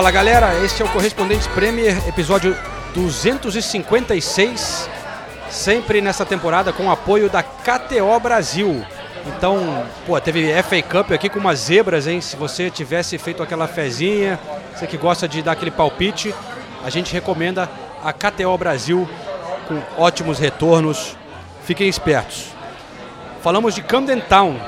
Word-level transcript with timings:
Fala 0.00 0.10
galera, 0.10 0.64
este 0.64 0.80
é 0.80 0.84
o 0.86 0.88
Correspondentes 0.88 1.46
Premier, 1.48 1.94
episódio 2.08 2.56
256, 2.94 4.88
sempre 5.50 6.00
nessa 6.00 6.24
temporada 6.24 6.72
com 6.72 6.90
apoio 6.90 7.28
da 7.28 7.42
KTO 7.42 8.18
Brasil. 8.18 8.82
Então, 9.26 9.84
pô, 10.06 10.18
teve 10.18 10.50
FA 10.62 10.80
Cup 10.80 11.12
aqui 11.12 11.28
com 11.28 11.38
umas 11.38 11.58
zebras, 11.58 12.06
hein? 12.06 12.18
Se 12.22 12.34
você 12.34 12.70
tivesse 12.70 13.18
feito 13.18 13.42
aquela 13.42 13.68
fezinha, 13.68 14.40
você 14.74 14.86
que 14.86 14.96
gosta 14.96 15.28
de 15.28 15.42
dar 15.42 15.52
aquele 15.52 15.70
palpite, 15.70 16.34
a 16.82 16.88
gente 16.88 17.12
recomenda 17.12 17.68
a 18.02 18.10
KTO 18.10 18.56
Brasil 18.56 19.06
com 19.68 19.82
ótimos 20.02 20.38
retornos. 20.38 21.14
Fiquem 21.64 21.90
espertos. 21.90 22.46
Falamos 23.42 23.74
de 23.74 23.82
Camden 23.82 24.20
Town, 24.20 24.58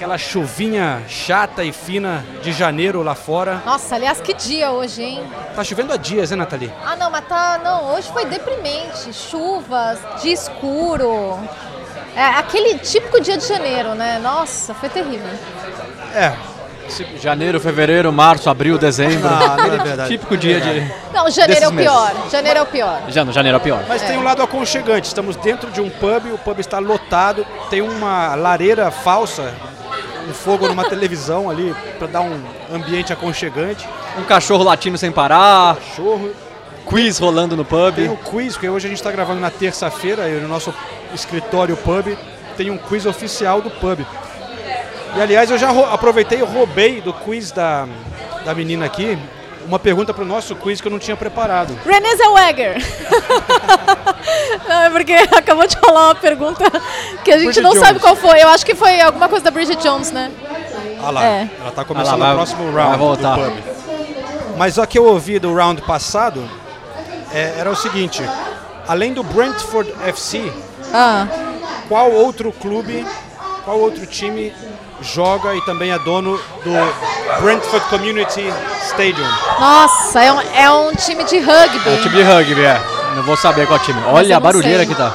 aquela 0.00 0.16
chuvinha 0.16 1.02
chata 1.06 1.62
e 1.62 1.72
fina 1.74 2.24
de 2.42 2.52
janeiro 2.52 3.02
lá 3.02 3.14
fora. 3.14 3.60
Nossa, 3.66 3.96
aliás, 3.96 4.18
que 4.18 4.32
dia 4.32 4.70
hoje, 4.70 5.02
hein? 5.02 5.22
Tá 5.54 5.62
chovendo 5.62 5.92
há 5.92 5.98
dias, 5.98 6.30
né, 6.30 6.38
Nathalie? 6.38 6.72
Ah, 6.82 6.96
não, 6.96 7.10
mas 7.10 7.22
tá. 7.26 7.60
Não, 7.62 7.92
hoje 7.92 8.10
foi 8.10 8.24
deprimente. 8.24 9.12
Chuvas, 9.12 9.98
dia 10.22 10.32
escuro. 10.32 11.38
É 12.16 12.24
aquele 12.24 12.78
típico 12.78 13.20
dia 13.20 13.36
de 13.36 13.46
janeiro, 13.46 13.94
né? 13.94 14.18
Nossa, 14.20 14.72
foi 14.72 14.88
terrível. 14.88 15.28
É, 16.14 16.34
Janeiro, 17.20 17.60
fevereiro, 17.60 18.10
março, 18.10 18.50
abril, 18.50 18.78
dezembro. 18.78 19.28
Ah, 19.28 19.56
não 19.56 19.74
é 19.74 19.78
verdade. 19.78 20.08
Típico 20.16 20.36
dia 20.36 20.60
de. 20.60 20.92
Não, 21.12 21.30
janeiro 21.30 21.66
é 21.66 21.68
o 21.68 21.72
pior. 21.72 22.12
Janeiro 22.30 22.58
é 22.58 22.62
o 22.62 22.66
pior. 22.66 23.02
Já 23.08 23.24
no 23.24 23.32
janeiro 23.32 23.56
é 23.56 23.60
o 23.60 23.62
pior. 23.62 23.84
Mas 23.86 24.02
tem 24.02 24.18
um 24.18 24.24
lado 24.24 24.42
aconchegante. 24.42 25.06
Estamos 25.06 25.36
dentro 25.36 25.70
de 25.70 25.80
um 25.80 25.88
pub, 25.88 26.32
o 26.32 26.38
pub 26.38 26.58
está 26.58 26.78
lotado, 26.78 27.46
tem 27.68 27.80
uma 27.80 28.34
lareira 28.34 28.90
falsa, 28.90 29.54
um 30.30 30.34
fogo 30.34 30.68
numa 30.68 30.88
televisão 30.88 31.50
ali 31.50 31.74
para 31.98 32.06
dar 32.06 32.20
um 32.20 32.40
ambiente 32.72 33.12
aconchegante. 33.12 33.86
Um 34.18 34.24
cachorro 34.24 34.64
latindo 34.64 34.96
sem 34.96 35.10
parar, 35.10 35.76
Cachorro. 35.76 36.30
quiz 36.86 37.18
rolando 37.18 37.56
no 37.56 37.64
pub. 37.64 37.94
Tem 37.94 38.08
o 38.08 38.16
quiz, 38.16 38.54
porque 38.54 38.68
hoje 38.68 38.86
a 38.86 38.88
gente 38.88 38.98
está 38.98 39.10
gravando 39.10 39.40
na 39.40 39.50
terça-feira 39.50 40.26
no 40.40 40.48
nosso 40.48 40.72
escritório 41.14 41.76
pub 41.76 42.16
tem 42.60 42.70
um 42.70 42.76
quiz 42.76 43.06
oficial 43.06 43.62
do 43.62 43.70
pub. 43.70 44.00
E 45.16 45.20
aliás, 45.20 45.50
eu 45.50 45.56
já 45.56 45.70
aproveitei 45.92 46.40
e 46.40 46.42
roubei 46.42 47.00
do 47.00 47.10
quiz 47.10 47.50
da, 47.50 47.88
da 48.44 48.54
menina 48.54 48.84
aqui 48.84 49.18
uma 49.70 49.78
pergunta 49.78 50.12
para 50.12 50.24
o 50.24 50.26
nosso 50.26 50.56
quiz 50.56 50.80
que 50.80 50.88
eu 50.88 50.90
não 50.90 50.98
tinha 50.98 51.16
preparado. 51.16 51.78
Renée 51.86 52.16
Zellweger. 52.16 52.76
não, 54.68 54.82
é 54.82 54.90
porque 54.90 55.12
acabou 55.12 55.66
de 55.66 55.76
rolar 55.76 56.06
uma 56.08 56.14
pergunta 56.14 56.64
que 57.24 57.30
a 57.30 57.36
gente 57.36 57.44
Bridget 57.46 57.62
não 57.62 57.70
Jones. 57.70 57.86
sabe 57.86 58.00
qual 58.00 58.16
foi. 58.16 58.42
Eu 58.42 58.48
acho 58.48 58.66
que 58.66 58.74
foi 58.74 59.00
alguma 59.00 59.28
coisa 59.28 59.44
da 59.44 59.50
Bridget 59.50 59.80
Jones, 59.82 60.10
né? 60.10 60.30
Ah 61.02 61.10
lá, 61.10 61.24
É. 61.24 61.48
ela 61.60 61.70
tá 61.70 61.84
começando 61.84 62.14
Ah 62.14 62.16
lá, 62.16 62.24
vai- 62.26 62.32
o 62.34 62.36
próximo 62.38 62.72
vai 62.72 62.82
round 62.84 62.98
voltar. 62.98 63.36
do 63.36 63.44
pub. 63.44 63.62
Mas 64.58 64.76
o 64.76 64.86
que 64.86 64.98
eu 64.98 65.04
ouvi 65.04 65.38
do 65.38 65.54
round 65.54 65.80
passado 65.82 66.42
é, 67.32 67.54
era 67.58 67.70
o 67.70 67.76
seguinte: 67.76 68.22
além 68.88 69.12
do 69.14 69.22
Brentford 69.22 69.94
FC, 70.04 70.52
Ah. 70.92 71.26
qual 71.88 72.10
outro 72.10 72.52
clube, 72.52 73.06
qual 73.64 73.78
outro 73.78 74.04
time 74.06 74.52
joga 75.02 75.54
e 75.54 75.60
também 75.62 75.90
é 75.92 75.98
dono 75.98 76.38
do 76.64 77.40
Brentford 77.42 77.86
Community 77.88 78.52
Stadium? 78.88 79.28
Nossa, 79.58 80.22
é 80.22 80.32
um, 80.32 80.40
é 80.40 80.70
um 80.70 80.94
time 80.94 81.24
de 81.24 81.38
rugby. 81.38 81.88
É 81.88 81.92
o 81.94 82.02
time 82.02 82.16
de 82.16 82.22
rugby, 82.22 82.64
é. 82.64 82.80
Não 83.16 83.22
vou 83.22 83.36
saber 83.36 83.66
qual 83.66 83.78
time. 83.78 84.00
Olha 84.06 84.36
a 84.36 84.40
barulheira 84.40 84.84
sei. 84.84 84.86
que 84.86 84.94
tá. 84.94 85.12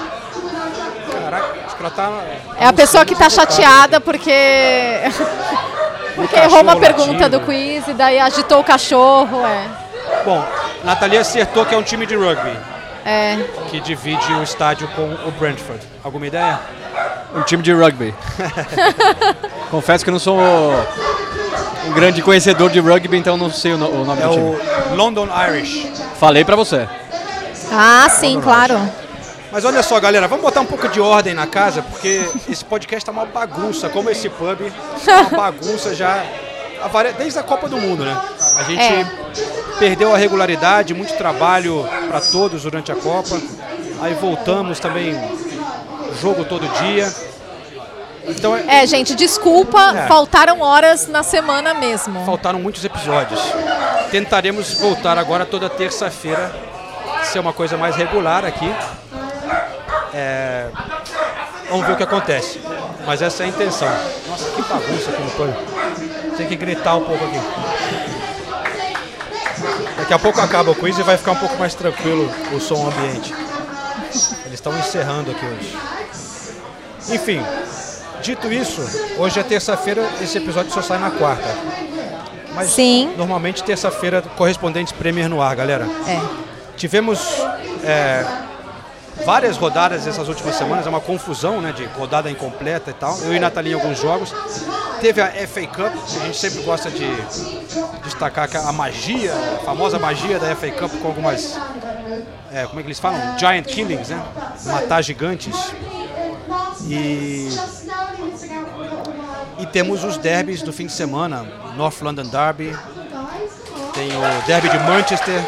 Caraca, 1.23 1.45
acho 1.65 1.75
que 1.75 1.81
ela 1.81 1.91
tá. 1.91 2.11
É 2.59 2.67
a 2.67 2.73
pessoa 2.73 3.05
que 3.05 3.15
tá 3.15 3.29
chateada 3.29 3.99
porque. 4.01 4.31
porque 6.15 6.35
errou 6.35 6.61
uma 6.61 6.75
pergunta 6.77 7.29
do 7.29 7.39
quiz 7.41 7.87
e 7.87 7.93
daí 7.93 8.19
agitou 8.19 8.59
o 8.59 8.63
cachorro, 8.63 9.45
é. 9.45 9.67
Bom, 10.23 10.43
Natalia 10.83 11.21
acertou 11.21 11.65
que 11.65 11.73
é 11.75 11.77
um 11.77 11.83
time 11.83 12.05
de 12.05 12.15
rugby 12.15 12.57
É. 13.05 13.37
que 13.69 13.79
divide 13.79 14.33
o 14.33 14.43
estádio 14.43 14.87
com 14.89 15.03
o 15.27 15.31
Brentford. 15.31 15.81
Alguma 16.03 16.27
ideia? 16.27 16.59
Um 17.35 17.41
time 17.43 17.61
de 17.61 17.73
rugby. 17.73 18.13
Confesso 19.69 20.03
que 20.03 20.09
eu 20.09 20.13
não 20.13 20.19
sou 20.19 20.39
um 21.87 21.91
grande 21.93 22.21
conhecedor 22.21 22.69
de 22.69 22.79
rugby, 22.79 23.17
então 23.17 23.35
não 23.37 23.51
sei 23.51 23.73
o, 23.73 23.77
no- 23.77 23.89
o 24.01 24.05
nome 24.05 24.21
É 24.21 24.25
do 24.27 24.31
time. 24.33 24.45
o 24.91 24.95
London 24.95 25.27
Irish. 25.49 25.87
Falei 26.19 26.45
pra 26.45 26.55
você. 26.55 26.87
Ah, 27.71 28.07
sim, 28.09 28.39
claro. 28.41 28.79
Mas 29.51 29.63
olha 29.65 29.81
só, 29.83 29.99
galera, 29.99 30.27
vamos 30.27 30.43
botar 30.43 30.61
um 30.61 30.65
pouco 30.65 30.87
de 30.89 30.99
ordem 30.99 31.33
na 31.33 31.47
casa, 31.47 31.81
porque 31.81 32.21
esse 32.49 32.63
podcast 32.63 33.05
tá 33.05 33.11
uma 33.11 33.25
bagunça, 33.25 33.89
como 33.89 34.09
esse 34.09 34.29
pub, 34.29 34.71
tá 35.05 35.21
uma 35.21 35.29
bagunça 35.29 35.95
já 35.95 36.23
desde 37.17 37.39
a 37.39 37.43
Copa 37.43 37.67
do 37.67 37.77
Mundo, 37.77 38.03
né? 38.05 38.15
A 38.57 38.63
gente 38.63 38.81
É. 38.83 39.05
perdeu 39.79 40.13
a 40.13 40.17
regularidade, 40.17 40.93
muito 40.93 41.15
trabalho 41.17 41.87
para 42.09 42.21
todos 42.21 42.63
durante 42.63 42.91
a 42.91 42.95
Copa. 42.95 43.39
Aí 44.01 44.13
voltamos 44.13 44.79
também 44.79 45.13
jogo 46.15 46.45
todo 46.45 46.67
dia. 46.81 47.11
Então 48.27 48.55
é- 48.55 48.83
É, 48.83 48.87
gente, 48.87 49.13
desculpa, 49.15 49.93
É. 49.95 50.07
faltaram 50.07 50.61
horas 50.61 51.07
na 51.07 51.21
semana 51.23 51.73
mesmo. 51.73 52.25
faltaram 52.25 52.59
muitos 52.59 52.83
episódios. 52.83 53.39
Tentaremos 54.09 54.73
voltar 54.79 55.17
agora 55.17 55.45
toda 55.45 55.69
terça-feira, 55.69 56.51
ser 57.23 57.39
uma 57.39 57.53
coisa 57.53 57.77
mais 57.77 57.95
regular 57.95 58.43
aqui. 58.45 58.73
É, 60.13 60.67
Vamos 61.69 61.87
ver 61.87 61.93
o 61.93 61.97
que 61.97 62.03
acontece. 62.03 62.61
Mas 63.07 63.21
essa 63.23 63.41
é 63.41 63.47
a 63.47 63.49
intenção. 63.49 63.87
Nossa, 64.27 64.49
que 64.51 64.61
bagunça 64.61 65.09
aqui 65.09 65.21
no 65.21 65.31
pub. 65.31 65.53
Tem 66.37 66.47
que 66.47 66.55
gritar 66.55 66.95
um 66.95 67.03
pouco 67.03 67.25
aqui. 67.25 67.39
Daqui 69.97 70.13
a 70.13 70.19
pouco 70.19 70.39
acaba 70.41 70.71
o 70.71 70.75
quiz 70.75 70.97
e 70.97 71.03
vai 71.03 71.17
ficar 71.17 71.31
um 71.31 71.35
pouco 71.37 71.57
mais 71.57 71.73
tranquilo 71.73 72.31
o 72.53 72.59
som 72.59 72.87
ambiente. 72.87 73.33
Eles 74.45 74.53
estão 74.53 74.77
encerrando 74.77 75.31
aqui 75.31 75.43
hoje. 75.45 75.77
Enfim, 77.09 77.41
dito 78.21 78.51
isso, 78.51 78.81
hoje 79.17 79.39
é 79.39 79.43
terça-feira, 79.43 80.07
esse 80.21 80.37
episódio 80.37 80.71
só 80.71 80.81
sai 80.81 80.97
na 80.97 81.11
quarta. 81.11 81.47
Mas 82.53 82.69
Sim. 82.69 83.13
normalmente 83.17 83.63
terça-feira, 83.63 84.21
correspondentes 84.37 84.93
Premier 84.93 85.29
no 85.29 85.41
ar, 85.41 85.55
galera. 85.55 85.85
É. 86.07 86.21
Tivemos 86.77 87.19
é, 87.83 88.25
várias 89.23 89.57
rodadas 89.57 90.07
essas 90.07 90.27
últimas 90.27 90.55
semanas, 90.55 90.85
é 90.87 90.89
uma 90.89 91.01
confusão 91.01 91.61
né, 91.61 91.71
de 91.71 91.85
rodada 91.85 92.29
incompleta 92.29 92.89
e 92.89 92.93
tal. 92.93 93.17
Eu 93.19 93.33
e 93.33 93.39
Nathalie 93.39 93.73
em 93.73 93.75
alguns 93.75 93.99
jogos. 93.99 94.33
Teve 94.99 95.21
a 95.21 95.31
FA 95.47 95.67
Cup, 95.67 95.93
que 96.07 96.17
a 96.17 96.25
gente 96.25 96.37
sempre 96.37 96.63
gosta 96.63 96.89
de 96.89 97.05
destacar 98.03 98.49
que 98.49 98.57
a 98.57 98.71
magia, 98.71 99.33
a 99.33 99.65
famosa 99.65 99.99
magia 99.99 100.39
da 100.39 100.55
FA 100.55 100.71
Cup 100.71 100.91
com 101.01 101.07
algumas. 101.07 101.59
é, 102.51 102.65
como 102.65 102.79
é 102.79 102.83
que 102.83 102.87
eles 102.87 102.99
falam? 102.99 103.37
Giant 103.37 103.65
killings, 103.65 104.09
né? 104.09 104.23
Matar 104.65 105.01
gigantes. 105.01 105.55
E. 106.87 107.49
E 109.59 109.65
temos 109.67 110.03
os 110.03 110.17
derbys 110.17 110.61
do 110.61 110.73
fim 110.73 110.85
de 110.87 110.91
semana, 110.91 111.43
North 111.75 112.01
London 112.01 112.25
Derby, 112.25 112.77
tem 113.93 114.09
o 114.09 114.45
derby 114.45 114.69
de 114.69 114.79
Manchester, 114.79 115.41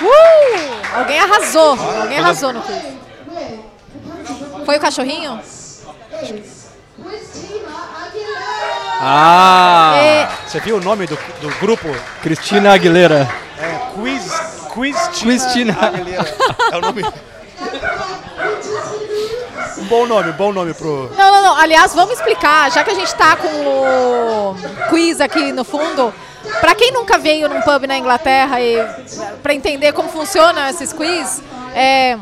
Uh! 0.00 0.96
Alguém 0.96 1.18
arrasou. 1.18 1.76
Alguém 2.00 2.18
arrasou 2.18 2.52
no 2.52 2.62
quiz. 2.62 2.82
Foi 4.64 4.76
o 4.76 4.80
cachorrinho? 4.80 5.40
Ah! 9.00 9.92
É, 9.96 10.28
Você 10.46 10.60
viu 10.60 10.76
o 10.76 10.80
nome 10.80 11.06
do, 11.06 11.16
do 11.40 11.48
grupo? 11.60 11.88
Cristina 12.22 12.72
Aguilera. 12.74 13.28
É 13.58 13.78
Quiz. 13.94 14.32
Quiz 14.72 15.08
Cristina. 15.20 15.76
Aguilera. 15.80 16.36
É 16.72 16.76
o 16.76 16.80
nome. 16.80 17.02
Bom 19.88 20.06
nome, 20.06 20.32
bom 20.32 20.52
nome 20.52 20.74
pro. 20.74 21.10
Não, 21.16 21.32
não, 21.32 21.42
não. 21.42 21.56
Aliás, 21.56 21.94
vamos 21.94 22.14
explicar, 22.14 22.70
já 22.70 22.84
que 22.84 22.90
a 22.90 22.94
gente 22.94 23.14
tá 23.14 23.36
com 23.36 23.48
o 23.48 24.56
quiz 24.90 25.20
aqui 25.20 25.50
no 25.52 25.64
fundo. 25.64 26.12
Pra 26.60 26.74
quem 26.74 26.92
nunca 26.92 27.18
veio 27.18 27.48
num 27.48 27.60
pub 27.60 27.86
na 27.86 27.96
Inglaterra 27.98 28.60
e 28.60 28.76
para 29.42 29.54
entender 29.54 29.92
como 29.92 30.08
funciona 30.08 30.70
esses 30.70 30.92
quiz, 30.92 31.42
é, 31.74 32.16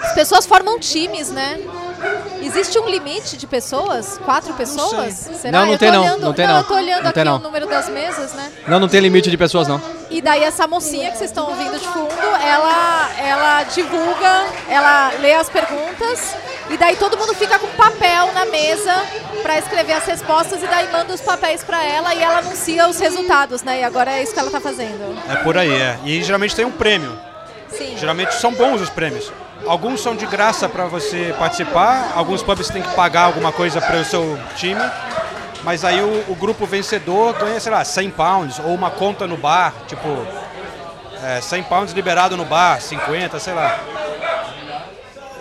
as 0.00 0.12
pessoas 0.12 0.44
formam 0.46 0.78
times, 0.78 1.30
né? 1.30 1.58
Existe 2.42 2.78
um 2.78 2.86
limite 2.88 3.36
de 3.36 3.46
pessoas? 3.46 4.18
Quatro 4.24 4.52
pessoas? 4.54 5.14
Será? 5.14 5.50
Não, 5.60 5.66
não 5.66 5.72
Eu 5.72 5.78
tem 5.78 5.88
tô 5.90 5.94
não, 5.94 6.02
olhando- 6.04 6.20
não 6.20 6.32
tem 6.34 6.46
não. 6.46 6.56
eu 6.58 6.64
tô 6.64 6.74
olhando 6.74 7.02
Não 7.02 7.10
aqui 7.10 7.24
não. 7.24 7.36
o 7.36 7.38
número 7.38 7.66
das 7.66 7.88
mesas, 7.88 8.32
né? 8.34 8.52
Não, 8.68 8.78
não 8.78 8.88
tem 8.88 9.00
limite 9.00 9.30
de 9.30 9.36
pessoas, 9.38 9.66
não. 9.66 9.80
E 10.10 10.20
daí 10.20 10.42
essa 10.44 10.66
mocinha 10.66 11.10
que 11.10 11.16
vocês 11.18 11.30
estão 11.30 11.48
ouvindo 11.48 11.78
de 11.78 11.86
fundo, 11.88 12.10
ela, 12.44 13.10
ela 13.18 13.62
divulga, 13.64 14.44
ela 14.68 15.12
lê 15.20 15.34
as 15.34 15.48
perguntas 15.48 16.36
e 16.70 16.76
daí 16.76 16.96
todo 16.96 17.16
mundo 17.16 17.34
fica 17.34 17.58
com 17.58 17.68
papel 17.68 18.32
na 18.32 18.44
mesa 18.46 18.94
para 19.42 19.58
escrever 19.58 19.92
as 19.92 20.06
respostas 20.06 20.62
e 20.62 20.66
daí 20.66 20.90
manda 20.90 21.14
os 21.14 21.20
papéis 21.20 21.62
para 21.62 21.82
ela 21.84 22.14
e 22.14 22.22
ela 22.22 22.38
anuncia 22.38 22.88
os 22.88 22.98
resultados, 22.98 23.62
né? 23.62 23.80
E 23.80 23.84
agora 23.84 24.10
é 24.12 24.22
isso 24.22 24.34
que 24.34 24.40
ela 24.40 24.50
tá 24.50 24.60
fazendo. 24.60 25.16
É 25.30 25.36
por 25.36 25.56
aí, 25.56 25.72
é. 25.72 25.98
E 26.04 26.22
geralmente 26.22 26.56
tem 26.56 26.64
um 26.64 26.72
prêmio. 26.72 27.16
Sim. 27.68 27.96
Geralmente 27.96 28.34
são 28.34 28.52
bons 28.52 28.80
os 28.80 28.90
prêmios. 28.90 29.30
Alguns 29.66 30.00
são 30.00 30.14
de 30.14 30.26
graça 30.26 30.68
para 30.68 30.86
você 30.86 31.34
participar, 31.38 32.12
alguns 32.14 32.42
pubs 32.42 32.68
tem 32.68 32.82
que 32.82 32.94
pagar 32.94 33.22
alguma 33.22 33.50
coisa 33.50 33.80
para 33.80 33.96
o 33.96 34.04
seu 34.04 34.38
time, 34.54 34.80
mas 35.62 35.84
aí 35.84 36.00
o, 36.00 36.24
o 36.28 36.34
grupo 36.34 36.66
vencedor 36.66 37.32
ganha, 37.34 37.58
sei 37.58 37.72
lá, 37.72 37.84
100 37.84 38.10
pounds 38.10 38.58
ou 38.60 38.74
uma 38.74 38.90
conta 38.90 39.26
no 39.26 39.36
bar, 39.36 39.72
tipo, 39.88 40.08
é, 41.22 41.40
100 41.40 41.62
pounds 41.64 41.92
liberado 41.92 42.36
no 42.36 42.44
bar, 42.44 42.80
50, 42.80 43.38
sei 43.40 43.54
lá. 43.54 43.80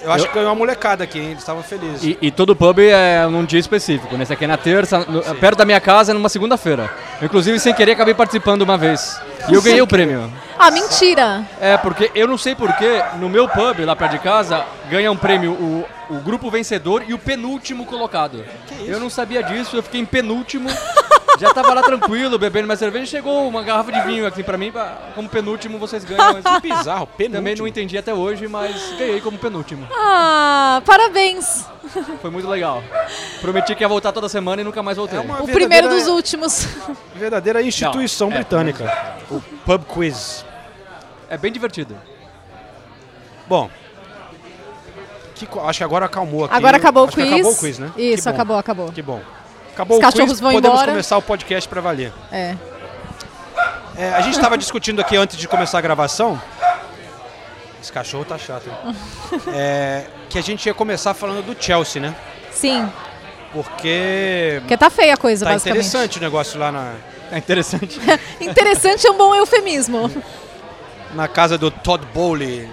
Eu 0.05 0.11
acho 0.11 0.25
Eu- 0.25 0.27
que 0.29 0.33
ganhou 0.35 0.49
uma 0.49 0.55
molecada 0.55 1.03
aqui, 1.03 1.17
hein? 1.19 1.25
Eles 1.27 1.39
estavam 1.39 1.63
felizes. 1.63 2.03
E, 2.03 2.17
e 2.21 2.31
todo 2.31 2.55
pub 2.55 2.79
é 2.79 3.25
num 3.27 3.43
dia 3.43 3.59
específico. 3.59 4.15
Nesse 4.15 4.31
aqui 4.31 4.43
é 4.45 4.47
na 4.47 4.55
terça, 4.57 4.99
no- 4.99 5.21
perto 5.35 5.57
da 5.57 5.65
minha 5.65 5.81
casa, 5.81 6.13
numa 6.13 6.29
segunda-feira. 6.29 6.89
Eu, 7.21 7.25
Inclusive, 7.25 7.59
sem 7.59 7.73
querer, 7.73 7.94
acabei 7.94 8.13
participando 8.13 8.62
uma 8.62 8.77
vez. 8.77 9.19
E 9.50 9.53
eu 9.53 9.62
ganhei 9.62 9.81
o 9.81 9.88
prêmio. 9.88 10.31
Ah, 10.57 10.71
mentira! 10.71 11.45
É, 11.59 11.77
porque 11.77 12.09
eu 12.15 12.27
não 12.27 12.38
sei 12.38 12.56
porquê, 12.56 13.01
no 13.19 13.29
meu 13.29 13.47
pub, 13.47 13.79
lá 13.85 13.95
perto 13.95 14.12
de 14.13 14.19
casa, 14.19 14.65
ganha 14.89 15.12
um 15.12 15.17
prêmio 15.17 15.51
o, 15.51 15.85
o 16.09 16.19
grupo 16.21 16.50
vencedor 16.50 17.03
e 17.07 17.13
o 17.13 17.17
penúltimo 17.19 17.85
colocado. 17.85 18.44
Eu 18.85 19.00
não 19.00 19.09
sabia 19.09 19.44
disso, 19.44 19.75
eu 19.75 19.83
fiquei 19.83 20.00
em 20.01 20.06
penúltimo. 20.06 20.69
Já 21.38 21.53
tava 21.53 21.73
lá 21.73 21.83
tranquilo, 21.83 22.39
bebendo 22.39 22.65
minha 22.65 22.77
cerveja, 22.77 23.03
e 23.03 23.07
chegou 23.07 23.45
uma 23.45 23.62
garrafa 23.62 23.91
de 23.91 24.00
vinho 24.03 24.25
aqui 24.25 24.41
pra 24.41 24.57
mim, 24.57 24.71
pra- 24.71 24.97
como 25.13 25.27
penúltimo 25.27 25.77
vocês 25.77 26.06
ganham. 26.06 26.33
Mas 26.33 26.44
Que 26.62 26.69
bizarro, 26.69 27.06
penúltimo. 27.07 27.35
também 27.38 27.56
não 27.56 27.67
entendi 27.67 27.97
até 27.97 28.13
hoje, 28.13 28.47
mas 28.47 28.94
ganhei 28.97 29.19
como 29.19 29.38
penúltimo. 29.38 29.85
Ah, 29.91 30.81
parabéns! 30.85 31.65
Foi 32.21 32.31
muito 32.31 32.47
legal. 32.47 32.81
Prometi 33.41 33.75
que 33.75 33.83
ia 33.83 33.88
voltar 33.88 34.13
toda 34.13 34.29
semana 34.29 34.62
e 34.62 34.65
nunca 34.65 34.81
mais 34.81 34.97
voltei. 34.97 35.19
É 35.19 35.21
uma 35.21 35.44
O 35.44 35.47
primeiro 35.47 35.89
dos 35.89 36.07
últimos. 36.07 36.67
Verdadeira 37.15 37.62
instituição 37.62 38.27
Não, 38.29 38.35
é, 38.35 38.39
britânica. 38.39 39.15
O 39.31 39.39
pub 39.65 39.83
quiz. 39.85 40.45
É 41.29 41.38
bem 41.38 41.51
divertido. 41.51 41.95
Bom. 43.47 43.69
que 45.35 45.47
acho 45.65 45.77
que 45.79 45.83
agora 45.83 46.06
acalmou 46.06 46.45
aqui. 46.45 46.53
Agora 46.56 46.77
acabou 46.77 47.03
o 47.03 47.07
Acho 47.07 47.15
que 47.17 47.23
quiz. 47.23 47.33
acabou 47.33 47.51
o 47.51 47.57
quiz, 47.57 47.79
né? 47.79 47.91
Isso, 47.97 48.29
acabou, 48.29 48.57
acabou. 48.57 48.91
Que 48.91 49.01
bom. 49.01 49.21
Acabou 49.73 49.97
Os 49.97 50.03
o 50.03 50.06
cachorros 50.06 50.29
quiz, 50.31 50.39
vão 50.39 50.51
podemos 50.53 50.75
embora. 50.77 50.91
começar 50.91 51.17
o 51.17 51.21
podcast 51.21 51.69
para 51.69 51.81
valer. 51.81 52.13
É. 52.31 52.56
É, 53.97 54.09
a 54.13 54.21
gente 54.21 54.35
estava 54.35 54.57
discutindo 54.57 55.00
aqui 55.00 55.15
antes 55.15 55.38
de 55.38 55.47
começar 55.47 55.77
a 55.77 55.81
gravação. 55.81 56.41
Esse 57.81 57.91
cachorro 57.91 58.25
tá 58.25 58.38
chato. 58.38 58.67
hein? 58.67 58.95
É, 59.53 60.06
que 60.29 60.38
a 60.38 60.41
gente 60.41 60.65
ia 60.65 60.73
começar 60.73 61.13
falando 61.13 61.45
do 61.45 61.62
Chelsea, 61.62 62.01
né? 62.01 62.15
Sim, 62.51 62.89
Porque 63.55 64.57
porque 64.59 64.75
tá 64.75 64.89
feia 64.89 65.13
a 65.13 65.17
coisa, 65.17 65.45
tá 65.45 65.53
basicamente. 65.53 65.85
interessante 65.87 66.17
o 66.17 66.21
negócio 66.21 66.59
lá 66.59 66.71
na, 66.73 66.93
É 67.31 67.37
interessante. 67.37 67.99
Interessante 68.41 69.07
é 69.07 69.11
um 69.11 69.17
bom 69.17 69.33
eufemismo. 69.33 70.11
na 71.13 71.27
casa 71.29 71.57
do 71.57 71.71
Todd 71.71 72.05
Bowley. 72.13 72.69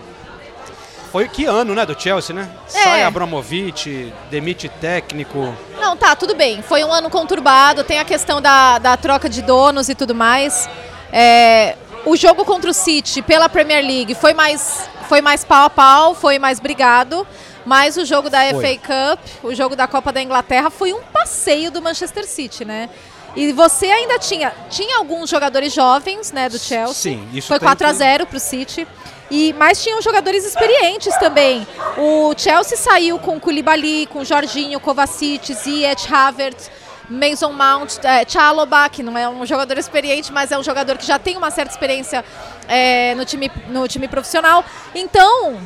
Foi 1.12 1.28
que 1.28 1.44
ano, 1.44 1.74
né, 1.74 1.86
do 1.86 1.98
Chelsea, 2.00 2.34
né? 2.34 2.48
É. 2.74 2.82
Sai 2.82 3.04
Abramovich, 3.04 4.12
demite 4.30 4.68
técnico. 4.68 5.54
Não, 5.78 5.96
tá, 5.96 6.16
tudo 6.16 6.34
bem. 6.34 6.62
Foi 6.62 6.82
um 6.82 6.92
ano 6.92 7.08
conturbado, 7.10 7.84
tem 7.84 8.00
a 8.00 8.04
questão 8.04 8.40
da, 8.40 8.78
da 8.78 8.96
troca 8.96 9.28
de 9.28 9.40
donos 9.42 9.88
e 9.88 9.94
tudo 9.94 10.14
mais. 10.14 10.68
É, 11.12 11.76
o 12.04 12.16
jogo 12.16 12.44
contra 12.44 12.70
o 12.70 12.74
City 12.74 13.22
pela 13.22 13.48
Premier 13.48 13.84
League 13.84 14.14
foi 14.14 14.32
mais, 14.34 14.88
foi 15.08 15.20
mais 15.20 15.44
pau 15.44 15.66
a 15.66 15.70
pau, 15.70 16.14
foi 16.14 16.38
mais 16.38 16.58
brigado. 16.58 17.26
Mas 17.64 17.96
o 17.96 18.04
jogo 18.04 18.28
da 18.28 18.40
Foi. 18.50 18.78
FA 18.78 19.16
Cup, 19.16 19.44
o 19.44 19.54
jogo 19.54 19.76
da 19.76 19.86
Copa 19.86 20.12
da 20.12 20.20
Inglaterra, 20.20 20.68
foi 20.70 20.92
um 20.92 21.02
passeio 21.02 21.70
do 21.70 21.80
Manchester 21.80 22.26
City, 22.26 22.64
né? 22.64 22.88
E 23.34 23.52
você 23.52 23.86
ainda 23.86 24.18
tinha, 24.18 24.52
tinha 24.68 24.98
alguns 24.98 25.30
jogadores 25.30 25.72
jovens, 25.72 26.32
né, 26.32 26.48
do 26.50 26.58
Chelsea. 26.58 27.12
Sim, 27.14 27.28
isso 27.32 27.48
Foi 27.48 27.58
tem 27.58 27.66
4 27.66 27.86
a 27.86 27.90
que- 27.90 27.96
0 27.96 28.26
pro 28.26 28.38
City. 28.38 28.86
E, 29.30 29.54
mas 29.54 29.82
tinham 29.82 30.02
jogadores 30.02 30.44
experientes 30.44 31.16
também. 31.16 31.66
O 31.96 32.34
Chelsea 32.36 32.76
saiu 32.76 33.18
com 33.18 33.40
Koulibaly, 33.40 34.04
com 34.06 34.22
Jorginho, 34.22 34.78
Kovacic, 34.78 35.54
Ziyech, 35.54 36.12
Havertz, 36.12 36.70
Mason 37.08 37.52
Mount, 37.52 37.96
é, 38.04 38.28
Chalobah, 38.28 38.90
que 38.90 39.02
não 39.02 39.16
é 39.16 39.26
um 39.26 39.46
jogador 39.46 39.78
experiente, 39.78 40.30
mas 40.30 40.52
é 40.52 40.58
um 40.58 40.62
jogador 40.62 40.98
que 40.98 41.06
já 41.06 41.18
tem 41.18 41.38
uma 41.38 41.50
certa 41.50 41.72
experiência 41.72 42.22
é, 42.68 43.14
no, 43.14 43.24
time, 43.24 43.50
no 43.68 43.88
time 43.88 44.06
profissional. 44.06 44.62
Então, 44.94 45.58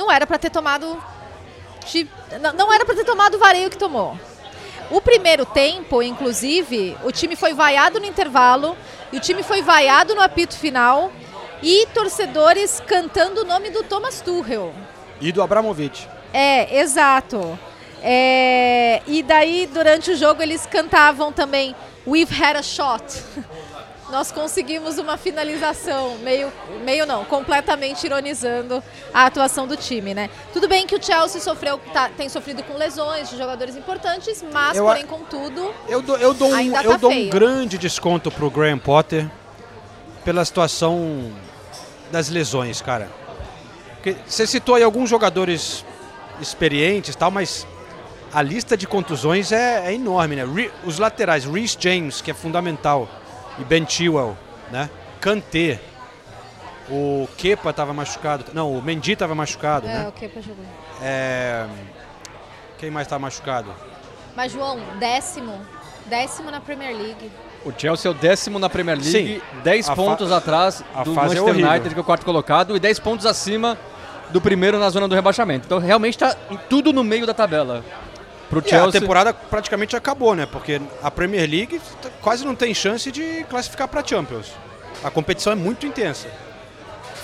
não 0.00 0.10
era 0.10 0.26
para 0.26 0.38
ter 0.38 0.50
tomado... 0.50 1.00
de- 1.90 2.08
não- 2.40 2.52
não 2.54 2.72
era 2.72 2.84
para 2.86 2.94
ter 2.94 3.04
tomado 3.04 3.34
o 3.34 3.38
vareio 3.38 3.68
que 3.70 3.76
tomou. 3.76 4.18
O 4.90 5.00
primeiro 5.00 5.44
tempo, 5.46 6.02
inclusive, 6.02 6.96
o 7.04 7.12
time 7.12 7.36
foi 7.36 7.52
vaiado 7.52 8.00
no 8.00 8.06
intervalo 8.06 8.76
e 9.12 9.18
o 9.18 9.20
time 9.20 9.42
foi 9.42 9.60
vaiado 9.62 10.14
no 10.14 10.22
apito 10.22 10.56
final 10.56 11.12
e 11.62 11.86
torcedores 11.94 12.82
cantando 12.86 13.42
o 13.42 13.44
nome 13.44 13.70
do 13.70 13.82
Thomas 13.84 14.20
Tuchel. 14.20 14.72
E 15.20 15.30
do 15.30 15.42
Abramovich. 15.42 16.08
É, 16.32 16.80
exato. 16.80 17.58
É, 18.02 19.02
e 19.06 19.22
daí, 19.22 19.68
durante 19.72 20.10
o 20.12 20.16
jogo, 20.16 20.42
eles 20.42 20.64
cantavam 20.66 21.30
também 21.30 21.76
We've 22.06 22.32
had 22.42 22.56
a 22.56 22.62
shot. 22.62 23.04
Nós 24.10 24.32
conseguimos 24.32 24.98
uma 24.98 25.16
finalização, 25.16 26.18
meio, 26.18 26.52
meio 26.84 27.06
não, 27.06 27.24
completamente 27.24 28.04
ironizando 28.04 28.82
a 29.14 29.26
atuação 29.26 29.66
do 29.68 29.76
time, 29.76 30.12
né? 30.14 30.28
Tudo 30.52 30.66
bem 30.68 30.86
que 30.86 30.96
o 30.96 31.02
Chelsea 31.02 31.40
sofreu, 31.40 31.78
tá- 31.92 32.10
tem 32.16 32.28
sofrido 32.28 32.62
com 32.64 32.74
lesões 32.74 33.30
de 33.30 33.38
jogadores 33.38 33.76
importantes, 33.76 34.44
mas, 34.52 34.76
Eu 34.76 34.84
porém, 34.84 35.06
contudo, 35.06 35.72
Eu 35.88 36.02
dou, 36.02 36.16
eu 36.16 36.34
dou, 36.34 36.48
um, 36.50 36.60
eu 36.76 36.90
tá 36.90 36.96
dou 36.96 37.10
um 37.10 37.14
feio. 37.14 37.30
grande 37.30 37.78
desconto 37.78 38.30
pro 38.30 38.50
Graham 38.50 38.78
Potter 38.78 39.28
pela 40.24 40.44
situação 40.44 41.30
das 42.10 42.28
lesões, 42.28 42.82
cara. 42.82 43.08
Porque 43.94 44.16
você 44.26 44.46
citou 44.46 44.74
aí 44.74 44.82
alguns 44.82 45.08
jogadores 45.08 45.84
experientes 46.40 47.14
tal, 47.14 47.30
mas 47.30 47.66
a 48.32 48.42
lista 48.42 48.76
de 48.76 48.86
contusões 48.86 49.52
é, 49.52 49.86
é 49.86 49.94
enorme, 49.94 50.36
né? 50.36 50.44
Re- 50.44 50.70
os 50.84 50.98
laterais, 50.98 51.44
Reece 51.44 51.76
James, 51.78 52.20
que 52.20 52.30
é 52.30 52.34
fundamental, 52.34 53.08
e 53.60 53.64
Ben 53.64 53.86
Chilwell, 53.88 54.36
né? 54.70 54.88
Kanté, 55.20 55.78
o 56.88 57.28
Kepa 57.36 57.70
estava 57.70 57.92
machucado, 57.92 58.46
não, 58.52 58.72
o 58.72 58.82
Mendy 58.82 59.12
estava 59.12 59.34
machucado, 59.34 59.86
é 59.86 59.92
né? 59.92 60.08
o 60.08 60.12
que 60.12 60.28
para 60.28 60.42
jogar. 60.42 60.64
É, 61.02 61.66
Quem 62.78 62.90
mais 62.90 63.06
estava 63.06 63.20
machucado? 63.20 63.72
Mas, 64.34 64.52
João, 64.52 64.78
décimo, 64.98 65.54
décimo 66.06 66.50
na 66.50 66.60
Premier 66.60 66.96
League. 66.96 67.30
O 67.64 67.72
Chelsea 67.76 68.08
é 68.08 68.12
o 68.12 68.14
décimo 68.14 68.58
na 68.58 68.70
Premier 68.70 68.96
League, 68.96 69.10
Sim. 69.40 69.60
10 69.62 69.88
A 69.90 69.94
fa- 69.94 70.02
pontos 70.02 70.32
atrás 70.32 70.82
a 70.94 71.02
do 71.02 71.12
é 71.12 71.14
Manchester 71.14 71.42
horrível. 71.44 71.70
United, 71.70 71.94
que 71.94 72.00
é 72.00 72.02
o 72.02 72.04
quarto 72.04 72.24
colocado, 72.24 72.74
e 72.74 72.80
10 72.80 72.98
pontos 73.00 73.26
acima 73.26 73.76
do 74.30 74.40
primeiro 74.40 74.78
na 74.78 74.88
zona 74.88 75.06
do 75.06 75.14
rebaixamento. 75.14 75.66
Então 75.66 75.78
realmente 75.78 76.14
está 76.14 76.34
tudo 76.70 76.92
no 76.92 77.04
meio 77.04 77.26
da 77.26 77.34
tabela. 77.34 77.84
Pro 78.50 78.58
É, 78.58 78.62
a 78.62 78.68
Chelsea. 78.68 79.00
temporada 79.00 79.32
praticamente 79.32 79.94
acabou, 79.96 80.34
né? 80.34 80.44
Porque 80.44 80.80
a 81.02 81.10
Premier 81.10 81.48
League 81.48 81.80
quase 82.20 82.44
não 82.44 82.54
tem 82.54 82.74
chance 82.74 83.10
de 83.10 83.44
classificar 83.48 83.86
para 83.88 84.04
Champions. 84.04 84.48
A 85.02 85.10
competição 85.10 85.52
é 85.52 85.56
muito 85.56 85.86
intensa. 85.86 86.26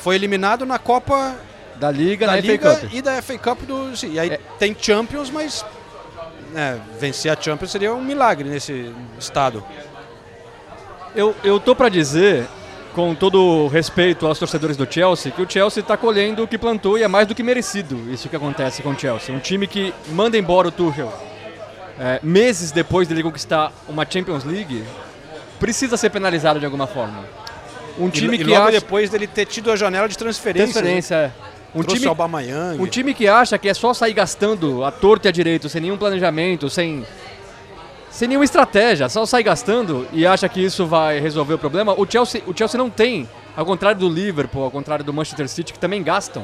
Foi 0.03 0.15
eliminado 0.15 0.65
na 0.65 0.79
Copa 0.79 1.35
da 1.75 1.91
Liga, 1.91 2.27
da 2.27 2.37
Liga 2.41 2.81
e 2.93 3.03
da 3.03 3.21
FA 3.21 3.37
Cup 3.39 3.63
do. 3.63 3.95
sim, 3.97 4.13
E 4.13 4.21
aí 4.21 4.31
É. 4.31 4.41
tem 4.59 4.75
Champions, 4.81 5.29
mas 5.31 5.65
né, 6.53 6.81
vencer 6.99 7.31
a 7.37 7.39
Champions 7.39 7.73
seria 7.73 7.93
um 7.93 8.01
milagre 8.03 8.49
nesse 8.49 8.95
estado. 9.19 9.63
Eu, 11.15 11.35
eu 11.43 11.59
tô 11.59 11.75
pra 11.75 11.89
dizer, 11.89 12.47
com 12.97 13.15
todo 13.15 13.39
o 13.39 13.69
respeito 13.69 14.27
aos 14.27 14.39
torcedores 14.39 14.75
do 14.75 14.91
Chelsea, 14.91 15.31
que 15.31 15.43
o 15.43 15.47
Chelsea 15.49 15.83
tá 15.83 15.99
colhendo 15.99 16.43
o 16.43 16.49
que 16.49 16.57
plantou 16.57 16.97
e 16.97 17.03
é 17.03 17.09
mais 17.09 17.27
do 17.29 17.35
que 17.35 17.43
merecido 17.43 18.11
isso 18.11 18.27
que 18.27 18.35
acontece 18.35 18.83
com 18.83 18.89
o 18.89 18.99
Chelsea. 18.99 19.35
Um 19.35 19.39
time 19.39 19.67
que 19.67 19.93
manda 20.13 20.39
embora 20.39 20.69
o 20.69 20.71
Tuchel 20.71 21.13
é, 22.01 22.19
meses 22.23 22.73
depois 22.73 23.07
dele 23.07 23.23
conquistar 23.23 23.71
uma 23.87 24.07
Champions 24.09 24.45
League, 24.45 24.83
precisa 25.61 25.99
ser 25.99 26.09
penalizado 26.09 26.59
de 26.59 26.65
alguma 26.65 26.87
forma. 26.87 27.23
Um 27.99 28.09
E, 28.09 28.11
time 28.11 28.37
e 28.37 28.39
que 28.39 28.45
logo 28.45 28.63
acha... 28.63 28.81
depois 28.81 29.11
dele 29.11 29.27
ter 29.27 29.45
tido 29.45 29.71
a 29.71 29.77
janela 29.77 30.09
de 30.09 30.17
transferência. 30.17 30.73
Transferência, 30.73 31.15
é. 31.17 31.33
Um 31.75 31.83
time, 31.83 32.07
um 32.79 32.87
time 32.87 33.13
que 33.13 33.29
acha 33.29 33.59
que 33.59 33.69
é 33.69 33.75
só 33.75 33.93
sair 33.93 34.15
gastando 34.15 34.83
a 34.83 34.91
torto 34.91 35.27
e 35.27 35.29
a 35.29 35.33
direito, 35.33 35.69
sem 35.69 35.83
nenhum 35.83 35.99
planejamento, 35.99 36.71
sem, 36.71 37.05
sem 38.17 38.29
nenhuma 38.29 38.47
estratégia, 38.47 39.11
só 39.11 39.27
sair 39.27 39.43
gastando 39.43 40.09
e 40.11 40.27
acha 40.27 40.49
que 40.49 40.65
isso 40.65 40.87
vai 40.87 41.21
resolver 41.21 41.53
o 41.53 41.59
problema. 41.59 41.93
O 41.93 42.11
Chelsea, 42.11 42.43
o 42.47 42.57
Chelsea 42.57 42.79
não 42.79 42.89
tem, 42.89 43.29
ao 43.55 43.67
contrário 43.67 44.01
do 44.01 44.09
Liverpool, 44.09 44.65
ao 44.65 44.71
contrário 44.71 45.05
do 45.05 45.13
Manchester 45.13 45.47
City, 45.49 45.75
que 45.75 45.79
também 45.79 46.03
gastam. 46.03 46.43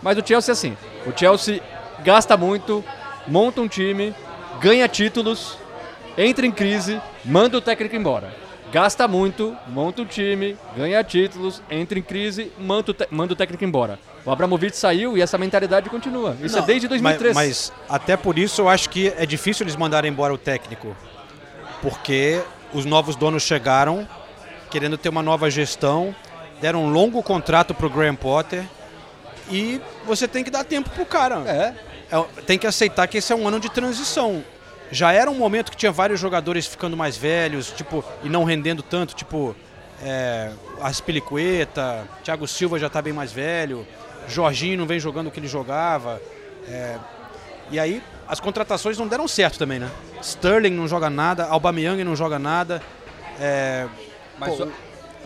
Mas 0.00 0.16
o 0.16 0.24
Chelsea 0.24 0.52
é 0.52 0.54
assim, 0.54 0.76
o 1.04 1.18
Chelsea 1.18 1.60
gasta 2.04 2.36
muito 2.36 2.84
monta 3.26 3.60
um 3.60 3.66
time, 3.66 4.14
ganha 4.60 4.86
títulos, 4.88 5.58
entra 6.16 6.46
em 6.46 6.52
crise, 6.52 7.00
manda 7.24 7.58
o 7.58 7.60
técnico 7.60 7.96
embora. 7.96 8.32
Gasta 8.70 9.08
muito, 9.08 9.56
monta 9.68 10.02
um 10.02 10.04
time, 10.04 10.56
ganha 10.76 11.02
títulos, 11.02 11.62
entra 11.70 11.98
em 11.98 12.02
crise, 12.02 12.52
manda 12.58 12.92
o, 12.92 12.96
manda 13.10 13.32
o 13.32 13.36
técnico 13.36 13.64
embora. 13.64 13.98
O 14.26 14.30
Abramovich 14.30 14.76
saiu 14.76 15.16
e 15.16 15.22
essa 15.22 15.38
mentalidade 15.38 15.88
continua. 15.88 16.36
Isso 16.42 16.56
é 16.56 16.60
Não, 16.60 16.66
desde 16.66 16.86
2013. 16.86 17.34
Mas, 17.34 17.72
mas 17.72 17.72
até 17.88 18.14
por 18.14 18.38
isso 18.38 18.60
eu 18.60 18.68
acho 18.68 18.90
que 18.90 19.08
é 19.16 19.24
difícil 19.24 19.64
eles 19.64 19.74
mandarem 19.74 20.10
embora 20.10 20.34
o 20.34 20.38
técnico. 20.38 20.94
Porque 21.82 22.42
os 22.72 22.84
novos 22.84 23.16
donos 23.16 23.42
chegaram 23.42 24.06
querendo 24.68 24.98
ter 24.98 25.08
uma 25.08 25.22
nova 25.22 25.50
gestão, 25.50 26.14
deram 26.60 26.84
um 26.84 26.90
longo 26.90 27.22
contrato 27.22 27.74
pro 27.74 27.90
Graham 27.90 28.14
Potter 28.14 28.64
e 29.50 29.80
você 30.04 30.28
tem 30.28 30.44
que 30.44 30.50
dar 30.50 30.64
tempo 30.64 30.90
pro 30.90 31.06
cara. 31.06 31.42
É. 31.46 31.74
É, 32.10 32.42
tem 32.42 32.58
que 32.58 32.66
aceitar 32.66 33.06
que 33.06 33.18
esse 33.18 33.32
é 33.32 33.36
um 33.36 33.46
ano 33.46 33.60
de 33.60 33.70
transição. 33.70 34.44
Já 34.90 35.12
era 35.12 35.30
um 35.30 35.34
momento 35.34 35.70
que 35.70 35.76
tinha 35.76 35.92
vários 35.92 36.18
jogadores 36.18 36.66
ficando 36.66 36.96
mais 36.96 37.16
velhos, 37.16 37.70
tipo, 37.70 38.02
e 38.22 38.28
não 38.28 38.44
rendendo 38.44 38.82
tanto, 38.82 39.14
tipo, 39.14 39.54
é, 40.02 40.50
Aspilicueta, 40.80 42.08
Thiago 42.22 42.46
Silva 42.46 42.78
já 42.78 42.88
tá 42.88 43.02
bem 43.02 43.12
mais 43.12 43.30
velho, 43.30 43.86
Jorginho 44.26 44.78
não 44.78 44.86
vem 44.86 44.98
jogando 44.98 45.26
o 45.26 45.30
que 45.30 45.40
ele 45.40 45.48
jogava. 45.48 46.20
é, 46.66 46.96
e 47.70 47.78
aí 47.78 48.02
as 48.28 48.38
contratações 48.40 48.98
não 48.98 49.08
deram 49.08 49.26
certo 49.26 49.58
também, 49.58 49.78
né? 49.78 49.90
Sterling 50.20 50.70
não 50.70 50.86
joga 50.86 51.08
nada, 51.08 51.46
Aubameyang 51.46 52.02
não 52.04 52.14
joga 52.14 52.38
nada. 52.38 52.82
é, 53.40 53.86
Mas 54.38 54.50
pô, 54.50 54.56
só- 54.56 54.68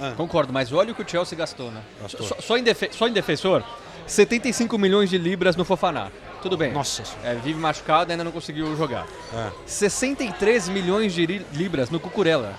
ah. 0.01 0.13
Concordo, 0.17 0.53
mas 0.53 0.73
olha 0.73 0.93
o 0.93 0.95
que 0.95 1.03
o 1.03 1.09
Chelsea 1.09 1.37
gastou, 1.37 1.71
né? 1.71 1.81
Gastou. 2.01 2.27
Só, 2.27 2.37
só 2.41 2.57
em 2.57 2.65
só 2.93 3.09
em 3.09 3.13
defensor, 3.13 3.63
75 4.07 4.77
milhões 4.79 5.11
de 5.11 5.19
libras 5.19 5.57
no 5.57 5.65
Fofaná. 5.65 6.11
Tudo 6.41 6.57
bem. 6.57 6.73
Nossa. 6.73 7.03
É, 7.23 7.35
vive 7.35 7.59
machucado 7.59 8.11
ainda 8.11 8.25
não 8.25 8.33
conseguiu 8.33 8.77
jogar. 8.77 9.07
É. 9.33 9.51
63 9.67 10.69
milhões 10.69 11.13
de 11.13 11.25
libras 11.53 11.89
no 11.91 12.01
Cucurella. 12.01 12.55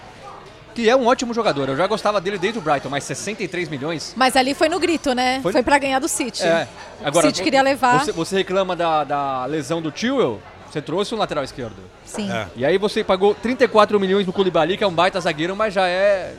Que 0.73 0.89
é 0.89 0.95
um 0.95 1.05
ótimo 1.05 1.33
jogador. 1.33 1.69
Eu 1.69 1.77
já 1.77 1.85
gostava 1.87 2.19
dele 2.19 2.37
desde 2.37 2.57
o 2.59 2.61
Brighton, 2.61 2.89
mas 2.89 3.03
63 3.03 3.69
milhões. 3.69 4.13
Mas 4.15 4.35
ali 4.35 4.53
foi 4.53 4.67
no 4.69 4.79
grito, 4.79 5.13
né? 5.13 5.39
Foi- 5.41 5.51
Foi, 5.51 5.61
pra 5.63 5.77
ganhar 5.77 5.99
do 5.99 6.07
City. 6.07 6.43
É. 6.43 6.67
Agora, 7.03 7.27
o 7.27 7.29
City 7.29 7.43
queria 7.43 7.61
levar. 7.61 8.03
Você, 8.03 8.11
você 8.11 8.35
reclama 8.37 8.75
da, 8.75 9.03
da 9.03 9.45
lesão 9.45 9.81
do 9.81 9.91
Tewell, 9.91 10.39
você 10.71 10.81
trouxe 10.81 11.13
um 11.13 11.17
lateral 11.17 11.43
esquerdo. 11.43 11.75
Sim. 12.05 12.31
É. 12.31 12.47
E 12.55 12.65
aí 12.65 12.77
você 12.77 13.03
pagou 13.03 13.35
34 13.35 13.99
milhões 13.99 14.25
no 14.25 14.33
Koulibaly, 14.33 14.77
que 14.77 14.83
é 14.83 14.87
um 14.87 14.93
baita 14.93 15.19
zagueiro, 15.21 15.55
mas 15.55 15.73
já 15.73 15.87
é 15.87 16.33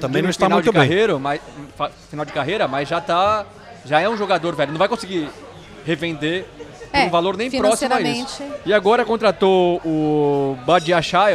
Também 0.00 0.22
não 0.22 0.30
está 0.30 0.46
final 0.46 0.58
muito 0.58 0.66
de 0.72 0.78
bem. 0.78 0.88
carreira, 0.88 1.18
mas 1.18 1.40
fa- 1.76 1.90
final 2.08 2.24
de 2.24 2.32
carreira, 2.32 2.68
mas 2.68 2.88
já 2.88 3.00
tá 3.00 3.44
já 3.84 3.98
é 4.00 4.08
um 4.08 4.16
jogador 4.16 4.54
velho, 4.54 4.70
não 4.72 4.78
vai 4.78 4.88
conseguir 4.88 5.28
revender 5.86 6.44
por 6.92 6.96
É, 6.98 7.04
um 7.04 7.10
valor 7.10 7.36
nem 7.36 7.50
próximo 7.50 7.94
a 7.94 8.00
isso. 8.00 8.42
E 8.66 8.72
agora 8.74 9.04
contratou 9.04 9.80
o 9.84 10.56
Badiachai, 10.66 11.34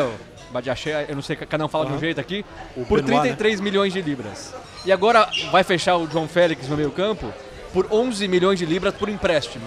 Badiachai, 0.51 1.05
eu 1.09 1.15
não 1.15 1.21
sei, 1.21 1.35
cada 1.35 1.65
um 1.65 1.67
fala 1.67 1.85
de 1.87 1.93
um 1.93 1.99
jeito 1.99 2.19
aqui, 2.19 2.45
por 2.87 3.01
Benoit, 3.01 3.21
33 3.35 3.59
milhões 3.59 3.91
de 3.93 4.01
libras. 4.01 4.53
E 4.85 4.91
agora 4.91 5.29
vai 5.51 5.63
fechar 5.63 5.97
o 5.97 6.09
João 6.09 6.27
Félix 6.27 6.67
no 6.67 6.77
meio-campo 6.77 7.33
por 7.73 7.87
11 7.91 8.27
milhões 8.27 8.59
de 8.59 8.65
libras 8.65 8.93
por 8.93 9.09
empréstimo. 9.09 9.65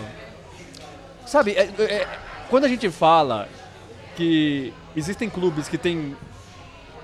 Sabe, 1.27 1.53
é- 1.53 1.71
é- 1.79 2.07
quando 2.49 2.65
a 2.65 2.69
gente 2.69 2.89
fala 2.91 3.49
que 4.17 4.73
existem 4.97 5.29
clubes 5.29 5.69
que 5.69 5.77
têm 5.77 6.17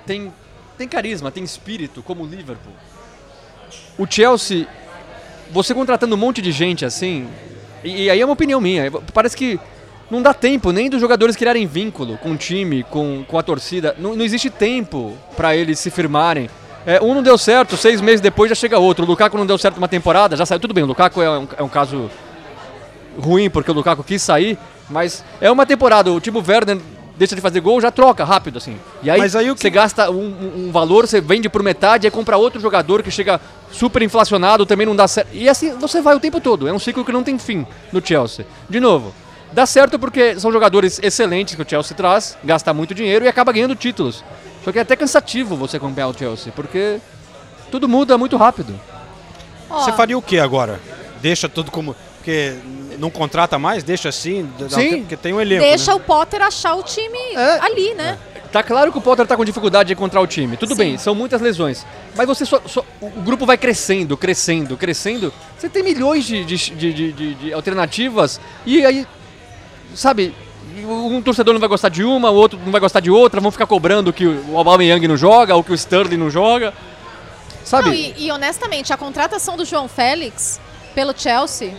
tem, 0.07 0.33
tem 0.77 0.89
carisma, 0.89 1.31
tem 1.31 1.43
espírito, 1.45 2.03
como 2.03 2.25
o 2.25 2.27
Liverpool, 2.27 2.73
o 3.99 4.07
Chelsea, 4.09 4.67
você 5.51 5.75
contratando 5.75 6.15
um 6.15 6.19
monte 6.19 6.43
de 6.43 6.53
gente 6.53 6.85
assim, 6.85 7.29
e, 7.83 8.05
e 8.05 8.11
aí 8.11 8.21
é 8.21 8.25
uma 8.25 8.35
opinião 8.35 8.61
minha, 8.61 8.91
parece 9.13 9.37
que 9.37 9.59
não 10.15 10.23
dá 10.23 10.33
tempo 10.33 10.71
nem 10.73 10.89
dos 10.89 11.01
jogadores 11.01 11.37
criarem 11.37 11.67
vínculo 11.67 12.17
com 12.19 12.33
o 12.33 12.37
time, 12.37 12.83
com, 12.85 13.25
com 13.27 13.39
a 13.39 13.43
torcida. 13.43 13.95
Não, 13.99 14.15
não 14.17 14.25
existe 14.25 14.49
tempo 14.51 15.13
para 15.37 15.55
eles 15.57 15.79
se 15.79 15.91
firmarem. 15.91 16.49
É, 16.87 17.01
um 17.03 17.15
não 17.15 17.23
deu 17.23 17.37
certo, 17.39 17.77
seis 17.77 18.01
meses 18.01 18.21
depois 18.21 18.49
já 18.49 18.55
chega 18.55 18.79
outro. 18.79 19.05
O 19.05 19.09
Lukaku 19.09 19.37
não 19.39 19.47
deu 19.47 19.57
certo 19.59 19.79
uma 19.79 19.89
temporada, 19.89 20.37
já 20.37 20.45
saiu. 20.47 20.61
Tudo 20.61 20.75
bem, 20.75 20.85
o 20.85 20.87
Lukaku 20.87 21.21
é 21.23 21.31
um, 21.39 21.49
é 21.59 21.63
um 21.63 21.69
caso 21.69 22.11
ruim 23.19 23.49
porque 23.51 23.71
o 23.71 23.75
Lukaku 23.75 24.03
quis 24.03 24.23
sair, 24.23 24.59
mas 24.89 25.25
é 25.41 25.51
uma 25.51 25.65
temporada. 25.67 26.13
O 26.13 26.21
Timo 26.21 26.43
Werner 26.47 26.79
deixa 27.17 27.35
de 27.37 27.41
fazer 27.41 27.61
gol, 27.61 27.81
já 27.81 27.91
troca 27.91 28.25
rápido 28.25 28.59
assim. 28.59 28.77
E 29.03 29.09
aí, 29.09 29.21
aí 29.21 29.51
o 29.51 29.55
que- 29.55 29.61
você 29.63 29.71
gasta 29.71 30.11
um, 30.11 30.17
um- 30.17 30.67
um 30.67 30.73
valor, 30.73 31.07
você 31.07 31.21
vende 31.21 31.49
por 31.49 31.63
metade, 31.63 32.07
aí 32.07 32.11
compra 32.11 32.37
outro 32.37 32.61
jogador 32.61 33.03
que 33.03 33.11
chega 33.11 33.41
super 33.71 34.03
inflacionado, 34.03 34.67
também 34.67 34.87
não 34.87 34.97
dá 34.97 35.07
certo. 35.07 35.29
E 35.33 35.49
assim 35.49 35.73
você 35.79 36.01
vai 36.03 36.17
o 36.17 36.21
tempo 36.21 36.41
todo. 36.41 36.67
É 36.69 36.73
um 36.73 36.79
ciclo 36.79 37.05
que 37.05 37.13
não 37.13 37.23
tem 37.23 37.39
fim 37.39 37.65
no 37.93 38.05
Chelsea. 38.05 38.45
De 38.69 38.81
novo, 38.81 39.15
dá 39.55 39.65
certo 39.67 39.99
porque 39.99 40.39
são 40.39 40.53
jogadores 40.53 41.01
excelentes 41.03 41.55
que 41.55 41.63
o 41.63 41.67
Chelsea 41.69 41.97
traz, 41.97 42.37
gasta 42.45 42.75
muito 42.75 42.95
dinheiro 42.95 43.25
e 43.25 43.29
acaba 43.29 43.53
ganhando 43.53 43.75
títulos. 43.75 44.23
Só 44.65 44.73
que 44.73 44.79
é 44.79 44.83
até 44.83 44.97
cansativo 44.97 45.57
você 45.57 45.77
acompanhar 45.77 46.09
o 46.09 46.15
Chelsea, 46.19 46.53
porque 46.55 46.99
tudo 47.71 47.89
muda 47.89 48.19
muito 48.19 48.37
rápido. 48.37 48.79
Ó, 49.71 49.81
Você 49.81 49.93
faria 49.93 50.17
o 50.19 50.23
que 50.23 50.39
agora? 50.39 50.81
Deixa 51.23 51.49
tudo 51.49 51.71
como. 51.71 51.95
Porque 52.17 52.55
não 52.99 53.11
contrata 53.11 53.59
mais? 53.59 53.83
Deixa 53.85 54.09
assim? 54.09 54.49
Sim. 54.71 55.01
Porque 55.01 55.17
tem 55.17 55.33
um 55.35 55.41
elenco. 55.41 55.63
Deixa 55.63 55.91
né? 55.91 55.97
o 55.97 56.01
Potter 56.01 56.41
achar 56.43 56.75
o 56.75 56.83
time 56.83 57.19
É. 57.35 57.59
ali, 57.61 57.95
né? 57.95 58.19
Tá 58.51 58.63
claro 58.63 58.93
que 58.93 58.97
o 58.99 59.01
Potter 59.01 59.27
tá 59.27 59.37
com 59.37 59.45
dificuldade 59.45 59.89
de 59.89 59.93
encontrar 59.95 60.21
o 60.21 60.27
time. 60.27 60.57
Tudo 60.57 60.71
Sim. 60.71 60.79
bem, 60.79 60.99
são 60.99 61.15
muitas 61.15 61.41
lesões. 61.43 61.85
Mas 62.17 62.27
você 62.27 62.47
só, 62.47 62.61
só- 62.67 62.85
O 63.01 63.11
grupo 63.21 63.45
vai 63.45 63.59
crescendo, 63.59 64.17
crescendo, 64.17 64.77
crescendo. 64.77 65.33
Você 65.59 65.69
tem 65.69 65.83
milhões 65.83 66.25
de- 66.25 66.45
de- 66.45 66.67
de- 66.93 67.35
de 67.35 67.53
alternativas. 67.53 68.41
E 68.65 68.85
aí. 68.87 69.07
Sabe? 69.95 70.35
Um 70.87 71.23
torcedor 71.23 71.55
não 71.55 71.61
vai 71.61 71.69
gostar 71.69 71.89
de 71.89 72.03
uma, 72.03 72.31
o 72.31 72.35
outro 72.35 72.59
não 72.65 72.73
vai 72.73 72.81
gostar 72.81 73.01
de 73.01 73.11
outra, 73.11 73.41
vão 73.41 73.51
ficar 73.51 73.67
cobrando 73.67 74.13
que 74.13 74.27
o 74.27 74.57
Aubameyang 74.59 75.07
não 75.07 75.17
joga, 75.17 75.55
ou 75.55 75.63
que 75.63 75.71
o 75.73 75.75
Sterling 75.75 76.17
não 76.17 76.31
joga. 76.31 76.75
Sabe? 77.65 77.87
Não, 77.89 77.95
e, 77.95 78.15
e, 78.27 78.31
honestamente, 78.33 78.93
a 78.93 78.97
contratação 78.97 79.57
do 79.57 79.65
João 79.65 79.89
Félix 79.89 80.61
pelo 80.95 81.17
Chelsea, 81.17 81.73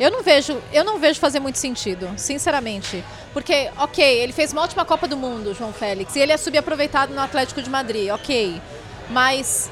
eu 0.00 0.10
não 0.10 0.22
vejo, 0.22 0.56
eu 0.72 0.82
não 0.84 0.98
vejo 0.98 1.20
fazer 1.20 1.38
muito 1.38 1.58
sentido, 1.58 2.08
sinceramente. 2.16 3.04
Porque, 3.32 3.70
ok, 3.78 4.02
ele 4.04 4.32
fez 4.32 4.52
uma 4.52 4.62
ótima 4.62 4.84
Copa 4.84 5.06
do 5.06 5.16
Mundo, 5.16 5.54
João 5.54 5.72
Félix, 5.72 6.16
e 6.16 6.20
ele 6.20 6.32
é 6.32 6.36
subaproveitado 6.36 7.14
no 7.14 7.20
Atlético 7.20 7.62
de 7.62 7.70
Madrid, 7.70 8.10
ok. 8.10 8.60
Mas 9.10 9.70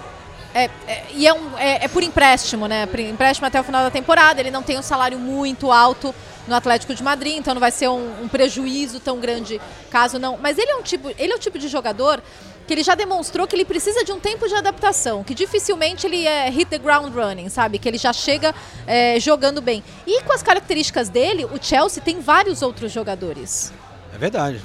é, 0.55 0.71
é- 0.87 1.05
e 1.15 1.27
é, 1.27 1.33
um- 1.33 1.59
é- 1.59 1.85
é 1.85 1.89
por 1.89 2.03
empréstimo, 2.03 2.67
né? 2.69 2.87
Empréstimo 3.11 3.47
até 3.47 3.61
o 3.61 3.65
final 3.65 3.83
da 3.83 3.91
temporada. 3.91 4.41
Ele 4.41 4.51
não 4.51 4.63
tem 4.63 4.79
um 4.79 4.83
salário 4.83 5.19
muito 5.19 5.73
alto 5.73 6.15
no 6.49 6.55
Atlético 6.55 6.95
de 6.95 7.03
Madrid, 7.03 7.37
então 7.37 7.55
não 7.55 7.61
vai 7.61 7.71
ser 7.71 7.89
um, 7.89 8.23
um 8.23 8.29
prejuízo 8.29 8.99
tão 9.01 9.19
grande 9.21 9.61
caso 9.91 10.19
não. 10.19 10.39
Mas 10.41 10.59
ele 10.59 10.71
é 10.71 10.77
um 10.77 10.83
tipo, 10.83 11.11
ele 11.19 11.33
é 11.33 11.37
o 11.37 11.39
tipo 11.39 11.59
de 11.59 11.69
jogador 11.69 12.23
que 12.67 12.75
ele 12.75 12.83
já 12.83 12.95
demonstrou 12.95 13.47
que 13.47 13.57
ele 13.57 13.65
precisa 13.65 14.05
de 14.05 14.13
um 14.13 14.21
tempo 14.21 14.47
de 14.47 14.55
adaptação, 14.55 15.25
que 15.25 15.35
dificilmente 15.35 16.07
ele 16.07 16.27
é 16.27 16.51
hit 16.51 16.67
the 16.69 16.77
ground 16.79 17.15
running, 17.15 17.49
sabe? 17.49 17.79
Que 17.79 17.89
ele 17.89 17.97
já 17.97 18.13
chega 18.13 18.55
é, 18.87 19.19
jogando 19.19 19.63
bem. 19.63 19.83
E 20.07 20.23
com 20.23 20.33
as 20.35 20.43
características 20.43 21.09
dele, 21.09 21.47
o 21.47 21.59
Chelsea 21.61 22.03
tem 22.03 22.21
vários 22.21 22.61
outros 22.61 22.93
jogadores. 22.93 23.73
É 24.15 24.19
verdade. 24.19 24.61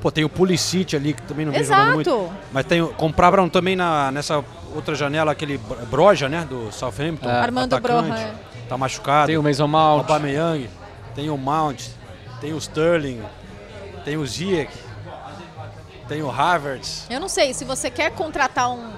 Pô, 0.00 0.10
tem 0.10 0.24
o 0.24 0.28
Pulisic 0.28 0.94
ali 0.96 1.12
que 1.14 1.22
também 1.22 1.46
não 1.46 1.52
vem 1.52 1.62
jogando 1.62 1.94
muito. 1.94 2.10
Exato. 2.10 2.32
Mas 2.52 2.66
tem, 2.66 2.82
o- 2.82 2.88
compraram 2.88 3.48
também 3.48 3.76
na, 3.76 4.10
nessa 4.10 4.44
outra 4.74 4.94
janela 4.96 5.30
aquele 5.32 5.56
Bro- 5.56 5.86
Broja, 5.86 6.28
né? 6.28 6.44
Do 6.48 6.70
Southampton. 6.72 7.28
É. 7.28 7.32
Armando 7.32 7.80
Broja, 7.80 8.12
é. 8.14 8.34
Tá 8.68 8.76
machucado. 8.76 9.28
Tem 9.28 9.38
o 9.38 9.42
Mason 9.42 9.64
o 9.64 9.68
Mount. 9.68 10.00
Aubameyang, 10.00 10.68
tem 11.16 11.30
o 11.30 11.36
Mount, 11.38 11.82
tem 12.42 12.52
o 12.52 12.58
Sterling, 12.58 13.24
tem 14.04 14.18
o 14.18 14.26
Ziyech, 14.26 14.70
tem 16.06 16.22
o 16.22 16.30
Havertz. 16.30 17.06
Eu 17.08 17.18
não 17.18 17.28
sei, 17.28 17.54
se 17.54 17.64
você 17.64 17.90
quer 17.90 18.12
contratar 18.12 18.70
um, 18.70 18.92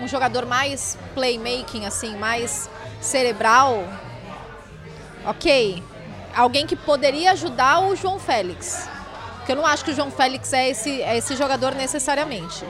um 0.00 0.06
jogador 0.06 0.46
mais 0.46 0.96
playmaking, 1.12 1.84
assim, 1.84 2.16
mais 2.16 2.70
cerebral, 3.00 3.82
ok. 5.26 5.82
Alguém 6.34 6.66
que 6.66 6.76
poderia 6.76 7.32
ajudar 7.32 7.80
o 7.80 7.96
João 7.96 8.20
Félix. 8.20 8.88
Porque 9.38 9.52
eu 9.52 9.56
não 9.56 9.66
acho 9.66 9.84
que 9.84 9.90
o 9.90 9.94
João 9.94 10.10
Félix 10.10 10.52
é 10.52 10.68
esse, 10.68 11.02
é 11.02 11.16
esse 11.16 11.34
jogador 11.34 11.74
necessariamente. 11.74 12.64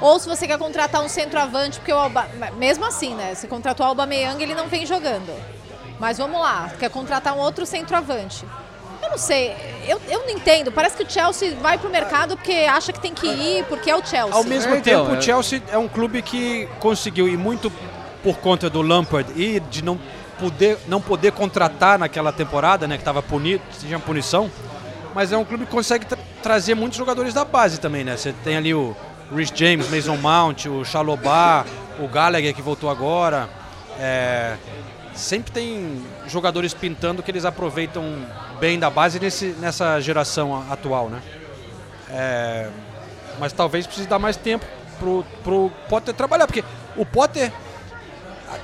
Ou 0.00 0.20
se 0.20 0.28
você 0.28 0.46
quer 0.46 0.58
contratar 0.58 1.02
um 1.02 1.08
centroavante, 1.08 1.78
porque 1.78 1.92
o 1.92 1.96
Alba, 1.96 2.28
mesmo 2.58 2.84
assim, 2.84 3.14
né? 3.14 3.34
Você 3.34 3.48
contratou 3.48 3.86
o 3.86 3.88
Aubameyang, 3.88 4.40
ele 4.40 4.54
não 4.54 4.68
vem 4.68 4.86
jogando. 4.86 5.32
Mas 5.98 6.18
vamos 6.18 6.40
lá, 6.40 6.70
quer 6.78 6.90
contratar 6.90 7.34
um 7.34 7.38
outro 7.38 7.64
centroavante. 7.64 8.44
Eu 9.02 9.10
não 9.10 9.18
sei, 9.18 9.54
eu, 9.86 10.00
eu 10.08 10.20
não 10.20 10.30
entendo. 10.30 10.72
Parece 10.72 10.96
que 10.96 11.04
o 11.04 11.10
Chelsea 11.10 11.54
vai 11.60 11.78
pro 11.78 11.88
mercado 11.90 12.36
porque 12.36 12.52
acha 12.68 12.92
que 12.92 13.00
tem 13.00 13.14
que 13.14 13.26
ir, 13.26 13.64
porque 13.66 13.90
é 13.90 13.94
o 13.96 14.04
Chelsea. 14.04 14.34
Ao 14.34 14.42
mesmo 14.44 14.74
É, 14.74 14.78
então, 14.78 15.04
tempo, 15.04 15.14
é- 15.14 15.18
o 15.18 15.22
Chelsea 15.22 15.62
é 15.70 15.78
um 15.78 15.86
clube 15.88 16.22
que 16.22 16.68
conseguiu, 16.80 17.28
e 17.28 17.36
muito 17.36 17.70
por 18.22 18.38
conta 18.38 18.68
do 18.68 18.82
Lampard 18.82 19.30
e 19.40 19.60
de 19.60 19.82
não 19.84 19.98
poder, 20.38 20.78
não 20.88 21.00
poder 21.00 21.32
contratar 21.32 21.98
naquela 21.98 22.32
temporada, 22.32 22.86
né? 22.88 22.96
Que 22.96 23.02
estava 23.02 23.22
punido, 23.22 23.62
tinha 23.78 23.98
punição. 23.98 24.50
Mas 25.14 25.32
é 25.32 25.36
um 25.36 25.44
clube 25.44 25.64
que 25.66 25.70
consegue 25.70 26.04
tra- 26.04 26.18
trazer 26.42 26.74
muitos 26.74 26.98
jogadores 26.98 27.32
da 27.32 27.44
base 27.44 27.78
também, 27.78 28.02
né? 28.04 28.16
Você 28.16 28.34
tem 28.44 28.56
ali 28.56 28.74
o 28.74 28.94
Rhys 29.34 29.50
James, 29.54 29.88
Mason 29.88 30.16
Mount, 30.16 30.66
o 30.66 30.84
Chalobah, 30.84 31.64
o 32.00 32.08
Gallagher 32.08 32.54
que 32.54 32.60
voltou 32.60 32.90
agora. 32.90 33.48
É, 33.98 34.56
sempre 35.16 35.50
tem 35.50 36.04
jogadores 36.26 36.74
pintando 36.74 37.22
que 37.22 37.30
eles 37.30 37.44
aproveitam 37.44 38.04
bem 38.60 38.78
da 38.78 38.90
base 38.90 39.18
nesse, 39.18 39.46
nessa 39.58 40.00
geração 40.00 40.64
atual, 40.70 41.08
né? 41.08 41.22
É, 42.10 42.70
mas 43.38 43.52
talvez 43.52 43.86
precise 43.86 44.06
dar 44.06 44.18
mais 44.18 44.36
tempo 44.36 44.64
pro, 44.98 45.24
pro 45.42 45.72
Potter 45.88 46.14
trabalhar, 46.14 46.46
porque 46.46 46.64
o 46.96 47.04
Potter 47.04 47.52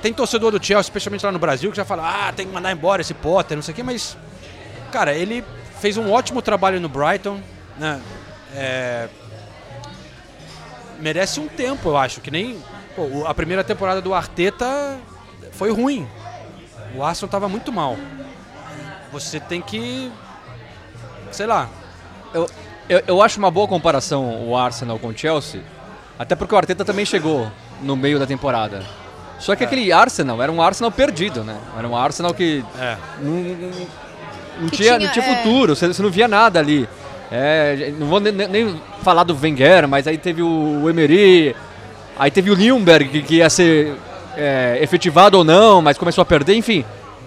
tem 0.01 0.13
torcedor 0.13 0.51
do 0.51 0.63
Chelsea, 0.63 0.81
especialmente 0.81 1.25
lá 1.25 1.31
no 1.31 1.39
Brasil, 1.39 1.69
que 1.69 1.77
já 1.77 1.85
fala, 1.85 2.27
ah, 2.27 2.33
tem 2.33 2.47
que 2.47 2.53
mandar 2.53 2.71
embora 2.71 3.01
esse 3.01 3.13
Potter, 3.13 3.57
não 3.57 3.63
sei 3.63 3.73
o 3.73 3.75
quê, 3.75 3.83
mas, 3.83 4.17
cara, 4.91 5.13
ele 5.13 5.43
fez 5.79 5.97
um 5.97 6.11
ótimo 6.11 6.41
trabalho 6.41 6.79
no 6.79 6.87
Brighton, 6.87 7.39
né? 7.77 8.01
É, 8.55 9.09
merece 10.99 11.39
um 11.39 11.47
tempo, 11.47 11.89
eu 11.89 11.97
acho, 11.97 12.21
que 12.21 12.31
nem 12.31 12.61
pô, 12.95 13.25
a 13.25 13.33
primeira 13.33 13.63
temporada 13.63 14.01
do 14.01 14.13
Arteta 14.13 14.97
foi 15.51 15.71
ruim. 15.71 16.07
O 16.95 17.03
Arsenal 17.03 17.27
estava 17.27 17.49
muito 17.49 17.71
mal. 17.71 17.97
Você 19.11 19.39
tem 19.39 19.61
que, 19.61 20.11
sei 21.31 21.45
lá, 21.45 21.69
Eu, 22.33 22.49
eu, 22.89 23.03
eu 23.07 23.21
acho 23.21 23.37
uma 23.37 23.51
boa 23.51 23.67
comparação 23.67 24.47
o 24.47 24.57
Arsenal 24.57 24.97
com 24.97 25.07
o 25.07 25.17
Chelsea, 25.17 25.61
até 26.17 26.35
porque 26.35 26.53
o 26.53 26.57
Arteta 26.57 26.83
também 26.83 27.05
chegou 27.05 27.47
no 27.81 27.95
meio 27.95 28.17
da 28.19 28.25
temporada. 28.25 28.83
Só 29.39 29.55
que 29.55 29.63
aquele 29.63 29.91
Arsenal 29.91 30.41
era 30.41 30.51
um 30.51 30.61
Arsenal 30.61 30.91
perdido, 30.91 31.43
né? 31.43 31.55
Era 31.77 31.87
um 31.87 31.95
Arsenal 31.95 32.33
que 32.33 32.63
é, 32.79 32.97
não, 33.21 33.31
não- 33.33 34.69
tinha, 34.69 34.97
tinha, 34.97 34.99
não 34.99 35.11
tinha 35.13 35.25
é. 35.25 35.35
futuro, 35.37 35.75
você, 35.75 35.87
você 35.87 36.01
não 36.01 36.09
via 36.09 36.27
nada 36.27 36.59
ali. 36.59 36.87
É, 37.31 37.93
não 37.99 38.07
vou 38.07 38.19
nem, 38.19 38.31
nem- 38.31 38.81
falar 39.01 39.23
do 39.23 39.37
Wenger, 39.39 39.87
mas 39.87 40.07
aí 40.07 40.17
teve 40.17 40.41
o 40.41 40.87
Emery, 40.89 41.55
aí 42.17 42.29
teve 42.31 42.51
o 42.51 42.53
Ljungberg, 42.55 43.09
que, 43.09 43.21
que 43.23 43.35
ia 43.37 43.49
ser 43.49 43.95
é, 44.37 44.79
efetivado 44.81 45.37
ou 45.37 45.43
não, 45.43 45.81
mas 45.81 45.97
começou 45.97 46.21
a 46.21 46.25
perder, 46.25 46.55
enfim. 46.55 46.85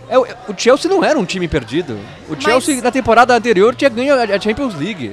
É, 0.08 0.16
o 0.18 0.22
o 0.48 0.54
Chelsea 0.56 0.88
não 0.90 1.02
era 1.04 1.18
um 1.18 1.24
time 1.24 1.48
perdido. 1.48 1.98
O 2.28 2.34
Mas- 2.34 2.42
Chelsea, 2.44 2.80
na 2.82 2.90
temporada 2.92 3.34
anterior, 3.34 3.74
tinha 3.74 3.90
ganho 3.90 4.14
a 4.14 4.40
Champions 4.40 4.74
League. 4.74 5.12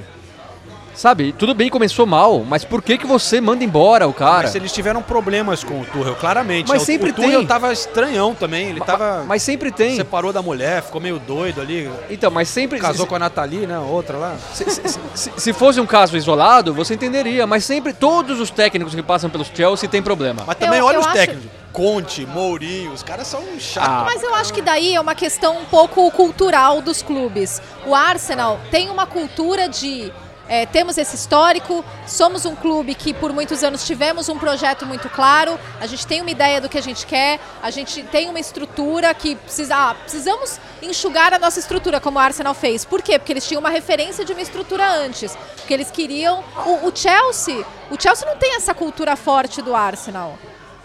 Sabe, 0.96 1.34
tudo 1.36 1.56
bem, 1.56 1.72
começou 1.72 2.06
mal, 2.06 2.44
mas 2.48 2.64
por 2.64 2.80
que, 2.80 3.00
que 3.00 3.08
você 3.08 3.42
manda 3.42 3.64
embora 3.64 4.08
o 4.08 4.14
cara? 4.14 4.44
mas 4.44 4.54
eles 4.54 4.72
tiveram 4.72 5.02
problemas 5.02 5.64
com 5.64 5.82
o 5.82 5.86
Tuchel, 5.86 6.14
claramente. 6.14 6.70
Mas 6.70 6.84
O- 6.84 6.86
sempre 6.86 7.10
o 7.10 7.14
Tuchel 7.14 7.40
tem. 7.40 7.48
tava 7.48 7.74
estranhão 7.74 8.36
também, 8.36 8.70
ele 8.70 8.80
Ma- 8.80 8.86
tava 8.86 9.24
Mas 9.28 9.42
sempre 9.42 9.72
tem. 9.72 9.96
separou 9.96 10.32
da 10.32 10.44
mulher, 10.44 10.84
ficou 10.84 11.02
meio 11.02 11.18
doido 11.18 11.60
ali, 11.62 11.90
Então, 12.12 12.30
mas 12.30 12.48
sempre. 12.48 12.78
casou 12.80 13.08
com 13.08 13.16
a 13.16 13.20
Nathalie, 13.20 13.66
né, 13.66 13.80
outra 13.80 14.18
lá. 14.18 14.36
Se, 14.54 14.66
se- 14.70 15.00
se- 15.16 15.32
se 15.36 15.52
fosse 15.54 15.82
um 15.82 15.86
caso 15.88 16.16
isolado, 16.16 16.76
você 16.76 16.94
entenderia, 16.94 17.48
mas 17.48 17.66
sempre 17.66 17.92
todos 17.92 18.40
os 18.40 18.52
técnicos 18.52 18.94
que 18.94 19.02
passam 19.02 19.32
pelos 19.32 19.48
Chelsea 19.52 19.90
têm 19.90 20.04
problema. 20.04 20.44
Mas 20.46 20.58
também 20.58 20.78
Eu- 20.78 20.86
olha 20.86 20.98
eu 20.98 21.02
os 21.02 21.08
acho- 21.08 21.16
técnicos, 21.18 21.50
Conte, 21.74 22.24
Mourinho, 22.24 22.92
os 22.92 23.02
caras 23.02 23.26
são 23.26 23.42
chatos. 23.60 23.90
Ah, 23.90 24.04
Mas 24.06 24.22
eu 24.22 24.34
acho 24.36 24.54
que 24.54 24.62
daí 24.62 24.94
é 24.94 25.02
uma 25.02 25.16
questão 25.16 25.58
um 25.58 25.66
pouco 25.66 26.10
cultural 26.12 26.82
dos 26.82 27.02
clubes. 27.02 27.60
O 27.88 27.96
Arsenal 27.96 28.60
tem 28.70 28.92
uma 28.92 29.08
cultura 29.08 29.68
de. 29.68 30.14
é, 30.48 30.68
temos 30.68 31.00
esse 31.00 31.16
histórico, 31.16 31.84
somos 32.06 32.46
um 32.46 32.56
clube 32.56 32.94
que 32.94 33.12
por 33.12 33.34
muitos 33.34 33.64
anos 33.64 33.88
tivemos 33.88 34.30
um 34.30 34.38
projeto 34.38 34.86
muito 34.86 35.10
claro, 35.10 35.60
a 35.82 35.88
gente 35.88 36.06
tem 36.06 36.22
uma 36.22 36.30
ideia 36.30 36.62
do 36.62 36.70
que 36.70 36.78
a 36.78 36.82
gente 36.82 37.08
quer, 37.08 37.40
a 37.62 37.72
gente 37.72 38.04
tem 38.04 38.30
uma 38.30 38.40
estrutura 38.40 39.12
que 39.16 39.36
precisa, 39.36 39.76
ah, 39.76 39.96
precisamos 39.96 40.60
enxugar 40.80 41.34
a 41.34 41.40
nossa 41.40 41.60
estrutura, 41.60 42.00
como 42.00 42.20
o 42.20 42.22
Arsenal 42.22 42.54
fez. 42.54 42.86
Por 42.86 43.02
quê? 43.02 43.18
Porque 43.18 43.34
eles 43.34 43.48
tinham 43.48 43.60
uma 43.60 43.72
referência 43.72 44.24
de 44.24 44.32
uma 44.32 44.42
estrutura 44.44 44.88
antes. 44.88 45.36
Porque 45.56 45.74
eles 45.74 45.90
queriam. 45.90 46.44
O, 46.68 46.88
o 46.88 46.96
Chelsea, 46.96 47.66
o 47.90 48.00
Chelsea 48.00 48.28
não 48.28 48.38
tem 48.38 48.56
essa 48.58 48.76
cultura 48.76 49.16
forte 49.16 49.60
do 49.60 49.76
Arsenal. 49.76 50.38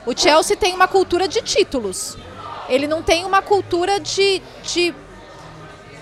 O 0.09 0.15
Chelsea 0.17 0.57
tem 0.57 0.75
uma 0.75 0.89
cultura 0.89 1.29
de 1.29 1.43
títulos. 1.43 2.17
Ele 2.67 2.87
não 2.87 3.03
tem 3.03 3.27
uma 3.27 3.43
cultura 3.43 4.01
de, 4.01 4.41
de, 4.63 4.95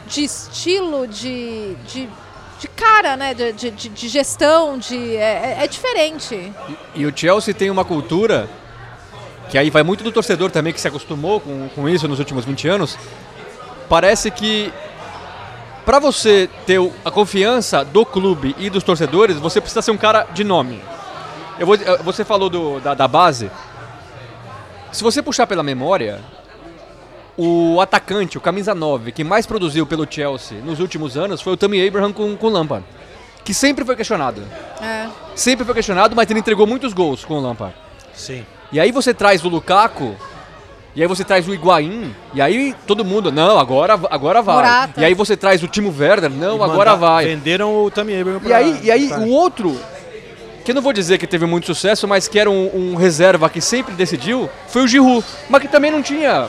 de 0.07 0.23
estilo, 0.23 1.09
de, 1.09 1.75
de, 1.89 2.09
de 2.61 2.69
cara, 2.69 3.17
né? 3.17 3.35
De, 3.35 3.51
de, 3.53 3.71
de- 3.89 4.09
gestão, 4.09 4.79
de, 4.79 5.17
é, 5.17 5.57
é- 5.59 5.65
é 5.65 5.67
diferente. 5.67 6.53
E 6.95 7.05
o 7.05 7.13
Chelsea 7.17 7.53
tem 7.53 7.69
uma 7.69 7.85
cultura 7.85 8.49
que 9.51 9.59
aí 9.59 9.71
vai 9.71 9.83
muito 9.83 10.05
do 10.05 10.13
torcedor 10.13 10.53
também 10.53 10.73
que 10.73 10.81
se 10.81 10.87
acostumou 10.87 11.41
com, 11.41 11.69
com 11.75 11.89
isso 11.89 12.07
nos 12.07 12.21
últimos 12.21 12.45
20 12.45 12.69
anos. 12.69 12.97
Parece 13.89 14.31
que 14.31 14.73
para 15.85 15.99
você 15.99 16.49
ter 16.65 16.79
a 17.05 17.11
confiança 17.11 17.85
do 17.85 18.07
clube 18.07 18.55
e 18.57 18.71
dos 18.71 18.85
torcedores, 18.85 19.37
você 19.39 19.61
precisa 19.61 19.83
ser 19.83 19.91
um 19.91 19.97
cara 19.97 20.29
de 20.33 20.45
nome. 20.45 20.81
Eu 21.59 21.67
vou, 21.67 21.75
eh, 21.75 21.99
você 22.05 22.25
falou 22.25 22.49
do- 22.49 22.79
da, 22.79 22.95
da 22.95 23.09
base. 23.09 23.51
Se 24.93 25.03
você 25.03 25.23
puxar 25.23 25.47
pela 25.47 25.63
memória, 25.63 26.21
o 27.37 27.81
atacante, 27.81 28.39
o 28.39 28.41
camisa 28.41 28.75
9, 28.75 29.13
que 29.13 29.23
mais 29.23 29.47
produziu 29.47 29.87
pelo 29.87 30.07
Chelsea 30.11 30.59
nos 30.65 30.81
últimos 30.81 31.17
anos 31.17 31.43
foi 31.43 31.53
o 31.53 31.57
Tammy 31.57 31.87
Abraham 31.87 32.13
com, 32.13 32.37
com 32.37 32.47
o 32.47 32.51
Lampard. 32.51 32.85
Que 33.45 33.53
sempre 33.55 33.85
foi 33.85 33.95
questionado. 33.95 34.43
É. 34.81 35.07
Sempre 35.35 35.65
foi 35.65 35.75
questionado, 35.75 36.17
mas 36.17 36.29
ele 36.31 36.41
entregou 36.41 36.67
muitos 36.67 36.93
gols 36.93 37.25
com 37.25 37.35
o 37.35 37.41
Lampard. 37.41 37.75
Sim. 38.15 38.45
E 38.73 38.81
aí 38.81 38.91
você 38.91 39.13
traz 39.15 39.45
o 39.45 39.49
Lukaku, 39.49 40.17
e 40.97 41.03
aí 41.03 41.07
você 41.07 41.23
traz 41.23 41.47
o 41.47 41.55
Higuaín, 41.55 42.13
e 42.35 42.41
aí 42.41 42.75
todo 42.87 43.05
mundo, 43.05 43.31
não, 43.31 43.59
agora, 43.59 44.01
agora 44.11 44.41
vai. 44.43 44.57
Morata. 44.57 45.01
E 45.01 45.05
aí 45.05 45.15
você 45.15 45.37
traz 45.37 45.63
o 45.63 45.69
Timo 45.69 45.95
Werner, 45.97 46.31
não, 46.31 46.53
E 46.59 46.63
agora 46.63 46.93
mandar- 46.93 46.97
vai. 46.97 47.27
Venderam 47.27 47.85
o 47.85 47.91
Tammy 47.91 48.19
Abraham 48.19 48.39
E 48.39 48.41
pra- 48.41 48.57
aí, 48.57 48.81
e 48.83 48.91
aí 48.91 49.09
pra- 49.09 49.19
o 49.21 49.29
outro, 49.29 49.79
que 50.67 50.73
eu 50.73 50.75
não 50.75 50.83
vou 50.83 50.93
dizer 50.93 51.17
que 51.17 51.29
teve 51.29 51.47
muito 51.47 51.65
sucesso, 51.65 52.09
mas 52.09 52.27
que 52.27 52.41
era 52.41 52.51
um, 52.51 52.93
um 52.93 52.95
reserva 52.97 53.49
que 53.49 53.61
sempre 53.61 53.95
decidiu, 53.95 54.51
foi 54.67 54.83
o 54.83 54.89
Giroud. 54.89 55.25
Mas 55.49 55.63
que 55.63 55.69
também 55.69 55.93
não 55.93 56.03
tinha, 56.03 56.49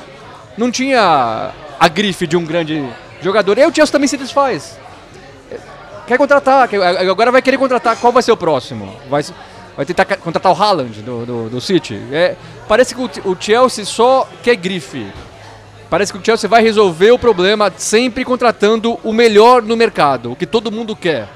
não 0.58 0.71
tinha 0.71 1.51
a 1.80 1.88
grife 1.88 2.25
de 2.25 2.36
um 2.36 2.43
grande 2.43 2.84
jogador. 3.21 3.60
E 3.60 3.62
aí 3.62 3.69
o 3.69 3.73
Chelsea 3.73 3.91
também 3.91 4.08
se 4.08 4.17
desfaz. 4.17 4.80
Quer 6.08 6.17
contratar, 6.17 6.67
agora 6.99 7.32
vai 7.32 7.43
querer 7.43 7.60
contratar, 7.60 7.95
qual 7.97 8.12
vai 8.12 8.23
ser 8.23 8.32
o 8.32 8.38
próximo? 8.38 8.91
Vai, 9.08 9.23
vai 9.75 9.86
tentar 9.86 10.06
contratar 10.06 10.51
o 10.51 10.56
Haaland 10.60 10.99
do, 11.03 11.23
do, 11.23 11.49
do 11.49 11.62
City? 11.62 12.01
É, 12.12 12.36
parece 12.67 12.95
que 12.95 13.01
o, 13.01 13.32
o 13.32 13.38
Chelsea 13.39 13.86
só 13.86 14.27
quer 14.41 14.56
grife. 14.56 15.06
Parece 15.91 16.12
que 16.12 16.17
o 16.17 16.25
Chelsea 16.25 16.49
vai 16.49 16.63
resolver 16.63 17.12
o 17.12 17.19
problema 17.19 17.71
sempre 17.77 18.25
contratando 18.25 18.99
o 19.03 19.13
melhor 19.13 19.62
no 19.62 19.77
mercado, 19.77 20.32
o 20.32 20.36
que 20.36 20.47
todo 20.47 20.71
mundo 20.71 20.95
quer 20.95 21.27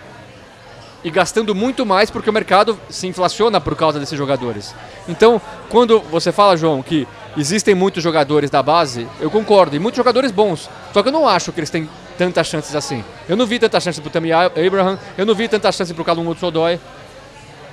e 1.04 1.10
gastando 1.10 1.56
muito 1.56 1.86
mais 1.86 2.10
porque 2.10 2.30
o 2.30 2.34
mercado 2.34 2.80
se 2.90 3.08
inflaciona 3.08 3.60
por 3.60 3.76
causa 3.76 4.00
desses 4.00 4.18
jogadores. 4.18 4.76
Então, 5.08 5.42
quando 5.70 6.00
você 6.00 6.32
fala, 6.32 6.56
João, 6.56 6.82
que 6.82 7.08
existem 7.38 7.74
muitos 7.74 8.04
jogadores 8.04 8.50
da 8.50 8.62
base, 8.62 9.08
eu 9.20 9.32
concordo, 9.32 9.76
e 9.76 9.80
muitos 9.80 9.98
jogadores 9.98 10.32
bons. 10.32 10.70
Só 10.94 11.02
que 11.02 11.10
eu 11.10 11.14
não 11.14 11.28
acho 11.28 11.52
que 11.52 11.60
eles 11.60 11.70
têm 11.70 11.90
tantas 12.18 12.48
chances 12.48 12.76
assim. 12.76 13.04
Eu 13.28 13.36
não 13.36 13.46
vi 13.46 13.58
tantas 13.58 13.84
chances 13.84 14.00
pro 14.00 14.10
Tammy 14.10 14.32
Abraham, 14.32 15.00
eu 15.18 15.26
não 15.26 15.34
vi 15.34 15.48
tantas 15.48 15.76
chances 15.76 15.94
pro 15.94 16.06
Calum 16.06 16.28
Hudson-Odoi. 16.30 16.80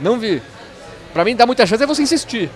Não 0.01 0.19
vi. 0.19 0.41
Pra 1.12 1.25
mim, 1.25 1.35
dar 1.35 1.47
muita 1.47 1.67
chance 1.67 1.83
é 1.83 1.87
você 1.87 2.03
insistir. 2.03 2.51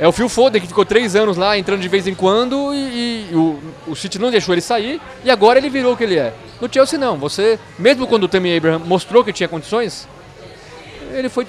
É 0.00 0.06
o 0.06 0.12
Phil 0.12 0.28
Foden 0.28 0.60
que 0.60 0.68
ficou 0.68 0.84
três 0.84 1.16
anos 1.16 1.36
lá, 1.36 1.58
entrando 1.58 1.80
de 1.80 1.88
vez 1.88 2.06
em 2.06 2.14
quando, 2.14 2.72
e, 2.72 3.30
e 3.30 3.34
o, 3.34 3.58
o 3.88 3.96
City 3.96 4.18
não 4.18 4.30
deixou 4.30 4.54
ele 4.54 4.60
sair, 4.60 5.00
e 5.24 5.30
agora 5.30 5.58
ele 5.58 5.68
virou 5.68 5.94
o 5.94 5.96
que 5.96 6.04
ele 6.04 6.16
é. 6.16 6.32
No 6.60 6.72
Chelsea 6.72 6.98
não, 6.98 7.16
você, 7.16 7.58
mesmo 7.76 8.06
quando 8.06 8.24
o 8.24 8.28
Tammy 8.28 8.56
Abraham 8.56 8.78
mostrou 8.80 9.24
que 9.24 9.32
tinha 9.32 9.48
condições, 9.48 10.06
ele 11.12 11.28
foi. 11.28 11.46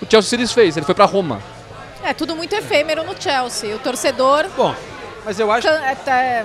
O 0.00 0.06
Chelsea 0.10 0.30
se 0.30 0.36
desfez, 0.36 0.76
ele 0.76 0.86
foi 0.86 0.94
pra 0.94 1.04
Roma. 1.04 1.40
É 2.02 2.12
tudo 2.12 2.34
muito 2.34 2.54
efêmero 2.54 3.04
no 3.04 3.14
Chelsea. 3.20 3.74
O 3.76 3.78
torcedor. 3.78 4.46
Bom, 4.56 4.74
mas 5.24 5.38
eu 5.38 5.50
acho 5.52 5.66
can- 5.68 5.80
é, 5.84 5.96
é, 6.10 6.44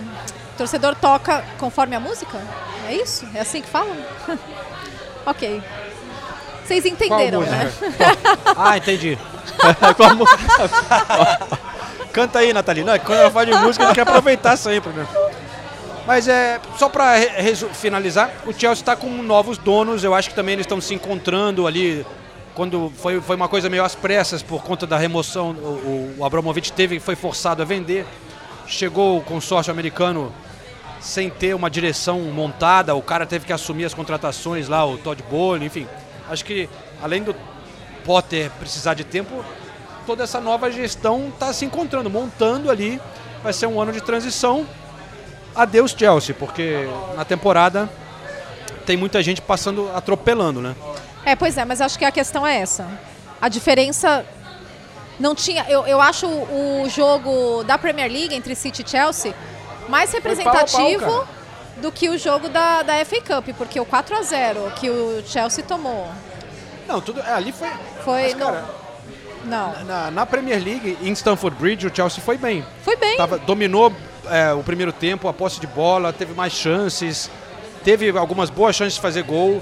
o 0.53 0.57
torcedor 0.57 0.95
toca 0.95 1.43
conforme 1.57 1.95
a 1.95 1.99
música? 1.99 2.39
É 2.87 2.93
isso? 2.93 3.27
É 3.33 3.41
assim 3.41 3.61
que 3.61 3.67
falam? 3.67 3.95
ok. 5.25 5.61
Vocês 6.63 6.85
entenderam, 6.85 7.41
né? 7.41 7.71
Ah, 8.55 8.77
entendi. 8.77 9.17
Qual 9.95 10.11
Canta 12.11 12.39
aí, 12.39 12.53
Nathalie. 12.53 12.83
Não, 12.83 12.93
é 12.93 12.99
que 12.99 13.05
quando 13.05 13.19
ela 13.19 13.31
fala 13.31 13.45
de 13.45 13.53
música, 13.55 13.83
a 13.83 13.87
gente 13.87 13.95
quer 13.95 14.01
aproveitar 14.01 14.57
sempre, 14.57 14.91
né? 14.91 15.07
Mas 16.05 16.27
é 16.27 16.59
só 16.77 16.87
para 16.89 17.13
finalizar, 17.73 18.29
o 18.45 18.51
Chelsea 18.53 18.81
está 18.81 18.95
com 18.95 19.07
novos 19.09 19.57
donos. 19.57 20.03
Eu 20.03 20.13
acho 20.13 20.29
que 20.29 20.35
também 20.35 20.53
eles 20.53 20.65
estão 20.65 20.79
se 20.79 20.93
encontrando 20.93 21.67
ali. 21.67 22.05
Quando 22.57 22.91
foi, 22.97 23.21
foi 23.21 23.35
uma 23.35 23.47
coisa 23.47 23.69
meio 23.69 23.83
às 23.83 23.93
pressas 23.93 24.41
por 24.41 24.63
conta 24.63 24.87
da 24.87 24.97
remoção, 24.97 25.51
o, 25.51 26.15
o 26.17 26.25
Abramovich 26.25 26.73
teve 26.73 26.99
foi 26.99 27.15
forçado 27.15 27.61
a 27.61 27.65
vender. 27.65 28.03
Chegou 28.65 29.19
o 29.19 29.21
consórcio 29.21 29.71
americano 29.71 30.33
sem 30.99 31.29
ter 31.29 31.53
uma 31.53 31.69
direção 31.69 32.19
montada. 32.21 32.95
O 32.95 33.01
cara 33.03 33.27
teve 33.27 33.45
que 33.45 33.53
assumir 33.53 33.85
as 33.85 33.93
contratações 33.93 34.67
lá, 34.67 34.83
o 34.83 34.97
Todd 34.97 35.23
Bowley, 35.29 35.67
enfim. 35.67 35.85
Acho 36.27 36.43
que 36.43 36.67
além 36.99 37.21
do 37.21 37.35
Potter 38.03 38.49
precisar 38.59 38.95
de 38.95 39.03
tempo, 39.03 39.45
toda 40.07 40.23
essa 40.23 40.41
nova 40.41 40.71
gestão 40.71 41.27
está 41.27 41.53
se 41.53 41.63
encontrando, 41.63 42.09
montando 42.09 42.71
ali. 42.71 42.99
Vai 43.43 43.53
ser 43.53 43.67
um 43.67 43.79
ano 43.79 43.91
de 43.91 44.01
transição. 44.01 44.65
Adeus 45.55 45.91
Chelsea, 45.95 46.33
porque 46.33 46.89
na 47.15 47.23
temporada 47.23 47.87
tem 48.83 48.97
muita 48.97 49.21
gente 49.21 49.43
passando, 49.43 49.91
atropelando, 49.93 50.59
né? 50.59 50.75
É, 51.27 51.35
pois 51.35 51.57
é, 51.57 51.65
mas 51.65 51.81
acho 51.81 51.99
que 51.99 52.05
a 52.05 52.11
questão 52.11 52.47
é 52.47 52.57
essa. 52.61 52.87
A 53.41 53.49
diferença 53.49 54.25
não 55.19 55.35
tinha. 55.35 55.65
Eu, 55.67 55.85
eu 55.85 55.99
acho 55.99 56.25
o 56.25 56.87
jogo 56.87 57.65
da 57.65 57.77
Premier 57.77 58.09
League 58.09 58.33
entre 58.33 58.55
City 58.55 58.81
e 58.81 58.89
Chelsea 58.89 59.35
mais 59.89 60.09
pau 60.09 60.19
a 60.19 60.21
pau, 60.21 60.31
representativo 60.31 61.05
cara. 61.05 61.27
do 61.81 61.91
que 61.91 62.07
o 62.07 62.17
jogo 62.17 62.47
da, 62.47 62.81
da 62.81 63.03
FA 63.03 63.19
Cup, 63.19 63.49
porque 63.57 63.77
o 63.77 63.83
4 63.83 64.15
a 64.15 64.21
0 64.21 64.71
que 64.77 64.89
o 64.89 65.21
Chelsea 65.25 65.65
tomou 65.65 66.07
Não, 66.87 67.01
tudo. 67.01 67.19
É, 67.19 67.33
ali 67.33 67.51
foi. 67.51 67.67
foi. 68.05 68.21
Mas, 68.21 68.33
cara, 68.35 68.65
não, 69.43 69.83
na, 69.83 70.09
na 70.09 70.25
Premier 70.25 70.63
League, 70.63 70.97
em 71.01 71.11
Stamford 71.11 71.57
Bridge, 71.59 71.87
o 71.87 71.93
Chelsea 71.93 72.23
foi 72.23 72.37
bem. 72.37 72.65
foi 72.83 72.95
bem. 72.95 73.17
Tava, 73.17 73.37
dominou 73.37 73.91
é, 74.29 74.53
o 74.53 74.63
primeiro 74.63 74.93
tempo, 74.93 75.27
a 75.27 75.33
posse 75.33 75.59
de 75.59 75.67
bola, 75.67 76.13
teve 76.13 76.33
mais 76.33 76.53
chances, 76.53 77.29
teve 77.83 78.17
algumas 78.17 78.49
boas 78.49 78.77
chances 78.77 78.93
de 78.93 79.01
fazer 79.01 79.23
gol. 79.23 79.61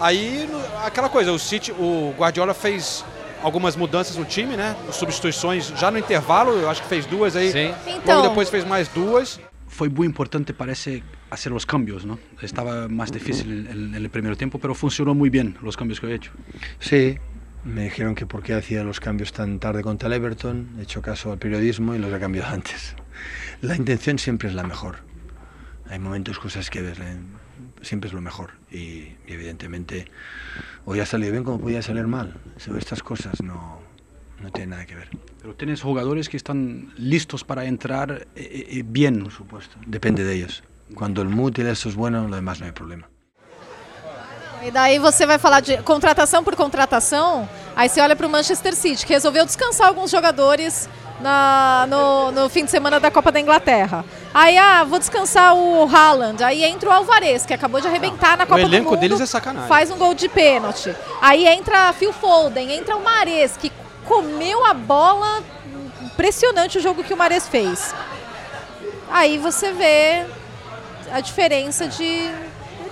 Aí, 0.00 0.48
no- 0.50 0.84
aquela 0.84 1.08
coisa, 1.08 1.32
o 1.32 1.38
City, 1.38 1.72
o 1.72 2.14
Guardiola 2.18 2.52
fez 2.54 3.04
algumas 3.42 3.76
mudanças 3.76 4.16
no 4.16 4.24
time, 4.24 4.56
né? 4.56 4.74
Substituições 4.90 5.68
já 5.78 5.90
no 5.90 5.98
intervalo, 5.98 6.52
eu 6.52 6.68
acho 6.70 6.82
que 6.82 6.88
fez 6.88 7.06
duas 7.06 7.36
aí. 7.36 7.52
Sim. 7.52 7.74
Então- 7.86 8.16
Logo 8.18 8.28
depois 8.30 8.48
fez 8.48 8.64
mais 8.66 8.88
duas. 8.88 9.40
Fue 9.68 9.88
muy 9.88 10.06
importante, 10.06 10.52
parece, 10.52 11.02
hacer 11.30 11.50
los 11.52 11.66
cambios, 11.66 12.04
¿no? 12.04 12.18
Estaba 12.42 12.88
más 12.88 13.10
difícil 13.10 13.66
en, 13.68 13.94
el 13.94 14.08
primer 14.08 14.36
tiempo, 14.36 14.58
pero 14.58 14.74
funcionó 14.74 15.14
muy 15.14 15.30
bien 15.30 15.56
los 15.62 15.76
cambios 15.76 15.98
que 16.00 16.06
he 16.06 16.14
hecho. 16.14 16.30
Sí, 16.78 17.18
me 17.64 17.84
dijeron 17.84 18.14
que 18.14 18.24
por 18.24 18.42
qué 18.42 18.54
hacía 18.54 18.84
los 18.84 19.00
cambios 19.00 19.32
tan 19.32 19.58
tarde 19.58 19.82
contra 19.82 20.06
el 20.06 20.12
Everton, 20.12 20.76
he 20.78 20.82
hecho 20.82 21.02
caso 21.02 21.32
al 21.32 21.38
periodismo 21.38 21.94
y 21.94 21.98
los 21.98 22.12
he 22.12 22.18
cambiado 22.20 22.48
antes. 22.54 22.94
La 23.62 23.74
intención 23.76 24.18
siempre 24.18 24.48
es 24.48 24.54
la 24.54 24.62
mejor. 24.62 24.96
Hay 25.90 25.98
momentos, 25.98 26.38
cosas 26.38 26.70
que 26.70 26.80
ver, 26.80 26.98
eh, 27.00 27.16
siempre 27.84 28.08
es 28.08 28.14
lo 28.14 28.20
mejor. 28.20 28.52
Y, 28.70 29.14
y 29.26 29.28
evidentemente, 29.28 30.06
hoy 30.84 31.00
ha 31.00 31.06
salido 31.06 31.32
bien 31.32 31.44
como 31.44 31.60
podía 31.60 31.82
salir 31.82 32.06
mal. 32.06 32.34
Sobre 32.56 32.78
estas 32.78 33.02
cosas 33.02 33.42
no, 33.42 33.80
no 34.42 34.50
tiene 34.50 34.72
nada 34.72 34.86
que 34.86 34.94
ver. 34.94 35.08
Pero 35.40 35.54
tienes 35.54 35.82
jugadores 35.82 36.28
que 36.28 36.36
están 36.36 36.92
listos 36.96 37.44
para 37.44 37.64
entrar 37.64 38.26
eh, 38.34 38.66
eh, 38.70 38.82
bien. 38.84 39.22
Por 39.24 39.32
supuesto. 39.32 39.76
Depende 39.86 40.24
de 40.24 40.34
ellos. 40.34 40.62
Cuando 40.94 41.22
el 41.22 41.28
mood 41.28 41.58
y 41.58 41.62
eso 41.62 41.88
es 41.88 41.94
bueno, 41.94 42.28
lo 42.28 42.36
demás 42.36 42.60
no 42.60 42.66
hay 42.66 42.72
problema. 42.72 43.08
E 44.62 44.70
daí 44.70 44.98
você 44.98 45.26
vai 45.26 45.38
falar 45.38 45.60
de 45.60 45.76
contratação 45.82 46.42
por 46.42 46.56
contratação, 46.56 47.46
aí 47.76 47.86
você 47.86 48.00
olha 48.00 48.16
para 48.16 48.26
o 48.26 48.30
Manchester 48.30 48.74
City, 48.74 49.04
que 49.04 49.12
resolveu 49.12 49.44
descansar 49.44 49.88
alguns 49.88 50.10
jogadores 50.10 50.88
na- 51.20 51.86
no, 51.88 52.32
no 52.32 52.48
fim 52.48 52.64
de 52.64 52.70
semana 52.70 52.98
da 53.00 53.10
Copa 53.10 53.30
da 53.32 53.40
Inglaterra. 53.40 54.04
Aí, 54.32 54.56
ah, 54.58 54.84
vou 54.84 54.98
descansar 54.98 55.54
o 55.54 55.84
Haaland. 55.88 56.42
Aí 56.42 56.64
entra 56.64 56.88
o 56.90 56.92
Alvarez, 56.92 57.46
que 57.46 57.54
acabou 57.54 57.80
de 57.80 57.86
arrebentar 57.88 58.36
na 58.36 58.44
o 58.44 58.46
Copa 58.46 58.60
do 58.60 58.66
elenco 58.66 58.90
Mundo. 58.90 59.00
deles 59.00 59.20
é 59.20 59.26
sacanagem. 59.26 59.68
Faz 59.68 59.90
um 59.90 59.96
gol 59.96 60.12
de 60.14 60.28
pênalti. 60.28 60.94
Aí 61.22 61.46
entra 61.46 61.92
Phil 61.92 62.12
Foden, 62.12 62.72
entra 62.72 62.96
o 62.96 63.02
Mares, 63.02 63.56
que 63.56 63.72
comeu 64.04 64.64
a 64.66 64.74
bola. 64.74 65.42
Impressionante 66.02 66.78
o 66.78 66.80
jogo 66.80 67.02
que 67.04 67.14
o 67.14 67.16
Mares 67.16 67.48
fez. 67.48 67.94
Aí 69.10 69.38
você 69.38 69.72
vê 69.72 70.24
a 71.12 71.20
diferença 71.20 71.86
de, 71.86 72.28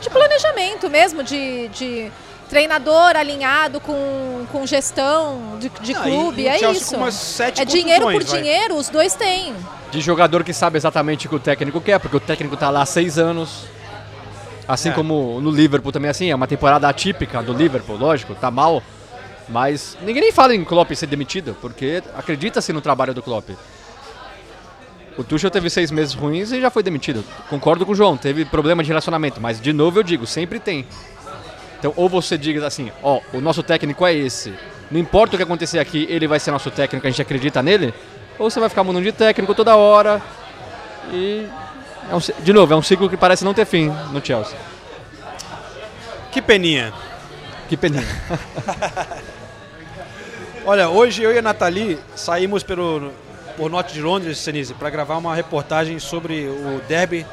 de 0.00 0.10
planejamento 0.10 0.88
mesmo, 0.88 1.22
de, 1.22 1.68
de 1.68 2.12
treinador 2.52 3.16
alinhado 3.16 3.80
com, 3.80 4.44
com 4.52 4.66
gestão 4.66 5.56
de, 5.58 5.70
de 5.80 5.94
Ah, 5.96 6.00
e- 6.00 6.02
clube. 6.12 6.42
e 6.42 6.44
o 6.44 6.48
é 6.50 6.70
isso. 6.72 6.94
É 7.56 7.64
dinheiro 7.64 8.04
por 8.04 8.22
vai. 8.22 8.40
dinheiro, 8.42 8.76
os 8.76 8.90
dois 8.90 9.14
têm. 9.14 9.54
De 9.90 10.02
jogador 10.02 10.44
que 10.44 10.52
sabe 10.52 10.76
exatamente 10.76 11.26
o 11.26 11.30
que 11.30 11.36
o 11.36 11.40
técnico 11.40 11.80
quer, 11.80 11.98
porque 11.98 12.14
o 12.14 12.20
técnico 12.20 12.54
tá 12.54 12.68
lá 12.68 12.82
há 12.82 12.86
seis 12.86 13.16
anos. 13.18 13.64
Assim 14.68 14.90
É. 14.90 14.92
como 14.92 15.40
no 15.40 15.50
Liverpool 15.50 15.90
também, 15.90 16.10
assim, 16.10 16.30
é 16.30 16.34
uma 16.34 16.46
temporada 16.46 16.86
atípica 16.86 17.42
do 17.42 17.54
Liverpool, 17.54 17.96
lógico, 17.96 18.34
tá 18.34 18.50
mal. 18.50 18.82
Mas 19.48 19.96
ninguém 20.02 20.20
nem 20.22 20.32
fala 20.32 20.54
em 20.54 20.62
Klopp 20.62 20.92
ser 20.94 21.06
demitido, 21.06 21.56
porque 21.58 22.02
acredita-se 22.14 22.70
no 22.70 22.82
trabalho 22.82 23.14
do 23.14 23.22
Klopp. 23.22 23.48
O 25.16 25.24
Tuchel 25.24 25.50
teve 25.50 25.70
seis 25.70 25.90
meses 25.90 26.12
ruins 26.14 26.52
e 26.52 26.60
já 26.60 26.70
foi 26.70 26.82
demitido. 26.82 27.24
Concordo 27.48 27.84
com 27.86 27.92
o 27.92 27.94
João, 27.94 28.16
teve 28.16 28.44
problema 28.44 28.82
de 28.82 28.88
relacionamento, 28.88 29.40
mas 29.40 29.58
de 29.60 29.72
novo 29.72 29.98
eu 29.98 30.02
digo, 30.02 30.26
sempre 30.26 30.60
tem. 30.60 30.86
Então, 31.82 31.92
ou 31.96 32.08
você 32.08 32.38
diga 32.38 32.64
assim, 32.64 32.92
ó, 33.02 33.20
o 33.32 33.40
nosso 33.40 33.60
técnico 33.60 34.06
é 34.06 34.14
esse. 34.14 34.54
Não 34.88 35.00
importa 35.00 35.34
o 35.34 35.36
que 35.36 35.42
acontecer 35.42 35.80
aqui, 35.80 36.06
ele 36.08 36.28
vai 36.28 36.38
ser 36.38 36.52
nosso 36.52 36.70
técnico, 36.70 37.04
a 37.04 37.10
gente 37.10 37.20
acredita 37.20 37.60
nele. 37.60 37.92
Ou 38.38 38.48
você 38.48 38.60
vai 38.60 38.68
ficar 38.68 38.84
mudando 38.84 39.02
de 39.02 39.10
técnico 39.10 39.52
toda 39.52 39.74
hora. 39.74 40.22
E. 41.12 41.44
é 42.08 42.14
um 42.14 42.20
de 42.20 42.52
novo, 42.52 42.72
é 42.72 42.76
um 42.76 42.82
ciclo 42.82 43.10
que 43.10 43.16
parece 43.16 43.44
não 43.44 43.52
ter 43.52 43.66
fim 43.66 43.88
no 44.12 44.24
Chelsea. 44.24 44.56
Que 46.30 46.40
peninha. 46.40 46.92
Que 47.68 47.76
peninha. 47.76 48.06
Olha, 50.64 50.88
hoje 50.88 51.20
eu 51.20 51.32
e 51.32 51.38
a 51.38 51.42
Nathalie 51.42 51.98
saímos 52.14 52.62
pelo, 52.62 53.10
por 53.56 53.68
Norte 53.68 53.92
de 53.92 54.00
Londres, 54.00 54.38
Senise, 54.38 54.72
para 54.72 54.88
gravar 54.88 55.16
uma 55.16 55.34
reportagem 55.34 55.98
sobre 55.98 56.46
o 56.46 56.80
derby 56.86 57.26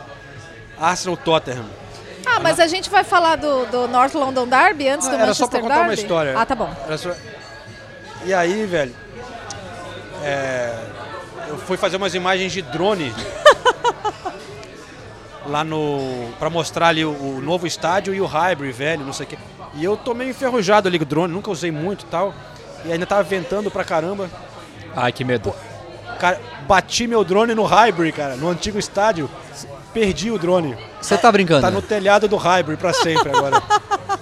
Arsenal-Tottenham. 0.80 1.66
Ah, 2.26 2.40
mas 2.40 2.60
a 2.60 2.68
gente 2.68 2.90
vai 2.90 3.04
falar 3.04 3.36
do, 3.38 3.66
do 3.68 3.88
North 3.88 4.14
London 4.14 4.48
Derby 4.48 4.88
antes 4.90 5.08
do 5.08 5.16
Ah, 5.16 5.20
Era 5.20 5.34
só 5.34 5.46
Manchester 5.46 5.50
pra 5.50 5.62
contar 5.62 5.76
uma 5.82 5.88
Derby? 5.88 6.02
história. 6.02 6.34
Ah, 6.38 6.46
tá 6.46 6.56
bom. 6.56 6.74
Só- 6.98 7.16
E 8.26 8.34
aí, 8.34 8.66
velho, 8.66 8.94
é, 10.24 10.76
eu 11.48 11.58
fui 11.58 11.78
fazer 11.78 11.98
umas 11.98 12.14
imagens 12.14 12.52
de 12.52 12.62
drone 12.62 13.14
lá 15.48 15.64
no 15.64 16.30
para 16.38 16.50
mostrar 16.50 16.88
ali 16.90 17.04
o, 17.06 17.12
o 17.12 17.42
novo 17.42 17.66
estádio 17.66 18.14
e 18.14 18.22
o 18.22 18.26
Highbury, 18.26 18.72
velho, 18.72 19.06
não 19.06 19.14
sei 19.14 19.26
o 19.26 19.30
quê. 19.30 19.38
E 19.76 19.84
eu 19.84 19.96
tô 19.96 20.14
meio 20.14 20.30
enferrujado 20.32 20.88
ali 20.88 20.98
com 21.00 21.06
o 21.06 21.08
drone, 21.08 21.34
nunca 21.34 21.50
usei 21.52 21.72
muito 21.72 22.04
e 22.06 22.08
tal. 22.08 22.34
E 22.86 22.92
ainda 22.92 23.06
tava 23.06 23.24
ventando 23.24 23.70
pra 23.72 23.84
caramba. 23.84 24.30
Ai, 24.96 25.12
que 25.12 25.24
medo. 25.24 25.54
Cara, 26.20 26.40
bati 26.68 27.08
meu 27.08 27.24
drone 27.24 27.54
no 27.56 27.64
Highbury, 27.64 28.12
cara, 28.12 28.36
no 28.36 28.50
antigo 28.50 28.78
estádio. 28.78 29.30
Perdi 29.94 30.32
o 30.32 30.38
drone. 30.38 30.76
Você 31.02 31.18
tá 31.18 31.32
brincando? 31.32 31.62
Tá 31.62 31.72
no 31.72 31.82
telhado 31.82 32.28
do 32.28 32.38
Highbury 32.38 32.78
pra 32.78 32.94
sempre 32.94 33.30
agora. 33.30 33.62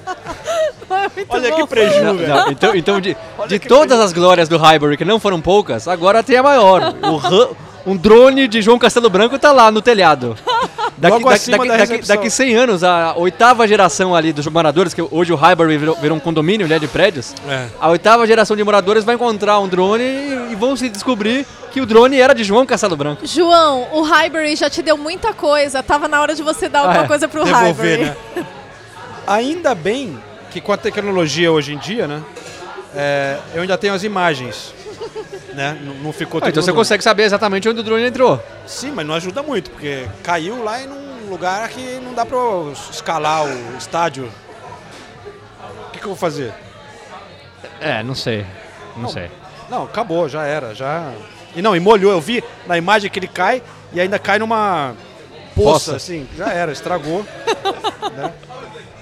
Muito 1.15 1.33
Olha 1.33 1.49
bom. 1.49 1.55
que 1.57 1.67
preju, 1.67 2.03
Não, 2.03 2.15
velho. 2.15 2.51
então, 2.51 2.75
então 2.75 3.01
de, 3.01 3.17
de 3.47 3.59
todas 3.59 3.99
as 3.99 4.13
glórias 4.13 4.47
do 4.47 4.57
Highbury, 4.57 4.95
que 4.95 5.03
não 5.03 5.19
foram 5.19 5.41
poucas, 5.41 5.87
agora 5.87 6.23
tem 6.23 6.37
a 6.37 6.43
maior. 6.43 6.93
O 7.85 7.91
um 7.91 7.97
drone 7.97 8.47
de 8.47 8.61
João 8.61 8.77
Castelo 8.77 9.09
Branco 9.09 9.39
tá 9.39 9.51
lá 9.51 9.71
no 9.71 9.81
telhado. 9.81 10.35
Daqui, 10.99 11.13
Logo 11.13 11.25
daqui, 11.29 11.35
acima 11.35 11.57
daqui, 11.57 11.69
da 11.69 11.77
daqui, 11.77 12.07
daqui 12.07 12.29
100 12.29 12.55
anos, 12.55 12.83
a 12.83 13.13
oitava 13.17 13.67
geração 13.67 14.15
ali 14.15 14.33
dos 14.33 14.47
moradores, 14.47 14.95
que 14.95 15.01
hoje 15.11 15.31
o 15.31 15.35
Highbury 15.35 15.77
virou, 15.77 15.95
virou 15.95 16.17
um 16.17 16.19
condomínio 16.19 16.67
né, 16.67 16.79
de 16.79 16.87
prédios, 16.87 17.35
É. 17.47 17.67
a 17.79 17.89
oitava 17.89 18.25
geração 18.25 18.57
de 18.57 18.63
moradores 18.63 19.03
vai 19.03 19.13
encontrar 19.13 19.59
um 19.59 19.67
drone 19.67 20.03
e, 20.03 20.47
e 20.53 20.55
vão 20.55 20.75
se 20.75 20.89
descobrir 20.89 21.45
que 21.71 21.79
o 21.79 21.85
drone 21.85 22.19
era 22.19 22.33
de 22.33 22.43
João 22.43 22.65
Castelo 22.65 22.95
Branco. 22.95 23.27
João, 23.27 23.87
o 23.91 24.01
Highbury 24.01 24.55
já 24.55 24.71
te 24.71 24.81
deu 24.81 24.97
muita 24.97 25.33
coisa. 25.33 25.83
Tava 25.83 26.07
na 26.07 26.19
hora 26.19 26.33
de 26.33 26.41
você 26.41 26.67
dar 26.67 26.79
alguma 26.79 27.01
Ah, 27.01 27.05
é. 27.05 27.07
coisa 27.07 27.27
pro 27.27 27.43
devolver, 27.45 27.99
Highbury. 27.99 28.03
né? 28.35 28.45
Ainda 29.27 29.75
bem 29.75 30.17
que 30.49 30.59
com 30.59 30.71
a 30.71 30.77
tecnologia 30.77 31.51
hoje 31.51 31.73
em 31.73 31.77
dia, 31.77 32.07
né? 32.07 32.23
é, 32.95 33.37
eu 33.53 33.61
ainda 33.61 33.77
tenho 33.77 33.93
as 33.93 34.03
imagens. 34.03 34.73
Né? 35.53 35.77
Não, 35.83 35.93
não 35.95 36.13
ficou 36.13 36.39
Ah, 36.43 36.49
então 36.49 36.61
você 36.61 36.73
consegue 36.73 37.03
saber 37.03 37.23
exatamente 37.23 37.67
onde 37.67 37.79
o 37.79 37.83
drone 37.83 38.05
entrou. 38.05 38.41
Sim, 38.65 38.91
mas 38.91 39.05
não 39.05 39.13
ajuda 39.15 39.41
muito, 39.41 39.71
porque 39.71 40.07
caiu 40.23 40.63
lá 40.63 40.81
em 40.81 40.87
um 40.87 41.29
lugar 41.29 41.67
que 41.69 41.99
não 42.03 42.13
dá 42.13 42.25
pra 42.25 42.37
eu 42.37 42.73
escalar 42.91 43.45
o 43.45 43.77
estádio. 43.77 44.31
O 45.87 45.91
que, 45.91 45.99
que 45.99 46.05
eu 46.05 46.09
vou 46.09 46.15
fazer? 46.15 46.53
É, 47.81 48.03
não 48.03 48.15
sei. 48.15 48.45
Não 48.95 49.09
sei. 49.09 49.29
Não, 49.69 49.83
acabou, 49.83 50.29
já 50.29 50.43
era, 50.45 50.73
já. 50.73 51.11
E 51.55 51.61
não, 51.61 51.75
e 51.75 51.79
molhou, 51.79 52.11
eu 52.11 52.21
vi 52.21 52.43
na 52.65 52.77
imagem 52.77 53.09
que 53.09 53.19
ele 53.19 53.27
cai 53.27 53.61
e 53.91 53.99
ainda 53.99 54.19
cai 54.19 54.39
numa 54.39 54.93
poça, 55.55 55.91
Poça. 55.91 55.95
assim, 55.95 56.27
já 56.37 56.51
era, 56.53 56.71
estragou. 56.71 57.25
né? 58.15 58.31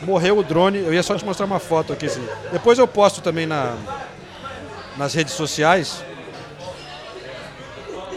Morreu 0.02 0.38
o 0.38 0.44
drone, 0.44 0.80
eu 0.80 0.94
ia 0.94 1.04
só 1.04 1.16
te 1.16 1.26
mostrar 1.26 1.46
uma 1.46 1.60
foto 1.60 1.92
aqui, 1.94 2.06
assim. 2.06 2.26
Depois 2.52 2.78
eu 2.80 2.88
posto 2.88 3.22
também 3.22 3.46
na, 3.46 3.76
nas 4.98 5.14
redes 5.14 5.34
sociais. 5.34 6.04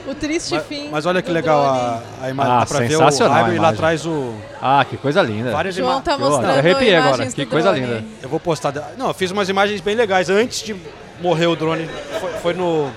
O 0.06 0.14
triste 0.14 0.54
Mas, 0.54 0.66
fim. 0.66 0.88
mas 0.90 1.04
olha 1.04 1.20
que 1.20 1.30
legal 1.30 1.62
drone. 1.62 1.80
a, 2.22 2.24
a 2.26 2.30
imagem, 2.30 2.52
Ah, 2.52 2.58
dá 2.60 2.66
pra 2.66 2.78
ver 2.78 2.96
o 2.96 3.28
Highbury 3.28 3.56
e 3.56 3.58
lá 3.58 3.68
atrás 3.68 4.06
o. 4.06 4.34
Ah, 4.60 4.82
que 4.88 4.96
coisa 4.96 5.20
linda. 5.20 5.50
Várias 5.52 5.74
João 5.74 5.86
imagens. 6.00 6.04
tá 6.04 6.16
mostrando 6.18 6.58
Arrepiei 6.58 6.96
agora, 6.96 7.26
que 7.26 7.44
coisa 7.44 7.72
drone. 7.72 7.86
linda. 7.86 8.04
Eu 8.22 8.28
vou 8.30 8.40
postar. 8.40 8.72
Não, 8.96 9.08
eu 9.08 9.14
fiz 9.14 9.30
umas 9.30 9.50
imagens 9.50 9.82
bem 9.82 9.94
legais 9.94 10.30
antes 10.30 10.62
de 10.62 10.74
morrer 11.20 11.46
o 11.46 11.54
drone. 11.54 11.86
Foi, 12.20 12.32
foi 12.40 12.54
no. 12.54 12.90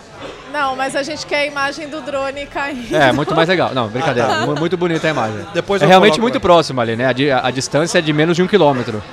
Não, 0.53 0.73
mas 0.77 0.95
a 0.95 1.03
gente 1.03 1.25
quer 1.25 1.39
a 1.41 1.45
imagem 1.47 1.89
do 1.89 1.99
drone 2.01 2.45
caindo. 2.45 2.95
É, 2.95 3.11
muito 3.11 3.35
mais 3.35 3.49
legal. 3.49 3.73
Não, 3.73 3.89
brincadeira. 3.89 4.45
Mu- 4.45 4.55
Muito 4.55 4.77
bonita 4.77 5.07
a 5.07 5.09
imagem. 5.09 5.45
Depois 5.53 5.81
é 5.81 5.85
eu 5.85 5.89
realmente 5.89 6.19
muito 6.19 6.35
lá. 6.35 6.39
próximo 6.41 6.79
ali, 6.79 6.95
né? 6.95 7.07
A, 7.07 7.11
di- 7.13 7.29
a 7.31 7.51
distância 7.51 7.99
é 7.99 8.01
de 8.01 8.13
menos 8.13 8.37
de 8.37 8.43
um 8.43 8.47
quilômetro. 8.47 9.03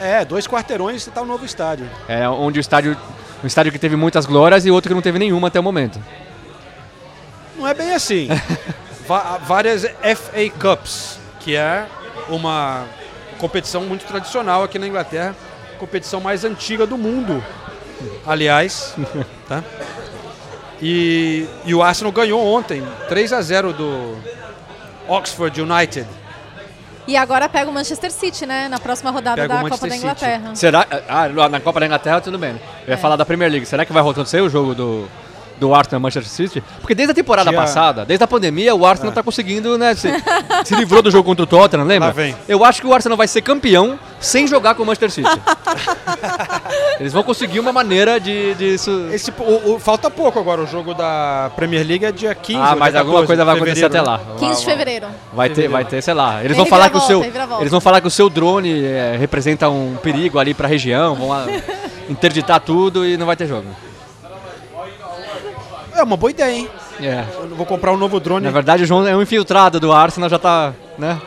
É, 0.00 0.24
dois 0.24 0.46
quarteirões 0.46 1.06
e 1.06 1.10
tá 1.10 1.20
o 1.20 1.26
novo 1.26 1.44
estádio. 1.44 1.86
É 2.08 2.26
onde 2.26 2.58
o 2.58 2.62
estádio. 2.62 2.96
Um 3.42 3.46
estádio 3.46 3.72
que 3.72 3.78
teve 3.78 3.96
muitas 3.96 4.26
glórias 4.26 4.66
e 4.66 4.70
outro 4.70 4.90
que 4.90 4.94
não 4.94 5.02
teve 5.02 5.18
nenhuma 5.18 5.48
até 5.48 5.58
o 5.58 5.62
momento. 5.62 5.98
Não 7.56 7.66
é 7.66 7.74
bem 7.74 7.92
assim. 7.92 8.28
Várias 9.46 9.82
FA 9.82 10.50
Cups, 10.58 11.18
que 11.40 11.56
é 11.56 11.86
uma 12.28 12.84
competição 13.38 13.82
muito 13.82 14.06
tradicional 14.06 14.62
aqui 14.62 14.78
na 14.78 14.86
Inglaterra, 14.86 15.34
competição 15.78 16.20
mais 16.20 16.44
antiga 16.44 16.86
do 16.86 16.96
mundo, 16.96 17.42
aliás. 18.26 18.94
tá? 19.48 19.64
E, 20.80 21.46
e 21.64 21.74
o 21.74 21.82
Arsenal 21.82 22.12
ganhou 22.12 22.44
ontem, 22.44 22.82
3 23.08 23.32
a 23.32 23.42
0 23.42 23.72
do 23.72 24.16
Oxford 25.08 25.60
United. 25.60 26.06
E 27.10 27.16
agora 27.16 27.48
pega 27.48 27.68
o 27.68 27.74
Manchester 27.74 28.08
City, 28.12 28.46
né? 28.46 28.68
Na 28.68 28.78
próxima 28.78 29.10
rodada 29.10 29.42
Pega 29.42 29.54
da 29.54 29.62
Copa 29.62 29.88
da 29.88 29.94
City. 29.94 29.96
Inglaterra. 29.96 30.54
Será? 30.54 30.86
Ah, 31.08 31.48
na 31.48 31.58
Copa 31.58 31.80
da 31.80 31.86
Inglaterra 31.86 32.20
tudo 32.20 32.38
bem. 32.38 32.52
Eu 32.86 32.92
ia 32.92 32.96
falar 32.96 33.16
da 33.16 33.24
Premier 33.24 33.50
League. 33.50 33.66
Será 33.66 33.84
que 33.84 33.92
vai 33.92 34.00
acontecer 34.00 34.40
o 34.40 34.48
jogo 34.48 34.76
do, 34.76 35.08
do 35.60 35.74
Arsenal 35.74 36.00
e 36.00 36.02
Manchester 36.02 36.32
City? 36.32 36.64
Porque 36.80 36.94
desde 36.94 37.12
a 37.12 37.14
temporada 37.14 37.50
Tinha- 37.50 37.60
passada, 37.60 38.04
desde 38.04 38.24
a 38.24 38.26
pandemia, 38.26 38.74
o 38.74 38.84
Arsenal 38.86 39.12
tá 39.12 39.22
conseguindo, 39.22 39.76
né? 39.78 39.94
Se, 39.94 40.08
se 40.64 40.74
livrou 40.74 41.02
do 41.02 41.10
jogo 41.10 41.24
contra 41.24 41.44
o 41.44 41.46
Tottenham, 41.46 41.84
lembra? 41.86 42.08
Lá 42.08 42.12
vem. 42.14 42.34
Eu 42.48 42.64
acho 42.64 42.80
que 42.80 42.86
o 42.86 42.94
Arsenal 42.94 43.16
vai 43.16 43.28
ser 43.28 43.42
campeão 43.42 43.98
sem 44.18 44.46
jogar 44.46 44.74
com 44.74 44.82
o 44.82 44.86
Manchester 44.86 45.10
City. 45.10 45.28
Eles 46.98 47.12
vão 47.12 47.22
conseguir 47.22 47.60
uma 47.60 47.72
maneira 47.72 48.18
de. 48.20 48.54
de 48.54 48.74
isso... 48.74 49.08
Esse, 49.12 49.30
o- 49.38 49.74
o- 49.74 49.78
falta 49.78 50.10
pouco 50.10 50.38
agora, 50.38 50.62
o 50.62 50.66
jogo 50.66 50.92
da 50.94 51.50
Premier 51.56 51.86
League 51.86 52.04
é 52.04 52.12
dia 52.12 52.34
15 52.34 52.58
Ah, 52.60 52.76
mas 52.76 52.94
alguma 52.94 53.20
14 53.22 53.26
coisa 53.26 53.44
vai 53.44 53.56
acontecer 53.56 53.84
até 53.86 53.98
né? 53.98 54.04
lá. 54.06 54.20
15 54.38 54.60
de 54.60 54.64
fevereiro. 54.66 55.06
Vai 55.32 55.48
ter, 55.50 55.68
vai 55.68 55.84
ter, 55.84 56.02
sei 56.02 56.14
lá. 56.14 56.42
Eles 56.44 56.56
vão 56.56 56.66
falar 56.66 56.90
que 56.90 56.96
o 56.96 57.00
seu, 57.00 57.22
eles 57.60 57.70
vão 57.70 57.80
falar 57.80 58.00
que 58.00 58.06
o 58.06 58.10
seu 58.10 58.28
drone 58.28 58.84
é, 58.84 59.16
representa 59.18 59.68
um 59.68 59.96
perigo 60.02 60.38
ali 60.38 60.52
pra 60.54 60.68
região, 60.68 61.14
vão 61.14 61.30
interditar 62.08 62.60
tudo 62.60 63.06
e 63.06 63.16
não 63.16 63.26
vai 63.26 63.36
ter 63.36 63.46
jogo. 63.46 63.66
É 66.00 66.02
uma 66.02 66.16
boa 66.16 66.30
ideia, 66.30 66.50
hein? 66.50 66.70
É. 66.98 67.26
Eu 67.38 67.54
vou 67.54 67.66
comprar 67.66 67.92
um 67.92 67.96
novo 67.98 68.18
drone. 68.18 68.46
Na 68.46 68.50
verdade, 68.50 68.84
o 68.84 68.86
João 68.86 69.06
é 69.06 69.14
um 69.14 69.20
infiltrado 69.20 69.78
do 69.78 69.92
Arsenal, 69.92 70.30
já 70.30 70.38
tá, 70.38 70.72
né? 70.96 71.20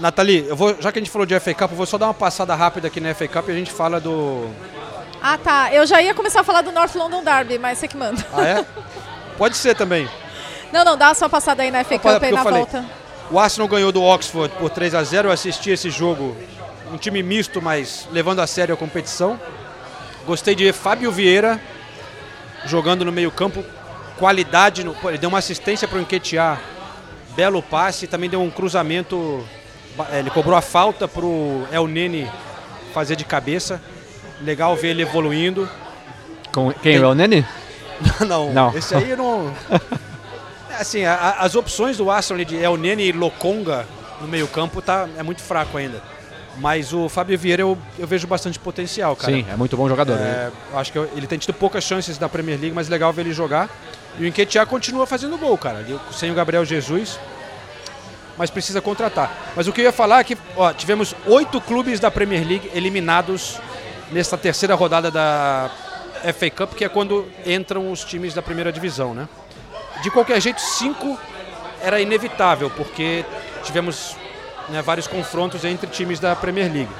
Nathalie, 0.00 0.46
eu 0.48 0.56
vou, 0.56 0.74
já 0.80 0.90
que 0.90 0.98
a 0.98 1.02
gente 1.02 1.10
falou 1.10 1.26
de 1.26 1.38
FA 1.38 1.52
Cup, 1.52 1.70
eu 1.70 1.76
vou 1.76 1.84
só 1.84 1.98
dar 1.98 2.06
uma 2.06 2.14
passada 2.14 2.54
rápida 2.54 2.88
aqui 2.88 2.98
na 2.98 3.14
FA 3.14 3.28
Cup 3.28 3.48
e 3.48 3.52
a 3.52 3.54
gente 3.54 3.70
fala 3.70 4.00
do. 4.00 4.48
Ah, 5.22 5.36
tá. 5.36 5.70
Eu 5.70 5.86
já 5.86 6.00
ia 6.00 6.14
começar 6.14 6.40
a 6.40 6.44
falar 6.44 6.62
do 6.62 6.72
North 6.72 6.94
London 6.94 7.22
Derby, 7.22 7.58
mas 7.58 7.76
você 7.76 7.86
que 7.86 7.96
manda. 7.96 8.24
Ah, 8.32 8.42
é? 8.42 8.64
Pode 9.36 9.56
ser 9.58 9.74
também. 9.76 10.08
Não, 10.72 10.82
não, 10.82 10.96
dá 10.96 11.12
só 11.12 11.26
uma 11.26 11.30
passada 11.30 11.62
aí 11.62 11.70
na 11.70 11.84
FA 11.84 11.98
Cup 11.98 12.22
eu 12.22 12.34
na 12.36 12.42
falei. 12.42 12.60
volta. 12.60 12.84
O 13.30 13.38
Arsenal 13.38 13.68
ganhou 13.68 13.92
do 13.92 14.02
Oxford 14.02 14.54
por 14.58 14.70
3 14.70 14.94
a 14.94 15.04
0 15.04 15.28
Eu 15.28 15.32
assisti 15.32 15.70
esse 15.70 15.90
jogo. 15.90 16.34
Um 16.90 16.96
time 16.96 17.22
misto, 17.22 17.60
mas 17.60 18.08
levando 18.10 18.40
a 18.40 18.46
sério 18.46 18.74
a 18.74 18.78
competição. 18.78 19.38
Gostei 20.26 20.54
de 20.54 20.64
ver 20.64 20.72
Fábio 20.72 21.12
Vieira 21.12 21.60
jogando 22.66 23.04
no 23.04 23.12
meio-campo. 23.12 23.64
Qualidade. 24.18 24.84
No, 24.84 24.94
ele 25.04 25.18
deu 25.18 25.28
uma 25.28 25.38
assistência 25.38 25.86
para 25.88 25.98
o 25.98 26.00
Enquetear. 26.00 26.60
Belo 27.36 27.62
passe. 27.62 28.06
Também 28.06 28.30
deu 28.30 28.40
um 28.42 28.50
cruzamento. 28.50 29.46
Ele 30.12 30.30
cobrou 30.30 30.56
a 30.56 30.60
falta 30.62 31.06
para 31.08 31.24
o 31.24 31.66
El 31.70 31.86
Nene 31.86 32.30
fazer 32.92 33.16
de 33.16 33.24
cabeça. 33.24 33.80
Legal 34.40 34.74
ver 34.76 34.88
ele 34.88 35.02
evoluindo. 35.02 35.68
Com, 36.52 36.72
quem? 36.72 36.98
Tem- 36.98 37.04
O 37.04 37.14
Nene? 37.14 37.46
não, 38.26 38.52
Não. 38.52 38.76
esse 38.76 38.94
aí 38.94 39.14
não. 39.16 39.52
É, 40.70 40.80
Assim, 40.80 41.04
a- 41.04 41.36
as 41.38 41.54
opções 41.54 41.96
do 41.98 42.10
Arsenal 42.10 42.44
de 42.44 42.56
El 42.56 42.76
Nene 42.76 43.04
e 43.04 43.12
Lokonga 43.12 43.86
no 44.20 44.26
meio-campo 44.26 44.82
tá, 44.82 45.08
é 45.16 45.22
muito 45.22 45.40
fraco 45.40 45.78
ainda. 45.78 46.02
Mas 46.58 46.92
o 46.92 47.08
Fábio 47.08 47.36
Vieira 47.38 47.62
eu, 47.62 47.76
eu 47.98 48.06
vejo 48.06 48.26
bastante 48.26 48.58
potencial, 48.58 49.16
cara. 49.16 49.32
Sim, 49.32 49.44
é 49.50 49.56
muito 49.56 49.76
bom 49.76 49.88
jogador. 49.88 50.16
né? 50.16 50.50
É, 50.50 50.72
eu 50.72 50.78
acho 50.78 50.92
que 50.92 50.98
eu- 50.98 51.10
ele 51.16 51.26
tem 51.26 51.38
tido 51.38 51.52
poucas 51.54 51.82
chances 51.82 52.18
na 52.18 52.28
Premier 52.28 52.58
League, 52.58 52.74
mas 52.74 52.88
legal 52.88 53.12
ver 53.12 53.22
ele 53.22 53.32
jogar. 53.32 53.68
E 54.18 54.22
o 54.22 54.26
Enquetear 54.26 54.64
continua 54.66 55.04
fazendo 55.06 55.36
gol, 55.36 55.58
cara. 55.58 55.84
Sem 56.12 56.30
o 56.30 56.34
Gabriel 56.34 56.64
Jesus, 56.64 57.18
mas 58.38 58.50
precisa 58.50 58.80
contratar. 58.80 59.52
Mas 59.56 59.66
o 59.66 59.72
que 59.72 59.80
eu 59.80 59.84
ia 59.84 59.92
falar 59.92 60.20
é 60.20 60.24
que 60.24 60.38
ó, 60.56 60.72
tivemos 60.72 61.14
oito 61.26 61.60
clubes 61.60 61.98
da 61.98 62.10
Premier 62.10 62.46
League 62.46 62.70
eliminados 62.72 63.58
nesta 64.12 64.38
terceira 64.38 64.76
rodada 64.76 65.10
da 65.10 65.70
FA 66.32 66.50
Cup, 66.50 66.74
que 66.74 66.84
é 66.84 66.88
quando 66.88 67.26
entram 67.44 67.90
os 67.90 68.04
times 68.04 68.32
da 68.32 68.40
primeira 68.42 68.70
divisão, 68.72 69.12
né? 69.12 69.28
De 70.02 70.10
qualquer 70.10 70.40
jeito, 70.40 70.60
cinco 70.60 71.18
era 71.82 72.00
inevitável, 72.00 72.70
porque 72.70 73.24
tivemos 73.64 74.16
né, 74.68 74.82
vários 74.82 75.06
confrontos 75.06 75.64
entre 75.64 75.86
times 75.88 76.18
da 76.20 76.34
Premier 76.36 76.72
League. 76.72 76.90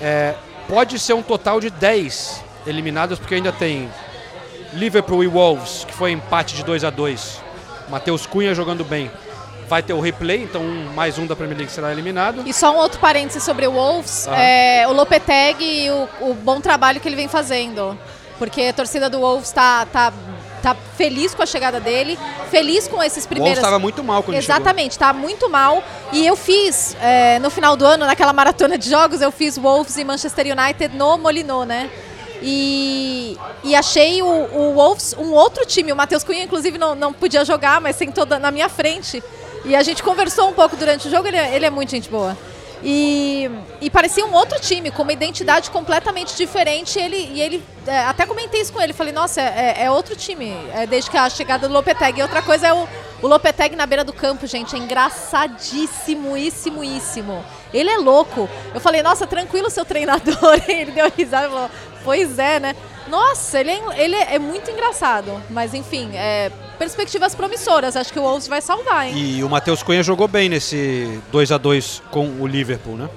É, 0.00 0.34
pode 0.68 0.98
ser 0.98 1.14
um 1.14 1.22
total 1.22 1.60
de 1.60 1.70
10 1.70 2.42
eliminados, 2.66 3.18
porque 3.18 3.34
ainda 3.36 3.52
tem 3.52 3.88
Liverpool 4.72 5.22
e 5.24 5.26
Wolves, 5.26 5.84
que 5.86 5.94
foi 5.94 6.12
empate 6.12 6.54
de 6.54 6.64
2 6.64 6.84
a 6.84 6.90
2 6.90 7.40
Matheus 7.88 8.26
Cunha 8.26 8.54
jogando 8.54 8.84
bem. 8.84 9.10
Vai 9.68 9.82
ter 9.82 9.92
o 9.92 10.00
replay, 10.00 10.44
então 10.44 10.60
um, 10.62 10.92
mais 10.94 11.18
um 11.18 11.26
da 11.26 11.34
Premier 11.34 11.58
League 11.58 11.72
será 11.72 11.90
eliminado. 11.90 12.42
E 12.46 12.52
só 12.52 12.72
um 12.72 12.76
outro 12.76 13.00
parênteses 13.00 13.42
sobre 13.42 13.66
o 13.66 13.72
Wolves, 13.72 14.28
Ah. 14.28 14.38
é, 14.38 14.86
o 14.86 14.92
Lopetegui 14.92 15.86
e 15.86 15.90
o, 15.90 16.08
o 16.20 16.34
bom 16.34 16.60
trabalho 16.60 17.00
que 17.00 17.08
ele 17.08 17.16
vem 17.16 17.26
fazendo. 17.28 17.98
Porque 18.38 18.62
a 18.62 18.72
torcida 18.72 19.08
do 19.10 19.18
Wolves 19.20 19.50
tá, 19.50 19.86
tá, 19.86 20.12
tá 20.62 20.74
feliz 20.96 21.34
com 21.34 21.42
a 21.42 21.46
chegada 21.46 21.78
dele, 21.80 22.18
feliz 22.50 22.88
com 22.88 23.02
esses 23.02 23.24
O 23.24 23.28
primeiros... 23.28 23.58
estava 23.58 23.78
muito 23.78 24.02
mal 24.02 24.22
quando. 24.22 24.36
Exatamente, 24.36 24.98
tá 24.98 25.12
muito 25.12 25.48
mal. 25.48 25.82
E 26.12 26.26
eu 26.26 26.36
fiz, 26.36 26.96
é, 27.00 27.38
no 27.38 27.50
final 27.50 27.76
do 27.76 27.84
ano, 27.84 28.06
naquela 28.06 28.32
maratona 28.32 28.76
de 28.78 28.88
jogos, 28.90 29.20
eu 29.20 29.30
fiz 29.32 29.56
Wolves 29.58 29.96
e 29.96 30.04
Manchester 30.04 30.46
United 30.46 30.96
no 30.96 31.16
Molinô, 31.18 31.64
né? 31.64 31.90
E, 32.42 33.36
e 33.64 33.74
achei 33.74 34.22
o, 34.22 34.26
o 34.26 34.74
Wolves 34.74 35.14
um 35.18 35.32
outro 35.32 35.64
time. 35.66 35.92
O 35.92 35.96
Matheus 35.96 36.22
Cunha, 36.22 36.42
inclusive, 36.44 36.78
não, 36.78 36.94
não 36.94 37.12
podia 37.12 37.44
jogar, 37.44 37.80
mas 37.80 37.96
sentou 37.96 38.26
na 38.26 38.50
minha 38.50 38.68
frente. 38.68 39.22
E 39.64 39.74
a 39.74 39.82
gente 39.82 40.02
conversou 40.02 40.48
um 40.48 40.52
pouco 40.52 40.76
durante 40.76 41.08
o 41.08 41.10
jogo, 41.10 41.26
ele, 41.26 41.36
é- 41.36 41.54
ele 41.56 41.66
é 41.66 41.70
muito 41.70 41.90
gente 41.90 42.08
boa. 42.08 42.36
E, 42.82 43.50
e 43.80 43.90
parecia 43.90 44.24
um 44.24 44.32
outro 44.34 44.60
time, 44.60 44.90
com 44.90 45.02
uma 45.02 45.12
identidade 45.12 45.70
completamente 45.70 46.36
diferente. 46.36 46.98
E 46.98 47.02
ele, 47.02 47.16
e 47.16 47.40
ele 47.40 47.64
é, 47.86 48.00
até 48.00 48.26
comentei 48.26 48.60
isso 48.60 48.72
com 48.72 48.80
ele. 48.80 48.92
Falei, 48.92 49.12
nossa, 49.12 49.40
é, 49.40 49.84
é 49.84 49.90
outro 49.90 50.14
time, 50.16 50.54
é, 50.74 50.86
desde 50.86 51.10
que 51.10 51.16
a 51.16 51.28
chegada 51.28 51.68
do 51.68 51.74
Lopetegui. 51.74 52.20
E 52.20 52.22
outra 52.22 52.42
coisa 52.42 52.66
é 52.66 52.72
o, 52.72 52.88
o 53.22 53.26
Lopetegui 53.26 53.76
na 53.76 53.86
beira 53.86 54.04
do 54.04 54.12
campo, 54.12 54.46
gente. 54.46 54.74
É 54.74 54.78
engraçadíssimo, 54.78 56.36
íssimo, 56.36 56.84
íssimo. 56.84 57.44
Ele 57.72 57.90
é 57.90 57.96
louco. 57.96 58.48
Eu 58.74 58.80
falei, 58.80 59.02
nossa, 59.02 59.26
tranquilo, 59.26 59.70
seu 59.70 59.84
treinador. 59.84 60.60
ele 60.68 60.92
deu 60.92 61.10
risada 61.16 61.46
e 61.46 61.50
falou, 61.50 61.70
pois 62.06 62.38
é, 62.38 62.60
né? 62.60 62.76
Nossa, 63.08 63.60
ele 63.60 63.72
é, 63.72 64.04
ele 64.04 64.14
é 64.14 64.38
muito 64.38 64.70
engraçado. 64.70 65.42
Mas 65.50 65.74
enfim, 65.74 66.10
é, 66.14 66.50
perspectivas 66.78 67.34
promissoras. 67.34 67.96
Acho 67.96 68.12
que 68.12 68.18
o 68.18 68.22
Wolves 68.22 68.46
vai 68.46 68.62
salvar, 68.62 69.08
hein? 69.08 69.14
E 69.16 69.42
o 69.42 69.50
Matheus 69.50 69.82
Cunha 69.82 70.02
jogou 70.02 70.28
bem 70.28 70.48
nesse 70.48 71.20
2 71.32 71.50
a 71.50 71.58
2 71.58 72.02
com 72.10 72.28
o 72.40 72.46
Liverpool, 72.46 72.96
né? 72.96 73.10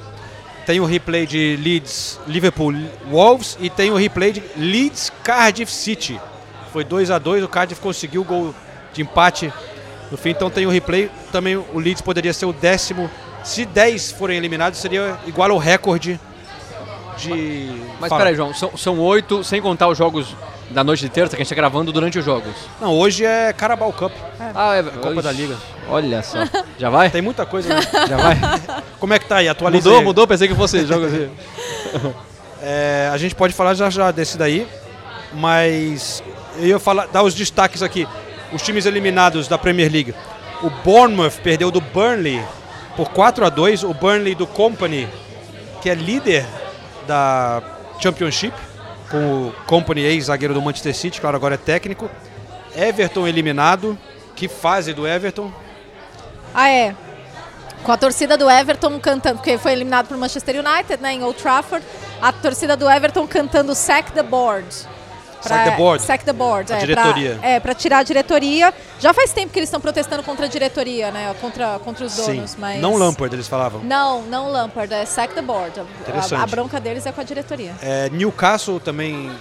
Tem 0.66 0.80
o 0.80 0.86
replay 0.86 1.26
de 1.26 1.58
Leeds, 1.62 2.20
Liverpool 2.28 2.74
Wolves 3.10 3.58
e 3.60 3.70
tem 3.70 3.92
o 3.92 3.96
replay 3.96 4.32
de 4.32 4.44
Leeds 4.58 5.12
Cardiff 5.24 5.72
City. 5.72 6.20
Foi 6.74 6.84
2 6.84 7.12
a 7.12 7.20
2 7.20 7.44
o 7.44 7.48
Cardiff 7.48 7.80
conseguiu 7.80 8.22
o 8.22 8.26
gol 8.26 8.56
de 8.92 9.02
empate 9.04 9.54
no 10.12 10.18
fim, 10.18 10.30
então 10.30 10.50
tem 10.50 10.66
o 10.66 10.70
replay. 10.70 11.12
Também 11.32 11.56
o 11.56 11.78
Leeds 11.80 12.02
poderia 12.02 12.34
ser 12.34 12.46
o 12.46 12.54
décimo. 12.54 13.10
Se 13.44 13.66
10 13.66 14.12
forem 14.12 14.38
eliminados, 14.38 14.80
seria 14.80 15.18
igual 15.28 15.52
ao 15.52 15.58
recorde 15.58 16.20
de. 17.20 17.70
Mas 18.00 18.10
Fala. 18.10 18.22
peraí, 18.22 18.36
João, 18.36 18.54
são, 18.54 18.76
são 18.78 19.00
oito, 19.00 19.44
sem 19.44 19.62
contar 19.62 19.88
os 19.88 19.98
jogos 19.98 20.36
da 20.70 20.84
noite 20.84 21.02
de 21.02 21.10
terça 21.10 21.36
que 21.36 21.42
a 21.42 21.44
gente 21.44 21.50
tá 21.50 21.56
gravando 21.56 21.92
durante 21.92 22.20
os 22.20 22.26
jogos. 22.26 22.54
Não, 22.80 22.98
hoje 22.98 23.26
é 23.26 23.52
Carabao 23.54 23.92
Cup. 23.92 24.12
Ah, 24.40 24.76
é. 24.76 24.84
Copa 24.84 25.22
da 25.22 25.32
Liga. 25.32 25.58
Olha 25.90 26.22
só. 26.22 26.38
Já 26.78 26.90
vai? 26.90 27.10
Tem 27.10 27.22
muita 27.22 27.46
coisa, 27.46 27.70
né? 27.70 27.82
Já 28.08 28.18
vai? 28.18 28.38
Como 29.00 29.14
é 29.14 29.20
que 29.20 29.26
tá 29.26 29.38
aí? 29.38 29.50
Atualiza 29.50 29.90
Mudou, 29.90 30.00
aí. 30.00 30.06
mudou? 30.06 30.28
Pensei 30.28 30.48
que 30.48 30.56
fosse 30.56 30.86
jogo 30.86 31.06
assim. 31.06 31.30
É, 32.62 33.10
a 33.14 33.16
gente 33.16 33.34
pode 33.36 33.54
falar 33.54 33.74
já 33.74 33.90
já 33.90 34.12
desse 34.12 34.38
daí, 34.38 34.68
mas 35.34 36.22
eu 36.58 36.66
ia 36.68 36.78
falar, 36.78 37.08
dar 37.08 37.24
os 37.24 37.34
destaques 37.34 37.82
aqui. 37.82 38.06
Os 38.52 38.62
times 38.62 38.86
eliminados 38.86 39.48
da 39.48 39.58
Premier 39.58 39.90
League. 39.90 40.14
O 40.62 40.70
Bournemouth 40.70 41.40
perdeu 41.42 41.72
do 41.72 41.80
Burnley 41.80 42.44
por 42.98 43.12
4 43.12 43.46
a 43.46 43.50
2 43.50 43.86
O 43.86 43.94
Burnley 43.94 44.36
do 44.36 44.46
Company, 44.46 45.08
que 45.82 45.90
é 45.90 45.96
líder 45.96 46.46
da 47.10 47.64
Championship, 48.00 48.56
com 49.10 49.48
o 49.48 49.54
Company, 49.66 50.02
ex-zagueiro 50.02 50.54
do 50.54 50.62
Manchester 50.62 50.96
City, 50.96 51.20
claro, 51.20 51.36
agora 51.36 51.56
é 51.56 51.58
técnico. 51.58 52.10
Everton 52.76 53.28
eliminado. 53.28 53.98
Que 54.36 54.48
fase 54.48 54.94
do 54.94 55.06
Everton. 55.06 55.52
Ah, 56.54 56.70
é. 56.70 56.96
Com 57.84 57.92
a 57.92 57.98
torcida 57.98 58.38
do 58.38 58.50
Everton 58.50 58.98
cantando, 59.00 59.38
porque 59.38 59.58
foi 59.58 59.74
eliminado 59.74 60.08
por 60.08 60.18
Manchester 60.18 60.56
United, 60.56 61.02
né, 61.02 61.14
em 61.14 61.24
Old 61.24 61.42
Trafford. 61.42 61.86
A 62.22 62.32
torcida 62.32 62.78
do 62.78 62.90
Everton 62.90 63.28
cantando 63.28 63.74
Sack 63.76 64.12
the 64.12 64.24
Board. 64.24 64.68
Sack 65.42 65.70
the 65.70 65.76
board. 65.78 66.04
Sack 66.04 66.26
the 66.26 66.34
Board, 66.34 66.74
A 66.74 66.76
é. 66.78 66.80
diretoria. 66.80 67.36
Pra, 67.40 67.50
é, 67.50 67.60
pra 67.60 67.74
tirar 67.74 68.00
a 68.00 68.04
diretoria. 68.04 68.74
Já 69.00 69.14
faz 69.14 69.32
tempo 69.32 69.52
que 69.54 69.60
eles 69.60 69.70
estão 69.70 69.80
protestando 69.82 70.24
contra 70.24 70.46
a 70.46 70.50
diretoria, 70.50 71.12
né, 71.12 71.34
contra, 71.42 71.80
contra 71.80 72.06
os 72.06 72.16
donos, 72.16 72.56
mas... 72.58 72.82
Não 72.82 72.96
Lampard, 72.96 73.34
eles 73.36 73.48
falavam. 73.48 73.82
Não, 73.84 74.22
não 74.24 74.50
Lampard, 74.52 74.94
é 74.94 75.06
Sack 75.06 75.34
the 75.34 75.42
Board. 75.42 75.80
A- 75.80 75.84
Interessante. 76.02 76.40
A, 76.40 76.44
a 76.44 76.48
bronca 76.48 76.80
deles 76.80 77.06
é 77.06 77.12
com 77.12 77.22
a 77.22 77.24
diretoria. 77.24 77.74
É, 77.82 78.10
Newcastle 78.10 78.80
também 78.80 79.32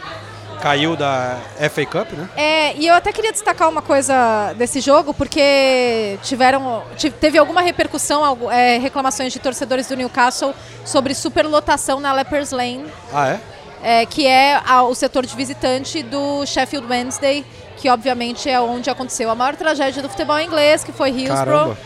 caiu 0.61 0.96
da 0.96 1.37
FA 1.70 1.87
Cup, 1.87 2.12
né? 2.12 2.28
É, 2.37 2.74
e 2.76 2.87
eu 2.88 2.94
até 2.94 3.12
queria 3.12 3.30
destacar 3.30 3.68
uma 3.68 3.80
coisa 3.82 4.52
desse 4.56 4.80
jogo, 4.80 5.14
porque 5.14 6.18
tiveram, 6.22 6.82
ti- 6.96 7.11
teve 7.11 7.38
alguma 7.38 7.61
repercussão, 7.61 8.50
é, 8.50 8.76
reclamações 8.78 9.32
de 9.32 9.38
torcedores 9.38 9.87
do 9.87 9.94
Newcastle 9.96 10.52
sobre 10.84 11.14
superlotação 11.14 12.00
na 12.00 12.12
Lepers 12.12 12.50
Lane, 12.50 12.87
Ah, 13.12 13.28
é? 13.28 13.40
É, 13.83 14.05
que 14.07 14.27
é 14.27 14.61
a- 14.67 14.83
o 14.83 14.95
setor 14.95 15.25
de 15.27 15.35
visitante 15.37 16.03
do 16.03 16.45
Sheffield 16.47 16.87
Wednesday, 16.87 17.45
que 17.77 17.88
obviamente 17.88 18.49
é 18.51 18.61
onde 18.61 18.91
aconteceu 18.91 19.31
a 19.31 19.35
maior 19.35 19.55
tragédia 19.57 20.03
do 20.03 20.09
futebol 20.09 20.38
inglês, 20.41 20.83
que 20.85 20.93
foi 20.93 21.11
Hillsborough. 21.11 21.77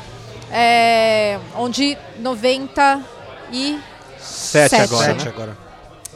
É, 0.50 1.38
onde 1.56 1.96
90 2.18 3.00
e 3.52 3.78
Sete, 4.20 4.70
Sete. 4.70 4.82
agora. 4.82 5.04
Sete 5.06 5.24
né? 5.24 5.32
agora. 5.34 5.56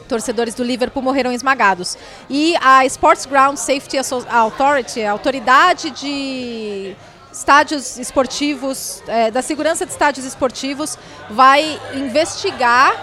torcedores 0.07 0.53
do 0.55 0.63
Liverpool 0.63 1.03
morreram 1.03 1.31
esmagados. 1.33 1.97
E 2.29 2.55
a 2.61 2.85
Sports 2.85 3.25
Ground 3.25 3.57
Safety 3.57 3.97
Authority, 4.29 5.03
a 5.03 5.11
autoridade 5.11 5.89
de 5.89 6.95
estádios 7.31 7.97
esportivos, 7.99 9.03
eh, 9.07 9.29
da 9.31 9.41
segurança 9.41 9.85
de 9.85 9.91
estádios 9.91 10.25
esportivos, 10.25 10.97
vai 11.29 11.77
investigar 11.93 12.95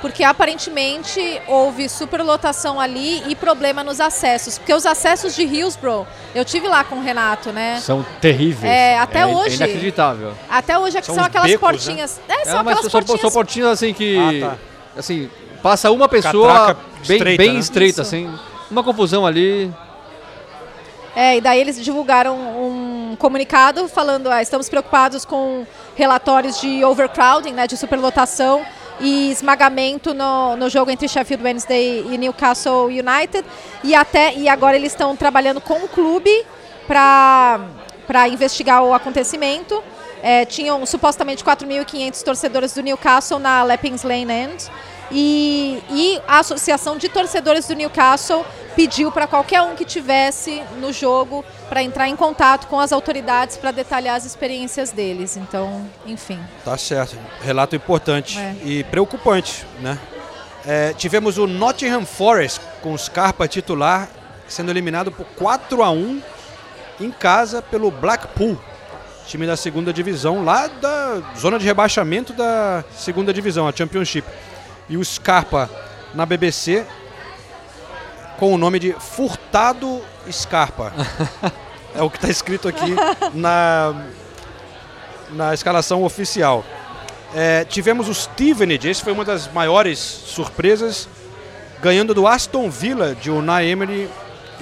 porque 0.00 0.24
aparentemente 0.24 1.40
houve 1.46 1.88
superlotação 1.88 2.80
ali 2.80 3.22
e 3.28 3.34
problema 3.34 3.84
nos 3.84 4.00
acessos. 4.00 4.58
Porque 4.58 4.72
os 4.72 4.86
acessos 4.86 5.34
de 5.34 5.42
Hillsborough, 5.42 6.06
eu 6.34 6.44
tive 6.44 6.68
lá 6.68 6.82
com 6.82 6.96
o 6.96 7.02
Renato, 7.02 7.52
né? 7.52 7.80
São 7.80 8.04
terríveis. 8.20 8.72
É, 8.72 8.98
até 8.98 9.26
hoje. 9.26 9.54
É 9.54 9.66
inacreditável. 9.66 10.32
Até 10.48 10.78
hoje 10.78 10.96
é 10.96 11.00
que 11.00 11.06
São 11.06 11.16
são, 11.16 11.24
aquelas 11.24 11.50
becos, 11.50 11.62
né? 11.62 11.70
portinhas. 11.72 12.20
É, 12.28 12.44
são 12.44 12.60
É, 12.60 12.62
mas 12.62 12.78
aquelas 12.78 12.80
são, 12.80 12.90
portinhas. 12.90 13.20
são 13.20 13.30
portinhas 13.30 13.68
assim 13.70 13.92
que. 13.92 14.16
Ah, 14.16 14.48
tá. 14.48 14.56
Assim, 14.96 15.30
passa 15.62 15.90
uma 15.90 16.08
pessoa 16.08 16.48
Catraca 16.48 16.80
bem 17.06 17.16
estreita, 17.16 17.42
bem 17.42 17.52
né? 17.54 17.58
estreita, 17.60 18.02
Isso. 18.02 18.14
assim. 18.14 18.38
Uma 18.70 18.82
confusão 18.82 19.26
ali. 19.26 19.72
É, 21.14 21.36
e 21.36 21.40
daí 21.40 21.60
eles 21.60 21.82
divulgaram 21.82 22.36
um 22.36 23.16
comunicado 23.18 23.88
falando, 23.88 24.30
ah, 24.30 24.40
estamos 24.40 24.68
preocupados 24.68 25.24
com 25.24 25.66
relatórios 25.96 26.60
de 26.60 26.84
overcrowding, 26.84 27.52
né, 27.52 27.66
de 27.66 27.76
superlotação 27.76 28.64
e 29.00 29.30
esmagamento 29.30 30.12
no, 30.12 30.56
no 30.56 30.68
jogo 30.68 30.90
entre 30.90 31.08
Sheffield 31.08 31.42
Wednesday 31.42 32.06
e 32.10 32.18
Newcastle 32.18 32.86
United. 32.86 33.44
E 33.82 33.94
até 33.94 34.34
e 34.34 34.48
agora 34.48 34.76
eles 34.76 34.92
estão 34.92 35.16
trabalhando 35.16 35.60
com 35.60 35.84
o 35.84 35.88
clube 35.88 36.30
para 36.86 38.28
investigar 38.28 38.82
o 38.84 38.92
acontecimento. 38.92 39.82
É, 40.22 40.44
tinham 40.44 40.84
supostamente 40.84 41.42
4.500 41.42 42.22
torcedores 42.22 42.74
do 42.74 42.82
Newcastle 42.82 43.38
na 43.38 43.62
Leppings 43.62 44.04
Lane 44.04 44.30
End. 44.30 44.70
E, 45.10 45.82
e 45.90 46.20
a 46.28 46.38
Associação 46.38 46.96
de 46.96 47.08
Torcedores 47.08 47.66
do 47.66 47.74
Newcastle 47.74 48.44
pediu 48.76 49.10
para 49.10 49.26
qualquer 49.26 49.62
um 49.62 49.74
que 49.74 49.84
tivesse 49.84 50.62
no 50.78 50.92
jogo 50.92 51.44
para 51.70 51.82
entrar 51.84 52.08
em 52.08 52.16
contato 52.16 52.66
com 52.66 52.80
as 52.80 52.90
autoridades 52.92 53.56
para 53.56 53.70
detalhar 53.70 54.16
as 54.16 54.24
experiências 54.26 54.90
deles. 54.90 55.36
Então, 55.36 55.88
enfim. 56.04 56.38
Tá 56.64 56.76
certo. 56.76 57.16
Relato 57.40 57.76
importante 57.76 58.36
É. 58.38 58.56
e 58.64 58.82
preocupante, 58.84 59.64
né? 59.80 59.96
É, 60.66 60.92
tivemos 60.92 61.38
o 61.38 61.46
Nottingham 61.46 62.04
Forest 62.04 62.60
com 62.82 62.92
o 62.92 62.98
Scarpa 62.98 63.46
titular 63.46 64.08
sendo 64.48 64.68
eliminado 64.70 65.12
por 65.12 65.24
4 65.36 65.82
a 65.84 65.90
1 65.92 66.20
em 67.00 67.10
casa 67.12 67.62
pelo 67.62 67.88
Blackpool, 67.90 68.60
time 69.26 69.46
da 69.46 69.56
segunda 69.56 69.92
divisão, 69.92 70.44
lá 70.44 70.66
da 70.66 71.22
zona 71.38 71.56
de 71.56 71.64
rebaixamento 71.64 72.32
da 72.32 72.84
segunda 72.96 73.32
divisão, 73.32 73.68
a 73.68 73.72
Championship. 73.72 74.26
E 74.88 74.96
o 74.96 75.04
Scarpa 75.04 75.70
na 76.12 76.26
BBC 76.26 76.84
com 78.40 78.54
o 78.54 78.56
nome 78.56 78.78
de 78.78 78.94
Furtado 78.94 80.00
Scarpa. 80.32 80.94
é 81.94 82.02
o 82.02 82.08
que 82.08 82.16
está 82.16 82.30
escrito 82.30 82.66
aqui 82.66 82.96
na, 83.34 83.94
na 85.32 85.52
escalação 85.52 86.02
oficial. 86.02 86.64
É, 87.34 87.66
tivemos 87.66 88.08
o 88.08 88.14
Stevenage, 88.14 88.88
esse 88.88 89.02
foi 89.02 89.12
uma 89.12 89.26
das 89.26 89.52
maiores 89.52 89.98
surpresas, 89.98 91.06
ganhando 91.82 92.14
do 92.14 92.26
Aston 92.26 92.70
Villa 92.70 93.14
de 93.14 93.30
Unai 93.30 93.66
Emery 93.66 94.08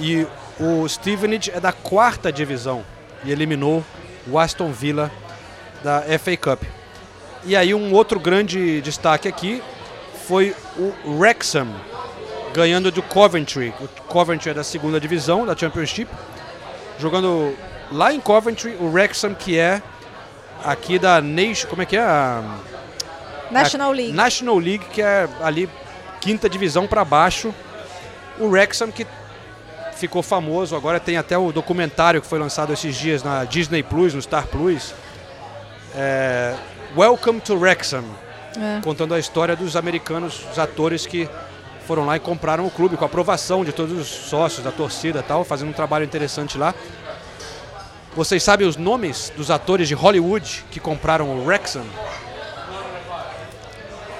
e 0.01 0.27
o 0.59 0.87
Stevenage 0.89 1.53
é 1.53 1.61
da 1.61 1.71
quarta 1.71 2.33
divisão 2.33 2.85
e 3.25 3.31
eliminou 3.31 3.85
o 4.27 4.41
Aston 4.41 4.73
Villa 4.73 5.09
da 5.85 6.03
FA 6.19 6.37
Cup. 6.37 6.65
E 7.45 7.55
aí 7.55 7.73
um 7.73 7.95
outro 7.95 8.19
grande 8.19 8.81
destaque 8.81 9.29
aqui 9.29 9.63
foi 10.27 10.53
o 10.77 10.93
Wrexham, 11.17 11.69
ganhando 12.53 12.91
do 12.91 13.03
Coventry. 13.03 13.73
O 13.81 13.89
Coventry 14.05 14.51
é 14.51 14.55
da 14.55 14.65
segunda 14.65 15.01
divisão 15.01 15.45
da 15.47 15.57
Championship, 15.57 16.11
jogando 16.99 17.55
lá 17.93 18.13
em 18.13 18.21
Coventry, 18.21 18.77
o 18.81 18.91
Wrexham 18.91 19.35
que 19.35 19.59
é 19.59 19.83
aqui 20.65 20.99
da 20.99 21.21
Nation, 21.21 21.69
como 21.69 21.83
é 21.83 21.87
que 21.87 21.97
é? 21.97 22.01
A, 22.01 22.43
National 23.51 23.91
a 23.91 23.95
League. 23.95 24.13
National 24.13 24.59
League, 24.59 24.85
que 24.93 25.01
é 25.01 25.29
ali 25.43 25.69
quinta 26.21 26.49
divisão 26.49 26.87
para 26.87 27.05
baixo. 27.05 27.55
O 28.39 28.47
Wrexham 28.49 28.91
que 28.91 29.07
ficou 29.95 30.23
famoso, 30.23 30.77
agora 30.77 31.01
tem 31.01 31.17
até 31.17 31.37
o 31.37 31.51
documentário 31.51 32.21
que 32.21 32.27
foi 32.27 32.39
lançado 32.39 32.73
esses 32.73 32.95
dias 32.97 33.23
na 33.23 33.45
Disney 33.45 33.83
Plus, 33.83 34.15
no 34.15 34.23
Star 34.23 34.47
Plus. 34.47 34.95
É, 35.95 36.55
Welcome 36.97 37.41
to 37.41 37.57
Wrexham, 37.57 38.05
É. 38.57 38.81
contando 38.83 39.15
a 39.15 39.19
história 39.19 39.55
dos 39.57 39.77
americanos, 39.77 40.45
os 40.51 40.59
atores 40.59 41.07
que 41.07 41.29
foram 41.89 42.05
lá 42.05 42.17
e 42.17 42.21
compraram 42.21 42.67
o 42.67 42.71
clube 42.71 42.99
com 42.99 43.05
a 43.05 43.07
aprovação 43.07 43.65
de 43.65 43.73
todos 43.73 43.99
os 43.99 44.07
sócios, 44.07 44.63
da 44.63 44.71
torcida 44.71 45.21
e 45.21 45.23
tal, 45.23 45.43
fazendo 45.43 45.71
um 45.71 45.73
trabalho 45.73 46.05
interessante 46.05 46.59
lá. 46.59 46.75
Vocês 48.15 48.43
sabem 48.43 48.69
os 48.69 48.77
nomes 48.77 49.33
dos 49.35 49.51
atores 49.51 49.89
de 49.89 49.95
Hollywood 49.95 50.67
que 50.71 50.79
compraram 50.79 51.31
o 51.31 51.47
Wrexham? 51.47 51.85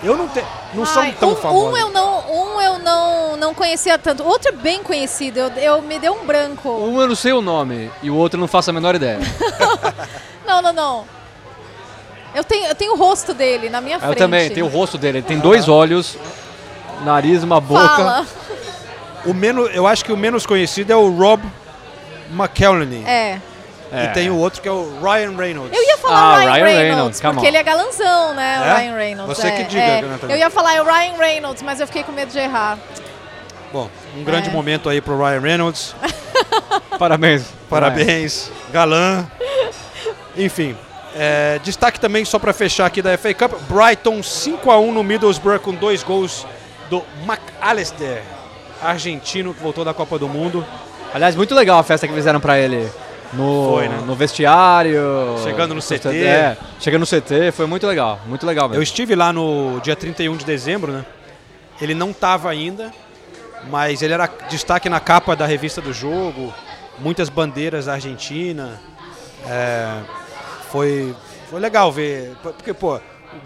Eu 0.03 0.17
não, 0.17 0.29
te, 0.29 0.43
não 0.73 0.87
são 0.87 1.03
Ai, 1.03 1.15
tão 1.21 1.33
um, 1.33 1.37
famosos. 1.37 1.73
um 1.73 1.77
eu 1.77 1.91
não, 1.91 2.55
um 2.55 2.61
eu 2.63 2.79
não, 2.79 3.37
não 3.37 3.53
conhecia 3.53 3.99
tanto. 3.99 4.25
Outro 4.25 4.49
é 4.49 4.53
bem 4.53 4.83
conhecido. 4.83 5.39
Eu, 5.39 5.49
eu 5.51 5.83
me 5.83 5.99
deu 5.99 6.15
um 6.15 6.25
branco. 6.25 6.71
Um 6.71 6.99
eu 7.03 7.09
não 7.09 7.17
sei 7.17 7.33
o 7.35 7.43
nome 7.43 7.91
e 8.03 8.09
o 8.09 8.15
outro 8.15 8.39
eu 8.39 8.41
não 8.41 8.49
faço 8.49 8.71
a 8.71 8.73
menor 8.73 8.95
ideia. 8.95 9.19
Não, 10.47 10.63
não, 10.63 10.73
não. 10.73 11.05
Eu 12.35 12.43
tenho, 12.43 12.67
eu 12.69 12.75
tenho 12.75 12.95
o 12.95 12.97
rosto 12.97 13.35
dele 13.35 13.69
na 13.69 13.83
minha 13.83 13.97
eu 13.97 14.01
frente. 14.01 14.17
também, 14.17 14.49
tem 14.49 14.63
o 14.63 14.67
rosto 14.67 14.97
dele. 14.97 15.19
Ele 15.19 15.27
tem 15.27 15.39
dois 15.39 15.69
olhos, 15.69 16.17
nariz, 17.05 17.43
uma 17.43 17.61
boca. 17.61 17.87
Fala. 17.89 18.27
O 19.25 19.35
menos, 19.35 19.71
eu 19.75 19.87
acho 19.87 20.05
que 20.05 20.13
o 20.13 20.17
menos 20.17 20.47
conhecido 20.47 20.93
é 20.93 20.97
o 20.97 21.11
Rob 21.11 21.43
McElhenney. 22.31 23.05
É. 23.07 23.39
É. 23.91 24.05
E 24.05 24.09
tem 24.09 24.29
o 24.31 24.37
outro 24.37 24.61
que 24.61 24.69
é 24.69 24.71
o 24.73 24.99
Ryan 25.03 25.35
Reynolds. 25.35 25.75
Eu 25.77 25.83
ia 25.83 25.97
falar 25.97 26.19
Ah, 26.19 26.35
o 26.35 26.39
Ryan, 26.41 26.53
Ryan 26.53 26.65
Reynolds, 26.65 26.85
Reynolds, 26.85 27.21
porque 27.23 27.47
ele 27.47 27.57
é 27.57 27.63
galanzão, 27.63 28.35
né? 28.35 28.61
O 28.61 28.65
É? 28.65 28.77
Ryan 28.77 28.95
Reynolds. 28.97 29.37
Você 29.39 29.47
é, 29.49 29.51
que 29.51 29.65
diga, 29.65 29.83
é. 29.83 30.05
Eu 30.29 30.37
ia 30.37 30.51
falar 30.51 30.75
é 30.75 30.83
o 30.83 30.85
Ryan 30.85 31.17
Reynolds, 31.17 31.63
mas 31.63 31.81
eu 31.81 31.87
fiquei 31.87 32.03
com 32.03 32.13
medo 32.13 32.31
de 32.31 32.39
errar. 32.39 32.79
Bom, 33.73 33.89
um 34.17 34.23
grande 34.23 34.51
É. 34.51 34.53
momento 34.53 34.91
aí 34.91 35.01
pro 35.01 35.17
Ryan 35.19 35.41
Reynolds. 35.41 35.95
Parabéns. 36.99 37.45
Parabéns, 37.69 38.51
galã. 38.71 39.27
Enfim, 40.37 40.77
é, 41.17 41.59
destaque 41.65 41.99
também 41.99 42.25
só 42.27 42.39
para 42.39 42.53
fechar 42.53 42.87
aqui 42.87 43.01
da 43.01 43.17
FA 43.17 43.33
Cup, 43.35 43.53
Brighton 43.69 44.23
5 44.23 44.71
a 44.71 44.79
1 44.79 44.93
no 44.93 45.03
Middlesbrough 45.03 45.61
com 45.61 45.73
dois 45.75 46.03
gols 46.03 46.47
do 46.91 47.03
McAllister, 47.25 48.23
argentino 48.83 49.53
que 49.55 49.63
voltou 49.63 49.85
da 49.85 49.93
Copa 49.95 50.19
do 50.19 50.29
Mundo. 50.29 50.65
Aliás, 51.13 51.35
muito 51.35 51.55
legal 51.55 51.79
a 51.79 51.83
festa 51.83 52.07
que 52.07 52.15
fizeram 52.15 52.41
pra 52.41 52.59
ele. 52.59 52.89
No, 53.33 53.73
Foi, 53.75 53.89
né? 53.89 54.03
no 54.07 54.15
vestiário. 54.15 55.37
Chegando 55.45 55.75
no 55.75 55.83
CT. 55.83 56.09
É, 56.25 56.57
chegando 56.81 57.01
no 57.01 57.07
CT, 57.07 57.53
foi 57.53 57.67
muito 57.67 57.87
legal. 57.87 58.19
Muito 58.27 58.47
legal 58.47 58.67
Eu 58.67 58.71
mesmo. 58.71 58.83
estive 58.83 59.15
lá 59.15 59.33
no 59.33 59.81
dia 59.83 59.95
31 59.95 60.37
de 60.37 60.45
dezembro, 60.47 60.91
né? 60.93 61.05
Ele 61.81 61.95
não 61.95 62.11
estava 62.11 62.49
ainda, 62.51 62.91
mas 63.71 64.01
ele 64.03 64.15
era 64.15 64.29
destaque 64.49 64.89
na 64.89 64.99
capa 64.99 65.37
da 65.37 65.45
revista 65.45 65.81
do 65.83 65.93
jogo, 65.93 66.53
muitas 66.99 67.29
bandeiras 67.29 67.85
da 67.85 67.93
Argentina. 67.95 68.81
É, 69.47 69.99
foi, 70.73 71.15
foi 71.51 71.61
legal 71.61 71.93
ver, 71.93 72.33
porque, 72.43 72.73
pô, 72.73 72.99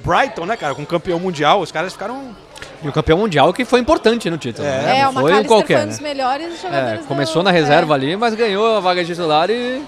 Brighton, 0.04 0.46
né, 0.46 0.56
cara, 0.56 0.74
com 0.74 0.84
campeão 0.84 1.18
mundial, 1.18 1.60
os 1.60 1.70
caras 1.72 1.92
ficaram. 1.92 2.34
E 2.82 2.88
o 2.88 2.92
campeão 2.92 3.18
mundial 3.18 3.52
que 3.52 3.64
foi 3.64 3.80
importante 3.80 4.28
no 4.30 4.38
título. 4.38 4.66
É, 4.66 4.70
né? 4.82 4.98
É, 4.98 5.02
Não 5.02 5.10
o 5.10 5.12
foi 5.14 5.22
McAllister 5.22 5.46
qualquer. 5.48 5.74
foi 5.74 5.82
um 5.82 5.86
né? 5.86 5.92
dos 5.92 6.00
melhores 6.00 6.52
É, 6.54 6.56
jogadores 6.62 7.06
começou 7.06 7.42
do- 7.42 7.44
na 7.44 7.50
reserva 7.50 7.92
é. 7.92 7.96
ali, 7.96 8.16
mas 8.16 8.34
ganhou 8.34 8.76
a 8.76 8.80
vaga 8.80 9.04
de 9.04 9.12
titular 9.14 9.50
e 9.50 9.82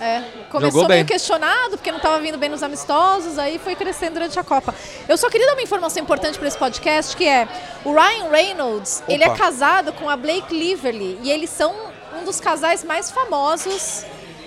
É, 0.00 0.22
começou 0.50 0.60
Jogou 0.80 0.88
meio 0.88 1.00
bem. 1.00 1.04
questionado, 1.04 1.70
porque 1.76 1.90
não 1.90 1.98
estava 1.98 2.18
vindo 2.20 2.38
bem 2.38 2.48
nos 2.48 2.62
amistosos, 2.62 3.38
aí 3.38 3.58
foi 3.58 3.74
crescendo 3.76 4.14
durante 4.14 4.38
a 4.38 4.42
Copa. 4.44 4.74
Eu 5.08 5.16
só 5.18 5.28
queria 5.28 5.46
dar 5.46 5.52
uma 5.52 5.62
informação 5.62 6.02
importante 6.02 6.38
para 6.38 6.48
esse 6.48 6.56
podcast, 6.56 7.14
que 7.16 7.26
é 7.28 7.46
o 7.84 7.92
Ryan 7.92 8.30
Reynolds, 8.30 9.02
ele 9.08 9.22
é 9.24 9.28
Opa. 9.28 9.36
casado 9.36 9.92
com 9.92 10.08
a 10.08 10.16
Blake 10.16 10.54
Lively, 10.54 11.18
e 11.22 11.30
eles 11.30 11.50
são 11.50 11.74
um 12.18 12.24
dos 12.24 12.40
casais 12.40 12.82
mais 12.82 13.10
famosos 13.10 14.04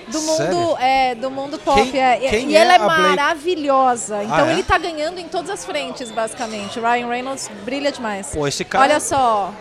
do 0.07 0.21
mundo, 0.21 0.77
é, 0.79 1.15
do 1.15 1.31
mundo 1.31 1.57
pop. 1.59 1.81
Quem- 1.89 1.99
é. 2.01 2.17
E- 2.25 2.29
quem 2.29 2.49
e 2.51 2.55
é 2.55 2.59
ela 2.59 2.73
é 2.73 2.79
Blake? 2.79 3.01
maravilhosa. 3.01 4.23
Então 4.23 4.45
é? 4.47 4.51
ele 4.53 4.63
tá 4.63 4.77
ganhando 4.77 5.19
em 5.19 5.27
todas 5.27 5.49
as 5.49 5.65
frentes, 5.65 6.11
basicamente. 6.11 6.79
Ryan 6.79 7.07
Reynolds 7.07 7.49
brilha 7.63 7.91
demais. 7.91 8.31
Pô, 8.33 8.47
esse 8.47 8.63
cara. 8.65 8.83
Olha 8.85 8.99
só. 8.99 9.51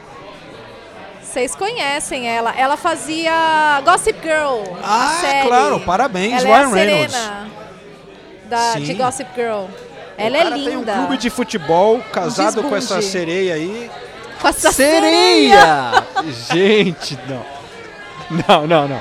Vocês 1.23 1.55
conhecem 1.55 2.29
ela. 2.29 2.53
Ela 2.57 2.77
fazia 2.77 3.81
Gossip 3.85 4.21
Girl. 4.23 4.77
Ah, 4.83 5.19
série. 5.21 5.49
claro, 5.49 5.81
parabéns, 5.81 6.45
ela 6.45 6.59
Ryan 6.59 6.61
é 6.61 6.65
a 6.65 6.75
Reynolds. 6.75 7.31
Da, 8.45 8.75
de. 8.75 8.95
Gossip 8.95 9.31
Girl. 9.35 9.65
Ela 10.19 10.37
é 10.37 10.45
linda. 10.45 10.93
tem 10.93 11.01
um 11.01 11.07
clube 11.07 11.17
de 11.17 11.31
futebol 11.31 12.01
casado 12.13 12.63
com 12.63 12.77
essa 12.77 12.97
desbunde. 12.97 13.07
sereia 13.07 13.55
aí. 13.55 13.91
Com 14.41 14.49
essa 14.49 14.73
Sereia! 14.73 16.05
Gente, 16.53 17.19
não. 17.29 17.47
Não, 18.49 18.67
não, 18.67 18.89
não. 18.89 19.01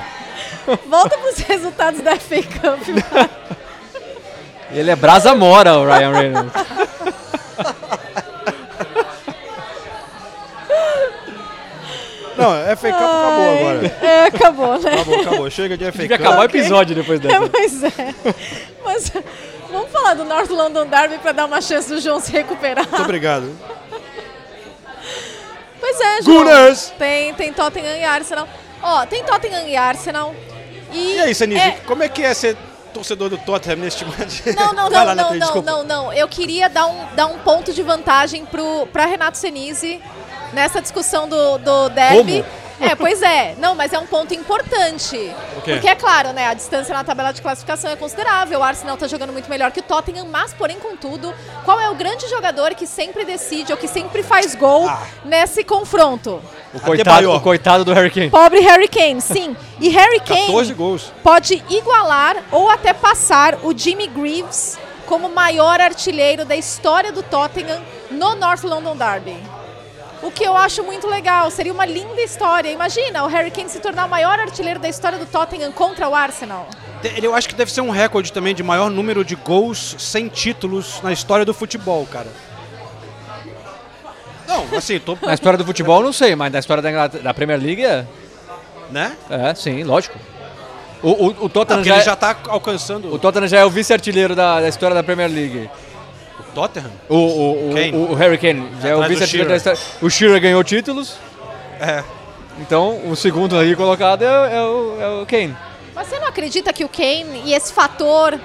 Volta 0.88 1.18
pros 1.18 1.38
resultados 1.38 2.00
da 2.00 2.16
FA 2.16 2.36
Cup. 2.42 2.80
Ele 4.72 4.90
é 4.90 4.96
brasa 4.96 5.34
mora, 5.34 5.76
o 5.78 5.84
Ryan 5.86 6.12
Reynolds. 6.12 6.52
Não, 12.36 12.76
FA 12.76 12.92
Cup 12.92 13.00
acabou 13.02 13.50
agora. 13.58 13.96
É, 14.00 14.24
acabou, 14.24 14.78
né? 14.78 14.94
Acabou, 14.94 15.20
acabou. 15.20 15.50
Chega 15.50 15.76
de 15.76 15.92
FA 15.92 16.02
Cup. 16.02 16.12
acabar 16.12 16.40
o 16.40 16.44
episódio 16.44 16.94
depois 16.96 17.20
É, 17.20 17.28
dessa. 17.28 17.48
pois 17.50 17.82
é. 17.84 18.34
Mas 18.84 19.12
vamos 19.70 19.90
falar 19.92 20.14
do 20.14 20.24
North 20.24 20.50
London 20.50 20.86
Derby 20.86 21.18
para 21.18 21.32
dar 21.32 21.44
uma 21.44 21.60
chance 21.60 21.88
do 21.88 22.00
João 22.00 22.20
se 22.20 22.32
recuperar. 22.32 22.88
Muito 22.88 23.02
obrigado. 23.02 23.54
Pois 25.78 26.00
é, 26.00 26.22
João. 26.22 26.38
Gunners! 26.38 26.92
Tem, 26.98 27.34
tem 27.34 27.52
Tottenham 27.52 27.96
e 27.96 28.04
Arsenal. 28.04 28.48
Ó, 28.82 29.04
tem 29.04 29.22
Tottenham 29.24 29.68
e 29.68 29.76
Arsenal. 29.76 30.34
E, 30.92 31.16
E 31.16 31.20
aí, 31.20 31.34
Senise, 31.34 31.60
é- 31.60 31.80
como 31.86 32.02
é 32.02 32.08
que 32.08 32.22
é 32.22 32.32
ser 32.34 32.56
torcedor 32.92 33.30
do 33.30 33.38
Tottenham 33.38 33.78
neste 33.78 34.04
momento? 34.06 34.42
Não, 34.54 34.72
não, 34.74 34.90
não, 34.90 35.14
não, 35.14 35.34
não, 35.34 35.62
não, 35.62 35.84
não. 35.84 36.12
Eu 36.12 36.28
queria 36.28 36.68
dar 36.68 36.86
um, 36.86 37.06
dar 37.14 37.26
um 37.26 37.38
ponto 37.38 37.72
de 37.72 37.82
vantagem 37.82 38.44
pro, 38.46 38.86
pra 38.92 39.06
Renato 39.06 39.38
Senise 39.38 40.00
nessa 40.52 40.80
discussão 40.82 41.28
do, 41.28 41.58
do 41.58 41.88
derby. 41.90 42.44
É, 42.82 42.94
pois 42.94 43.22
é. 43.22 43.54
Não, 43.58 43.74
mas 43.74 43.92
é 43.92 43.98
um 43.98 44.06
ponto 44.06 44.34
importante. 44.34 45.32
Porque 45.54 45.88
é 45.88 45.94
claro, 45.94 46.32
né? 46.32 46.48
A 46.48 46.54
distância 46.54 46.92
na 46.94 47.04
tabela 47.04 47.32
de 47.32 47.40
classificação 47.40 47.90
é 47.90 47.96
considerável. 47.96 48.60
O 48.60 48.62
Arsenal 48.62 48.96
tá 48.96 49.06
jogando 49.06 49.32
muito 49.32 49.48
melhor 49.48 49.70
que 49.70 49.80
o 49.80 49.82
Tottenham, 49.82 50.26
mas, 50.30 50.52
porém, 50.52 50.78
contudo, 50.78 51.32
qual 51.64 51.80
é 51.80 51.88
o 51.90 51.94
grande 51.94 52.28
jogador 52.28 52.74
que 52.74 52.86
sempre 52.86 53.24
decide 53.24 53.72
ou 53.72 53.78
que 53.78 53.88
sempre 53.88 54.22
faz 54.22 54.54
gol 54.54 54.88
Ah. 54.88 55.02
nesse 55.24 55.62
confronto? 55.64 56.42
O 56.74 56.80
coitado, 56.80 57.30
o 57.32 57.40
coitado 57.40 57.84
do 57.84 57.92
Harry 57.92 58.10
Kane. 58.10 58.30
Pobre 58.30 58.60
Harry 58.60 58.88
Kane, 58.88 59.20
sim. 59.20 59.56
E 59.80 59.88
Harry 59.90 60.20
Kane 60.26 60.46
14 60.46 60.74
gols. 60.74 61.12
pode 61.22 61.62
igualar 61.70 62.36
ou 62.50 62.68
até 62.70 62.92
passar 62.92 63.58
o 63.62 63.76
Jimmy 63.76 64.06
Greaves 64.06 64.78
como 65.06 65.28
maior 65.28 65.80
artilheiro 65.80 66.44
da 66.44 66.56
história 66.56 67.12
do 67.12 67.22
Tottenham 67.22 67.82
no 68.10 68.34
North 68.34 68.64
London 68.64 68.96
Derby. 68.96 69.36
O 70.22 70.30
que 70.30 70.44
eu 70.44 70.56
acho 70.56 70.82
muito 70.84 71.08
legal, 71.08 71.50
seria 71.50 71.72
uma 71.72 71.84
linda 71.84 72.20
história. 72.22 72.70
Imagina 72.70 73.24
o 73.24 73.26
Harry 73.26 73.50
Kane 73.50 73.68
se 73.68 73.80
tornar 73.80 74.06
o 74.06 74.08
maior 74.08 74.38
artilheiro 74.38 74.78
da 74.78 74.88
história 74.88 75.18
do 75.18 75.26
Tottenham 75.26 75.72
contra 75.72 76.08
o 76.08 76.14
Arsenal. 76.14 76.68
Ele- 77.02 77.26
Eu 77.26 77.34
acho 77.34 77.48
que 77.48 77.54
deve 77.56 77.72
ser 77.72 77.80
um 77.80 77.90
recorde 77.90 78.32
também 78.32 78.54
de 78.54 78.62
maior 78.62 78.88
número 78.88 79.24
de 79.24 79.34
gols 79.34 79.96
sem 79.98 80.28
títulos 80.28 81.00
na 81.02 81.12
história 81.12 81.44
do 81.44 81.52
futebol, 81.52 82.06
cara. 82.06 82.28
Não, 84.46 84.76
assim, 84.76 84.98
tô. 84.98 85.16
Na 85.22 85.34
história 85.34 85.56
do 85.58 85.64
futebol, 85.64 85.98
eu 86.00 86.04
não 86.04 86.12
sei, 86.12 86.36
mas 86.36 86.52
na 86.52 86.58
história 86.58 86.82
da, 86.82 87.06
da 87.08 87.34
Premier 87.34 87.60
League 87.60 87.84
é. 87.84 88.06
Né? 88.90 89.16
É, 89.30 89.54
sim, 89.54 89.82
lógico. 89.82 90.18
O, 91.02 91.10
o, 91.10 91.26
o 91.46 91.48
Tottenham, 91.48 91.78
porque 91.78 91.88
já, 91.88 91.94
ele 91.94 92.02
é- 92.02 92.04
já 92.04 92.14
tá 92.14 92.36
alcançando 92.48 93.12
o 93.12 93.18
Tottenham 93.18 93.48
já 93.48 93.58
é 93.58 93.64
o 93.64 93.70
vice-artilheiro 93.70 94.36
da, 94.36 94.60
da 94.60 94.68
história 94.68 94.94
da 94.94 95.02
Premier 95.02 95.28
League. 95.30 95.68
O 96.52 96.54
Tottenham. 96.54 96.90
O, 97.08 97.16
o, 97.16 97.52
o, 97.70 97.74
o, 97.94 98.10
o 98.12 98.14
Harry 98.14 98.38
Kane 98.38 98.68
já 98.80 98.90
é 98.90 98.96
o 98.96 99.02
vice-artilheiro 99.02 99.48
da 99.50 99.56
história. 99.56 99.78
O 100.00 100.10
Shearer 100.10 100.40
ganhou 100.40 100.62
títulos, 100.62 101.16
É. 101.80 102.04
então 102.60 103.00
o 103.08 103.16
segundo 103.16 103.58
aí 103.58 103.74
colocado 103.74 104.22
é, 104.22 104.28
o- 104.30 104.46
é 104.46 104.62
o, 104.62 105.00
é 105.00 105.22
o 105.22 105.26
Kane. 105.26 105.56
Mas 105.94 106.08
você 106.08 106.18
não 106.18 106.28
acredita 106.28 106.72
que 106.72 106.84
o 106.84 106.88
Kane 106.88 107.42
e 107.44 107.52
esse 107.54 107.72
fator 107.72 108.38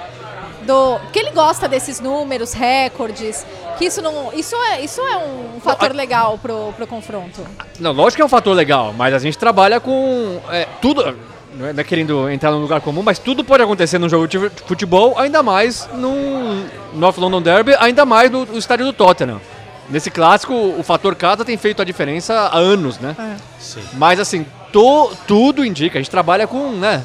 do. 0.64 1.00
que 1.14 1.20
ele 1.20 1.32
gosta 1.32 1.68
desses 1.68 2.00
números, 2.02 2.52
recordes, 2.54 3.46
que 3.78 3.86
isso 3.86 4.02
não. 4.02 4.34
Isso 4.34 4.56
é, 4.56 4.82
isso 4.82 5.00
é 5.02 5.18
um 5.18 5.60
fator 5.62 5.94
legal 5.96 6.38
pro, 6.38 6.74
pro 6.76 6.86
confronto. 6.88 7.42
Não, 7.80 7.92
lógico 7.94 8.18
que 8.18 8.22
é 8.22 8.26
um 8.26 8.30
fator 8.30 8.54
legal, 8.56 8.94
mas 8.98 9.14
a 9.14 9.20
gente 9.20 9.38
trabalha 9.38 9.80
com 9.80 10.40
é, 10.52 10.68
tudo. 10.82 11.18
Não 11.58 11.66
é, 11.68 11.74
não 11.74 11.80
é 11.82 11.84
querendo 11.84 12.30
entrar 12.30 12.52
num 12.52 12.60
lugar 12.62 12.82
comum, 12.82 13.02
mas 13.02 13.18
tudo 13.20 13.44
pode 13.44 13.64
acontecer 13.64 13.98
num 13.98 14.08
jogo 14.10 14.28
de 14.28 14.38
futebol, 14.66 15.18
ainda 15.18 15.42
mais 15.42 15.90
no 15.94 16.64
North 16.94 17.18
London 17.18 17.42
Derby, 17.42 17.76
ainda 17.80 18.06
mais 18.06 18.30
no, 18.30 18.46
no 18.46 18.58
estádio 18.58 18.86
do 18.86 18.94
Tottenham. 18.94 19.42
Nesse 19.90 20.12
clássico, 20.12 20.54
o 20.54 20.84
fator 20.84 21.16
casa 21.16 21.46
tem 21.46 21.58
feito 21.58 21.82
a 21.82 21.86
diferença 21.86 22.34
há 22.34 22.58
anos, 22.58 23.00
né? 23.00 23.16
Sim. 23.58 23.82
Mas 23.94 24.20
assim, 24.20 24.46
to- 24.72 25.12
tudo 25.26 25.66
indica, 25.66 25.98
a 25.98 26.02
gente 26.02 26.12
trabalha 26.12 26.46
com, 26.46 26.72
né, 26.72 27.04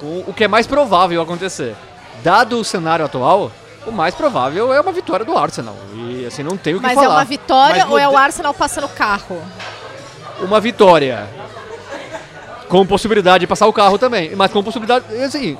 com 0.00 0.24
o 0.26 0.32
que 0.34 0.44
é 0.44 0.48
mais 0.48 0.66
provável 0.66 1.22
acontecer. 1.22 1.74
Dado 2.24 2.58
o 2.58 2.64
cenário 2.64 3.04
atual, 3.04 3.50
o 3.86 3.92
mais 3.92 4.14
provável 4.14 4.74
é 4.74 4.80
uma 4.80 4.92
vitória 4.92 5.24
do 5.24 5.38
Arsenal. 5.38 5.76
E 5.94 6.26
assim, 6.26 6.42
não 6.42 6.56
tem 6.56 6.74
o 6.74 6.78
que 6.80 6.82
Mas 6.86 6.94
falar. 6.94 7.06
é 7.06 7.08
uma 7.10 7.24
vitória 7.24 7.82
Mas 7.84 7.90
ou 7.92 7.98
é 7.98 8.08
o 8.08 8.16
Arsenal 8.16 8.52
passando 8.52 8.88
carro? 8.88 9.40
uma 10.42 10.60
vitória. 10.60 11.28
Com 12.70 12.86
possibilidade 12.86 13.40
de 13.40 13.46
passar 13.46 13.66
o 13.66 13.72
carro 13.72 13.98
também. 13.98 14.34
Mas 14.34 14.50
com 14.50 14.62
possibilidade. 14.62 15.04
Assim, 15.22 15.58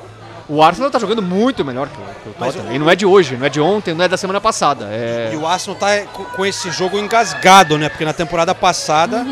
o 0.49 0.63
Arsenal 0.63 0.91
tá 0.91 0.99
jogando 0.99 1.21
muito 1.21 1.65
melhor 1.65 1.89
que 1.89 1.97
o, 2.01 2.05
que 2.23 2.29
o 2.31 2.33
Tottenham. 2.45 2.69
o- 2.71 2.73
E 2.73 2.79
não 2.79 2.89
é 2.89 2.97
de 2.97 3.05
hoje, 3.05 3.37
não 3.37 3.45
é 3.47 3.49
de 3.51 3.61
ontem, 3.61 3.93
não 3.93 4.05
é 4.05 4.09
da 4.09 4.17
semana 4.17 4.41
passada. 4.41 4.87
É... 4.91 5.31
E 5.33 5.37
o 5.37 5.47
Arsenal 5.47 5.79
tá 5.79 5.89
com- 6.13 6.25
com 6.25 6.47
esse 6.47 6.71
jogo 6.71 6.99
engasgado, 6.99 7.77
né? 7.77 7.89
Porque 7.89 8.05
na 8.05 8.13
temporada 8.15 8.55
passada 8.55 9.27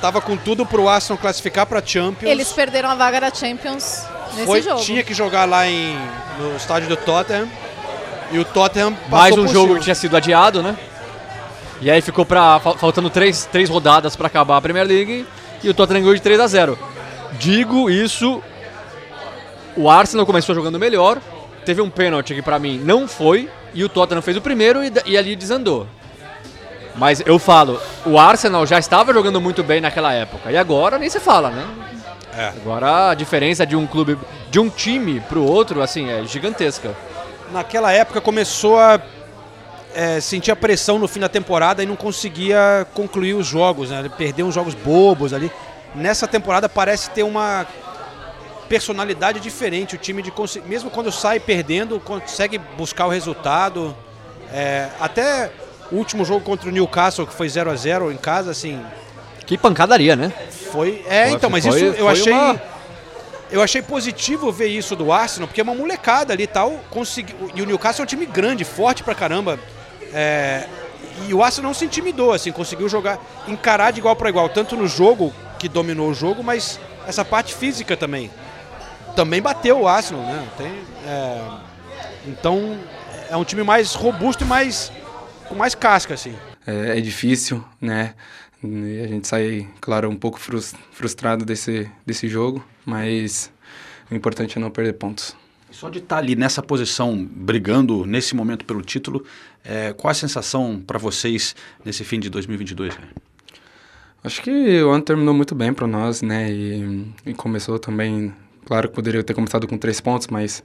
tava 0.00 0.20
com 0.20 0.36
tudo 0.36 0.64
pro 0.64 0.88
Arsenal 0.88 1.18
classificar 1.18 1.66
pra 1.66 1.82
Champions. 1.84 2.30
Eles 2.30 2.52
perderam 2.52 2.88
a 2.90 2.94
vaga 2.94 3.20
da 3.22 3.30
Champions 3.34 4.04
nesse 4.34 4.46
Foi, 4.46 4.62
jogo. 4.62 4.80
tinha 4.82 5.02
que 5.02 5.12
jogar 5.14 5.44
lá 5.46 5.66
em, 5.66 5.98
no 6.38 6.56
estádio 6.56 6.88
do 6.88 6.96
Tottenham. 6.96 7.48
E 8.30 8.38
o 8.38 8.44
Tottenham 8.44 8.92
passou 8.92 9.18
Mais 9.18 9.32
um 9.38 9.44
por 9.46 9.52
jogo 9.52 9.66
cima. 9.68 9.78
que 9.78 9.84
tinha 9.84 9.94
sido 9.94 10.14
adiado, 10.16 10.62
né? 10.62 10.76
E 11.80 11.90
aí 11.90 12.02
ficou 12.02 12.26
pra, 12.26 12.60
fal- 12.60 12.76
faltando 12.76 13.08
três, 13.08 13.46
três 13.50 13.70
rodadas 13.70 14.14
pra 14.14 14.26
acabar 14.26 14.58
a 14.58 14.60
Premier 14.60 14.86
League. 14.86 15.26
E 15.62 15.68
o 15.68 15.74
Tottenham 15.74 16.02
ganhou 16.02 16.14
de 16.14 16.20
3 16.22 16.38
a 16.38 16.46
0 16.46 16.78
Digo 17.32 17.90
isso. 17.90 18.42
O 19.76 19.88
Arsenal 19.88 20.26
começou 20.26 20.54
jogando 20.54 20.78
melhor. 20.78 21.18
Teve 21.64 21.80
um 21.80 21.90
pênalti 21.90 22.34
que 22.34 22.42
pra 22.42 22.58
mim 22.58 22.78
não 22.78 23.06
foi. 23.06 23.48
E 23.74 23.84
o 23.84 23.88
Tottenham 23.88 24.22
fez 24.22 24.36
o 24.36 24.40
primeiro 24.40 24.82
e, 24.82 24.90
e 25.06 25.16
ali 25.16 25.36
desandou. 25.36 25.86
Mas 26.96 27.22
eu 27.24 27.38
falo, 27.38 27.80
o 28.04 28.18
Arsenal 28.18 28.66
já 28.66 28.78
estava 28.78 29.12
jogando 29.12 29.40
muito 29.40 29.62
bem 29.62 29.80
naquela 29.80 30.12
época. 30.12 30.50
E 30.50 30.56
agora 30.56 30.98
nem 30.98 31.08
se 31.08 31.20
fala, 31.20 31.50
né? 31.50 31.66
É. 32.36 32.48
Agora 32.48 33.10
a 33.10 33.14
diferença 33.14 33.64
de 33.64 33.76
um 33.76 33.86
clube, 33.86 34.18
de 34.50 34.58
um 34.58 34.68
time 34.68 35.20
pro 35.20 35.44
outro, 35.44 35.80
assim, 35.80 36.10
é 36.10 36.24
gigantesca. 36.24 36.94
Naquela 37.52 37.92
época 37.92 38.20
começou 38.20 38.78
a 38.78 39.00
é, 39.94 40.20
sentir 40.20 40.50
a 40.50 40.56
pressão 40.56 40.98
no 40.98 41.08
fim 41.08 41.20
da 41.20 41.28
temporada 41.28 41.82
e 41.82 41.86
não 41.86 41.96
conseguia 41.96 42.86
concluir 42.94 43.34
os 43.34 43.46
jogos, 43.46 43.90
né? 43.90 44.08
Perdeu 44.16 44.46
uns 44.46 44.54
jogos 44.54 44.74
bobos 44.74 45.32
ali. 45.32 45.50
Nessa 45.94 46.26
temporada 46.28 46.68
parece 46.68 47.10
ter 47.10 47.22
uma 47.22 47.66
personalidade 48.68 49.40
diferente. 49.40 49.94
O 49.94 49.98
time 49.98 50.22
de 50.22 50.32
mesmo 50.66 50.90
quando 50.90 51.10
sai 51.10 51.40
perdendo 51.40 51.98
consegue 52.00 52.58
buscar 52.58 53.06
o 53.06 53.10
resultado. 53.10 53.96
É, 54.52 54.88
até 55.00 55.50
o 55.90 55.96
último 55.96 56.24
jogo 56.24 56.40
contra 56.44 56.68
o 56.68 56.72
Newcastle 56.72 57.26
que 57.26 57.34
foi 57.34 57.48
0 57.48 57.70
a 57.70 57.76
0 57.76 58.12
em 58.12 58.16
casa, 58.16 58.50
assim, 58.50 58.82
Que 59.46 59.56
pancadaria, 59.58 60.14
né? 60.16 60.32
foi. 60.72 61.04
É, 61.08 61.24
Foi- 61.26 61.32
então, 61.34 61.50
mas 61.50 61.66
foi- 61.66 61.76
isso 61.82 61.98
eu 61.98 62.08
achei. 62.08 62.32
uma- 62.32 62.60
Eu 63.50 63.62
achei 63.62 63.80
positivo 63.80 64.52
ver 64.52 64.66
isso 64.66 64.94
do 64.94 65.10
Arsenal, 65.10 65.48
porque 65.48 65.58
é 65.58 65.64
uma 65.64 65.74
molecada 65.74 66.34
ali 66.34 66.42
e 66.42 66.46
tal. 66.46 66.80
Consegui... 66.90 67.34
E 67.54 67.62
o 67.62 67.64
Newcastle 67.64 68.02
é 68.02 68.04
um 68.04 68.06
time 68.06 68.26
grande, 68.26 68.62
forte 68.62 69.02
pra 69.02 69.14
caramba. 69.14 69.58
É, 70.12 70.66
E 71.26 71.32
o 71.32 71.42
Arsenal 71.42 71.70
não 71.70 71.74
se 71.74 71.84
intimidou, 71.86 72.32
assim, 72.34 72.52
conseguiu 72.52 72.88
jogar, 72.90 73.18
encarar 73.48 73.90
de 73.90 74.00
igual 74.00 74.14
para 74.14 74.28
igual, 74.28 74.48
tanto 74.50 74.76
no 74.76 74.86
jogo, 74.86 75.32
que 75.58 75.68
dominou 75.68 76.10
o 76.10 76.14
jogo, 76.14 76.42
mas 76.42 76.78
essa 77.06 77.24
parte 77.24 77.54
física 77.54 77.96
também. 77.96 78.30
Também 79.16 79.42
bateu 79.42 79.80
o 79.80 79.88
Arsenal, 79.88 80.22
né? 80.22 80.48
Tem, 80.56 80.72
é, 81.06 81.50
Então 82.26 82.78
é 83.30 83.36
um 83.36 83.44
time 83.44 83.62
mais 83.62 83.94
robusto 83.94 84.44
e 84.44 84.46
mais. 84.46 84.92
com 85.48 85.54
mais 85.54 85.74
casca, 85.74 86.14
assim. 86.14 86.34
é, 86.66 86.98
é 86.98 87.00
difícil, 87.00 87.64
né? 87.80 88.14
E 88.62 89.00
a 89.04 89.06
gente 89.08 89.26
sai, 89.28 89.68
claro, 89.80 90.08
um 90.10 90.16
pouco 90.16 90.38
frus- 90.38 90.74
frustrado 90.92 91.44
desse, 91.44 91.88
desse 92.04 92.28
jogo, 92.28 92.64
mas 92.84 93.50
o 94.10 94.14
importante 94.14 94.58
é 94.58 94.60
não 94.60 94.70
perder 94.70 94.94
pontos. 94.94 95.36
Só 95.70 95.88
de 95.88 95.98
estar 95.98 96.16
ali 96.18 96.34
nessa 96.34 96.60
posição, 96.62 97.24
brigando 97.30 98.04
nesse 98.04 98.34
momento 98.34 98.64
pelo 98.64 98.82
título, 98.82 99.24
é, 99.64 99.92
qual 99.92 100.10
a 100.10 100.14
sensação 100.14 100.82
para 100.84 100.98
vocês 100.98 101.54
nesse 101.84 102.02
fim 102.04 102.18
de 102.18 102.28
2022? 102.30 102.94
cara? 102.94 103.08
Acho 104.22 104.42
que 104.42 104.82
o 104.82 104.90
ano 104.90 105.02
terminou 105.02 105.32
muito 105.32 105.54
bem 105.54 105.72
para 105.72 105.86
nós, 105.86 106.22
né? 106.22 106.50
E, 106.50 107.06
e 107.24 107.34
começou 107.34 107.78
também, 107.78 108.34
claro 108.66 108.88
que 108.88 108.94
poderia 108.94 109.22
ter 109.22 109.32
começado 109.32 109.66
com 109.68 109.78
três 109.78 110.00
pontos, 110.00 110.26
mas 110.26 110.64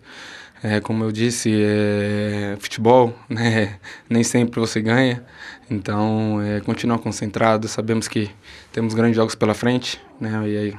é, 0.63 0.79
como 0.79 1.03
eu 1.03 1.11
disse, 1.11 1.51
é, 1.53 2.55
futebol, 2.59 3.13
né? 3.29 3.77
Nem 4.09 4.23
sempre 4.23 4.59
você 4.59 4.81
ganha. 4.81 5.23
Então, 5.69 6.41
é, 6.41 6.61
continuar 6.61 6.99
concentrado. 6.99 7.67
Sabemos 7.67 8.07
que 8.07 8.29
temos 8.71 8.93
grandes 8.93 9.15
jogos 9.17 9.35
pela 9.35 9.53
frente, 9.53 10.01
né? 10.19 10.31
E 10.47 10.57
aí, 10.57 10.73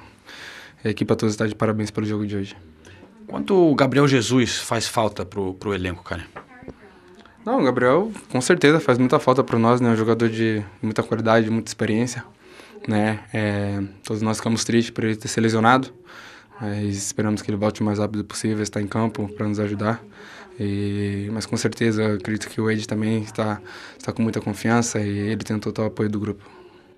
a 0.85 0.89
equipe 0.89 1.15
toda 1.15 1.31
está 1.31 1.47
de 1.47 1.55
parabéns 1.55 1.91
pelo 1.91 2.07
jogo 2.07 2.27
de 2.27 2.37
hoje. 2.37 2.57
Quanto 3.27 3.55
o 3.55 3.75
Gabriel 3.75 4.09
Jesus 4.09 4.59
faz 4.59 4.87
falta 4.87 5.25
pro, 5.25 5.55
pro 5.55 5.75
elenco, 5.75 6.03
cara? 6.03 6.25
Não, 7.45 7.61
o 7.61 7.65
Gabriel 7.65 8.11
com 8.31 8.41
certeza 8.41 8.81
faz 8.81 8.99
muita 8.99 9.19
falta 9.19 9.45
para 9.45 9.59
nós, 9.59 9.81
né? 9.81 9.91
Um 9.91 9.97
jogador 9.97 10.29
de 10.29 10.65
muita 10.83 11.03
qualidade, 11.03 11.51
muita 11.51 11.69
experiência, 11.69 12.25
né? 12.89 13.25
É, 13.33 13.83
todos 14.03 14.23
nós 14.23 14.39
ficamos 14.39 14.65
tristes 14.65 14.91
por 14.91 15.05
ele 15.05 15.17
ter 15.17 15.29
se 15.29 15.41
lesionado, 15.41 15.93
Mas 16.61 16.97
esperamos 16.97 17.43
que 17.43 17.51
ele 17.51 17.57
volte 17.57 17.81
o 17.81 17.85
mais 17.85 17.99
rápido 17.99 18.25
possível, 18.25 18.63
está 18.63 18.81
em 18.81 18.87
campo 18.87 19.29
para 19.35 19.49
nos 19.49 19.59
ajudar. 19.59 20.03
E, 20.59 21.29
mas 21.33 21.47
com 21.47 21.57
certeza 21.57 22.15
acredito 22.15 22.49
que 22.49 22.61
o 22.61 22.71
Ed 22.71 22.87
também 22.87 23.23
está, 23.23 23.61
está 23.99 24.13
com 24.13 24.23
muita 24.23 24.41
confiança 24.41 25.01
e 25.01 25.09
ele 25.09 25.43
tem 25.43 25.57
o 25.57 25.61
total 25.61 25.87
apoio 25.87 26.09
do 26.09 26.21
grupo. 26.21 26.45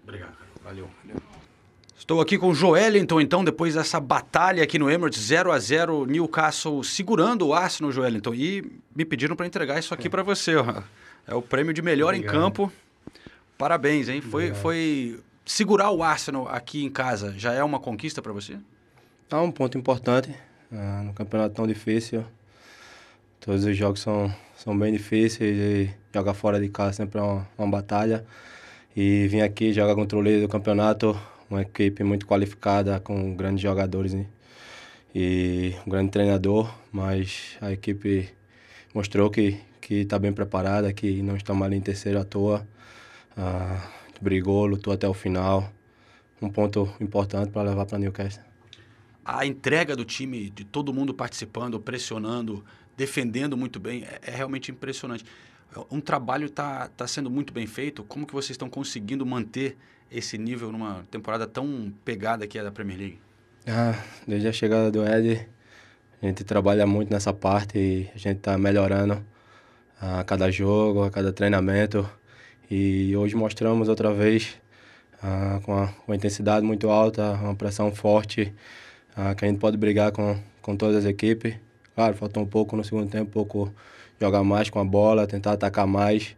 Obrigado, 0.03 0.35
valeu. 0.63 0.89
Estou 2.07 2.21
aqui 2.21 2.39
com 2.39 2.51
o 2.51 2.55
Joelinton, 2.55 3.21
então, 3.21 3.43
depois 3.43 3.75
dessa 3.75 3.99
batalha 3.99 4.63
aqui 4.63 4.79
no 4.79 4.89
Emirates, 4.89 5.21
0 5.21 5.51
a 5.51 5.59
0 5.59 6.07
Newcastle 6.07 6.85
segurando 6.85 7.49
o 7.49 7.53
Arsenal, 7.53 7.91
Joelinton. 7.91 8.33
E 8.33 8.65
me 8.95 9.05
pediram 9.05 9.35
para 9.35 9.45
entregar 9.45 9.77
isso 9.77 9.93
aqui 9.93 10.09
para 10.09 10.23
você. 10.23 10.55
Ó. 10.55 10.83
É 11.27 11.35
o 11.35 11.43
prêmio 11.43 11.73
de 11.73 11.83
melhor 11.83 12.15
Obrigado. 12.15 12.33
em 12.33 12.39
campo. 12.39 12.73
Parabéns, 13.59 14.09
hein? 14.09 14.21
Foi, 14.21 14.55
foi 14.55 15.19
segurar 15.47 15.91
o 15.93 16.03
Arsenal 16.03 16.47
aqui 16.49 16.85
em 16.85 16.91
casa. 16.91 17.33
Já 17.39 17.55
é 17.55 17.65
uma 17.65 17.81
conquista 17.81 18.21
para 18.21 18.33
você? 18.33 18.59
É 19.31 19.37
um 19.37 19.51
ponto 19.51 19.79
importante 19.79 20.35
ah, 20.71 21.03
no 21.05 21.15
campeonato 21.15 21.55
tão 21.55 21.67
difícil. 21.67 22.25
Todos 23.41 23.65
os 23.65 23.77
jogos 23.77 24.01
são, 24.01 24.33
são 24.57 24.79
bem 24.79 24.93
difíceis 24.93 25.57
e 25.57 25.91
jogar 26.13 26.35
fora 26.35 26.61
de 26.61 26.69
casa 26.69 26.93
sempre 26.93 27.19
é 27.19 27.23
uma, 27.23 27.49
uma 27.57 27.69
batalha. 27.69 28.27
E 28.95 29.27
vim 29.29 29.41
aqui 29.41 29.73
jogar 29.73 29.95
contra 29.95 30.19
o 30.19 30.23
líder 30.23 30.43
do 30.43 30.49
campeonato, 30.49 31.19
uma 31.49 31.63
equipe 31.63 32.03
muito 32.03 32.27
qualificada, 32.27 32.99
com 32.99 33.35
grandes 33.35 33.63
jogadores 33.63 34.13
né? 34.13 34.27
e 35.15 35.75
um 35.87 35.91
grande 35.91 36.11
treinador, 36.11 36.71
mas 36.91 37.57
a 37.61 37.73
equipe 37.73 38.29
mostrou 38.93 39.31
que 39.31 39.61
que 39.87 40.01
está 40.01 40.19
bem 40.19 40.33
preparada, 40.33 40.93
que 40.93 41.23
não 41.23 41.37
estamos 41.37 41.65
ali 41.65 41.77
em 41.77 41.81
terceiro 41.81 42.19
à 42.19 42.25
toa. 42.25 42.67
Ah, 43.37 43.89
brigou, 44.23 44.67
lutou 44.67 44.93
até 44.93 45.09
o 45.09 45.15
final. 45.15 45.71
Um 46.41 46.51
ponto 46.51 46.93
importante 47.01 47.51
para 47.51 47.63
levar 47.63 47.87
para 47.87 47.99
Newcastle. 47.99 48.43
A 49.25 49.47
entrega 49.47 49.97
do 49.97 50.05
time, 50.05 50.51
de 50.51 50.65
todo 50.65 50.93
mundo 50.93 51.13
participando, 51.13 51.81
pressionando, 51.81 52.65
defendendo 52.97 53.57
muito 53.57 53.81
bem, 53.81 54.05
é, 54.05 54.21
é 54.23 54.31
realmente 54.31 54.71
impressionante. 54.71 55.25
Um 55.91 56.01
trabalho 56.01 56.47
está 56.47 56.89
tá 56.89 57.07
sendo 57.07 57.31
muito 57.31 57.53
bem 57.53 57.67
feito. 57.67 58.05
Como 58.05 58.27
que 58.27 58.33
vocês 58.33 58.51
estão 58.51 58.69
conseguindo 58.71 59.27
manter 59.27 59.77
esse 60.11 60.39
nível 60.39 60.71
numa 60.71 61.05
temporada 61.11 61.47
tão 61.47 61.93
pegada 62.05 62.47
que 62.47 62.59
é 62.59 62.63
da 62.63 62.71
Premier 62.71 62.99
League? 62.99 63.21
Ah, 63.67 64.01
desde 64.27 64.47
a 64.47 64.53
chegada 64.53 64.91
do 64.91 65.05
Ed, 65.05 65.49
a 66.23 66.27
gente 66.27 66.45
trabalha 66.45 66.87
muito 66.87 67.13
nessa 67.13 67.33
parte 67.33 67.79
e 67.79 68.11
a 68.15 68.19
gente 68.19 68.39
está 68.39 68.57
melhorando 68.57 69.25
a 70.01 70.23
cada 70.25 70.51
jogo, 70.51 71.03
a 71.03 71.11
cada 71.11 71.33
treinamento. 71.33 72.09
E 72.71 73.17
hoje 73.17 73.37
mostramos 73.37 73.89
outra 73.89 74.13
vez 74.13 74.57
ah, 75.23 75.61
com, 75.65 75.73
uma, 75.73 75.95
uma 76.07 76.17
intensidade 76.17 76.65
muito 76.65 76.91
alta, 76.91 77.33
uma 77.35 77.55
pressão 77.55 77.95
forte, 77.95 78.53
ah, 79.17 79.35
que 79.35 79.45
a 79.45 79.49
gente 79.49 79.59
pode 79.59 79.77
brigar 79.77 80.13
com, 80.13 80.39
com 80.61 80.77
todas 80.77 80.97
as 80.97 81.05
equipes. 81.05 81.55
Claro, 81.95 82.15
faltou 82.17 82.43
um 82.43 82.47
pouco 82.47 82.77
no 82.77 82.85
segundo 82.85 83.11
tempo, 83.11 83.29
um 83.29 83.33
pouco 83.33 83.73
jogar 84.21 84.43
mais 84.43 84.71
com 84.71 84.79
a 84.81 84.85
bola, 84.85 85.27
tentar 85.27 85.53
atacar 85.53 85.87
mais, 85.87 86.37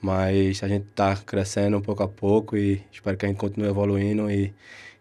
mas 0.00 0.62
a 0.62 0.68
gente 0.68 0.86
está 0.88 1.16
crescendo 1.16 1.80
pouco 1.80 2.02
a 2.02 2.08
pouco 2.08 2.56
e 2.56 2.82
espero 2.92 3.16
que 3.16 3.26
a 3.26 3.28
gente 3.28 3.38
continue 3.38 3.68
evoluindo 3.68 4.30
e, 4.30 4.54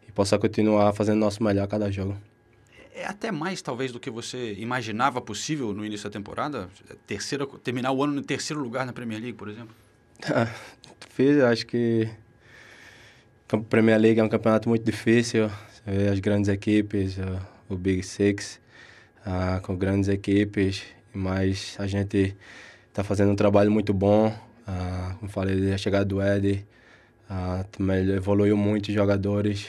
e 0.08 0.12
possa 0.12 0.38
continuar 0.40 0.94
fazendo 0.94 1.20
nosso 1.20 1.44
melhor 1.44 1.64
a 1.64 1.68
cada 1.68 1.92
jogo 1.92 2.16
é 3.00 3.06
até 3.06 3.32
mais 3.32 3.62
talvez 3.62 3.94
do 3.94 4.00
que 4.00 4.10
você 4.10 4.54
imaginava 4.56 5.22
possível 5.22 5.74
no 5.74 5.86
início 5.86 6.10
da 6.10 6.14
temporada? 6.14 6.70
Terceira, 7.08 7.48
terminar 7.64 7.94
o 7.94 8.04
ano 8.04 8.14
no 8.14 8.22
terceiro 8.22 8.62
lugar 8.62 8.86
na 8.86 8.92
Premier 8.92 9.22
League, 9.22 9.38
por 9.38 9.48
exemplo? 9.48 9.74
Fiz, 11.10 11.42
acho 11.42 11.66
que 11.66 12.10
a 13.52 13.58
Premier 13.58 13.98
League 13.98 14.20
é 14.20 14.24
um 14.24 14.30
campeonato 14.30 14.68
muito 14.68 14.84
difícil. 14.84 15.50
As 16.12 16.20
grandes 16.20 16.50
equipes, 16.50 17.18
o 17.70 17.76
Big 17.76 18.04
Six, 18.04 18.60
uh, 19.26 19.62
com 19.62 19.76
grandes 19.76 20.10
equipes, 20.10 20.84
mas 21.14 21.76
a 21.80 21.88
gente 21.88 22.36
está 22.90 23.04
fazendo 23.04 23.32
um 23.32 23.36
trabalho 23.36 23.72
muito 23.72 23.94
bom. 23.94 24.28
Uh, 24.28 25.18
como 25.20 25.32
falei, 25.32 25.74
a 25.74 25.78
chegada 25.78 26.06
do 26.06 26.22
Ed, 26.22 26.66
uh, 27.30 28.16
evoluiu 28.16 28.58
muito 28.58 28.90
os 28.90 28.94
jogadores. 28.94 29.68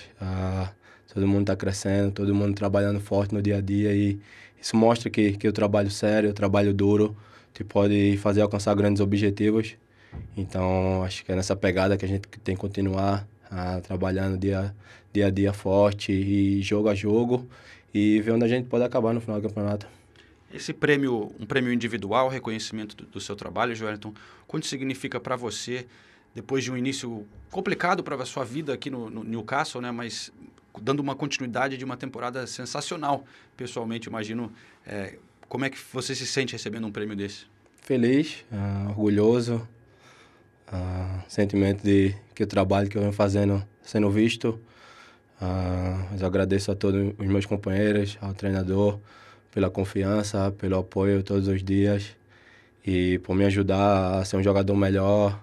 Todo 1.13 1.27
mundo 1.27 1.43
está 1.43 1.57
crescendo, 1.57 2.13
todo 2.13 2.35
mundo 2.35 2.55
trabalhando 2.55 3.01
forte 3.01 3.35
no 3.35 3.43
dia 3.43 3.59
a 3.59 3.61
dia 3.61 3.93
e 3.95 4.21
isso 4.61 4.77
mostra 4.77 5.09
que, 5.11 5.33
que 5.33 5.49
o 5.49 5.53
trabalho 5.53 5.91
sério, 5.91 6.31
o 6.31 6.33
trabalho 6.33 6.75
duro, 6.75 7.17
te 7.53 7.65
pode 7.65 8.17
fazer 8.19 8.43
alcançar 8.43 8.75
grandes 8.75 9.01
objetivos. 9.01 9.77
Então, 10.37 11.03
acho 11.05 11.25
que 11.25 11.33
é 11.33 11.37
nessa 11.37 11.55
pegada 11.57 11.97
que 11.97 12.05
a 12.05 12.09
gente 12.09 12.29
tem 12.45 12.55
que 12.55 12.61
continuar 12.61 13.27
a, 13.51 13.81
trabalhando 13.81 14.39
dia, 14.39 14.75
dia 15.13 15.27
a 15.27 15.31
dia 15.31 15.53
forte 15.53 16.13
e 16.13 16.63
jogo 16.63 16.89
a 16.89 16.95
jogo 16.95 17.49
e 17.93 18.21
ver 18.21 18.33
onde 18.33 18.45
a 18.45 18.49
gente 18.49 18.69
pode 18.69 18.85
acabar 18.85 19.13
no 19.13 19.21
final 19.21 19.41
do 19.41 19.49
campeonato. 19.49 19.87
Esse 20.53 20.73
prêmio, 20.73 21.33
um 21.39 21.47
prêmio 21.47 21.73
individual, 21.73 22.29
reconhecimento 22.29 22.97
do, 22.97 23.07
do 23.07 23.21
seu 23.21 23.37
trabalho, 23.37 23.75
Joelton, 23.75 24.13
quanto 24.47 24.67
significa 24.67 25.21
para 25.21 25.37
você, 25.37 25.87
depois 26.35 26.65
de 26.65 26.73
um 26.73 26.77
início 26.77 27.27
complicado 27.51 28.03
para 28.03 28.17
a 28.17 28.27
sua 28.27 28.45
vida 28.45 28.75
aqui 28.75 28.91
no, 28.91 29.09
no 29.09 29.23
Newcastle, 29.23 29.81
né, 29.81 29.93
mas 29.93 30.33
dando 30.81 31.01
uma 31.01 31.15
continuidade 31.15 31.77
de 31.77 31.85
uma 31.85 31.97
temporada 31.97 32.47
sensacional. 32.47 33.25
Pessoalmente, 33.57 34.09
imagino 34.09 34.53
é, 34.87 35.19
como 35.49 35.65
é 35.65 35.71
que 35.71 35.79
você 35.93 36.15
se 36.15 36.27
sente 36.27 36.53
recebendo 36.53 36.87
um 36.87 36.93
prêmio 36.93 37.17
desse? 37.17 37.47
Feliz, 37.83 38.45
uh, 38.53 38.91
orgulhoso, 38.91 39.67
uh, 40.73 41.23
sentimento 41.29 41.83
de 41.83 42.15
que 42.35 42.43
o 42.43 42.47
trabalho 42.47 42.89
que 42.89 42.97
eu 42.97 43.03
venho 43.03 43.13
fazendo 43.13 43.63
sendo 43.83 44.11
visto. 44.11 44.61
Uh, 45.41 46.07
mas 46.11 46.21
eu 46.21 46.27
agradeço 46.27 46.71
a 46.71 46.75
todos 46.75 47.15
os 47.19 47.27
meus 47.27 47.47
companheiros, 47.47 48.19
ao 48.21 48.35
treinador, 48.35 48.99
pela 49.51 49.71
confiança, 49.71 50.53
pelo 50.53 50.79
apoio 50.79 51.23
todos 51.23 51.49
os 51.49 51.63
dias 51.63 52.17
e 52.87 53.19
por 53.21 53.35
me 53.35 53.45
ajudar 53.45 54.21
a 54.21 54.25
ser 54.25 54.37
um 54.37 54.43
jogador 54.43 54.75
melhor. 54.77 55.43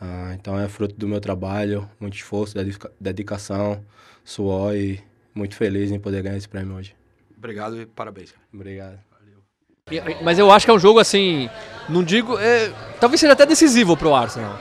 Uh, 0.00 0.32
então 0.34 0.58
é 0.58 0.68
fruto 0.68 0.94
do 0.96 1.08
meu 1.08 1.20
trabalho, 1.20 1.88
muito 1.98 2.14
esforço, 2.14 2.54
dedicação 3.00 3.82
suor 4.24 4.74
e 4.74 5.00
muito 5.34 5.56
feliz 5.56 5.90
em 5.90 5.98
poder 5.98 6.22
ganhar 6.22 6.36
esse 6.36 6.48
prêmio 6.48 6.76
hoje. 6.76 6.94
Obrigado 7.36 7.80
e 7.80 7.86
parabéns. 7.86 8.34
Obrigado. 8.52 9.07
Mas 10.22 10.38
eu 10.38 10.50
acho 10.50 10.66
que 10.66 10.70
é 10.70 10.74
um 10.74 10.78
jogo 10.78 10.98
assim, 10.98 11.48
não 11.88 12.02
digo, 12.02 12.38
é, 12.38 12.70
talvez 13.00 13.20
seja 13.20 13.32
até 13.32 13.46
decisivo 13.46 13.96
para 13.96 14.08
o 14.08 14.14
Arsenal. 14.14 14.58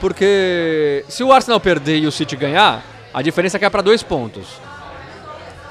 Porque 0.00 1.04
se 1.08 1.22
o 1.22 1.32
Arsenal 1.32 1.60
perder 1.60 1.98
e 1.98 2.06
o 2.06 2.12
City 2.12 2.34
ganhar, 2.34 2.84
a 3.14 3.22
diferença 3.22 3.58
cai 3.58 3.70
para 3.70 3.82
dois 3.82 4.02
pontos. 4.02 4.46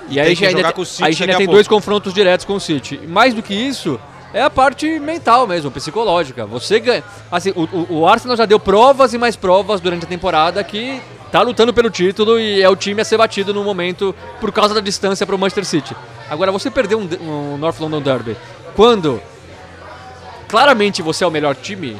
E, 0.09 0.19
aí, 0.19 0.29
ainda, 0.45 0.73
aí 1.01 1.15
ainda 1.19 1.37
tem 1.37 1.47
dois 1.47 1.67
confrontos 1.67 2.13
diretos 2.13 2.45
com 2.45 2.55
o 2.55 2.59
City. 2.59 2.99
Mais 3.07 3.33
do 3.33 3.41
que 3.41 3.53
isso, 3.53 3.99
é 4.33 4.41
a 4.41 4.49
parte 4.49 4.99
mental 4.99 5.45
mesmo, 5.47 5.71
psicológica. 5.71 6.45
Você 6.45 6.79
ganha. 6.79 7.03
Assim, 7.31 7.51
o, 7.51 7.99
o 7.99 8.07
Arsenal 8.07 8.37
já 8.37 8.45
deu 8.45 8.59
provas 8.59 9.13
e 9.13 9.17
mais 9.17 9.35
provas 9.35 9.81
durante 9.81 10.05
a 10.05 10.07
temporada 10.07 10.63
que 10.63 11.01
tá 11.31 11.41
lutando 11.41 11.73
pelo 11.73 11.89
título 11.89 12.39
e 12.39 12.61
é 12.61 12.69
o 12.69 12.75
time 12.75 13.01
a 13.01 13.05
ser 13.05 13.17
batido 13.17 13.53
no 13.53 13.63
momento 13.63 14.13
por 14.39 14.51
causa 14.51 14.73
da 14.73 14.81
distância 14.81 15.25
para 15.25 15.35
o 15.35 15.39
Manchester 15.39 15.65
City. 15.65 15.95
Agora, 16.29 16.51
você 16.51 16.69
perder 16.69 16.95
um, 16.95 17.07
um, 17.21 17.57
North 17.57 17.79
London 17.79 18.01
Derby 18.01 18.37
quando 18.75 19.21
claramente 20.47 21.01
você 21.01 21.23
é 21.23 21.27
o 21.27 21.31
melhor 21.31 21.55
time, 21.55 21.97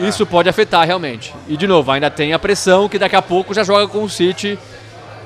é. 0.00 0.08
isso 0.08 0.24
pode 0.26 0.48
afetar 0.48 0.86
realmente. 0.86 1.34
E 1.48 1.56
de 1.56 1.66
novo, 1.66 1.90
ainda 1.90 2.10
tem 2.10 2.32
a 2.32 2.38
pressão 2.38 2.88
que 2.88 2.98
daqui 2.98 3.16
a 3.16 3.22
pouco 3.22 3.54
já 3.54 3.64
joga 3.64 3.86
com 3.88 4.02
o 4.02 4.08
City. 4.08 4.58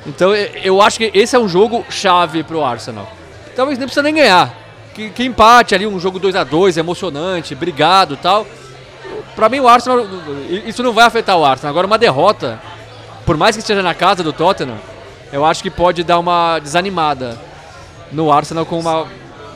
Então 0.07 0.35
eu 0.35 0.81
acho 0.83 0.99
que 0.99 1.11
esse 1.15 1.35
é 1.35 1.39
um 1.39 1.49
jogo 1.49 1.85
chave 1.91 2.43
para 2.43 2.57
o 2.57 2.65
Arsenal. 2.65 3.11
Talvez 3.57 3.79
nem 3.79 3.87
precisa 3.87 4.03
nem 4.03 4.15
ganhar. 4.15 4.55
Que, 4.95 5.11
que 5.11 5.25
empate 5.25 5.75
ali, 5.75 5.87
um 5.87 5.99
jogo 5.99 6.19
2 6.19 6.37
a 6.37 6.45
2 6.45 6.77
emocionante, 6.77 7.55
brigado 7.55 8.17
tal. 8.17 8.47
Para 9.35 9.49
mim 9.49 9.61
o 9.61 9.69
Arsenal, 9.69 10.07
isso 10.67 10.83
não 10.83 10.93
vai 10.93 11.05
afetar 11.05 11.37
o 11.37 11.45
Arsenal. 11.45 11.71
Agora 11.71 11.87
uma 11.87 11.99
derrota 11.99 12.61
por 13.25 13.37
mais 13.39 13.57
que 13.57 13.61
esteja 13.61 13.83
na 13.83 13.95
casa 13.95 14.23
do 14.23 14.33
Tottenham, 14.33 14.77
eu 15.33 15.45
acho 15.45 15.63
que 15.63 15.71
pode 15.71 16.05
dar 16.05 16.19
uma 16.19 16.59
desanimada 16.59 17.39
no 18.13 18.31
Arsenal 18.31 18.67
com 18.67 18.79
uma, 18.79 19.07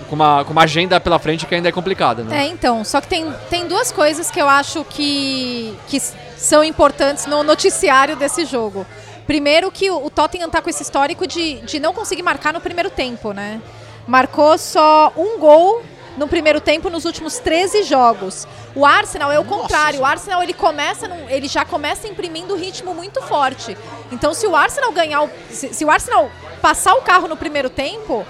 com 0.08 0.14
uma, 0.14 0.44
com 0.44 0.52
uma 0.52 0.62
agenda 0.62 0.98
pela 0.98 1.18
frente 1.18 1.46
que 1.46 1.54
ainda 1.54 1.68
é 1.68 1.72
complicada. 1.72 2.22
Né? 2.22 2.44
É, 2.44 2.48
então, 2.48 2.84
só 2.84 3.00
que 3.00 3.08
tem, 3.08 3.32
tem 3.50 3.66
duas 3.66 3.92
coisas 3.92 4.30
que 4.30 4.40
eu 4.40 4.48
acho 4.48 4.84
que, 4.84 5.74
que 5.86 6.00
são 6.36 6.64
importantes 6.64 7.26
no 7.26 7.42
noticiário 7.42 8.16
desse 8.16 8.44
jogo. 8.44 8.86
Primeiro 9.26 9.70
que 9.70 9.90
o, 9.90 10.08
Tottenham 10.08 10.46
está 10.46 10.62
com 10.62 10.70
esse 10.70 10.82
histórico 10.82 11.26
de, 11.26 11.60
de 11.60 11.78
não 11.78 11.92
conseguir 11.92 12.22
marcar 12.22 12.52
no 12.52 12.60
primeiro 12.60 12.88
tempo, 12.88 13.32
né? 13.32 13.60
Marcou 14.06 14.56
só 14.56 15.12
um 15.14 15.38
gol 15.38 15.82
no 16.16 16.26
primeiro 16.26 16.60
tempo 16.60 16.88
nos 16.88 17.04
últimos 17.04 17.38
13 17.38 17.82
jogos. 17.82 18.48
O 18.74 18.86
Arsenal 18.86 19.30
é 19.30 19.38
o 19.38 19.44
contrário. 19.44 20.00
O 20.00 20.04
Arsenal 20.04 20.42
ele 20.42 20.54
começa, 20.54 21.06
num, 21.06 21.28
ele 21.28 21.46
já 21.46 21.64
começa 21.64 22.08
imprimindo 22.08 22.56
ritmo 22.56 22.94
muito 22.94 23.20
forte. 23.20 23.76
Então, 24.10 24.32
se 24.32 24.46
o 24.46 24.56
Arsenal 24.56 24.92
ganhar, 24.92 25.22
o, 25.22 25.30
se, 25.50 25.74
se 25.74 25.84
o 25.84 25.90
Arsenal 25.90 26.30
passar 26.62 26.94
o 26.94 27.02
carro 27.02 27.28
no 27.28 27.36
primeiro 27.36 27.68
tempo, 27.68 28.26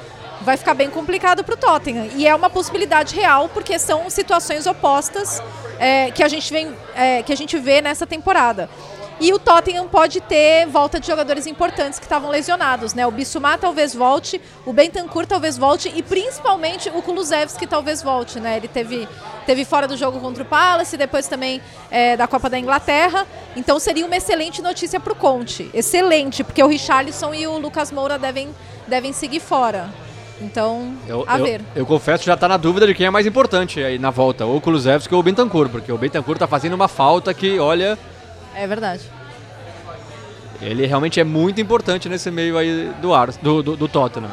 vai 0.48 0.56
ficar 0.56 0.72
bem 0.72 0.88
complicado 0.88 1.44
para 1.44 1.54
o 1.54 1.58
Tottenham. 1.58 2.08
E 2.16 2.26
é 2.26 2.34
uma 2.34 2.48
possibilidade 2.48 3.14
real, 3.14 3.50
porque 3.50 3.78
são 3.78 4.08
situações 4.08 4.66
opostas 4.66 5.42
é, 5.78 6.10
que, 6.10 6.22
a 6.22 6.28
gente 6.28 6.50
vem, 6.50 6.74
é, 6.94 7.22
que 7.22 7.30
a 7.30 7.36
gente 7.36 7.58
vê 7.58 7.82
nessa 7.82 8.06
temporada. 8.06 8.70
E 9.20 9.30
o 9.30 9.38
Tottenham 9.38 9.86
pode 9.88 10.22
ter 10.22 10.66
volta 10.66 10.98
de 10.98 11.06
jogadores 11.06 11.46
importantes 11.46 11.98
que 11.98 12.06
estavam 12.06 12.30
lesionados, 12.30 12.94
né? 12.94 13.06
O 13.06 13.10
Bissouma 13.10 13.58
talvez 13.58 13.94
volte, 13.94 14.40
o 14.64 14.72
Bentancur 14.72 15.26
talvez 15.26 15.58
volte 15.58 15.92
e 15.94 16.02
principalmente 16.02 16.88
o 16.94 17.02
Kulusevski 17.02 17.66
talvez 17.66 18.00
volte, 18.02 18.40
né? 18.40 18.56
Ele 18.56 18.68
teve, 18.68 19.06
teve 19.44 19.66
fora 19.66 19.86
do 19.86 19.98
jogo 19.98 20.18
contra 20.18 20.44
o 20.44 20.46
Palace, 20.46 20.96
depois 20.96 21.26
também 21.26 21.60
é, 21.90 22.16
da 22.16 22.26
Copa 22.26 22.48
da 22.48 22.58
Inglaterra. 22.58 23.26
Então 23.54 23.78
seria 23.78 24.06
uma 24.06 24.16
excelente 24.16 24.62
notícia 24.62 24.98
para 24.98 25.12
o 25.12 25.16
Conte. 25.16 25.68
Excelente, 25.74 26.42
porque 26.42 26.62
o 26.62 26.68
Richarlison 26.68 27.34
e 27.34 27.46
o 27.46 27.58
Lucas 27.58 27.92
Moura 27.92 28.18
devem, 28.18 28.54
devem 28.86 29.12
seguir 29.12 29.40
fora. 29.40 29.90
Então, 30.40 30.94
Eu, 31.06 31.24
a 31.26 31.38
eu- 31.38 31.44
ver. 31.44 31.60
eu 31.74 31.84
confesso 31.84 32.20
que 32.22 32.26
já 32.26 32.36
tá 32.36 32.46
na 32.46 32.56
dúvida 32.56 32.86
de 32.86 32.94
quem 32.94 33.06
é 33.06 33.10
mais 33.10 33.26
importante 33.26 33.82
aí 33.82 33.98
na 33.98 34.10
volta, 34.10 34.44
ou 34.46 34.56
o 34.56 34.60
Kulusevski 34.60 35.12
ou 35.14 35.20
o 35.20 35.22
Bentancur, 35.22 35.68
porque 35.68 35.90
o 35.90 35.98
Bentancur 35.98 36.38
tá 36.38 36.46
fazendo 36.46 36.74
uma 36.74 36.86
falta 36.88 37.34
que, 37.34 37.58
olha, 37.58 37.98
É 38.54 38.66
verdade. 38.66 39.02
ele 40.62 40.86
realmente 40.86 41.18
é 41.18 41.24
muito 41.24 41.60
importante 41.60 42.08
nesse 42.08 42.30
meio 42.30 42.56
aí 42.56 42.92
do, 43.02 43.12
Ars, 43.12 43.36
do, 43.36 43.62
do, 43.62 43.76
do 43.76 43.88
Tottenham. 43.88 44.30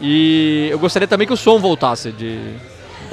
E 0.00 0.68
eu 0.70 0.78
gostaria 0.78 1.06
também 1.06 1.26
que 1.26 1.32
o 1.34 1.36
som 1.36 1.58
voltasse 1.58 2.10
de... 2.12 2.54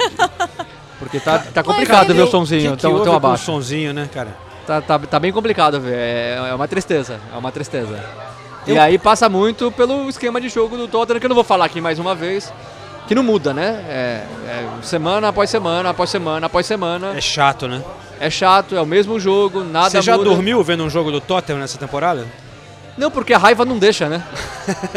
porque 0.98 1.20
tá, 1.20 1.38
tá 1.40 1.62
complicado 1.62 2.14
ver 2.14 2.22
o 2.22 2.26
somzinho 2.26 2.70
que, 2.70 2.76
que 2.76 2.82
tão, 2.82 2.94
tão 2.96 3.04
com 3.04 3.10
o 3.10 3.16
abaixo. 3.16 3.44
sonzinho, 3.44 3.92
né, 3.92 4.08
cara? 4.12 4.34
Tá, 4.66 4.80
tá, 4.80 4.98
tá 4.98 5.18
bem 5.20 5.32
complicado 5.32 5.78
ver, 5.80 5.94
é, 5.94 6.46
é 6.50 6.54
uma 6.54 6.66
tristeza, 6.68 7.20
é 7.32 7.36
uma 7.36 7.52
tristeza. 7.52 8.02
E 8.66 8.78
aí 8.78 8.98
passa 8.98 9.28
muito 9.28 9.72
pelo 9.72 10.08
esquema 10.08 10.40
de 10.40 10.48
jogo 10.48 10.76
do 10.76 10.86
Tottenham, 10.86 11.20
que 11.20 11.26
eu 11.26 11.28
não 11.28 11.34
vou 11.34 11.44
falar 11.44 11.64
aqui 11.64 11.80
mais 11.80 11.98
uma 11.98 12.14
vez, 12.14 12.52
que 13.06 13.14
não 13.14 13.22
muda, 13.22 13.54
né? 13.54 13.84
É, 13.88 14.24
é 14.46 14.68
semana 14.82 15.28
após 15.28 15.48
semana, 15.48 15.90
após 15.90 16.10
semana, 16.10 16.46
após 16.46 16.66
semana. 16.66 17.16
É 17.16 17.20
chato, 17.20 17.66
né? 17.66 17.82
É 18.20 18.28
chato, 18.28 18.76
é 18.76 18.80
o 18.80 18.86
mesmo 18.86 19.18
jogo, 19.18 19.62
nada 19.64 19.90
Você 19.90 20.02
já 20.02 20.16
muda. 20.16 20.28
dormiu 20.28 20.62
vendo 20.62 20.84
um 20.84 20.90
jogo 20.90 21.10
do 21.10 21.20
Tottenham 21.20 21.60
nessa 21.60 21.78
temporada? 21.78 22.26
Não, 22.96 23.10
porque 23.10 23.32
a 23.32 23.38
raiva 23.38 23.64
não 23.64 23.78
deixa, 23.78 24.08
né? 24.08 24.22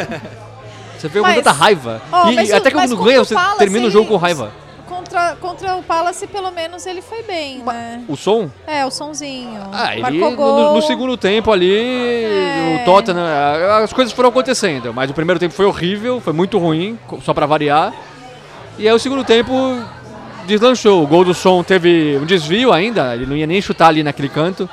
você 0.98 1.08
vê 1.08 1.22
com 1.22 1.34
tanta 1.34 1.52
raiva. 1.52 2.02
Ó, 2.12 2.32
e 2.32 2.52
até 2.52 2.72
que 2.72 2.76
quando 2.76 2.98
ganha, 2.98 3.22
o 3.22 3.26
você 3.26 3.36
Palace, 3.36 3.60
termina 3.60 3.88
o 3.88 3.92
jogo 3.92 4.10
com 4.10 4.18
raiva. 4.18 4.52
Contra, 4.96 5.38
contra 5.40 5.76
o 5.78 5.84
Palace, 5.84 6.28
pelo 6.28 6.52
menos, 6.52 6.86
ele 6.86 7.02
foi 7.02 7.24
bem, 7.24 7.60
né? 7.60 8.04
O 8.10 8.18
som? 8.18 8.50
É, 8.68 8.86
o 8.86 8.92
sonzinho. 8.92 9.58
Ah, 9.72 9.94
ele 9.94 10.02
Marcou 10.02 10.32
no, 10.32 10.36
gol. 10.36 10.74
no 10.76 10.82
segundo 10.82 11.16
tempo 11.16 11.50
ali, 11.50 11.74
É. 12.26 12.82
o 12.82 12.86
Tottenham, 12.86 13.26
as 13.84 13.94
coisas 13.94 14.14
foram 14.14 14.28
acontecendo, 14.28 14.94
mas 14.94 15.10
o 15.10 15.14
primeiro 15.14 15.40
tempo 15.40 15.54
foi 15.54 15.66
horrível, 15.66 16.20
foi 16.20 16.34
muito 16.34 16.58
ruim, 16.60 17.00
só 17.24 17.34
pra 17.34 17.46
variar. 17.46 17.94
E 18.78 18.86
aí 18.86 18.94
o 18.94 19.00
segundo 19.00 19.24
tempo 19.24 19.54
deslanchou. 20.46 21.02
O 21.02 21.08
gol 21.08 21.24
do 21.24 21.34
som 21.34 21.64
teve 21.64 22.18
um 22.22 22.26
desvio 22.26 22.74
ainda, 22.74 23.16
ele 23.16 23.26
não 23.26 23.36
ia 23.38 23.48
nem 23.48 23.62
chutar 23.62 23.88
ali 23.88 24.04
naquele 24.04 24.28
canto. 24.28 24.70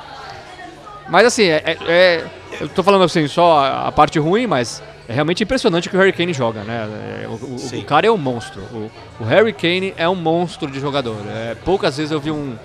Mas 1.07 1.25
assim, 1.27 1.45
é, 1.45 1.63
é- 1.65 1.77
é- 1.87 2.25
eu 2.59 2.67
tô 2.67 2.83
falando 2.83 3.05
assim 3.05 3.25
só 3.29 3.63
a 3.87 3.91
parte 3.91 4.19
ruim, 4.19 4.47
mas 4.47 4.83
é 5.09 5.13
realmente 5.13 5.43
impressionante 5.43 5.89
que 5.89 5.97
o 5.97 5.99
Harry 5.99 6.13
Kane 6.13 6.31
joga, 6.33 6.63
né? 6.63 6.87
É, 7.23 7.27
O, 7.27 7.31
o- 7.31 7.79
o 7.79 7.83
cara 7.83 8.05
é 8.05 8.11
um 8.11 8.17
monstro. 8.17 8.61
O, 8.71 8.91
o 9.19 9.23
Harry 9.25 9.51
Kane 9.51 9.91
é 9.97 10.07
um 10.07 10.13
monstro 10.15 10.69
de 10.69 10.79
jogador. 10.79 11.17
É, 11.27 11.55
poucas 11.65 11.97
vezes 11.97 12.11
eu 12.11 12.19
vi 12.19 12.29
um, 12.29 12.55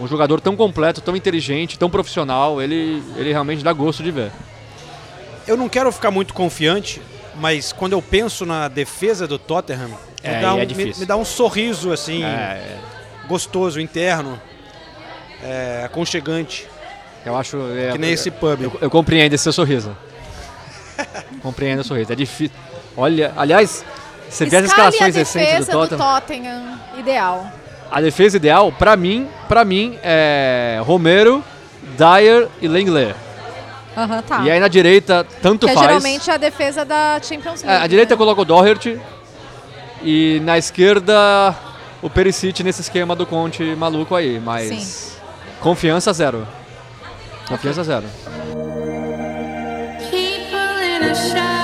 um 0.00 0.06
jogador 0.06 0.40
tão 0.40 0.54
completo, 0.56 1.00
tão 1.00 1.16
inteligente, 1.16 1.76
tão 1.78 1.90
profissional. 1.90 2.62
Ele, 2.62 3.02
ele 3.16 3.32
realmente 3.32 3.64
dá 3.64 3.72
gosto 3.72 4.02
de 4.02 4.12
ver. 4.12 4.30
Eu 5.46 5.56
não 5.56 5.68
quero 5.68 5.90
ficar 5.90 6.10
muito 6.12 6.32
confiante, 6.34 7.02
mas 7.34 7.72
quando 7.72 7.94
eu 7.94 8.00
penso 8.00 8.46
na 8.46 8.68
defesa 8.68 9.26
do 9.26 9.38
Tottenham, 9.38 9.90
É, 10.22 10.36
me, 10.36 10.40
dá 10.42 10.54
um, 10.54 10.58
é 10.60 10.66
me- 10.66 10.94
me 10.98 11.04
dá 11.06 11.16
um 11.16 11.24
sorriso 11.24 11.90
assim, 11.92 12.22
É, 12.22 12.76
gostoso, 13.26 13.80
interno, 13.80 14.40
é, 15.42 15.82
aconchegante. 15.84 16.66
eu 17.26 17.36
acho. 17.36 17.56
é, 17.76 17.92
Que 17.92 17.98
nem 17.98 18.12
esse 18.12 18.30
pub. 18.30 18.60
Eu, 18.62 18.78
eu 18.82 18.90
compreendo 18.90 19.34
esse 19.34 19.42
seu 19.42 19.52
sorriso. 19.52 19.96
compreendo 21.42 21.80
o 21.80 21.84
sorriso. 21.84 22.12
É 22.12 22.16
difícil. 22.16 22.56
Olha, 22.96 23.32
aliás, 23.36 23.84
você 24.28 24.46
vê 24.46 24.56
as 24.56 24.64
escalações 24.66 25.14
recentes 25.14 25.66
do 25.66 25.72
Tottenham. 25.88 25.98
Tottenham, 26.20 26.80
ideal. 26.98 27.46
A 27.90 28.00
defesa 28.00 28.36
ideal, 28.36 28.70
pra 28.70 28.96
mim, 28.96 29.28
para 29.48 29.64
mim, 29.64 29.98
é 30.02 30.80
Romero, 30.84 31.42
Dyer 31.96 32.48
e 32.60 32.68
Lenglet. 32.68 33.14
Aham, 33.96 34.22
tá. 34.22 34.42
E 34.42 34.50
aí 34.50 34.60
na 34.60 34.68
direita, 34.68 35.26
tanto 35.42 35.66
que 35.66 35.72
é 35.72 35.74
faz. 35.74 35.86
geralmente 35.86 36.30
a 36.30 36.36
defesa 36.36 36.84
da 36.84 37.18
Champions 37.22 37.64
É, 37.64 37.66
League. 37.66 37.84
a 37.84 37.86
direita 37.86 38.14
né? 38.14 38.18
coloca 38.18 38.40
o 38.42 38.44
Doherty 38.44 39.00
e 40.02 40.40
na 40.44 40.56
esquerda 40.58 41.54
o 42.00 42.08
Perisic 42.08 42.62
nesse 42.62 42.82
esquema 42.82 43.16
do 43.16 43.26
Conte 43.26 43.62
maluco 43.74 44.14
aí, 44.14 44.38
mas 44.38 44.68
Sim. 44.68 45.12
confiança 45.60 46.12
zero. 46.12 46.46
Confiança 47.48 47.82
zero. 47.82 48.04
wish 51.08 51.32
I 51.34 51.57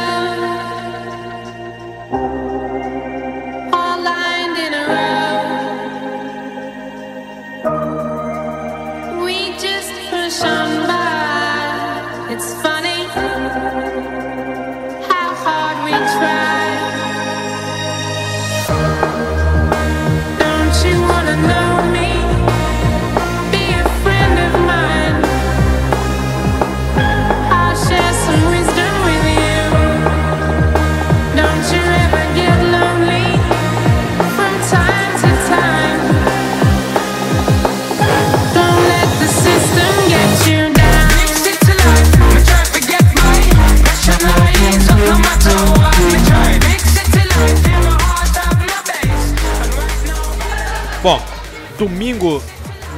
domingo, 51.78 52.42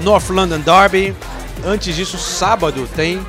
North 0.03 0.29
London 0.31 0.61
Derby. 0.61 1.15
Antes 1.65 1.95
disso, 1.97 2.19
sábado 2.19 2.89
tem 2.95 3.25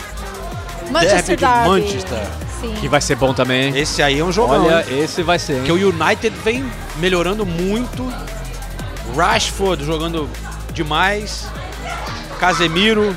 Manchester 0.91 1.23
Derby 1.23 1.35
de 1.35 1.45
Derby. 1.45 1.69
Manchester. 1.69 2.27
Sim. 2.61 2.73
Que 2.79 2.87
vai 2.89 2.99
ser 3.01 3.15
bom 3.15 3.33
também. 3.33 3.77
Esse 3.77 4.01
aí 4.01 4.19
é 4.19 4.23
um 4.23 4.31
jogão. 4.31 4.65
Olha, 4.65 4.83
hein? 4.89 4.99
esse 5.03 5.21
vai 5.21 5.37
ser. 5.37 5.57
hein? 5.57 5.63
Que 5.63 5.71
o 5.71 5.89
United 5.89 6.35
vem 6.43 6.65
melhorando 6.97 7.45
muito. 7.45 8.11
Rashford 9.15 9.85
jogando 9.85 10.29
demais. 10.73 11.47
Casemiro 12.39 13.15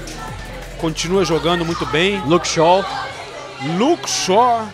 continua 0.79 1.25
jogando 1.25 1.65
muito 1.65 1.85
bem. 1.87 2.21
Luke 2.27 2.47
Shaw. 2.47 2.85
Luke 3.79 4.09
Shaw. 4.09 4.67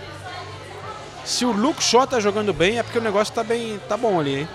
Se 1.24 1.44
o 1.44 1.50
Luke 1.52 1.82
Shaw 1.82 2.06
tá 2.06 2.20
jogando 2.20 2.52
bem, 2.52 2.78
é 2.78 2.82
porque 2.82 2.98
o 2.98 3.02
negócio 3.02 3.34
tá 3.34 3.42
bem, 3.42 3.80
tá 3.88 3.96
bom 3.96 4.20
ali, 4.20 4.40
hein? 4.40 4.48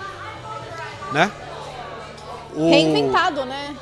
Né? 1.12 1.30
O- 2.54 2.70
Reinventado, 2.70 3.44
né? 3.44 3.74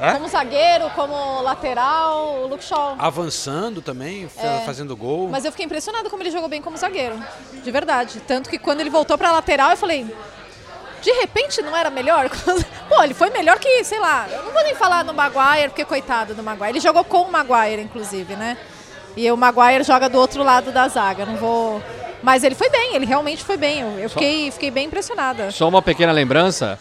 É? 0.00 0.12
Como 0.12 0.28
zagueiro, 0.28 0.88
como 0.94 1.42
lateral, 1.42 2.42
o 2.42 2.46
Luke 2.46 2.64
Shaw. 2.64 2.96
Avançando 2.98 3.82
também, 3.82 4.30
É. 4.38 4.62
fazendo 4.64 4.96
gol. 4.96 5.28
Mas 5.30 5.44
eu 5.44 5.50
fiquei 5.50 5.66
impressionado 5.66 6.08
como 6.08 6.22
ele 6.22 6.30
jogou 6.30 6.48
bem 6.48 6.62
como 6.62 6.74
zagueiro. 6.78 7.22
De 7.62 7.70
verdade. 7.70 8.18
Tanto 8.26 8.48
que 8.48 8.58
quando 8.58 8.80
ele 8.80 8.88
voltou 8.88 9.18
pra 9.18 9.30
lateral, 9.30 9.70
eu 9.70 9.76
falei. 9.76 10.06
De 11.02 11.10
repente 11.12 11.60
não 11.62 11.76
era 11.76 11.90
melhor? 11.90 12.28
Pô, 12.88 13.02
ele 13.02 13.12
foi 13.14 13.28
melhor 13.30 13.58
que, 13.58 13.84
sei 13.84 13.98
lá, 13.98 14.26
eu 14.30 14.42
não 14.44 14.52
vou 14.52 14.62
nem 14.62 14.74
falar 14.74 15.04
no 15.04 15.12
Maguire, 15.14 15.68
porque 15.68 15.84
coitado 15.84 16.34
do 16.34 16.42
Maguire. 16.42 16.70
Ele 16.72 16.80
jogou 16.80 17.04
com 17.04 17.22
o 17.22 17.30
Maguire, 17.32 17.82
inclusive, 17.82 18.36
né? 18.36 18.56
E 19.16 19.30
o 19.30 19.36
Maguire 19.36 19.82
joga 19.82 20.08
do 20.08 20.18
outro 20.18 20.42
lado 20.42 20.72
da 20.72 20.88
zaga. 20.88 21.26
Não 21.26 21.36
vou. 21.36 21.82
Mas 22.22 22.42
ele 22.44 22.54
foi 22.54 22.68
bem, 22.70 22.94
ele 22.96 23.04
realmente 23.06 23.42
foi 23.44 23.56
bem. 23.58 23.80
Eu, 23.80 23.98
eu 23.98 24.10
fiquei, 24.10 24.50
fiquei 24.50 24.70
bem 24.70 24.86
impressionada. 24.86 25.50
Só 25.50 25.68
uma 25.68 25.80
pequena 25.82 26.12
lembrança. 26.12 26.78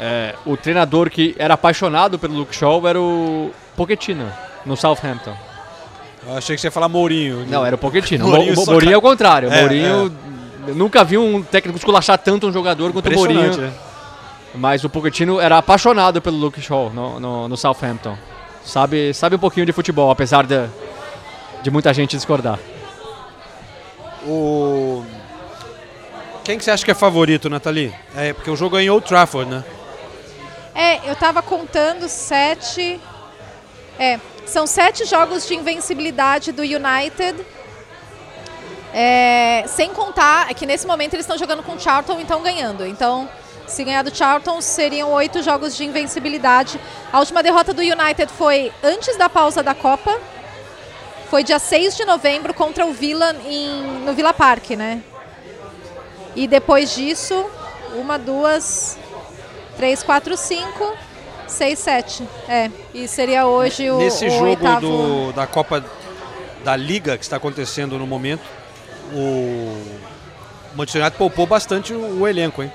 É, 0.00 0.34
o 0.46 0.56
treinador 0.56 1.10
que 1.10 1.34
era 1.38 1.54
apaixonado 1.54 2.18
pelo 2.18 2.34
Luke 2.34 2.54
Shaw 2.54 2.86
era 2.88 3.00
o 3.00 3.50
Pochettino, 3.76 4.30
no 4.64 4.76
Southampton. 4.76 5.34
Eu 6.26 6.36
achei 6.36 6.54
que 6.54 6.60
você 6.62 6.68
ia 6.68 6.70
falar 6.70 6.88
Mourinho. 6.88 7.44
Não, 7.46 7.64
era 7.66 7.74
o 7.74 7.78
Pochettino. 7.78 8.26
Mourinho 8.28 8.54
Mo- 8.54 8.66
Mourinho 8.66 8.94
é 8.94 8.96
o 8.96 9.02
contrário. 9.02 9.52
É, 9.52 9.60
Mourinho... 9.60 10.16
Eu 10.68 10.74
nunca 10.76 11.02
vi 11.02 11.18
um 11.18 11.42
técnico 11.42 11.76
esculachar 11.76 12.16
tanto 12.18 12.46
um 12.46 12.52
jogador 12.52 12.92
quanto 12.92 13.08
o 13.10 13.12
Mourinho. 13.14 13.56
né? 13.56 13.72
Mas 14.54 14.84
o 14.84 14.88
Pochettino 14.88 15.40
era 15.40 15.58
apaixonado 15.58 16.22
pelo 16.22 16.36
Luke 16.36 16.60
Shaw 16.60 16.90
no, 16.94 17.18
no, 17.18 17.48
no 17.48 17.56
Southampton. 17.56 18.16
Sabe, 18.64 19.12
sabe 19.12 19.34
um 19.34 19.38
pouquinho 19.40 19.66
de 19.66 19.72
futebol, 19.72 20.10
apesar 20.12 20.46
de, 20.46 20.64
de 21.62 21.70
muita 21.70 21.92
gente 21.92 22.14
discordar. 22.16 22.60
O... 24.24 25.04
Quem 26.44 26.58
que 26.58 26.64
você 26.64 26.70
acha 26.70 26.84
que 26.84 26.90
é 26.90 26.94
favorito, 26.94 27.48
Nathalie? 27.50 27.92
É, 28.16 28.32
porque 28.32 28.50
o 28.50 28.56
jogo 28.56 28.76
é 28.78 28.82
em 28.84 28.90
Old 28.90 29.06
Trafford, 29.06 29.50
né? 29.50 29.64
É, 30.74 31.10
eu 31.10 31.14
tava 31.16 31.42
contando 31.42 32.08
sete. 32.08 33.00
É, 33.98 34.18
São 34.46 34.66
sete 34.66 35.04
jogos 35.04 35.46
de 35.46 35.54
invencibilidade 35.54 36.50
do 36.52 36.62
United. 36.62 37.44
É, 38.94 39.64
sem 39.68 39.90
contar 39.92 40.50
é 40.50 40.54
que 40.54 40.66
nesse 40.66 40.86
momento 40.86 41.14
eles 41.14 41.24
estão 41.24 41.38
jogando 41.38 41.62
com 41.62 41.72
o 41.72 41.80
Charlton 41.80 42.18
e 42.18 42.22
estão 42.22 42.42
ganhando. 42.42 42.86
Então, 42.86 43.28
se 43.66 43.84
ganhar 43.84 44.02
do 44.02 44.14
Charlton, 44.14 44.60
seriam 44.60 45.10
oito 45.12 45.42
jogos 45.42 45.76
de 45.76 45.84
invencibilidade. 45.84 46.80
A 47.12 47.18
última 47.18 47.42
derrota 47.42 47.72
do 47.72 47.80
United 47.80 48.30
foi 48.32 48.72
antes 48.82 49.16
da 49.16 49.28
pausa 49.28 49.62
da 49.62 49.74
Copa. 49.74 50.18
Foi 51.30 51.42
dia 51.42 51.58
6 51.58 51.96
de 51.96 52.04
novembro 52.04 52.52
contra 52.52 52.84
o 52.84 52.92
Villa 52.92 53.34
em, 53.46 53.82
no 54.04 54.12
Villa 54.12 54.34
Park, 54.34 54.70
né? 54.70 55.02
E 56.36 56.46
depois 56.46 56.94
disso, 56.94 57.50
uma, 57.94 58.18
duas, 58.18 58.98
três, 59.76 60.02
quatro, 60.02 60.36
cinco, 60.36 60.94
seis, 61.46 61.78
sete. 61.78 62.26
É, 62.48 62.70
e 62.94 63.06
seria 63.08 63.46
hoje 63.46 63.90
o, 63.90 63.98
Nesse 63.98 64.26
o 64.26 64.30
jogo 64.30 64.44
oitavo. 64.46 64.80
do, 64.80 65.32
da 65.32 65.46
Copa 65.46 65.84
da 66.64 66.76
Liga 66.76 67.16
que 67.18 67.24
está 67.24 67.36
acontecendo 67.36 67.98
no 67.98 68.06
momento, 68.06 68.42
o 69.12 69.82
Manchester 70.74 71.02
United 71.02 71.18
poupou 71.18 71.46
bastante 71.46 71.92
o, 71.92 72.20
o 72.20 72.28
elenco, 72.28 72.62
hein? 72.62 72.72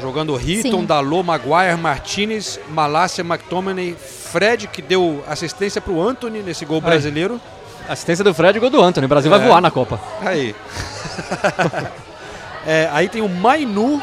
Jogando 0.00 0.34
Hitton, 0.40 0.80
Sim. 0.80 0.86
Dalot, 0.86 1.22
Maguire, 1.22 1.76
Martinez, 1.76 2.58
Malásia, 2.70 3.22
McTominay, 3.22 3.94
Fred, 3.94 4.66
que 4.68 4.80
deu 4.80 5.22
assistência 5.28 5.78
para 5.80 5.92
o 5.92 6.00
Anthony 6.02 6.42
nesse 6.42 6.64
gol 6.64 6.80
brasileiro. 6.80 7.38
Assistência 7.86 8.24
do 8.24 8.32
Fred 8.32 8.56
e 8.56 8.60
gol 8.60 8.70
do 8.70 8.80
Anthony. 8.82 9.04
O 9.04 9.08
Brasil 9.08 9.34
É. 9.34 9.36
vai 9.38 9.46
voar 9.46 9.60
na 9.60 9.70
Copa. 9.70 10.00
Aí. 10.22 10.54
É, 12.66 12.90
aí 12.92 13.08
tem 13.08 13.22
o 13.22 13.28
Mainu, 13.28 14.02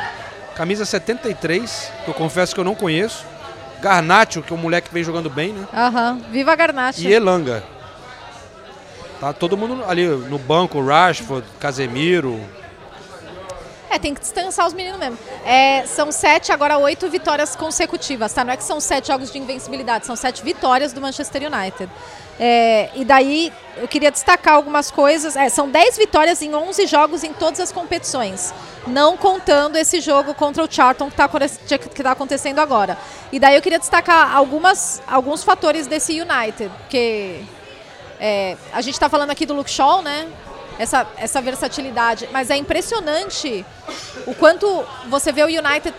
camisa 0.57 0.85
73, 0.85 1.91
que 2.03 2.09
eu 2.09 2.15
confesso 2.15 2.55
que 2.55 2.59
eu 2.59 2.63
não 2.63 2.73
conheço. 2.73 3.23
Garnacho, 3.79 4.41
que 4.41 4.51
é 4.51 4.55
um 4.55 4.59
moleque 4.59 4.87
que 4.87 4.93
vem 4.93 5.03
jogando 5.03 5.29
bem, 5.29 5.53
né? 5.53 5.67
Aham, 5.71 6.19
Viva 6.31 6.55
Garnacha. 6.55 6.99
E 6.99 7.13
Elanga. 7.13 7.63
Tá 9.19 9.31
todo 9.31 9.55
mundo 9.55 9.83
ali 9.87 10.07
no 10.07 10.39
banco, 10.39 10.83
Rashford, 10.83 11.47
Casemiro. 11.59 12.39
É, 13.89 13.99
tem 13.99 14.15
que 14.15 14.19
descansar 14.19 14.65
os 14.65 14.73
meninos 14.73 14.99
mesmo. 14.99 15.17
É, 15.45 15.85
são 15.85 16.11
sete, 16.11 16.51
agora 16.51 16.77
oito 16.79 17.07
vitórias 17.07 17.55
consecutivas, 17.55 18.33
tá? 18.33 18.43
Não 18.43 18.51
é 18.51 18.57
que 18.57 18.63
são 18.63 18.79
sete 18.79 19.07
jogos 19.07 19.31
de 19.31 19.37
invencibilidade, 19.37 20.07
são 20.07 20.15
sete 20.15 20.43
vitórias 20.43 20.91
do 20.91 20.99
Manchester 20.99 21.43
United. 21.43 21.89
É, 22.39 22.89
e 22.93 23.03
daí, 23.03 23.51
eu 23.77 23.87
queria 23.87 24.11
destacar 24.11 24.55
algumas 24.55 24.91
coisas. 24.91 25.35
É, 25.35 25.49
são 25.49 25.69
dez 25.69 25.97
vitórias 25.97 26.41
em 26.41 26.53
11 26.53 26.85
jogos 26.87 27.23
em 27.23 27.33
todas 27.33 27.59
as 27.59 27.71
competições. 27.71 28.53
Não 28.85 29.17
contando 29.17 29.75
esse 29.75 29.99
jogo 29.99 30.33
contra 30.33 30.63
o 30.63 30.71
Charlton 30.71 31.09
que 31.09 31.13
está 31.13 32.03
tá 32.03 32.11
acontecendo 32.11 32.59
agora. 32.59 32.97
E 33.31 33.39
daí 33.39 33.55
eu 33.55 33.61
queria 33.61 33.79
destacar 33.79 34.35
algumas, 34.35 35.01
alguns 35.07 35.43
fatores 35.43 35.87
desse 35.87 36.19
United. 36.19 36.71
Porque 36.79 37.41
é, 38.19 38.55
a 38.71 38.81
gente 38.81 38.93
está 38.93 39.09
falando 39.09 39.31
aqui 39.31 39.45
do 39.45 39.53
Luke 39.53 39.69
Shaw, 39.69 40.01
né? 40.01 40.27
Essa, 40.79 41.07
essa 41.17 41.41
versatilidade. 41.41 42.29
Mas 42.31 42.49
é 42.51 42.55
impressionante 42.55 43.65
o 44.27 44.35
quanto 44.35 44.85
você 45.07 45.31
vê 45.31 45.41
o 45.41 45.47
United 45.47 45.93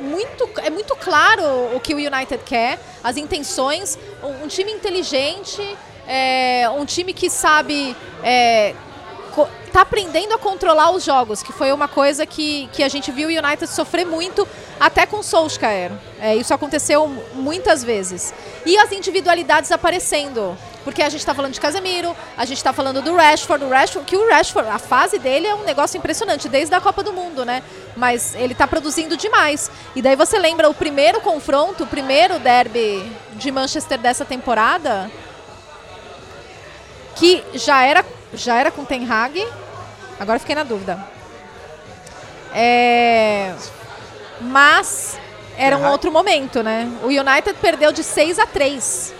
muito, 0.00 0.48
é 0.58 0.70
muito 0.70 0.94
claro 0.96 1.42
o 1.74 1.80
que 1.80 1.94
o 1.94 1.98
United 1.98 2.42
quer, 2.44 2.78
as 3.02 3.16
intenções, 3.16 3.98
um, 4.22 4.44
um 4.44 4.48
time 4.48 4.72
inteligente, 4.72 5.76
é, 6.06 6.68
um 6.70 6.84
time 6.84 7.12
que 7.12 7.28
sabe. 7.28 7.96
É, 8.22 8.74
tá 9.72 9.82
aprendendo 9.82 10.32
a 10.34 10.38
controlar 10.38 10.90
os 10.90 11.04
jogos, 11.04 11.42
que 11.42 11.52
foi 11.52 11.72
uma 11.72 11.86
coisa 11.86 12.24
que, 12.24 12.68
que 12.72 12.82
a 12.82 12.88
gente 12.88 13.12
viu 13.12 13.28
o 13.28 13.32
United 13.32 13.66
sofrer 13.66 14.06
muito, 14.06 14.46
até 14.80 15.06
com 15.06 15.18
o 15.18 15.22
Solskjaer. 15.22 15.92
É, 16.20 16.34
isso 16.34 16.54
aconteceu 16.54 17.06
muitas 17.34 17.84
vezes. 17.84 18.32
E 18.64 18.76
as 18.78 18.90
individualidades 18.92 19.70
aparecendo. 19.70 20.56
Porque 20.84 21.02
a 21.02 21.08
gente 21.10 21.20
está 21.20 21.34
falando 21.34 21.52
de 21.52 21.60
Casemiro, 21.60 22.16
a 22.36 22.46
gente 22.46 22.56
está 22.56 22.72
falando 22.72 23.02
do 23.02 23.14
Rashford, 23.14 23.62
o 23.62 23.68
Rashford, 23.68 24.06
que 24.06 24.16
o 24.16 24.26
Rashford, 24.30 24.70
a 24.70 24.78
fase 24.78 25.18
dele 25.18 25.46
é 25.46 25.54
um 25.54 25.62
negócio 25.62 25.98
impressionante, 25.98 26.48
desde 26.48 26.74
a 26.74 26.80
Copa 26.80 27.02
do 27.02 27.12
Mundo, 27.12 27.44
né? 27.44 27.62
Mas 27.94 28.34
ele 28.34 28.54
está 28.54 28.66
produzindo 28.66 29.14
demais. 29.14 29.70
E 29.94 30.00
daí 30.00 30.16
você 30.16 30.38
lembra 30.38 30.70
o 30.70 30.72
primeiro 30.72 31.20
confronto, 31.20 31.84
o 31.84 31.86
primeiro 31.86 32.38
derby 32.38 33.04
de 33.32 33.50
Manchester 33.50 33.98
dessa 33.98 34.24
temporada, 34.24 35.10
que 37.16 37.44
já 37.52 37.84
era, 37.84 38.04
já 38.32 38.58
era 38.58 38.70
com 38.70 38.84
Ten 38.84 39.10
Hag, 39.10 39.46
agora 40.18 40.38
fiquei 40.38 40.54
na 40.54 40.62
dúvida. 40.62 40.98
É, 42.54 43.54
mas 44.40 45.18
era 45.56 45.76
um 45.76 45.90
outro 45.90 46.10
momento, 46.10 46.62
né? 46.62 46.90
O 47.02 47.06
United 47.06 47.54
perdeu 47.60 47.92
de 47.92 48.02
6 48.02 48.38
a 48.38 48.46
3. 48.46 49.14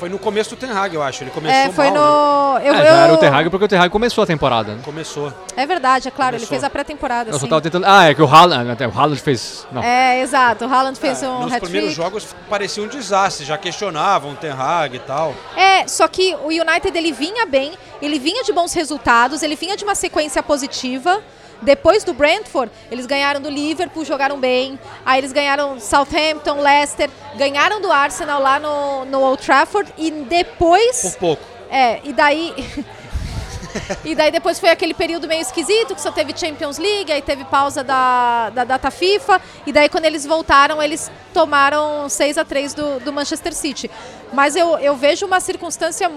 Foi 0.00 0.08
no 0.08 0.18
começo 0.18 0.48
do 0.48 0.56
Ten 0.56 0.70
Hag, 0.70 0.94
eu 0.94 1.02
acho. 1.02 1.22
Ele 1.22 1.30
começou 1.30 1.54
É, 1.60 1.70
foi 1.70 1.90
mal, 1.90 1.94
né? 1.94 2.00
no. 2.00 2.66
Eu, 2.66 2.74
É, 2.74 2.78
já 2.78 2.84
eu- 2.84 2.96
era 2.96 3.12
o 3.12 3.16
Ten 3.18 3.28
Hag 3.28 3.50
porque 3.50 3.64
o 3.66 3.68
Ten 3.68 3.78
Hag 3.78 3.90
começou 3.90 4.24
a 4.24 4.26
temporada. 4.26 4.72
Né? 4.74 4.80
Começou. 4.82 5.30
É 5.54 5.66
verdade, 5.66 6.08
é 6.08 6.10
claro, 6.10 6.36
ele 6.36 6.38
Começou. 6.46 6.48
fez 6.48 6.64
a 6.64 6.70
pré-temporada. 6.70 7.28
Eu 7.28 7.34
só 7.34 7.40
sim. 7.40 7.48
tava 7.48 7.60
tentando. 7.60 7.84
Ah, 7.86 8.08
é 8.08 8.14
que 8.14 8.22
o 8.22 8.26
Haaland, 8.26 8.70
até 8.70 8.88
o 8.88 8.90
Haaland 8.90 9.20
fez. 9.20 9.66
Não. 9.70 9.82
É, 9.82 10.20
exato. 10.22 10.64
O 10.64 10.72
Haaland 10.72 10.98
fez 10.98 11.22
um 11.22 11.40
Nos 11.40 11.54
primeiros 11.58 11.92
jogos 11.92 12.34
parecia 12.48 12.82
um 12.82 12.88
desastre, 12.88 13.44
já 13.44 13.58
questionavam 13.58 14.32
o 14.32 14.36
Ten 14.36 14.52
Hag 14.52 14.96
e 14.96 15.00
tal. 15.00 15.34
É, 15.54 15.86
só 15.86 16.08
que 16.08 16.34
o 16.36 16.46
United 16.48 16.96
ele 16.96 17.12
vinha 17.12 17.44
bem, 17.44 17.74
ele 18.00 18.18
vinha 18.18 18.42
de 18.42 18.54
bons 18.54 18.72
resultados, 18.72 19.42
ele 19.42 19.54
vinha 19.54 19.76
de 19.76 19.84
uma 19.84 19.94
sequência 19.94 20.42
positiva. 20.42 21.20
Depois 21.62 22.04
do 22.04 22.14
Brentford, 22.14 22.72
eles 22.90 23.06
ganharam 23.06 23.40
do 23.40 23.50
Liverpool, 23.50 24.04
jogaram 24.04 24.38
bem. 24.38 24.78
Aí 25.04 25.20
eles 25.20 25.32
ganharam 25.32 25.78
Southampton, 25.78 26.60
Leicester, 26.60 27.10
ganharam 27.36 27.80
do 27.80 27.92
Arsenal 27.92 28.40
lá 28.40 28.58
no, 28.58 29.04
no 29.04 29.20
Old 29.20 29.42
Trafford 29.42 29.92
e 29.98 30.10
depois 30.10 31.02
Por 31.02 31.18
pouco. 31.18 31.42
É, 31.70 32.00
e 32.02 32.12
daí. 32.12 32.54
e 34.04 34.14
daí 34.14 34.30
depois 34.30 34.58
foi 34.58 34.70
aquele 34.70 34.94
período 34.94 35.28
meio 35.28 35.42
esquisito, 35.42 35.94
que 35.94 36.00
só 36.00 36.10
teve 36.10 36.36
Champions 36.36 36.78
League, 36.78 37.12
aí 37.12 37.22
teve 37.22 37.44
pausa 37.44 37.84
da, 37.84 38.50
da 38.50 38.64
data 38.64 38.90
FIFA, 38.90 39.40
e 39.66 39.72
daí 39.72 39.88
quando 39.88 40.06
eles 40.06 40.26
voltaram, 40.26 40.82
eles 40.82 41.10
tomaram 41.32 42.08
6 42.08 42.38
a 42.38 42.44
3 42.44 42.74
do, 42.74 43.00
do 43.00 43.12
Manchester 43.12 43.54
City. 43.54 43.90
Mas 44.32 44.56
eu, 44.56 44.78
eu 44.78 44.96
vejo 44.96 45.26
uma 45.26 45.40
circunstância 45.40 46.10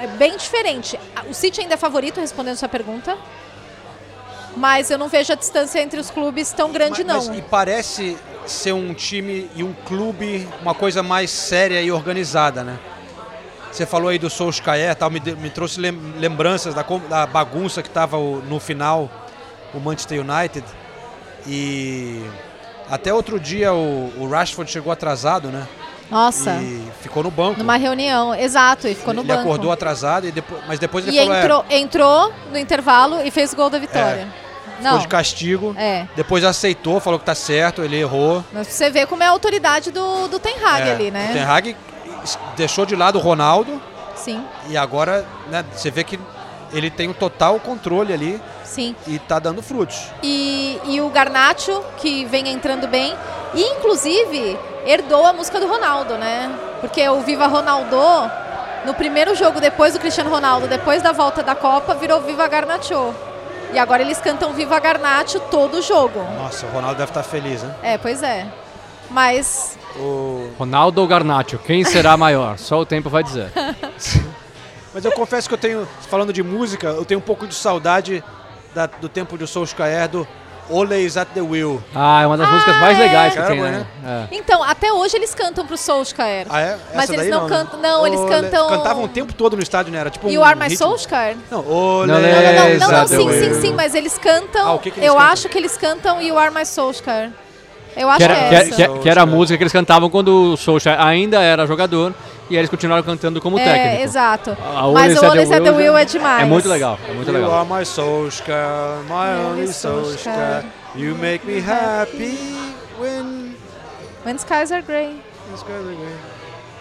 é, 0.00 0.06
bem 0.08 0.36
diferente. 0.36 0.98
O 1.28 1.34
City 1.34 1.62
ainda 1.62 1.74
é 1.74 1.76
favorito, 1.76 2.20
respondendo 2.20 2.56
sua 2.56 2.68
pergunta. 2.68 3.16
Mas 4.58 4.90
eu 4.90 4.98
não 4.98 5.08
vejo 5.08 5.32
a 5.32 5.36
distância 5.36 5.80
entre 5.80 6.00
os 6.00 6.10
clubes 6.10 6.52
tão 6.52 6.72
grande, 6.72 7.04
Mas- 7.04 7.06
não. 7.24 7.26
mas- 7.32 7.38
e 7.38 7.42
parece 7.42 8.16
ser 8.46 8.72
um 8.72 8.92
time 8.92 9.48
e 9.54 9.62
um 9.62 9.72
clube, 9.86 10.48
uma 10.60 10.74
coisa 10.74 11.02
mais 11.02 11.30
séria 11.30 11.80
e 11.80 11.92
organizada, 11.92 12.62
né? 12.64 12.78
Você 13.70 13.84
falou 13.86 14.08
aí 14.08 14.18
do 14.18 14.28
Solskjaer, 14.30 14.94
tal, 14.96 15.10
me, 15.10 15.20
me 15.20 15.50
trouxe 15.50 15.78
lem- 15.78 16.14
lembranças 16.18 16.74
da, 16.74 16.82
da 17.08 17.26
bagunça 17.26 17.82
que 17.82 17.88
estava 17.88 18.16
no 18.18 18.58
final 18.58 19.10
o 19.74 19.78
Manchester 19.78 20.20
United. 20.22 20.64
E 21.46 22.22
até 22.90 23.12
outro 23.12 23.38
dia 23.38 23.72
o, 23.72 24.12
o 24.16 24.28
Rashford 24.28 24.70
chegou 24.70 24.92
atrasado, 24.92 25.48
né? 25.48 25.66
Nossa, 26.10 26.52
E 26.52 26.82
ficou 27.02 27.22
no 27.22 27.30
banco. 27.30 27.58
numa 27.58 27.76
reunião, 27.76 28.34
exato, 28.34 28.88
e 28.88 28.94
ficou 28.94 29.12
no 29.12 29.20
ele 29.20 29.28
banco. 29.28 29.42
acordou 29.42 29.70
atrasado, 29.70 30.26
e 30.26 30.32
depois, 30.32 30.62
mas 30.66 30.78
depois 30.78 31.06
ele 31.06 31.14
E 31.14 31.20
falou, 31.20 31.34
é, 31.34 31.40
entrou, 31.42 31.64
entrou 31.68 32.32
no 32.50 32.58
intervalo 32.58 33.20
e 33.22 33.30
fez 33.30 33.52
o 33.52 33.56
gol 33.56 33.68
da 33.68 33.78
vitória. 33.78 34.26
ficou 34.26 34.47
Não, 34.80 34.98
de 34.98 35.08
castigo. 35.08 35.74
é. 35.76 36.06
Depois 36.14 36.44
aceitou, 36.44 37.00
falou 37.00 37.18
que 37.18 37.24
tá 37.24 37.34
certo, 37.34 37.82
ele 37.82 37.96
errou. 37.96 38.44
Mas 38.52 38.68
você 38.68 38.90
vê 38.90 39.06
como 39.06 39.22
é 39.22 39.26
a 39.26 39.30
autoridade 39.30 39.90
do, 39.90 40.28
do 40.28 40.38
Ten 40.38 40.56
Hag 40.64 40.88
É, 40.88 40.92
ali, 40.92 41.10
né? 41.10 41.28
O 41.30 41.32
Ten 41.32 41.44
Hag 41.44 41.76
deixou 42.56 42.84
de 42.84 42.94
lado 42.96 43.18
o 43.18 43.20
Ronaldo 43.20 43.80
Sim, 44.14 44.44
e 44.68 44.76
agora 44.76 45.24
né, 45.48 45.64
você 45.72 45.90
vê 45.90 46.02
que 46.02 46.18
ele 46.72 46.90
tem 46.90 47.08
o 47.08 47.14
total 47.14 47.58
controle 47.60 48.12
ali 48.12 48.40
sim. 48.64 48.94
e 49.06 49.18
tá 49.18 49.38
dando 49.38 49.62
frutos. 49.62 50.10
E, 50.22 50.78
e 50.84 51.00
o 51.00 51.08
Garnacho, 51.08 51.82
que 51.96 52.24
vem 52.26 52.48
entrando 52.48 52.86
bem, 52.86 53.14
e 53.54 53.62
inclusive 53.62 54.58
herdou 54.84 55.24
a 55.24 55.32
música 55.32 55.58
do 55.60 55.66
Ronaldo, 55.66 56.16
né? 56.16 56.50
Porque 56.80 57.06
o 57.08 57.20
Viva 57.20 57.46
Ronaldo, 57.46 57.96
no 58.84 58.94
primeiro 58.94 59.34
jogo 59.34 59.60
depois 59.60 59.94
do 59.94 60.00
Cristiano 60.00 60.30
Ronaldo, 60.30 60.66
depois 60.66 61.02
da 61.02 61.12
volta 61.12 61.42
da 61.42 61.54
Copa, 61.54 61.94
virou 61.94 62.20
Viva 62.20 62.46
Garnacho. 62.46 63.14
E 63.72 63.78
agora 63.78 64.02
eles 64.02 64.18
cantam 64.20 64.52
Viva 64.52 64.78
Garnacho 64.80 65.38
todo 65.50 65.78
o 65.78 65.82
jogo. 65.82 66.22
Nossa, 66.36 66.66
o 66.66 66.70
Ronaldo 66.70 66.96
deve 66.98 67.10
estar 67.10 67.22
feliz, 67.22 67.62
né? 67.62 67.74
É, 67.82 67.98
pois 67.98 68.22
é. 68.22 68.46
Mas 69.10 69.78
O... 69.96 70.50
Ronaldo 70.58 71.00
ou 71.00 71.06
Garnacho? 71.06 71.58
Quem 71.58 71.84
será 71.84 72.16
maior? 72.16 72.58
Só 72.58 72.78
o 72.80 72.86
tempo 72.86 73.08
vai 73.10 73.22
dizer. 73.22 73.50
Mas 74.94 75.04
eu 75.04 75.12
confesso 75.12 75.48
que 75.48 75.54
eu 75.54 75.58
tenho, 75.58 75.86
falando 76.08 76.32
de 76.32 76.42
música, 76.42 76.88
eu 76.88 77.04
tenho 77.04 77.18
um 77.18 77.22
pouco 77.22 77.46
de 77.46 77.54
saudade 77.54 78.22
da- 78.74 78.86
do 78.86 79.08
tempo 79.08 79.36
de 79.38 79.46
Solskjaer, 79.46 80.08
do 80.08 80.26
Always 80.70 81.16
at 81.16 81.28
the 81.34 81.40
Wheel. 81.40 81.82
Ah, 81.94 82.22
é 82.22 82.26
uma 82.26 82.36
das 82.36 82.50
músicas 82.50 82.76
mais 82.80 82.98
é? 82.98 83.02
legais 83.02 83.32
que 83.34 83.38
tem, 83.40 83.58
Caramba, 83.60 83.70
né? 83.70 83.86
É. 84.30 84.36
Então, 84.36 84.62
até 84.62 84.92
hoje 84.92 85.16
eles 85.16 85.34
cantam 85.34 85.66
pro 85.66 85.76
Solskjaer. 85.76 86.46
Ah, 86.50 86.60
é? 86.60 86.78
Mas 86.94 87.04
Essa 87.04 87.14
eles 87.14 87.24
daí 87.28 87.30
não 87.30 87.48
né? 87.48 87.56
cantam- 87.56 87.80
não, 87.80 88.06
eles 88.06 88.20
Ole- 88.20 88.30
cantam- 88.30 88.68
Cantavam 88.68 89.04
o 89.04 89.08
tempo 89.08 89.32
todo 89.32 89.56
no 89.56 89.62
estádio, 89.62 89.92
né? 89.92 89.98
Era 89.98 90.10
tipo 90.10 90.28
You 90.28 90.40
um 90.40 90.44
Are 90.44 90.56
My 90.58 90.68
ritmo. 90.68 90.78
Solskjaer? 90.78 91.36
Não, 91.50 91.60
Ole... 91.66 92.08
Não, 92.12 92.20
Não, 92.20 92.28
não, 92.28 92.78
não, 92.78 92.90
não, 92.98 93.06
the 93.06 93.16
sim, 93.16 93.32
sim, 93.54 93.60
sim, 93.60 93.72
mas 93.74 93.94
eles 93.94 94.18
cantam. 94.18 94.66
Ah, 94.68 94.74
o 94.74 94.78
que 94.78 94.90
que 94.90 94.98
eles 95.00 95.08
eu 95.08 95.14
cantam? 95.14 95.32
acho 95.32 95.48
que 95.48 95.58
eles 95.58 95.76
cantam 95.76 96.20
You 96.22 96.38
Are 96.38 96.54
My 96.54 96.64
Solskjaer. 96.66 97.30
Eu 97.96 98.08
acho 98.08 98.18
Que 98.18 98.26
que, 98.26 98.32
era, 98.32 98.40
é 98.44 98.48
que, 98.48 98.54
essa. 98.54 98.88
que- 98.92 98.98
que 99.00 99.08
era 99.08 99.22
a 99.22 99.26
música 99.26 99.56
que 99.56 99.62
eles 99.62 99.72
cantavam 99.72 100.08
quando 100.10 100.52
o 100.52 100.56
Solskjaer 100.56 101.00
ainda 101.00 101.40
era 101.42 101.66
jogador 101.66 102.14
e 102.48 102.56
eles 102.56 102.70
continuaram 102.70 103.02
cantando 103.02 103.40
como 103.40 103.58
É, 103.58 103.64
técnico. 103.64 104.02
exato. 104.04 104.50
A 104.62 104.88
Mas 104.92 105.12
o 105.14 105.16
at 105.16 105.20
the 105.20 105.26
Always 105.26 105.50
at 105.50 105.62
the 105.62 105.72
já- 105.72 106.00
é 106.00 106.04
demais. 106.04 106.42
É 106.42 106.44
muito 106.46 106.68
legal, 106.68 106.98
é 107.08 107.12
muito 107.12 107.28
You 107.28 107.34
legal. 107.34 107.52
are 107.52 107.68
my 107.68 107.84
Solskjaer, 107.84 109.02
my 109.08 109.14
Only 109.48 109.62
only 109.62 109.72
Solskjaer. 109.72 110.64
You 110.94 111.14
make 111.16 111.46
me 111.46 111.58
happy 111.60 112.38
when 113.00 113.54
When 114.24 114.36
skies 114.38 114.70
are 114.72 114.82
grey. 114.82 115.16
the 115.50 115.56
skies 115.56 115.70
are 115.86 115.94
grey. 115.96 116.16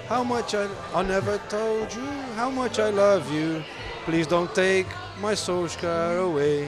How 0.09 0.23
much 0.23 0.53
I, 0.55 0.67
I 0.95 1.03
never 1.03 1.39
told 1.49 1.93
you 1.95 2.03
how 2.37 2.49
much 2.49 2.79
I 2.79 2.91
love 2.91 3.23
you. 3.33 3.63
Please 4.05 4.25
don't 4.27 4.49
take 4.53 4.87
my 5.21 5.33
Solskjaer 5.35 6.19
away. 6.23 6.67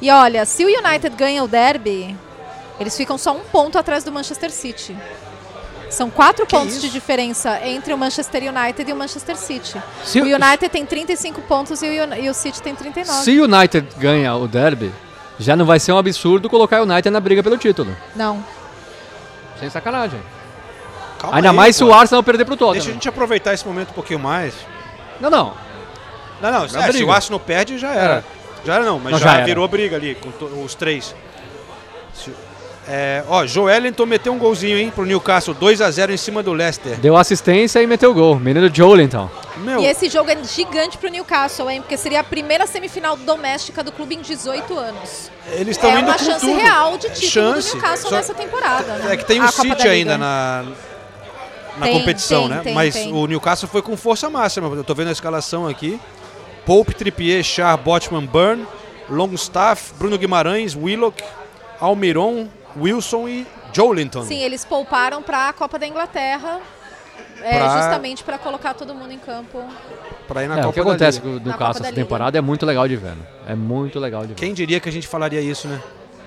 E 0.00 0.10
olha, 0.10 0.44
se 0.46 0.64
o 0.64 0.68
United 0.68 1.14
ganha 1.16 1.44
o 1.44 1.48
derby, 1.48 2.16
eles 2.80 2.96
ficam 2.96 3.16
só 3.18 3.32
um 3.32 3.40
ponto 3.40 3.78
atrás 3.78 4.04
do 4.04 4.12
Manchester 4.12 4.50
City. 4.50 4.96
São 5.90 6.10
quatro 6.10 6.44
Que 6.46 6.56
pontos 6.56 6.72
isso? 6.72 6.80
de 6.80 6.90
diferença 6.90 7.60
entre 7.64 7.92
o 7.94 7.98
Manchester 7.98 8.42
United 8.52 8.90
e 8.90 8.92
o 8.92 8.96
Manchester 8.96 9.36
City. 9.36 9.80
Se 10.04 10.20
o 10.20 10.24
United 10.24 10.68
tem 10.68 10.84
35 10.84 11.40
pontos 11.42 11.80
e 11.82 11.86
o, 12.00 12.14
e 12.14 12.28
o 12.28 12.34
City 12.34 12.60
tem 12.60 12.74
39. 12.74 13.22
Se 13.22 13.38
o 13.38 13.44
United 13.44 13.86
ganha 13.98 14.34
o 14.34 14.48
derby, 14.48 14.92
já 15.38 15.54
não 15.54 15.64
vai 15.64 15.78
ser 15.78 15.92
um 15.92 15.98
absurdo 15.98 16.48
colocar 16.50 16.80
o 16.80 16.84
United 16.84 17.10
na 17.10 17.20
briga 17.20 17.42
pelo 17.44 17.56
título. 17.56 17.96
Não. 18.16 18.44
Sem 19.60 19.70
sacanagem. 19.70 20.20
Calma 21.18 21.36
Ainda 21.36 21.50
aí, 21.50 21.56
mais 21.56 21.76
se 21.76 21.84
pô. 21.84 21.90
o 21.90 21.94
Arsenal 21.94 22.22
perder 22.24 22.44
pro 22.44 22.56
Tottenham. 22.56 22.74
Deixa 22.74 22.90
a 22.90 22.92
gente 22.94 23.08
aproveitar 23.08 23.54
esse 23.54 23.64
momento 23.66 23.90
um 23.90 23.94
pouquinho 23.94 24.18
mais. 24.18 24.52
Não, 25.20 25.30
não. 25.30 25.54
Não, 26.42 26.50
não, 26.50 26.64
é, 26.64 26.92
se 26.92 27.04
o 27.04 27.12
Arsenal 27.12 27.38
perde, 27.38 27.78
já 27.78 27.92
era. 27.92 28.24
Já 28.64 28.74
era 28.74 28.84
não, 28.84 28.98
mas 28.98 29.12
Não, 29.12 29.18
já, 29.20 29.26
já 29.28 29.36
era. 29.36 29.44
virou 29.44 29.68
briga 29.68 29.94
ali 29.96 30.16
com 30.16 30.30
os 30.64 30.74
três. 30.74 31.14
Se- 32.14 32.34
É, 32.86 33.24
ó, 33.28 33.46
Joelinton 33.46 34.04
meteu 34.04 34.30
um 34.32 34.38
golzinho, 34.38 34.76
hein, 34.76 34.92
pro 34.94 35.06
Newcastle, 35.06 35.54
2x0 35.54 36.10
em 36.10 36.16
cima 36.18 36.42
do 36.42 36.52
Leicester. 36.52 36.98
Deu 37.00 37.16
assistência 37.16 37.82
e 37.82 37.86
meteu 37.86 38.10
o 38.10 38.14
gol. 38.14 38.38
Menino 38.38 38.68
Joelinton. 38.72 39.30
Meu, 39.56 39.80
E 39.80 39.86
esse 39.86 40.10
jogo 40.10 40.30
é 40.30 40.36
gigante 40.44 40.98
pro 40.98 41.08
Newcastle, 41.08 41.70
hein? 41.70 41.80
Porque 41.80 41.96
seria 41.96 42.20
a 42.20 42.24
primeira 42.24 42.66
semifinal 42.66 43.16
doméstica 43.16 43.82
do 43.82 43.90
clube 43.90 44.16
em 44.16 44.20
18 44.20 44.76
anos. 44.78 45.30
eles 45.52 45.76
estão 45.76 45.90
É 45.90 46.00
indo 46.00 46.08
uma 46.08 46.18
com 46.18 46.24
chance 46.24 46.40
tudo. 46.44 46.58
real 46.58 46.98
de 46.98 47.08
título 47.08 47.26
Chance. 47.30 47.68
do 47.70 47.74
Newcastle 47.76 48.10
Só- 48.10 48.16
nessa 48.16 48.34
temporada. 48.34 48.92
né? 48.96 49.14
É 49.14 49.16
que 49.16 49.24
tem 49.24 49.40
A 49.40 49.46
o 49.46 49.52
Copa 49.52 49.68
da 49.68 49.76
City 49.76 49.88
ainda 49.88 50.18
na, 50.18 50.64
na 51.78 51.86
Tem, 51.86 51.98
competição, 51.98 52.40
tem, 52.48 52.50
né? 52.50 52.60
tem, 52.64 52.74
Mas 52.74 52.92
tem. 52.94 53.12
o 53.14 53.26
Newcastle 53.26 53.68
foi 53.68 53.80
com 53.80 53.96
força 53.96 54.28
máxima. 54.28 54.68
Eu 54.68 54.84
tô 54.84 54.94
vendo 54.94 55.08
a 55.08 55.12
escalação 55.12 55.66
aqui. 55.66 55.98
Pope, 56.66 56.94
Trippier, 56.94 57.42
Char, 57.42 57.76
Botman, 57.78 58.26
Burn, 58.26 58.66
Longstaff, 59.08 59.92
Bruno 59.98 60.18
Guimarães, 60.18 60.74
Willock, 60.76 61.22
Almiron, 61.80 62.46
Wilson 62.78 63.28
e 63.28 63.46
Joelinton. 63.72 64.22
Sim, 64.24 64.40
eles 64.42 64.64
pouparam 64.64 65.22
para 65.22 65.48
a 65.48 65.52
Copa 65.52 65.78
da 65.78 65.86
Inglaterra, 65.86 66.60
é, 67.42 67.58
Pra- 67.58 67.76
justamente 67.80 68.24
para 68.24 68.38
colocar 68.38 68.74
todo 68.74 68.94
mundo 68.94 69.12
em 69.12 69.18
campo. 69.18 69.62
Pra 70.28 70.42
ir 70.44 70.48
na 70.48 70.54
É, 70.54 70.56
Copa 70.58 70.68
o 70.68 70.72
que 70.72 70.80
da 70.80 70.86
acontece 70.90 71.18
Liga. 71.20 71.28
o 71.36 71.40
Newcastle 71.40 71.82
da 71.82 71.88
essa 71.88 71.94
temporada 71.94 72.38
é 72.38 72.40
muito 72.40 72.64
legal 72.64 72.88
de 72.88 72.96
ver. 72.96 73.10
né? 73.10 73.16
É 73.48 73.54
muito 73.54 73.98
legal 73.98 74.22
de 74.22 74.28
ver. 74.28 74.34
Quem 74.34 74.54
diria 74.54 74.80
que 74.80 74.88
a 74.88 74.92
gente 74.92 75.06
falaria 75.06 75.40
isso, 75.40 75.68
né? 75.68 75.80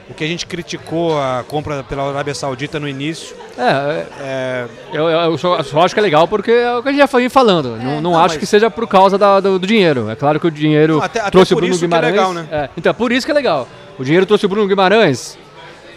O 0.10 0.14
que 0.14 0.24
a 0.24 0.28
gente 0.28 0.46
criticou 0.46 1.20
a 1.20 1.44
compra 1.46 1.84
pela 1.84 2.08
Arábia 2.10 2.34
Saudita 2.34 2.80
no 2.80 2.88
início. 2.88 3.36
É, 3.58 4.06
É, 4.22 4.66
eu, 4.94 5.10
eu- 5.10 5.20
eu 5.32 5.38
só, 5.38 5.62
só 5.64 5.82
acho 5.84 5.94
que 5.94 6.00
é 6.00 6.04
legal 6.04 6.28
porque 6.30 6.50
é 6.52 6.74
o 6.78 6.82
que 6.82 6.88
a 6.88 6.92
gente 6.94 7.02
já 7.02 7.08
foi 7.08 7.28
falando. 7.28 7.76
não 7.76 7.96
não, 7.96 8.02
Não, 8.02 8.16
acho 8.20 8.36
mas- 8.36 8.38
que 8.38 8.46
seja 8.46 8.70
por 8.72 8.88
causa 8.88 9.18
da- 9.18 9.42
do, 9.42 9.60
do 9.60 9.68
dinheiro. 9.68 10.10
É 10.10 10.16
claro 10.16 10.40
que 10.40 10.48
o 10.48 10.52
dinheiro 10.52 10.98
Não, 10.98 11.04
até- 11.04 11.20
até 11.20 11.32
trouxe 11.32 11.52
o 11.54 11.58
por 11.58 11.62
Bruno 11.62 11.74
isso 11.74 11.80
que 11.80 11.86
é 11.86 11.88
Guimarães. 11.90 12.14
legal, 12.14 12.34
né? 12.34 12.48
É, 12.50 12.70
então, 12.78 12.94
por 12.94 13.12
isso 13.12 13.26
que 13.26 13.32
é 13.32 13.36
legal. 13.36 13.68
O 14.00 14.04
dinheiro 14.06 14.26
trouxe 14.26 14.46
o 14.46 14.50
Bruno 14.50 14.66
Guimarães, 14.68 15.38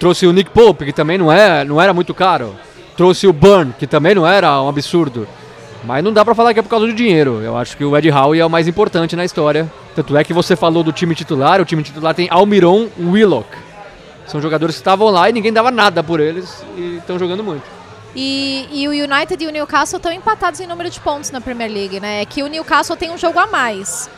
trouxe 0.00 0.26
o 0.26 0.32
Nick 0.32 0.50
Pope, 0.50 0.86
que 0.86 0.92
também 0.92 1.18
não, 1.18 1.30
é, 1.30 1.62
não 1.64 1.80
era 1.80 1.92
muito 1.92 2.14
caro. 2.14 2.56
Trouxe 2.96 3.26
o 3.26 3.32
Burn, 3.32 3.72
que 3.78 3.86
também 3.86 4.14
não 4.14 4.26
era 4.26 4.60
um 4.62 4.68
absurdo. 4.68 5.28
Mas 5.84 6.02
não 6.02 6.12
dá 6.12 6.24
pra 6.24 6.34
falar 6.34 6.52
que 6.52 6.58
é 6.60 6.62
por 6.62 6.68
causa 6.68 6.86
do 6.86 6.92
dinheiro. 6.92 7.40
Eu 7.42 7.56
acho 7.56 7.76
que 7.76 7.84
o 7.84 7.96
Ed 7.96 8.10
Howe 8.10 8.38
é 8.38 8.44
o 8.44 8.50
mais 8.50 8.66
importante 8.66 9.14
na 9.14 9.24
história. 9.24 9.70
Tanto 9.94 10.16
é 10.16 10.24
que 10.24 10.32
você 10.32 10.56
falou 10.56 10.82
do 10.82 10.92
time 10.92 11.14
titular. 11.14 11.60
O 11.60 11.64
time 11.64 11.82
titular 11.82 12.14
tem 12.14 12.28
Almiron 12.30 12.88
Willock. 12.98 13.48
São 14.26 14.40
jogadores 14.40 14.76
que 14.76 14.80
estavam 14.80 15.08
lá 15.08 15.28
e 15.28 15.32
ninguém 15.32 15.52
dava 15.52 15.70
nada 15.70 16.02
por 16.02 16.18
eles 16.18 16.64
e 16.76 16.96
estão 16.96 17.18
jogando 17.18 17.44
muito. 17.44 17.64
E, 18.14 18.68
e 18.72 18.88
o 18.88 18.90
United 18.90 19.42
e 19.42 19.46
o 19.46 19.50
Newcastle 19.50 19.98
estão 19.98 20.12
empatados 20.12 20.60
em 20.60 20.66
número 20.66 20.90
de 20.90 20.98
pontos 21.00 21.30
na 21.30 21.40
Premier 21.40 21.70
League, 21.70 22.00
né? 22.00 22.22
É 22.22 22.24
que 22.24 22.42
o 22.42 22.46
Newcastle 22.46 22.96
tem 22.96 23.10
um 23.10 23.18
jogo 23.18 23.38
a 23.38 23.46
mais 23.46 24.10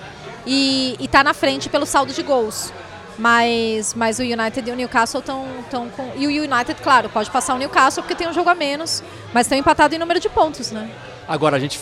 e, 0.46 0.96
e 0.98 1.08
tá 1.08 1.22
na 1.22 1.34
frente 1.34 1.68
pelo 1.68 1.86
saldo 1.86 2.12
de 2.12 2.22
gols. 2.22 2.72
Mas, 3.18 3.94
mas 3.94 4.18
o 4.18 4.22
United 4.22 4.68
e 4.68 4.72
o 4.72 4.76
Newcastle 4.76 5.20
estão 5.20 5.88
com. 5.90 6.12
E 6.16 6.26
o 6.26 6.30
United, 6.30 6.80
claro, 6.82 7.08
pode 7.08 7.30
passar 7.30 7.54
o 7.54 7.58
Newcastle 7.58 8.02
porque 8.02 8.14
tem 8.14 8.28
um 8.28 8.32
jogo 8.32 8.48
a 8.48 8.54
menos, 8.54 9.02
mas 9.32 9.46
estão 9.46 9.58
empatados 9.58 9.94
em 9.94 9.98
número 9.98 10.18
de 10.18 10.28
pontos, 10.28 10.70
né? 10.70 10.90
Agora, 11.28 11.56
a 11.56 11.60
gente 11.60 11.78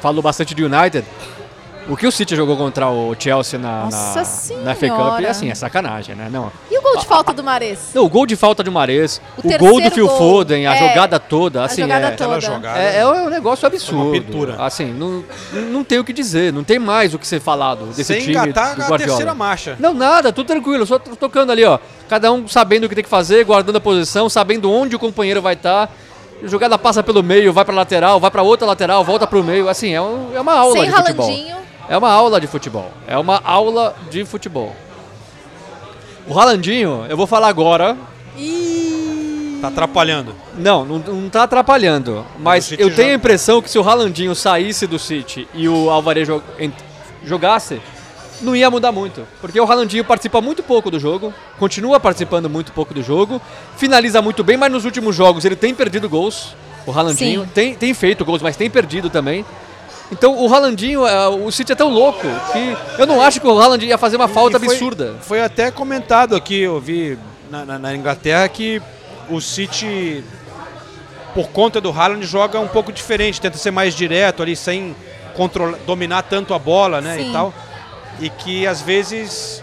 falou 0.00 0.22
bastante 0.22 0.54
do 0.54 0.66
United. 0.66 1.06
O 1.88 1.96
que 1.96 2.06
o 2.06 2.12
City 2.12 2.36
jogou 2.36 2.56
contra 2.56 2.88
o 2.88 3.14
Chelsea 3.18 3.58
na, 3.58 3.84
Nossa 3.86 4.54
na, 4.54 4.62
na 4.62 4.74
FA 4.74 4.88
Cup 4.88 5.20
é 5.24 5.28
assim, 5.28 5.50
é 5.50 5.54
sacanagem, 5.54 6.14
né? 6.14 6.28
Não, 6.30 6.50
E 6.70 6.78
o 6.78 6.82
gol 6.82 6.96
de 6.96 7.04
falta 7.04 7.32
do 7.32 7.42
Mares? 7.42 7.90
não 7.92 8.04
o 8.04 8.08
gol 8.08 8.24
de 8.24 8.36
falta 8.36 8.62
de 8.62 8.70
Mares, 8.70 9.20
O 9.36 9.48
o, 9.48 9.58
gol 9.58 9.80
do 9.80 9.90
Phil 9.90 10.06
gol, 10.06 10.16
Foden, 10.16 10.66
a 10.68 10.74
é, 10.76 10.88
jogada 10.88 11.18
toda, 11.18 11.62
a 11.62 11.64
assim, 11.64 11.82
jogada 11.82 12.06
é, 12.06 12.10
toda. 12.12 12.36
Aquela 12.36 12.40
jogada. 12.40 12.78
é, 12.78 12.98
é 12.98 13.06
um 13.06 13.28
negócio 13.28 13.66
absurdo. 13.66 14.12
pintura. 14.12 14.56
Assim, 14.64 14.92
não, 14.92 15.24
não 15.72 15.82
tem 15.82 15.98
o 15.98 16.04
que 16.04 16.12
dizer, 16.12 16.52
não 16.52 16.62
tem 16.62 16.78
mais 16.78 17.14
o 17.14 17.18
que 17.18 17.26
ser 17.26 17.40
falado 17.40 17.86
desse 17.86 18.04
sem 18.04 18.20
time 18.20 18.32
engatar 18.32 18.76
do 18.76 18.82
a 18.82 18.86
Guardiola. 18.86 18.98
terceira 18.98 19.34
marcha. 19.34 19.76
Não, 19.80 19.92
nada, 19.92 20.32
tudo 20.32 20.46
tranquilo, 20.46 20.86
só 20.86 20.98
to- 21.00 21.16
tocando 21.16 21.50
ali, 21.50 21.64
ó. 21.64 21.80
Cada 22.08 22.30
um 22.32 22.46
sabendo 22.46 22.84
o 22.84 22.88
que 22.88 22.94
tem 22.94 23.02
que 23.04 23.10
fazer, 23.10 23.44
guardando 23.44 23.76
a 23.76 23.80
posição, 23.80 24.28
sabendo 24.28 24.70
onde 24.70 24.94
o 24.94 24.98
companheiro 25.00 25.42
vai 25.42 25.54
estar. 25.54 25.90
Jogada 26.44 26.76
passa 26.78 27.02
pelo 27.02 27.22
meio, 27.22 27.52
vai 27.52 27.64
pra 27.64 27.74
lateral, 27.74 28.18
vai 28.20 28.30
pra 28.30 28.42
outra 28.42 28.66
lateral, 28.66 29.04
volta 29.04 29.26
pro 29.26 29.42
meio. 29.44 29.68
Assim, 29.68 29.92
é, 29.94 30.00
um- 30.00 30.30
é 30.34 30.40
uma 30.40 30.52
aula 30.54 30.72
Sem 30.74 30.84
de 30.84 30.90
futebol. 30.96 31.26
Ralandinho. 31.26 31.56
É 31.92 31.98
uma 31.98 32.10
aula 32.10 32.40
de 32.40 32.46
futebol. 32.46 32.90
É 33.06 33.18
uma 33.18 33.38
aula 33.44 33.94
de 34.10 34.24
futebol. 34.24 34.74
O 36.26 36.32
Ralandinho, 36.32 37.04
eu 37.06 37.18
vou 37.18 37.26
falar 37.26 37.48
agora. 37.48 37.98
Tá 39.60 39.68
atrapalhando. 39.68 40.34
Não, 40.56 40.86
não, 40.86 40.98
não 40.98 41.28
tá 41.28 41.42
atrapalhando. 41.42 42.24
Mas 42.38 42.72
eu 42.78 42.94
tenho 42.94 43.10
a 43.10 43.14
impressão 43.14 43.60
que 43.60 43.68
se 43.68 43.78
o 43.78 43.82
Ralandinho 43.82 44.34
saísse 44.34 44.86
do 44.86 44.98
City 44.98 45.46
e 45.52 45.68
o 45.68 45.90
Alvarez 45.90 46.26
jogasse, 47.22 47.78
não 48.40 48.56
ia 48.56 48.70
mudar 48.70 48.90
muito. 48.90 49.28
Porque 49.38 49.60
o 49.60 49.66
Ralandinho 49.66 50.02
participa 50.02 50.40
muito 50.40 50.62
pouco 50.62 50.90
do 50.90 50.98
jogo, 50.98 51.30
continua 51.58 52.00
participando 52.00 52.48
muito 52.48 52.72
pouco 52.72 52.94
do 52.94 53.02
jogo, 53.02 53.38
finaliza 53.76 54.22
muito 54.22 54.42
bem, 54.42 54.56
mas 54.56 54.72
nos 54.72 54.86
últimos 54.86 55.14
jogos 55.14 55.44
ele 55.44 55.56
tem 55.56 55.74
perdido 55.74 56.08
gols. 56.08 56.56
O 56.86 56.90
Ralandinho 56.90 57.46
tem, 57.52 57.74
tem 57.74 57.92
feito 57.92 58.24
gols, 58.24 58.40
mas 58.40 58.56
tem 58.56 58.70
perdido 58.70 59.10
também. 59.10 59.44
Então 60.10 60.36
o 60.38 60.46
Ralandinho, 60.46 61.06
é, 61.06 61.28
o 61.28 61.50
City 61.50 61.72
é 61.72 61.74
tão 61.74 61.88
louco 61.88 62.20
que 62.52 62.76
eu 62.98 63.06
não 63.06 63.20
acho 63.20 63.40
que 63.40 63.46
o 63.46 63.56
Ralandinho 63.56 63.90
ia 63.90 63.98
fazer 63.98 64.16
uma 64.16 64.28
falta 64.28 64.58
foi- 64.58 64.68
absurda. 64.68 65.14
Foi 65.22 65.42
até 65.42 65.70
comentado 65.70 66.36
aqui, 66.36 66.60
eu 66.60 66.78
vi 66.80 67.18
na, 67.50 67.64
na- 67.64 67.78
na 67.78 67.94
Inglaterra 67.94 68.46
que 68.48 68.80
o 69.30 69.40
City, 69.40 70.22
por 71.34 71.48
conta 71.48 71.80
do 71.80 71.90
Haaland, 71.90 72.26
joga 72.26 72.60
um 72.60 72.68
pouco 72.68 72.92
diferente, 72.92 73.40
tenta 73.40 73.56
ser 73.56 73.70
mais 73.70 73.94
direto 73.94 74.42
ali, 74.42 74.54
sem 74.54 74.94
controlar, 75.34 75.78
dominar 75.86 76.22
tanto 76.22 76.52
a 76.52 76.58
bola, 76.58 77.00
né, 77.00 77.16
Sim. 77.16 77.30
e 77.30 77.32
tal. 77.32 77.54
E 78.20 78.28
que 78.28 78.66
às 78.66 78.82
vezes 78.82 79.62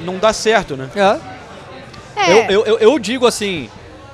não 0.00 0.18
dá 0.18 0.32
certo, 0.32 0.76
né? 0.76 0.88
É. 0.94 1.36
É, 2.30 2.32
Eu, 2.54 2.64
eu, 2.64 2.78
eu, 2.78 2.98
digo 2.98 3.26
assim, 3.26 3.68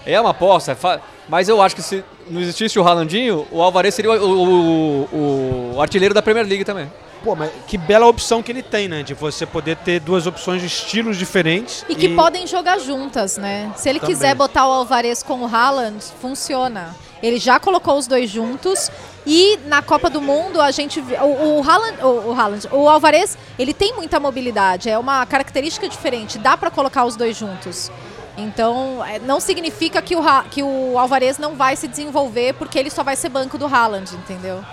é 0.07 0.19
uma 0.21 0.31
aposta, 0.31 0.75
fa- 0.75 1.01
mas 1.29 1.49
eu 1.49 1.61
acho 1.63 1.77
que 1.77 1.83
se 1.83 2.03
não 2.31 2.41
existisse 2.41 2.79
o 2.79 2.83
Ralandinho, 2.83 3.47
o 3.51 3.63
Alvarez 3.63 3.95
seria 3.95 4.11
o, 4.13 4.25
o- 4.25 5.09
o- 5.13 5.73
o 5.77 5.81
artilheiro 5.81 6.15
da 6.15 6.23
Premier 6.23 6.47
League 6.47 6.65
também. 6.65 6.91
Pô, 7.25 7.37
mas 7.37 7.51
que 7.69 7.79
bela 7.79 8.07
opção 8.07 8.43
que 8.43 8.51
ele 8.51 8.63
tem, 8.65 8.89
né? 8.89 9.05
De 9.05 9.15
você 9.15 9.47
poder 9.47 9.77
ter 9.77 10.01
duas 10.01 10.27
opções 10.27 10.61
de 10.61 10.67
estilos 10.67 11.17
diferentes. 11.17 11.85
E 11.89 11.95
que 11.95 12.09
podem 12.17 12.49
jogar 12.49 12.81
juntas, 12.81 13.37
né? 13.37 13.71
Se 13.77 13.89
ele 13.89 14.01
Também. 14.01 14.15
quiser 14.17 14.35
botar 14.35 14.67
o 14.67 14.73
Alvarez 14.73 15.23
com 15.23 15.35
o 15.43 15.47
Haaland, 15.47 16.03
funciona. 16.21 16.95
Ele 17.23 17.39
já 17.39 17.61
colocou 17.61 17.97
os 17.97 18.09
dois 18.09 18.29
juntos 18.29 18.91
e 19.25 19.57
na 19.67 19.81
Copa 19.81 20.11
do 20.11 20.21
Mundo 20.21 20.61
a 20.61 20.73
gente 20.73 20.99
o, 20.99 21.59
o 21.61 21.63
Haaland, 21.63 22.03
o, 22.03 22.31
o 22.31 22.33
Haaland, 22.37 22.69
o 22.73 22.89
Alvarez, 22.89 23.39
ele 23.57 23.73
tem 23.73 23.95
muita 23.95 24.19
mobilidade, 24.19 24.91
é 24.91 24.99
uma 24.99 25.25
característica 25.25 25.89
diferente, 25.89 26.37
dá 26.39 26.57
pra 26.57 26.69
colocar 26.73 27.05
os 27.05 27.15
dois 27.15 27.37
juntos. 27.37 27.93
Então, 28.37 29.05
é, 29.05 29.19
não 29.19 29.39
significa 29.41 30.01
que 30.01 30.17
o, 30.17 30.23
que 30.51 30.63
o 30.63 30.99
Alvarez 30.99 31.39
não 31.39 31.55
vai 31.55 31.77
se 31.77 31.87
desenvolver 31.87 32.55
porque 32.55 32.79
ele 32.79 32.91
só 32.91 33.03
vai 33.03 33.15
ser 33.17 33.29
banco 33.29 33.59
do 33.59 33.67
Haaland, 33.67 34.11
entendeu? 34.15 34.65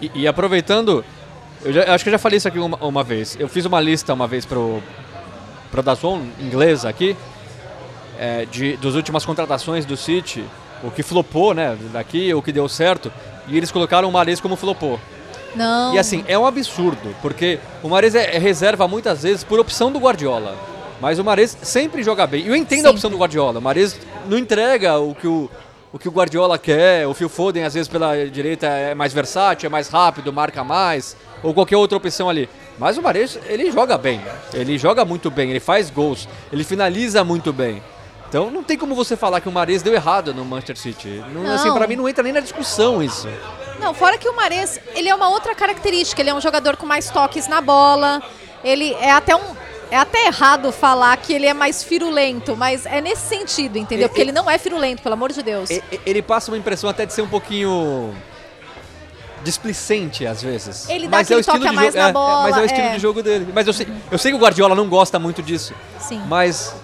E, 0.00 0.10
e 0.14 0.26
aproveitando, 0.28 1.04
eu 1.64 1.72
já- 1.72 1.94
acho 1.94 2.02
que 2.02 2.10
eu 2.10 2.12
já 2.12 2.18
falei 2.18 2.38
isso 2.38 2.48
aqui 2.48 2.58
uma, 2.58 2.76
uma 2.78 3.04
vez. 3.04 3.36
Eu 3.38 3.48
fiz 3.48 3.64
uma 3.64 3.80
lista 3.80 4.12
uma 4.12 4.26
vez 4.26 4.44
pro, 4.44 4.82
pro 5.70 5.82
Dazon, 5.82 6.22
inglesa 6.40 6.88
aqui, 6.88 7.16
é, 8.18 8.46
de, 8.46 8.76
das 8.78 8.94
últimas 8.94 9.24
contratações 9.24 9.84
do 9.84 9.96
City, 9.96 10.44
o 10.82 10.90
que 10.90 11.02
flopou, 11.02 11.54
né, 11.54 11.78
daqui, 11.92 12.34
o 12.34 12.42
que 12.42 12.50
deu 12.52 12.68
certo, 12.68 13.12
e 13.46 13.56
eles 13.56 13.70
colocaram 13.70 14.08
o 14.08 14.12
Mares 14.12 14.40
como 14.40 14.56
flopou. 14.56 14.98
Não. 15.54 15.94
E 15.94 15.98
assim, 16.00 16.24
é 16.26 16.36
um 16.36 16.44
absurdo, 16.44 17.14
porque 17.22 17.60
o 17.80 17.88
Mares 17.88 18.16
é, 18.16 18.34
é 18.34 18.38
reserva 18.40 18.88
muitas 18.88 19.22
vezes 19.22 19.44
por 19.44 19.60
opção 19.60 19.92
do 19.92 20.00
Guardiola. 20.00 20.56
Mas 21.00 21.18
o 21.18 21.24
Mares 21.24 21.56
sempre 21.62 22.02
joga 22.02 22.26
bem. 22.26 22.44
E 22.44 22.48
eu 22.48 22.56
entendo 22.56 22.78
a 22.80 22.82
Sempre. 22.82 22.90
opção 22.96 23.10
do 23.10 23.16
Guardiola. 23.18 23.58
O 23.58 23.62
Mares 23.62 23.98
não 24.28 24.38
entrega 24.38 24.98
o 24.98 25.14
que 25.14 25.26
o, 25.26 25.50
o 25.92 25.98
que 25.98 26.08
o 26.08 26.12
Guardiola 26.12 26.58
quer. 26.58 27.06
O 27.06 27.14
Phil 27.14 27.28
Foden, 27.28 27.64
às 27.64 27.74
vezes, 27.74 27.88
pela 27.88 28.14
direita 28.28 28.66
é 28.66 28.94
mais 28.94 29.12
versátil, 29.12 29.66
é 29.66 29.70
mais 29.70 29.88
rápido, 29.88 30.32
marca 30.32 30.62
mais. 30.64 31.16
Ou 31.42 31.52
qualquer 31.52 31.76
outra 31.76 31.98
opção 31.98 32.28
ali. 32.30 32.48
Mas 32.78 32.96
o 32.96 33.02
Mares, 33.02 33.38
ele 33.46 33.70
joga 33.70 33.98
bem. 33.98 34.20
Ele 34.52 34.78
joga 34.78 35.04
muito 35.04 35.30
bem, 35.30 35.50
ele 35.50 35.60
faz 35.60 35.90
gols. 35.90 36.28
Ele 36.52 36.64
finaliza 36.64 37.22
muito 37.22 37.52
bem. 37.52 37.82
Então 38.28 38.50
não 38.50 38.64
tem 38.64 38.76
como 38.76 38.94
você 38.94 39.16
falar 39.16 39.40
que 39.40 39.48
o 39.48 39.52
Mares 39.52 39.82
deu 39.82 39.94
errado 39.94 40.32
no 40.34 40.44
Manchester 40.44 40.76
City. 40.76 41.22
Não, 41.32 41.42
Não. 41.44 41.54
Assim, 41.54 41.72
pra 41.72 41.86
mim 41.86 41.94
não 41.96 42.08
entra 42.08 42.22
nem 42.24 42.32
na 42.32 42.40
discussão 42.40 43.00
isso. 43.02 43.28
Não, 43.78 43.92
fora 43.94 44.16
que 44.18 44.28
o 44.28 44.34
Mares, 44.34 44.80
ele 44.94 45.08
é 45.08 45.14
uma 45.14 45.28
outra 45.28 45.54
característica. 45.54 46.20
Ele 46.22 46.30
é 46.30 46.34
um 46.34 46.40
jogador 46.40 46.76
com 46.76 46.86
mais 46.86 47.10
toques 47.10 47.46
na 47.46 47.60
bola. 47.60 48.22
Ele 48.64 48.92
é 48.94 49.10
até 49.12 49.36
um. 49.36 49.40
É 49.90 49.96
até 49.96 50.26
errado 50.26 50.72
falar 50.72 51.16
que 51.16 51.32
ele 51.32 51.46
é 51.46 51.54
mais 51.54 51.82
firulento, 51.82 52.56
mas 52.56 52.86
é 52.86 53.00
nesse 53.00 53.28
sentido, 53.28 53.78
entendeu? 53.78 54.08
Porque 54.08 54.20
ele 54.20 54.32
não 54.32 54.50
é 54.50 54.58
firulento, 54.58 55.02
pelo 55.02 55.14
amor 55.14 55.32
de 55.32 55.42
Deus. 55.42 55.70
Ele 56.04 56.22
passa 56.22 56.50
uma 56.50 56.58
impressão 56.58 56.88
até 56.88 57.06
de 57.06 57.12
ser 57.12 57.22
um 57.22 57.28
pouquinho 57.28 58.14
displicente 59.44 60.26
às 60.26 60.42
vezes. 60.42 60.88
Ele 60.88 61.06
dá 61.06 61.18
mas 61.18 61.30
é 61.30 61.36
o 61.36 61.40
estilo 61.40 61.58
de 61.58 61.70
mais 61.70 61.86
jogo, 61.88 61.98
na 61.98 62.06
é, 62.06 62.08
é, 62.08 62.12
bola, 62.12 62.42
mas 62.42 62.56
é 62.56 62.60
o 62.60 62.64
estilo 62.64 62.86
é. 62.86 62.94
de 62.94 62.98
jogo 62.98 63.22
dele. 63.22 63.48
Mas 63.54 63.66
eu 63.66 63.72
sei, 63.72 63.86
eu 64.10 64.18
sei 64.18 64.32
que 64.32 64.36
o 64.36 64.40
Guardiola 64.40 64.74
não 64.74 64.88
gosta 64.88 65.18
muito 65.18 65.42
disso. 65.42 65.74
Sim. 66.00 66.20
Mas 66.26 66.74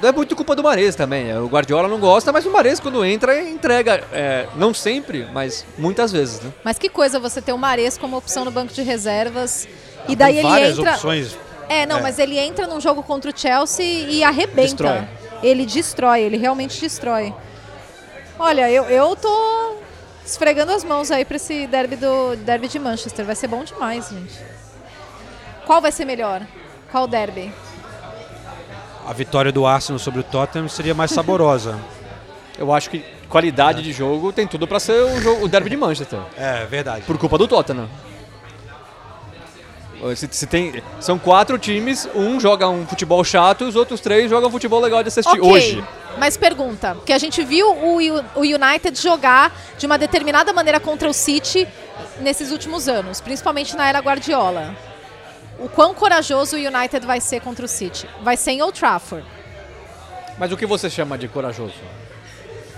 não 0.00 0.08
é 0.08 0.12
muito 0.12 0.36
culpa 0.36 0.54
do 0.54 0.62
Mares 0.62 0.94
também. 0.94 1.30
é, 1.30 1.38
O 1.38 1.46
Guardiola 1.48 1.88
não 1.88 1.98
gosta, 1.98 2.32
mas 2.32 2.46
o 2.46 2.50
Mares 2.50 2.78
quando 2.78 3.04
entra 3.04 3.42
entrega, 3.42 4.04
é, 4.12 4.46
não 4.54 4.72
sempre, 4.72 5.26
mas 5.32 5.66
muitas 5.76 6.12
vezes, 6.12 6.40
né? 6.40 6.52
Mas 6.62 6.78
que 6.78 6.88
coisa 6.88 7.18
você 7.18 7.42
ter 7.42 7.52
o 7.52 7.58
Mares 7.58 7.98
como 7.98 8.16
opção 8.16 8.44
no 8.44 8.50
banco 8.50 8.72
de 8.72 8.82
reservas. 8.82 9.68
E 10.08 10.14
daí 10.14 10.34
Tem 10.34 10.40
ele 10.40 10.48
várias 10.48 10.78
entra. 10.78 10.92
opções. 10.92 11.36
É, 11.68 11.84
não, 11.86 11.98
É. 11.98 12.02
mas 12.02 12.18
ele 12.18 12.38
entra 12.38 12.66
num 12.66 12.80
jogo 12.80 13.02
contra 13.02 13.30
o 13.30 13.38
Chelsea 13.38 14.08
e 14.08 14.22
arrebenta. 14.22 14.62
Destrói. 14.62 15.08
Ele 15.42 15.66
destrói, 15.66 16.20
ele 16.22 16.36
realmente 16.36 16.80
destrói. 16.80 17.34
Olha, 18.38 18.70
eu, 18.70 18.84
eu 18.84 19.16
tô 19.16 19.76
esfregando 20.24 20.72
as 20.72 20.84
mãos 20.84 21.10
aí 21.10 21.24
pra 21.24 21.36
esse 21.36 21.66
derby, 21.66 21.96
do, 21.96 22.36
derby 22.36 22.68
de 22.68 22.78
Manchester. 22.78 23.24
Vai 23.24 23.34
ser 23.34 23.48
bom 23.48 23.64
demais, 23.64 24.08
gente. 24.10 24.34
Qual 25.64 25.80
vai 25.80 25.90
ser 25.92 26.04
melhor? 26.04 26.42
Qual 26.90 27.06
derby? 27.06 27.52
A 29.06 29.12
vitória 29.12 29.52
do 29.52 29.66
Arsenal 29.66 29.98
sobre 29.98 30.20
o 30.20 30.22
Tottenham 30.22 30.68
seria 30.68 30.94
mais 30.94 31.10
saborosa. 31.10 31.78
Eu 32.58 32.72
acho 32.72 32.88
que 32.90 33.04
qualidade 33.28 33.82
de 33.82 33.92
jogo 33.92 34.32
tem 34.32 34.46
tudo 34.46 34.66
pra 34.66 34.80
ser 34.80 35.02
o, 35.02 35.20
jogo, 35.20 35.44
o 35.44 35.48
derby 35.48 35.68
de 35.70 35.76
Manchester. 35.76 36.18
É, 36.36 36.64
verdade. 36.64 37.02
Por 37.04 37.18
culpa 37.18 37.36
do 37.36 37.46
Tottenham. 37.46 37.88
Se, 40.14 40.28
se 40.30 40.46
tem, 40.46 40.82
são 41.00 41.18
quatro 41.18 41.58
times, 41.58 42.08
um 42.14 42.38
joga 42.38 42.68
um 42.68 42.86
futebol 42.86 43.22
chato 43.24 43.64
e 43.64 43.68
os 43.68 43.76
outros 43.76 44.00
três 44.00 44.28
jogam 44.30 44.50
futebol 44.50 44.80
legal 44.80 45.02
de 45.02 45.08
assistir 45.08 45.38
Ok, 45.38 45.50
hoje. 45.50 45.84
Mas 46.18 46.36
pergunta, 46.36 46.94
porque 46.94 47.12
a 47.12 47.18
gente 47.18 47.42
viu 47.44 47.70
o, 47.70 47.98
o 48.34 48.40
United 48.40 49.00
jogar 49.00 49.54
de 49.76 49.86
uma 49.86 49.98
determinada 49.98 50.52
maneira 50.52 50.80
contra 50.80 51.08
o 51.08 51.12
City 51.12 51.66
nesses 52.20 52.50
últimos 52.50 52.88
anos, 52.88 53.20
principalmente 53.20 53.76
na 53.76 53.88
era 53.88 53.98
Guardiola. 54.00 54.74
O 55.58 55.68
quão 55.68 55.94
corajoso 55.94 56.56
o 56.56 56.58
United 56.58 57.06
vai 57.06 57.20
ser 57.20 57.40
contra 57.40 57.64
o 57.64 57.68
City? 57.68 58.08
Vai 58.22 58.36
ser 58.36 58.52
em 58.52 58.62
Old 58.62 58.78
Trafford. 58.78 59.26
Mas 60.38 60.52
o 60.52 60.56
que 60.56 60.66
você 60.66 60.90
chama 60.90 61.16
de 61.16 61.28
corajoso? 61.28 61.74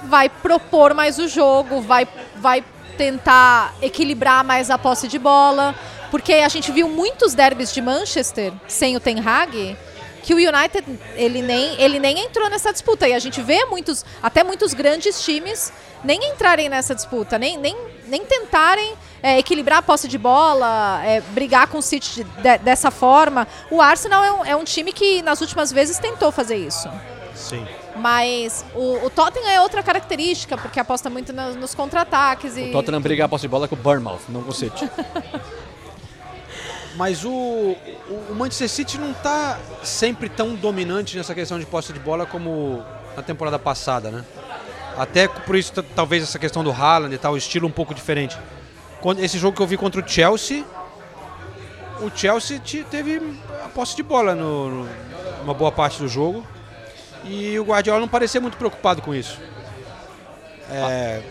Vai 0.05 0.29
propor 0.29 0.95
mais 0.95 1.19
o 1.19 1.27
jogo, 1.27 1.81
vai, 1.81 2.07
vai 2.37 2.65
tentar 2.97 3.75
equilibrar 3.83 4.45
mais 4.45 4.71
a 4.71 4.79
posse 4.79 5.09
de 5.09 5.19
bola, 5.19 5.75
porque 6.11 6.35
a 6.35 6.49
gente 6.49 6.71
viu 6.73 6.89
muitos 6.89 7.35
derbys 7.35 7.73
de 7.73 7.81
Manchester 7.81 8.53
sem 8.67 8.97
o 8.97 9.01
Ten 9.01 9.21
Hag, 9.21 9.77
que 10.23 10.35
o 10.35 10.37
United 10.37 10.85
ele 11.17 11.41
nem, 11.41 11.81
ele 11.81 11.99
nem 11.99 12.21
entrou 12.21 12.51
nessa 12.51 12.73
disputa. 12.73 13.09
E 13.09 13.15
a 13.15 13.19
gente 13.19 13.41
vê 13.41 13.65
muitos, 13.67 14.05
até 14.23 14.45
muitos 14.45 14.75
grandes 14.75 15.23
times 15.23 15.73
nem 16.05 16.33
entrarem 16.33 16.69
nessa 16.69 16.95
disputa, 16.95 17.39
nem, 17.39 17.57
nem, 17.57 17.77
nem 18.07 18.25
tentarem 18.25 18.93
é, 19.23 19.39
equilibrar 19.39 19.79
a 19.79 19.83
posse 19.83 20.07
de 20.07 20.19
bola, 20.19 21.01
é, 21.05 21.21
brigar 21.33 21.67
com 21.67 21.79
o 21.79 21.83
City 21.83 22.25
de- 22.25 22.59
dessa 22.59 22.91
forma. 22.91 23.49
O 23.71 23.81
Arsenal 23.81 24.23
é 24.23 24.33
um, 24.33 24.45
é 24.45 24.57
um 24.57 24.65
time 24.65 24.93
que 24.93 25.23
nas 25.23 25.41
últimas 25.41 25.73
vezes 25.73 25.99
tentou 25.99 26.31
fazer 26.31 26.57
isso. 26.57 26.89
Sim. 27.35 27.67
Mas 27.97 28.65
o, 28.75 29.07
o 29.07 29.11
Tottenham 29.11 29.49
é 29.49 29.61
outra 29.61 29.83
característica, 29.83 30.57
porque 30.57 30.79
aposta 30.79 31.11
muito 31.11 31.33
nos, 31.33 31.57
nos 31.57 31.75
contra-ataques. 31.75 32.57
E... 32.57 32.63
O 32.63 32.73
Tottenham 32.73 33.01
briga 33.01 33.25
a 33.25 33.29
posse 33.29 33.43
de 33.43 33.49
bola 33.49 33.67
com 33.67 33.75
o 33.75 33.79
Bournemouth, 33.79 34.21
não 34.29 34.43
com 34.43 34.51
o 34.51 34.55
City. 34.55 34.89
Mas 36.97 37.25
o, 37.25 37.31
o- 37.31 38.35
Manchester 38.35 38.69
City 38.69 38.99
não 38.99 39.13
está 39.13 39.59
sempre 39.85 40.29
tão 40.29 40.55
dominante 40.55 41.17
nessa 41.17 41.35
questão 41.35 41.59
de 41.59 41.67
posse 41.67 41.93
de 41.93 41.99
bola 42.01 42.27
como 42.27 42.83
na 43.17 43.23
temporada 43.23 43.59
passada, 43.59 44.11
né? 44.11 44.25
Até 44.97 45.29
por 45.29 45.55
isso, 45.55 45.73
talvez 45.95 46.23
essa 46.25 46.39
questão 46.39 46.65
do 46.65 46.73
Haaland 46.73 47.15
e 47.15 47.19
tal, 47.19 47.35
o 47.35 47.37
estilo 47.37 47.69
um 47.69 47.71
pouco 47.71 47.95
diferente. 47.95 48.37
Esse 49.19 49.39
jogo 49.39 49.57
que 49.57 49.63
eu 49.63 49.67
vi 49.67 49.77
contra 49.77 50.01
o 50.05 50.09
Chelsea, 50.09 50.65
o 52.01 52.11
Chelsea 52.13 52.59
te- 52.59 52.85
teve 52.91 53.23
a 53.65 53.69
posse 53.69 53.95
de 53.95 54.03
bola 54.03 54.35
no, 54.35 54.69
no- 54.85 54.89
uma 55.45 55.55
boa 55.55 55.71
parte 55.71 55.99
do 56.01 56.09
jogo. 56.09 56.45
E 57.25 57.59
o 57.59 57.65
Guardiola 57.65 58.01
não 58.01 58.09
parecia 58.09 58.41
muito 58.41 58.57
preocupado 58.57 59.01
com 59.03 59.15
isso. 59.15 59.39
É, 60.71 61.23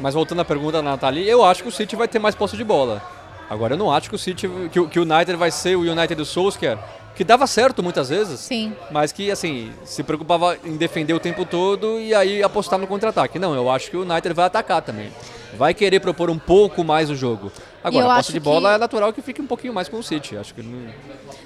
Mas 0.00 0.14
voltando 0.14 0.40
à 0.40 0.44
pergunta 0.44 0.78
da 0.78 0.82
Nathalie, 0.82 1.28
eu 1.28 1.44
acho 1.44 1.62
que 1.62 1.68
o 1.68 1.72
City 1.72 1.94
vai 1.94 2.08
ter 2.08 2.18
mais 2.18 2.34
posse 2.34 2.56
de 2.56 2.64
bola. 2.64 3.00
Agora 3.48 3.74
eu 3.74 3.78
não 3.78 3.90
acho 3.92 4.08
que 4.08 4.14
o 4.16 4.18
City, 4.18 4.48
que, 4.70 4.80
o- 4.80 4.88
United 5.02 5.36
vai 5.36 5.50
ser 5.50 5.76
o 5.76 5.80
United 5.80 6.14
do 6.14 6.24
Solskjaer, 6.24 6.78
que 7.14 7.22
dava 7.22 7.46
certo 7.46 7.82
muitas 7.82 8.08
vezes, 8.08 8.40
Sim. 8.40 8.74
mas 8.90 9.12
que 9.12 9.30
assim, 9.30 9.72
se 9.84 10.02
preocupava 10.02 10.56
em 10.64 10.76
defender 10.76 11.12
o 11.14 11.20
tempo 11.20 11.44
todo 11.44 12.00
e 12.00 12.12
aí 12.14 12.42
apostar 12.42 12.78
no 12.78 12.86
contra-ataque. 12.86 13.38
Não, 13.38 13.54
eu 13.54 13.70
acho 13.70 13.90
que 13.90 13.96
o 13.96 14.02
United 14.02 14.32
vai 14.34 14.46
atacar 14.46 14.82
também. 14.82 15.10
Vai 15.56 15.72
querer 15.74 16.00
propor 16.00 16.28
um 16.30 16.38
pouco 16.38 16.82
mais 16.82 17.08
o 17.10 17.14
jogo. 17.14 17.52
Agora, 17.84 18.12
a 18.12 18.16
posse 18.16 18.32
de 18.32 18.40
bola 18.40 18.70
que- 18.70 18.74
é 18.74 18.78
natural 18.78 19.12
que 19.12 19.20
fique 19.22 19.42
um 19.42 19.46
pouquinho 19.46 19.74
mais 19.74 19.88
com 19.88 19.98
o 19.98 20.02
City. 20.02 20.36
Acho 20.36 20.54
que 20.54 20.62
não... 20.62 20.92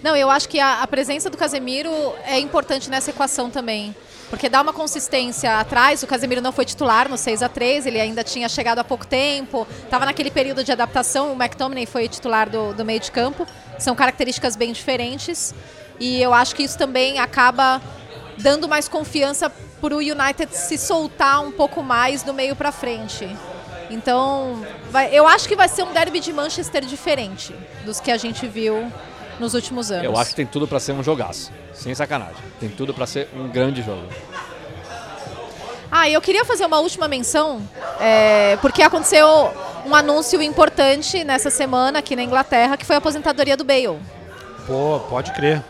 Não, 0.02 0.16
eu 0.16 0.30
acho 0.30 0.48
que 0.48 0.60
a, 0.60 0.82
a 0.82 0.86
presença 0.86 1.28
do 1.28 1.36
Casemiro 1.36 1.90
é 2.24 2.38
importante 2.38 2.88
nessa 2.88 3.10
equação 3.10 3.50
também. 3.50 3.94
Porque 4.30 4.48
dá 4.48 4.60
uma 4.60 4.72
consistência 4.72 5.58
atrás, 5.58 6.02
o 6.02 6.06
Casemiro 6.06 6.40
não 6.40 6.52
foi 6.52 6.64
titular 6.64 7.08
no 7.08 7.16
6 7.16 7.42
a 7.42 7.48
3 7.48 7.86
ele 7.86 7.98
ainda 7.98 8.22
tinha 8.22 8.46
chegado 8.48 8.78
há 8.78 8.84
pouco 8.84 9.06
tempo, 9.06 9.66
estava 9.82 10.04
naquele 10.04 10.30
período 10.30 10.62
de 10.62 10.70
adaptação, 10.70 11.32
o 11.32 11.34
McTominay 11.34 11.86
foi 11.86 12.08
titular 12.08 12.48
do, 12.50 12.74
do 12.74 12.84
meio 12.84 13.00
de 13.00 13.10
campo, 13.10 13.46
são 13.78 13.94
características 13.94 14.54
bem 14.54 14.70
diferentes, 14.70 15.54
e 15.98 16.20
eu 16.20 16.34
acho 16.34 16.54
que 16.54 16.62
isso 16.62 16.76
também 16.76 17.18
acaba 17.18 17.80
dando 18.36 18.68
mais 18.68 18.86
confiança 18.86 19.50
para 19.80 19.94
o 19.94 19.98
United 19.98 20.54
se 20.54 20.76
soltar 20.76 21.40
um 21.40 21.50
pouco 21.50 21.82
mais 21.82 22.22
do 22.22 22.34
meio 22.34 22.54
para 22.54 22.70
frente. 22.70 23.26
Então, 23.90 24.62
vai- 24.90 25.10
eu 25.12 25.26
acho 25.26 25.48
que 25.48 25.56
vai 25.56 25.68
ser 25.68 25.82
um 25.82 25.92
derby 25.92 26.20
de 26.20 26.32
Manchester 26.32 26.84
diferente 26.84 27.54
dos 27.84 28.00
que 28.00 28.10
a 28.10 28.16
gente 28.16 28.46
viu 28.46 28.90
nos 29.40 29.54
últimos 29.54 29.90
anos. 29.90 30.04
Eu 30.04 30.16
acho 30.16 30.30
que 30.30 30.36
tem 30.36 30.46
tudo 30.46 30.66
pra 30.68 30.78
ser 30.80 30.92
um 30.92 31.02
jogaço. 31.02 31.50
Sem 31.72 31.94
sacanagem. 31.94 32.36
Tem 32.60 32.68
tudo 32.68 32.92
pra 32.92 33.06
ser 33.06 33.28
um 33.34 33.48
grande 33.48 33.82
jogo. 33.82 34.06
Ah, 35.90 36.06
e 36.08 36.12
eu 36.12 36.20
queria 36.20 36.44
fazer 36.44 36.66
uma 36.66 36.80
última 36.80 37.08
menção, 37.08 37.62
é, 37.98 38.58
porque 38.60 38.82
aconteceu 38.82 39.26
um 39.86 39.94
anúncio 39.94 40.42
importante 40.42 41.24
nessa 41.24 41.48
semana 41.48 42.00
aqui 42.00 42.14
na 42.14 42.22
Inglaterra, 42.22 42.76
que 42.76 42.84
foi 42.84 42.96
a 42.96 42.98
aposentadoria 42.98 43.56
do 43.56 43.64
Bale. 43.64 43.98
pô, 44.66 45.00
pode 45.08 45.32
crer. 45.32 45.64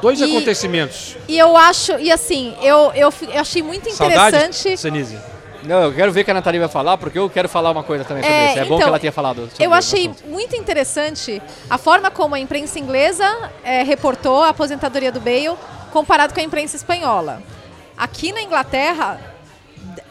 Dois 0.00 0.20
E- 0.20 0.24
acontecimentos. 0.24 1.16
E 1.26 1.36
eu 1.36 1.56
acho, 1.56 1.98
e 1.98 2.12
assim, 2.12 2.54
eu, 2.62 2.92
eu, 2.94 3.12
eu 3.32 3.40
achei 3.40 3.60
muito 3.62 3.88
interessante. 3.88 4.54
Saudade, 4.56 4.76
Senise? 4.78 5.18
Não, 5.64 5.84
eu 5.84 5.94
quero 5.94 6.12
ver 6.12 6.22
o 6.22 6.24
que 6.24 6.30
a 6.30 6.34
Nathalie 6.34 6.60
vai 6.60 6.68
falar, 6.68 6.96
porque 6.96 7.18
eu 7.18 7.30
quero 7.30 7.48
falar 7.48 7.70
uma 7.70 7.82
coisa 7.82 8.04
também 8.04 8.22
sobre 8.22 8.36
É, 8.36 8.50
isso. 8.50 8.58
É 8.58 8.64
bom 8.64 8.66
então, 8.66 8.78
que 8.78 8.84
ela 8.84 8.98
tenha 8.98 9.12
falado 9.12 9.48
sobre 9.48 9.64
Eu 9.64 9.72
achei 9.72 10.10
muito 10.26 10.56
interessante 10.56 11.40
a 11.70 11.78
forma 11.78 12.10
como 12.10 12.34
a 12.34 12.38
imprensa 12.38 12.78
inglesa 12.78 13.50
é, 13.62 13.82
reportou 13.82 14.42
a 14.42 14.48
aposentadoria 14.48 15.12
do 15.12 15.20
Bale 15.20 15.56
comparado 15.92 16.34
com 16.34 16.40
a 16.40 16.42
imprensa 16.42 16.76
espanhola. 16.76 17.42
Aqui 17.96 18.32
na 18.32 18.42
Inglaterra, 18.42 19.20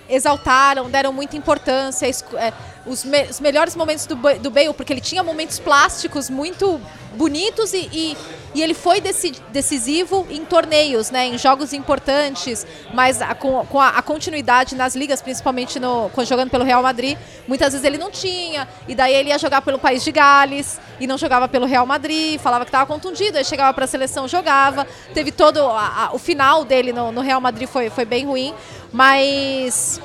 exaltaram, 0.07 0.89
deram 0.89 1.11
muita 1.11 1.35
importância, 1.35 2.05
é, 2.05 2.53
os, 2.85 3.03
me- 3.03 3.23
os 3.23 3.39
melhores 3.39 3.75
momentos 3.75 4.05
do, 4.05 4.15
do 4.15 4.49
Bale, 4.49 4.73
porque 4.73 4.91
ele 4.93 5.01
tinha 5.01 5.23
momentos 5.23 5.59
plásticos 5.59 6.29
muito 6.29 6.79
bonitos 7.13 7.73
e, 7.73 7.89
e, 7.91 8.17
e 8.55 8.61
ele 8.63 8.73
foi 8.73 9.01
deci- 9.01 9.35
decisivo 9.49 10.25
em 10.29 10.45
torneios, 10.45 11.11
né, 11.11 11.27
em 11.27 11.37
jogos 11.37 11.73
importantes, 11.73 12.65
mas 12.93 13.21
a- 13.21 13.35
com, 13.35 13.65
com 13.65 13.79
a, 13.79 13.89
a 13.89 14.01
continuidade 14.01 14.75
nas 14.75 14.95
ligas, 14.95 15.21
principalmente 15.21 15.77
no, 15.79 16.09
jogando 16.25 16.49
pelo 16.49 16.63
Real 16.63 16.81
Madrid, 16.81 17.17
muitas 17.47 17.73
vezes 17.73 17.85
ele 17.85 17.97
não 17.97 18.09
tinha, 18.09 18.67
e 18.87 18.95
daí 18.95 19.13
ele 19.13 19.29
ia 19.29 19.37
jogar 19.37 19.61
pelo 19.61 19.77
país 19.77 20.03
de 20.03 20.11
Gales 20.11 20.79
e 21.01 21.05
não 21.05 21.17
jogava 21.17 21.47
pelo 21.49 21.65
Real 21.65 21.85
Madrid, 21.85 22.39
falava 22.39 22.63
que 22.63 22.69
estava 22.69 22.85
contundido, 22.85 23.37
aí 23.37 23.43
chegava 23.45 23.73
para 23.73 23.83
a 23.85 23.87
seleção, 23.87 24.27
jogava, 24.27 24.87
teve 25.13 25.31
todo 25.31 25.59
a- 25.59 26.11
o 26.13 26.17
final 26.17 26.63
dele 26.63 26.93
no, 26.93 27.11
no 27.11 27.21
Real 27.21 27.41
Madrid 27.41 27.67
foi, 27.67 27.89
foi 27.89 28.05
bem 28.05 28.25
ruim, 28.25 28.53
mas 28.93 29.99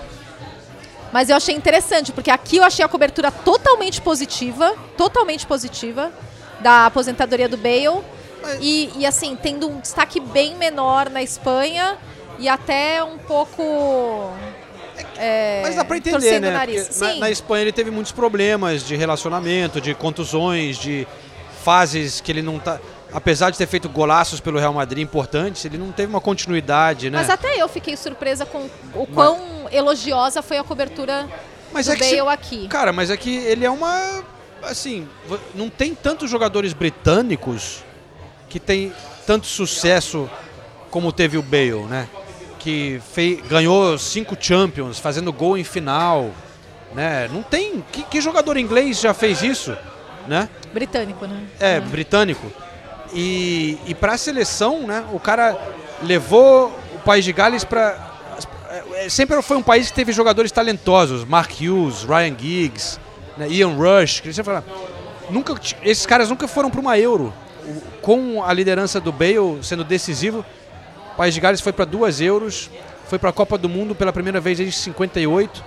mas 1.17 1.31
eu 1.31 1.37
achei 1.37 1.55
interessante, 1.55 2.13
porque 2.13 2.31
aqui 2.31 2.59
eu 2.59 2.63
achei 2.63 2.85
a 2.85 2.89
cobertura 2.89 3.31
totalmente 3.33 4.03
positiva, 4.03 4.75
totalmente 4.99 5.47
positiva 5.47 6.13
da 6.61 6.85
aposentadoria 6.85 7.49
do 7.49 7.57
Bale. 7.57 8.05
E, 8.61 8.91
e, 8.99 9.07
assim, 9.07 9.35
tendo 9.35 9.67
um 9.67 9.81
destaque 9.81 10.21
bem 10.21 10.57
menor 10.57 11.09
na 11.09 11.23
Espanha 11.23 11.97
e 12.39 12.51
até 12.51 13.03
um 13.03 13.17
pouco. 13.17 14.31
É, 15.17 15.63
Mas 15.63 15.77
dá 15.77 15.87
pra 15.87 15.97
entender, 15.97 16.39
né? 16.39 16.51
na, 16.51 17.15
na 17.15 17.31
Espanha 17.31 17.63
ele 17.63 17.73
teve 17.73 17.91
muitos 17.91 18.13
problemas 18.13 18.87
de 18.87 18.95
relacionamento, 18.95 19.81
de 19.81 19.95
contusões, 19.95 20.77
de 20.77 21.09
fases 21.65 22.21
que 22.21 22.31
ele 22.31 22.43
não 22.43 22.59
tá. 22.59 22.79
Apesar 23.13 23.51
de 23.51 23.57
ter 23.59 23.67
feito 23.67 23.89
golaços 23.89 24.41
pelo 24.41 24.59
Real 24.59 24.73
Madrid 24.75 25.03
importantes, 25.03 25.65
ele 25.65 25.79
não 25.79 25.93
teve 25.93 26.09
uma 26.13 26.21
continuidade, 26.21 27.09
né? 27.09 27.19
Mas 27.19 27.31
até 27.31 27.61
eu 27.61 27.69
fiquei 27.69 27.97
surpresa 27.97 28.45
com 28.45 28.69
o 28.95 29.07
quão 29.07 29.69
elogiosa 29.71 30.43
foi 30.43 30.59
a 30.59 30.65
cobertura 30.65 31.27
Mas 31.73 31.87
do 31.87 31.93
é 31.93 31.97
que 31.97 32.01
Bale 32.03 32.15
se- 32.17 32.29
aqui. 32.29 32.69
Cara, 32.69 32.93
mas 32.93 33.11
é 33.11 33.17
que 33.17 33.35
ele 33.37 33.65
é 33.65 33.71
uma. 33.71 34.23
Assim, 34.63 35.09
não 35.55 35.71
tem 35.71 35.95
tantos 35.95 36.29
jogadores 36.29 36.73
britânicos 36.73 37.85
que 38.49 38.59
tem 38.59 38.93
tanto 39.27 39.47
sucesso 39.47 40.29
como 40.91 41.13
teve 41.13 41.39
o 41.39 41.43
Bale, 41.43 41.85
né? 41.89 42.09
Que 42.59 43.01
fei- 43.13 43.41
ganhou 43.49 43.97
cinco 43.99 44.37
Champions, 44.39 44.99
fazendo 44.99 45.33
gol 45.33 45.57
em 45.57 45.63
final, 45.65 46.31
né? 46.93 47.29
Não 47.33 47.43
tem. 47.43 47.85
Que, 47.93 48.03
que 48.03 48.21
jogador 48.21 48.57
inglês 48.57 49.01
já 49.01 49.15
fez 49.15 49.43
isso, 49.43 49.77
né? 50.27 50.49
Britânico, 50.75 51.25
né? 51.27 51.45
É, 51.61 51.79
britânico. 51.81 52.51
E, 53.17 53.79
e 53.87 53.95
para 53.95 54.13
a 54.13 54.19
seleção, 54.19 54.87
né, 54.87 55.03
o 55.11 55.19
cara 55.19 55.57
levou 56.03 56.67
o 56.95 56.99
País 56.99 57.25
de 57.25 57.33
Gales 57.33 57.65
para. 57.65 58.15
Sempre 59.09 59.41
foi 59.41 59.57
um 59.57 59.63
país 59.63 59.89
que 59.89 59.95
teve 59.95 60.13
jogadores 60.13 60.53
talentosos. 60.53 61.25
Mark 61.25 61.51
Hughes, 61.51 62.03
Ryan 62.03 62.37
Giggs, 62.39 63.01
né, 63.39 63.49
Ian 63.49 63.75
Rush. 63.75 64.21
Que 64.21 64.31
você 64.31 64.45
fala, 64.45 64.63
nunca, 65.31 65.55
esses 65.83 66.05
caras 66.05 66.29
nunca 66.29 66.47
foram 66.47 66.71
para 66.71 66.81
uma 66.81 66.99
Euro. 66.99 67.33
Com 68.03 68.45
a 68.45 68.53
liderança 68.53 69.01
do 69.01 69.11
Bale 69.11 69.61
sendo 69.63 69.83
decisivo, 69.83 70.45
o 71.15 71.17
País 71.17 71.33
de 71.33 71.41
Gales 71.41 71.63
foi 71.63 71.73
para 71.73 71.87
duas 71.87 72.21
Euros. 72.21 72.69
Foi 73.09 73.19
para 73.19 73.31
a 73.31 73.33
Copa 73.33 73.57
do 73.57 73.69
Mundo 73.69 73.95
pela 73.95 74.13
primeira 74.13 74.41
vez 74.41 74.59
desde 74.59 74.77
58 74.77 75.65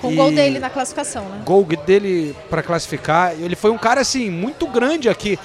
Com 0.00 0.12
o 0.12 0.14
gol 0.14 0.30
dele 0.30 0.60
na 0.60 0.70
classificação, 0.70 1.24
né? 1.28 1.42
gol 1.44 1.64
dele 1.64 2.34
para 2.48 2.62
classificar. 2.62 3.32
Ele 3.32 3.56
foi 3.56 3.70
um 3.72 3.78
cara 3.78 4.00
assim 4.00 4.30
muito 4.30 4.66
grande 4.68 5.08
aqui 5.08 5.38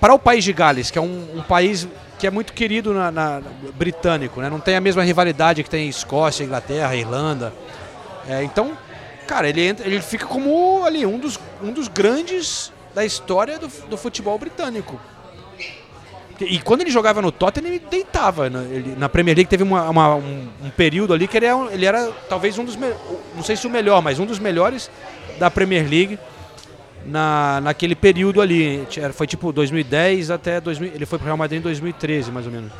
para 0.00 0.14
o 0.14 0.18
país 0.18 0.44
de 0.44 0.52
Gales, 0.52 0.90
que 0.90 0.98
é 0.98 1.02
um, 1.02 1.38
um 1.38 1.42
país 1.42 1.86
que 2.18 2.26
é 2.26 2.30
muito 2.30 2.52
querido 2.52 2.92
na, 2.92 3.10
na- 3.12 3.42
britânico, 3.76 4.40
né? 4.40 4.50
Não 4.50 4.58
tem 4.60 4.74
a 4.76 4.80
mesma 4.80 5.02
rivalidade 5.04 5.62
que 5.62 5.70
tem 5.70 5.88
Escócia, 5.88 6.42
Inglaterra, 6.44 6.94
Irlanda. 6.96 7.52
É, 8.28 8.42
então, 8.42 8.76
cara, 9.26 9.48
ele 9.48 9.64
entra, 9.66 9.86
ele 9.86 10.00
fica 10.00 10.26
como 10.26 10.84
ali 10.84 11.06
um 11.06 11.18
dos, 11.18 11.38
um 11.62 11.72
dos 11.72 11.86
grandes 11.88 12.72
da 12.94 13.04
história 13.04 13.58
do, 13.58 13.68
do 13.88 13.96
futebol 13.96 14.36
britânico. 14.38 15.00
E 16.40 16.60
quando 16.60 16.82
ele 16.82 16.90
jogava 16.90 17.20
no 17.20 17.32
Tottenham, 17.32 17.66
ele 17.68 17.78
deitava. 17.90 18.48
né? 18.48 18.64
Ele- 18.70 18.94
na 18.96 19.08
Premier 19.08 19.36
League 19.36 19.50
teve 19.50 19.62
uma- 19.64 19.88
uma- 19.90 20.14
um, 20.16 20.48
um 20.64 20.70
período 20.70 21.12
ali 21.12 21.26
que 21.26 21.36
ele 21.36 21.46
era, 21.46 21.58
ele 21.72 21.84
era 21.84 22.12
talvez 22.28 22.56
um 22.58 22.64
dos 22.64 22.76
não 22.76 23.42
sei 23.42 23.56
se 23.56 23.66
o 23.66 23.70
melhor, 23.70 24.00
mas 24.02 24.18
um 24.20 24.26
dos 24.26 24.38
melhores 24.38 24.88
da 25.38 25.50
Premier 25.50 25.88
League 25.88 26.16
na, 27.08 27.60
naquele 27.62 27.94
período 27.94 28.40
ali. 28.40 28.86
Foi 29.12 29.26
tipo 29.26 29.52
2010 29.52 30.30
até 30.30 30.60
2000, 30.60 30.92
ele 30.94 31.06
foi 31.06 31.18
pro 31.18 31.26
Real 31.26 31.36
Madrid 31.36 31.58
em 31.60 31.62
2013, 31.62 32.30
mais 32.30 32.46
ou 32.46 32.52
menos. 32.52 32.70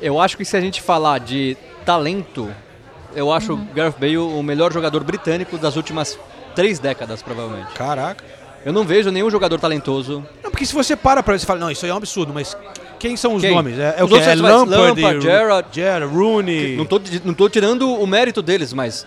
Eu 0.00 0.20
acho 0.20 0.36
que 0.36 0.44
se 0.44 0.56
a 0.56 0.60
gente 0.60 0.80
falar 0.80 1.18
de 1.20 1.56
talento, 1.84 2.50
eu 3.14 3.32
acho 3.32 3.52
Uhum. 3.52 3.62
o 3.70 3.74
Gareth 3.74 3.94
Bale 3.98 4.16
o 4.18 4.42
melhor 4.42 4.72
jogador 4.72 5.02
britânico 5.04 5.58
das 5.58 5.76
últimas 5.76 6.18
três 6.54 6.78
décadas, 6.78 7.22
provavelmente. 7.22 7.72
Caraca. 7.74 8.24
Eu 8.64 8.72
não 8.72 8.84
vejo 8.84 9.10
nenhum 9.10 9.28
jogador 9.30 9.58
talentoso. 9.58 10.24
Não, 10.42 10.50
porque 10.50 10.64
se 10.64 10.72
você 10.74 10.94
para 10.94 11.22
pra 11.22 11.36
você 11.36 11.44
fala, 11.44 11.58
não, 11.58 11.70
isso 11.70 11.84
aí 11.84 11.90
é 11.90 11.94
um 11.94 11.96
absurdo, 11.96 12.32
mas 12.32 12.56
quem 13.00 13.16
são 13.16 13.34
os 13.34 13.42
Quem? 13.42 13.52
nomes? 13.52 13.76
É, 13.78 13.96
é 13.98 14.02
o 14.02 14.04
Os 14.04 14.10
que? 14.10 14.14
outros 14.16 14.26
É 14.28 14.34
Lampard, 14.36 14.70
Lampard, 15.00 15.20
Gerrard. 15.20 15.68
Gerrard, 15.72 16.06
Rooney. 16.14 16.76
Não 16.76 16.84
tô, 16.86 17.00
não 17.24 17.34
tô 17.34 17.48
tirando 17.48 17.92
o 17.92 18.06
mérito 18.06 18.40
deles, 18.40 18.72
mas 18.72 19.04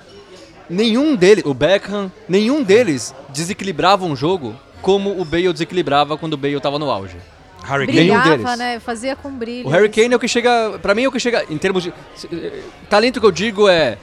nenhum 0.69 1.15
deles, 1.15 1.45
o 1.45 1.53
Beckham, 1.53 2.11
nenhum 2.28 2.61
deles 2.63 3.15
desequilibrava 3.30 4.03
um 4.05 4.15
jogo 4.15 4.55
como 4.82 5.19
o 5.19 5.26
Bale 5.26 5.51
desequilibrava 5.51 6.17
quando 6.17 6.34
o 6.34 6.38
Bale 6.38 6.59
tava 6.59 6.78
no 6.80 6.89
auge. 6.89 7.17
Harry 7.63 7.88
Nenhum 7.88 8.15
Brilhava, 8.19 8.38
deles. 8.38 8.57
né? 8.59 8.80
Fazia 8.80 9.15
com 9.15 9.32
brilho. 9.32 9.67
O 9.67 9.71
Harry 9.71 9.89
Kane 9.89 10.13
é 10.13 10.15
o 10.15 10.19
que 10.19 10.28
chega, 10.28 10.78
pra 10.82 10.93
mim 10.93 11.03
é 11.03 11.07
o 11.07 11.11
que 11.11 11.19
chega 11.19 11.45
em 11.49 11.57
termos 11.57 11.82
de 11.84 11.91
eh, 12.32 12.61
talento 12.89 13.19
que 13.19 13.26
eu 13.26 13.32
digo 13.32 13.67
é 13.67 13.97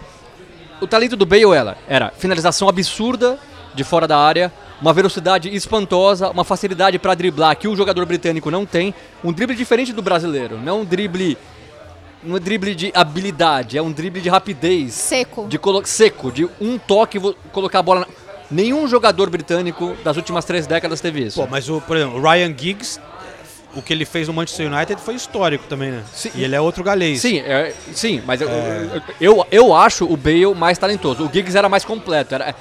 o 0.80 0.86
talento 0.86 1.14
do 1.14 1.24
Bale 1.24 1.44
ela 1.54 1.76
era 1.86 2.10
finalização 2.18 2.68
absurda 2.68 3.38
de 3.72 3.84
fora 3.84 4.08
da 4.08 4.18
área, 4.18 4.52
uma 4.80 4.92
velocidade 4.92 5.48
espantosa, 5.54 6.28
uma 6.30 6.42
facilidade 6.44 6.98
pra 6.98 7.14
driblar 7.14 7.56
que 7.56 7.68
o 7.68 7.76
jogador 7.76 8.04
britânico 8.04 8.50
não 8.50 8.66
tem, 8.66 8.92
um 9.22 9.32
drible 9.32 9.54
diferente 9.54 9.92
do 9.92 10.02
brasileiro, 10.02 10.58
não 10.58 10.80
um 10.80 10.84
drible 10.84 11.38
não 12.24 12.36
é 12.36 12.40
drible 12.40 12.74
de 12.74 12.90
habilidade, 12.94 13.78
é 13.78 13.82
um 13.82 13.90
drible 13.92 14.20
de 14.20 14.28
rapidez, 14.28 14.92
Seco. 14.94 15.46
de 15.48 15.58
colo- 15.58 15.84
seco, 15.84 16.30
de 16.30 16.48
um 16.60 16.78
toque 16.78 17.18
colocar 17.52 17.78
a 17.78 17.82
bola 17.82 18.00
na... 18.00 18.06
Nenhum 18.52 18.86
jogador 18.86 19.30
britânico 19.30 19.96
das 20.04 20.16
últimas 20.16 20.44
três 20.44 20.66
décadas 20.66 21.00
teve 21.00 21.24
isso. 21.24 21.40
Pô, 21.40 21.48
mas 21.50 21.68
o, 21.68 21.80
por 21.80 21.96
exemplo, 21.96 22.18
o 22.18 22.22
Ryan 22.22 22.54
Giggs, 22.56 23.00
o 23.74 23.80
que 23.80 23.92
ele 23.92 24.04
fez 24.04 24.28
no 24.28 24.34
Manchester 24.34 24.70
United 24.70 25.00
foi 25.00 25.14
histórico 25.14 25.64
também, 25.66 25.90
né? 25.90 26.02
E 26.34 26.44
ele 26.44 26.54
é 26.54 26.60
outro 26.60 26.84
galês. 26.84 27.20
Sim, 27.20 27.38
é, 27.38 27.72
sim, 27.92 28.22
mas 28.26 28.40
eu, 28.40 28.48
eu, 28.48 29.02
eu, 29.20 29.46
eu 29.50 29.74
acho 29.74 30.04
o 30.04 30.16
Bale 30.16 30.54
mais 30.54 30.76
talentoso. 30.76 31.24
O 31.24 31.32
Giggs 31.32 31.56
era 31.56 31.68
mais 31.68 31.84
completo. 31.84 32.34
Era, 32.34 32.54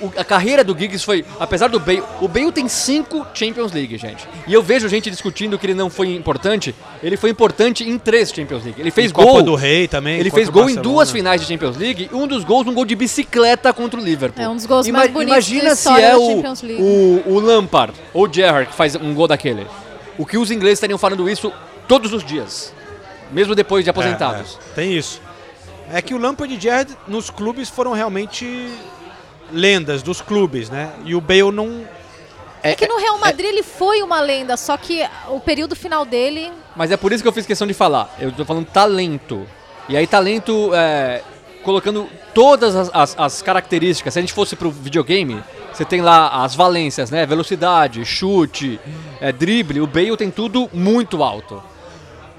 o- 0.00 0.12
a 0.16 0.24
carreira 0.24 0.62
do 0.64 0.76
Giggs 0.76 1.04
foi, 1.04 1.24
apesar 1.40 1.68
do 1.68 1.78
Bale, 1.80 2.02
o 2.20 2.28
Bale 2.28 2.52
tem 2.52 2.68
cinco 2.68 3.26
Champions 3.34 3.72
League, 3.72 3.96
gente. 3.98 4.28
E 4.46 4.52
eu 4.52 4.62
vejo 4.62 4.88
gente 4.88 5.10
discutindo 5.10 5.58
que 5.58 5.66
ele 5.66 5.74
não 5.74 5.88
foi 5.90 6.14
importante. 6.14 6.74
Ele 7.02 7.16
foi 7.16 7.30
importante 7.30 7.88
em 7.88 7.98
três 7.98 8.30
Champions 8.30 8.64
League. 8.64 8.80
Ele 8.80 8.90
fez 8.90 9.10
Em 9.10 9.14
Copa 9.14 9.32
gol. 9.32 9.42
do 9.42 9.54
Rei 9.54 9.88
também, 9.88 10.18
Ele 10.18 10.30
fez 10.30 10.48
gol 10.48 10.62
em 10.62 10.74
Barcelona. 10.74 10.82
duas 10.94 11.10
finais 11.10 11.40
de 11.40 11.46
Champions 11.46 11.76
League. 11.76 12.08
E 12.12 12.14
um 12.14 12.26
dos 12.26 12.44
gols, 12.44 12.66
um 12.66 12.74
gol 12.74 12.84
de 12.84 12.94
bicicleta 12.94 13.72
contra 13.72 13.98
o 14.00 14.02
Liverpool. 14.02 14.42
É 14.44 14.48
um 14.48 14.56
dos 14.56 14.66
gols 14.66 14.86
Ima- 14.86 14.98
mais 14.98 15.10
bonitos 15.10 15.32
Imagina 15.48 15.70
da 15.70 15.76
se 15.76 15.88
é 16.00 16.16
o, 16.16 16.26
Champions 16.36 16.62
League. 16.62 16.82
o, 16.82 17.22
o 17.26 17.38
Lampard 17.40 17.94
ou 18.12 18.26
o 18.28 18.32
Gerrard 18.32 18.70
que 18.70 18.74
faz 18.76 18.94
um 18.96 19.14
gol 19.14 19.26
daquele. 19.28 19.66
O 20.16 20.26
que 20.26 20.36
os 20.36 20.50
ingleses 20.50 20.78
estariam 20.78 20.98
falando 20.98 21.28
isso 21.30 21.52
todos 21.86 22.12
os 22.12 22.24
dias. 22.24 22.72
Mesmo 23.30 23.54
depois 23.54 23.84
de 23.84 23.90
aposentados. 23.90 24.58
É, 24.60 24.70
é, 24.70 24.74
tem 24.74 24.96
isso. 24.96 25.20
É 25.92 26.02
que 26.02 26.12
o 26.14 26.18
Lampard 26.18 26.52
e 26.54 26.60
Gerrard 26.60 26.94
nos 27.06 27.30
clubes 27.30 27.68
foram 27.68 27.92
realmente 27.92 28.68
lendas 29.52 30.02
dos 30.02 30.20
clubes, 30.20 30.68
né? 30.70 30.92
E 31.04 31.14
o 31.14 31.20
Bale 31.20 31.50
não. 31.52 31.84
É 32.62 32.74
que 32.74 32.86
no 32.88 32.98
Real 32.98 33.18
Madrid 33.18 33.46
ele 33.50 33.62
foi 33.62 34.02
uma 34.02 34.20
lenda, 34.20 34.56
só 34.56 34.76
que 34.76 35.06
o 35.28 35.38
período 35.40 35.76
final 35.76 36.04
dele. 36.04 36.52
Mas 36.74 36.90
é 36.90 36.96
por 36.96 37.12
isso 37.12 37.22
que 37.22 37.28
eu 37.28 37.32
fiz 37.32 37.46
questão 37.46 37.66
de 37.66 37.74
falar. 37.74 38.14
Eu 38.18 38.32
tô 38.32 38.44
falando 38.44 38.66
talento. 38.66 39.46
E 39.88 39.96
aí, 39.96 40.06
talento, 40.06 40.70
é, 40.74 41.22
colocando 41.62 42.08
todas 42.34 42.74
as, 42.76 42.90
as- 42.92 43.14
as 43.18 43.42
características. 43.42 44.12
Se 44.12 44.18
a 44.18 44.22
gente 44.22 44.32
fosse 44.32 44.54
pro 44.56 44.70
videogame, 44.70 45.42
você 45.72 45.84
tem 45.84 46.00
lá 46.02 46.44
as 46.44 46.54
valências, 46.54 47.10
né? 47.10 47.24
Velocidade, 47.24 48.04
chute, 48.04 48.78
é, 49.20 49.30
drible. 49.32 49.80
O 49.80 49.86
Bale 49.86 50.16
tem 50.16 50.30
tudo 50.30 50.68
muito 50.74 51.22
alto. 51.22 51.62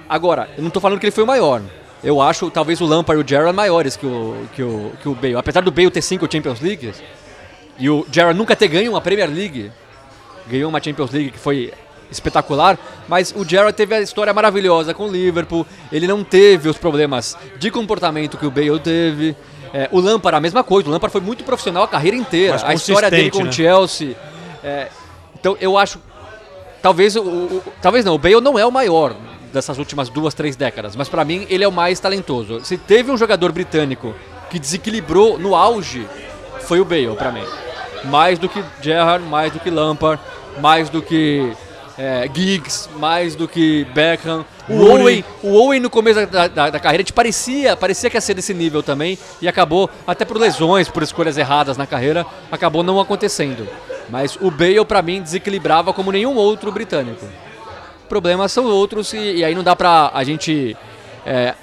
Agora, 0.07 0.49
eu 0.57 0.64
não 0.64 0.70
tô 0.70 0.79
falando 0.79 1.00
que 1.00 1.05
ele 1.05 1.12
foi 1.12 1.24
o 1.24 1.28
maior. 1.28 1.62
Eu 2.04 2.21
acho, 2.21 2.50
talvez, 2.50 2.80
o 2.82 2.86
Lampard 2.86 3.21
e 3.21 3.24
o 3.26 3.28
Gerrard 3.28 3.54
maiores 3.55 3.96
que 3.97 4.05
o, 4.05 4.46
que 4.55 4.63
o, 4.63 4.92
que 5.01 5.09
o 5.09 5.16
Bale. 5.16 5.36
Apesar 5.36 5.62
do 5.62 5.71
Bale 5.71 5.92
ter 5.92 6.01
cinco 6.01 6.32
Champions 6.32 6.62
Leagues, 6.62 7.01
e 7.78 7.89
o 7.89 8.05
Gerrard 8.12 8.38
nunca 8.38 8.55
ter 8.55 8.67
ganho 8.67 8.92
uma 8.92 9.01
Premier 9.01 9.30
League, 9.30 9.71
ganhou 10.47 10.70
uma 10.70 10.82
Champions 10.82 11.12
League 11.12 11.32
que 11.32 11.39
foi 11.39 11.74
espetacular, 12.12 12.78
mas 13.08 13.34
o 13.36 13.43
Gerrard 13.47 13.74
teve 13.74 13.93
a 13.96 14.01
história 14.01 14.34
maravilhosa 14.34 14.93
com 14.93 15.08
o 15.08 15.12
Liverpool, 15.12 15.66
ele 15.92 16.08
não 16.08 16.24
teve 16.24 16.67
os 16.70 16.78
problemas 16.78 17.38
de 17.59 17.70
comportamento 17.70 18.38
que 18.38 18.46
o 18.46 18.51
Bale 18.51 18.80
teve. 18.80 19.36
É, 19.71 19.88
o 19.92 20.00
Lampard 20.00 20.36
a 20.36 20.39
mesma 20.42 20.63
coisa, 20.63 20.89
o 20.89 20.92
Lampard 20.92 21.12
foi 21.12 21.21
muito 21.21 21.43
profissional 21.43 21.84
a 21.84 21.88
carreira 21.88 22.17
inteira, 22.17 22.55
a 22.66 22.74
história 22.74 23.12
dele 23.12 23.30
com 23.30 23.42
o 23.42 23.46
né? 23.46 23.51
Chelsea. 23.51 24.16
é, 24.63 24.88
então 25.39 25.55
eu 25.62 25.78
acho, 25.78 26.00
talvez 26.82 27.16
o, 27.16 27.21
o- 27.21 27.63
talvez 27.82 28.04
não, 28.04 28.16
o 28.16 28.17
Bale 28.17 28.42
não 28.42 28.58
é 28.58 28.66
o 28.66 28.71
maior 28.71 29.13
dessas 29.51 29.78
últimas 29.78 30.09
duas, 30.09 30.34
três 30.34 30.55
décadas, 30.55 30.96
mas 30.96 31.09
pra 31.09 31.26
mim 31.26 31.46
ele 31.50 31.63
é 31.63 31.67
o 31.67 31.71
mais 31.71 32.00
talentoso. 32.00 32.63
Se 32.63 32.78
teve 32.78 33.12
um 33.12 33.17
jogador 33.17 33.51
britânico 33.51 34.13
que 34.50 34.59
desequilibrou 34.59 35.38
no 35.38 35.55
auge, 35.55 36.08
foi 36.62 36.80
o 36.80 36.86
Bale 36.86 37.16
pra 37.16 37.32
mim. 37.32 37.43
Mais 38.05 38.39
do 38.39 38.47
que 38.47 38.63
Gerrard, 38.82 39.26
mais 39.26 39.51
do 39.51 39.59
que 39.59 39.70
Lampard, 39.70 40.21
mais 40.59 40.89
do 40.89 41.01
que 41.01 41.51
é, 41.97 42.30
Giggs, 42.34 42.89
mais 42.96 43.36
do 43.36 43.47
que 43.47 43.86
Beckham. 43.93 44.46
O 44.70 44.78
Rooney. 44.78 45.01
Owen, 45.01 45.26
o 45.43 45.54
Owen 45.55 45.80
no 45.80 45.89
começo 45.89 46.26
da, 46.28 46.47
da, 46.47 46.70
da 46.70 46.80
carreira 46.80 47.04
te 47.04 47.12
parecia, 47.12 47.76
parecia 47.76 48.09
que 48.09 48.16
ia 48.16 48.21
ser 48.21 48.36
desse 48.36 48.54
nível 48.54 48.82
também 48.82 49.17
e 49.42 49.47
acabou, 49.47 49.89
até 50.08 50.24
por 50.24 50.38
lesões, 50.38 50.88
por 50.88 51.04
escolhas 51.04 51.38
erradas 51.38 51.76
na 51.76 51.86
carreira, 51.86 52.26
acabou 52.51 52.84
não 52.84 53.00
acontecendo. 53.00 53.67
Mas 54.09 54.38
o 54.39 54.50
Bale 54.50 54.84
pra 54.86 55.01
mim 55.01 55.21
desequilibrava 55.21 55.92
como 55.92 56.12
nenhum 56.12 56.36
outro 56.36 56.71
britânico. 56.71 57.26
Problemas 58.09 58.51
são 58.51 58.65
outros 58.65 59.13
e, 59.13 59.17
e 59.37 59.43
aí 59.45 59.55
não 59.55 59.63
dá 59.63 59.75
pra 59.75 60.11
a 60.13 60.23
gente 60.23 60.75
é, 61.25 61.53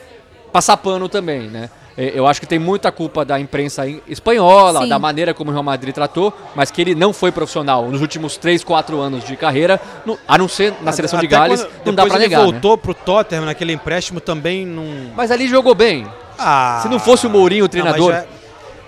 passar 0.52 0.76
pano 0.78 1.08
também, 1.08 1.42
né? 1.42 1.68
Eu 1.98 2.26
acho 2.26 2.38
que 2.40 2.46
tem 2.46 2.58
muita 2.58 2.92
culpa 2.92 3.24
da 3.24 3.40
imprensa 3.40 3.84
espanhola, 4.06 4.82
Sim. 4.82 4.88
da 4.90 4.98
maneira 4.98 5.32
como 5.32 5.48
o 5.50 5.52
Real 5.52 5.62
Madrid 5.62 5.94
tratou, 5.94 6.30
mas 6.54 6.70
que 6.70 6.82
ele 6.82 6.94
não 6.94 7.10
foi 7.10 7.32
profissional 7.32 7.88
nos 7.90 8.02
últimos 8.02 8.36
3, 8.36 8.62
4 8.62 9.00
anos 9.00 9.24
de 9.24 9.34
carreira, 9.34 9.80
no- 10.04 10.18
a 10.28 10.36
não 10.36 10.46
ser 10.46 10.74
na 10.82 10.92
seleção 10.92 11.18
de 11.18 11.24
Até 11.24 11.34
Gales, 11.36 11.62
quando 11.64 11.86
não 11.86 11.94
dá 11.94 12.04
pra 12.04 12.16
ele 12.16 12.24
negar. 12.24 12.40
né? 12.44 12.44
voltou 12.52 12.76
pro 12.76 12.92
Tottenham 12.92 13.46
naquele 13.46 13.72
empréstimo 13.72 14.20
também 14.20 14.66
não. 14.66 14.84
Mas 15.16 15.30
ali 15.30 15.48
jogou 15.48 15.74
bem. 15.74 16.06
Ah, 16.38 16.80
Se 16.82 16.88
não 16.90 16.98
fosse 17.00 17.26
o 17.26 17.30
Mourinho 17.30 17.64
o 17.64 17.68
treinador, 17.68 18.12
já 18.12 18.18
é- 18.18 18.26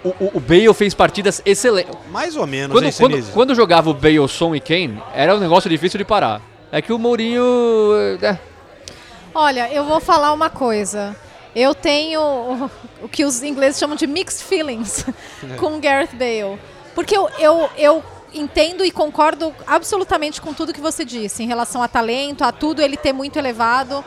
o, 0.04 0.08
o- 0.10 0.30
o 0.34 0.40
Bale 0.40 0.74
fez 0.74 0.92
partidas 0.92 1.40
excelentes. 1.46 1.96
mais 2.10 2.36
ou 2.36 2.46
menos, 2.46 2.72
Quando, 2.76 2.84
hein, 2.84 2.92
quando, 2.98 3.32
quando 3.32 3.54
jogava 3.54 3.88
o 3.88 3.94
Bale, 3.94 4.28
Son 4.28 4.54
e 4.54 4.60
Kane, 4.60 5.02
era 5.14 5.34
um 5.34 5.40
negócio 5.40 5.70
difícil 5.70 5.96
de 5.96 6.04
parar. 6.04 6.42
É 6.70 6.82
que 6.82 6.92
o 6.92 6.98
Mourinho. 6.98 7.42
é, 8.22 8.38
Olha, 9.34 9.72
eu 9.72 9.84
vou 9.84 10.00
falar 10.00 10.32
uma 10.32 10.50
coisa. 10.50 11.16
Eu 11.54 11.74
tenho 11.74 12.70
o, 13.02 13.08
que 13.08 13.24
os 13.24 13.42
ingleses 13.42 13.78
chamam 13.80 13.96
de 13.96 14.06
mixed 14.06 14.44
feelings 14.44 15.04
com 15.58 15.80
Gareth 15.80 16.10
Bale. 16.12 16.58
Porque 16.94 17.16
eu, 17.16 17.28
eu, 17.38 17.70
eu 17.76 18.04
entendo 18.34 18.84
e 18.84 18.90
concordo 18.90 19.54
absolutamente 19.66 20.40
com 20.40 20.52
tudo 20.52 20.72
que 20.72 20.80
você 20.80 21.04
disse 21.04 21.42
em 21.42 21.46
relação 21.46 21.82
a 21.82 21.88
talento, 21.88 22.44
a 22.44 22.52
tudo 22.52 22.82
ele 22.82 22.96
ter 22.96 23.12
muito 23.12 23.38
elevado. 23.38 24.04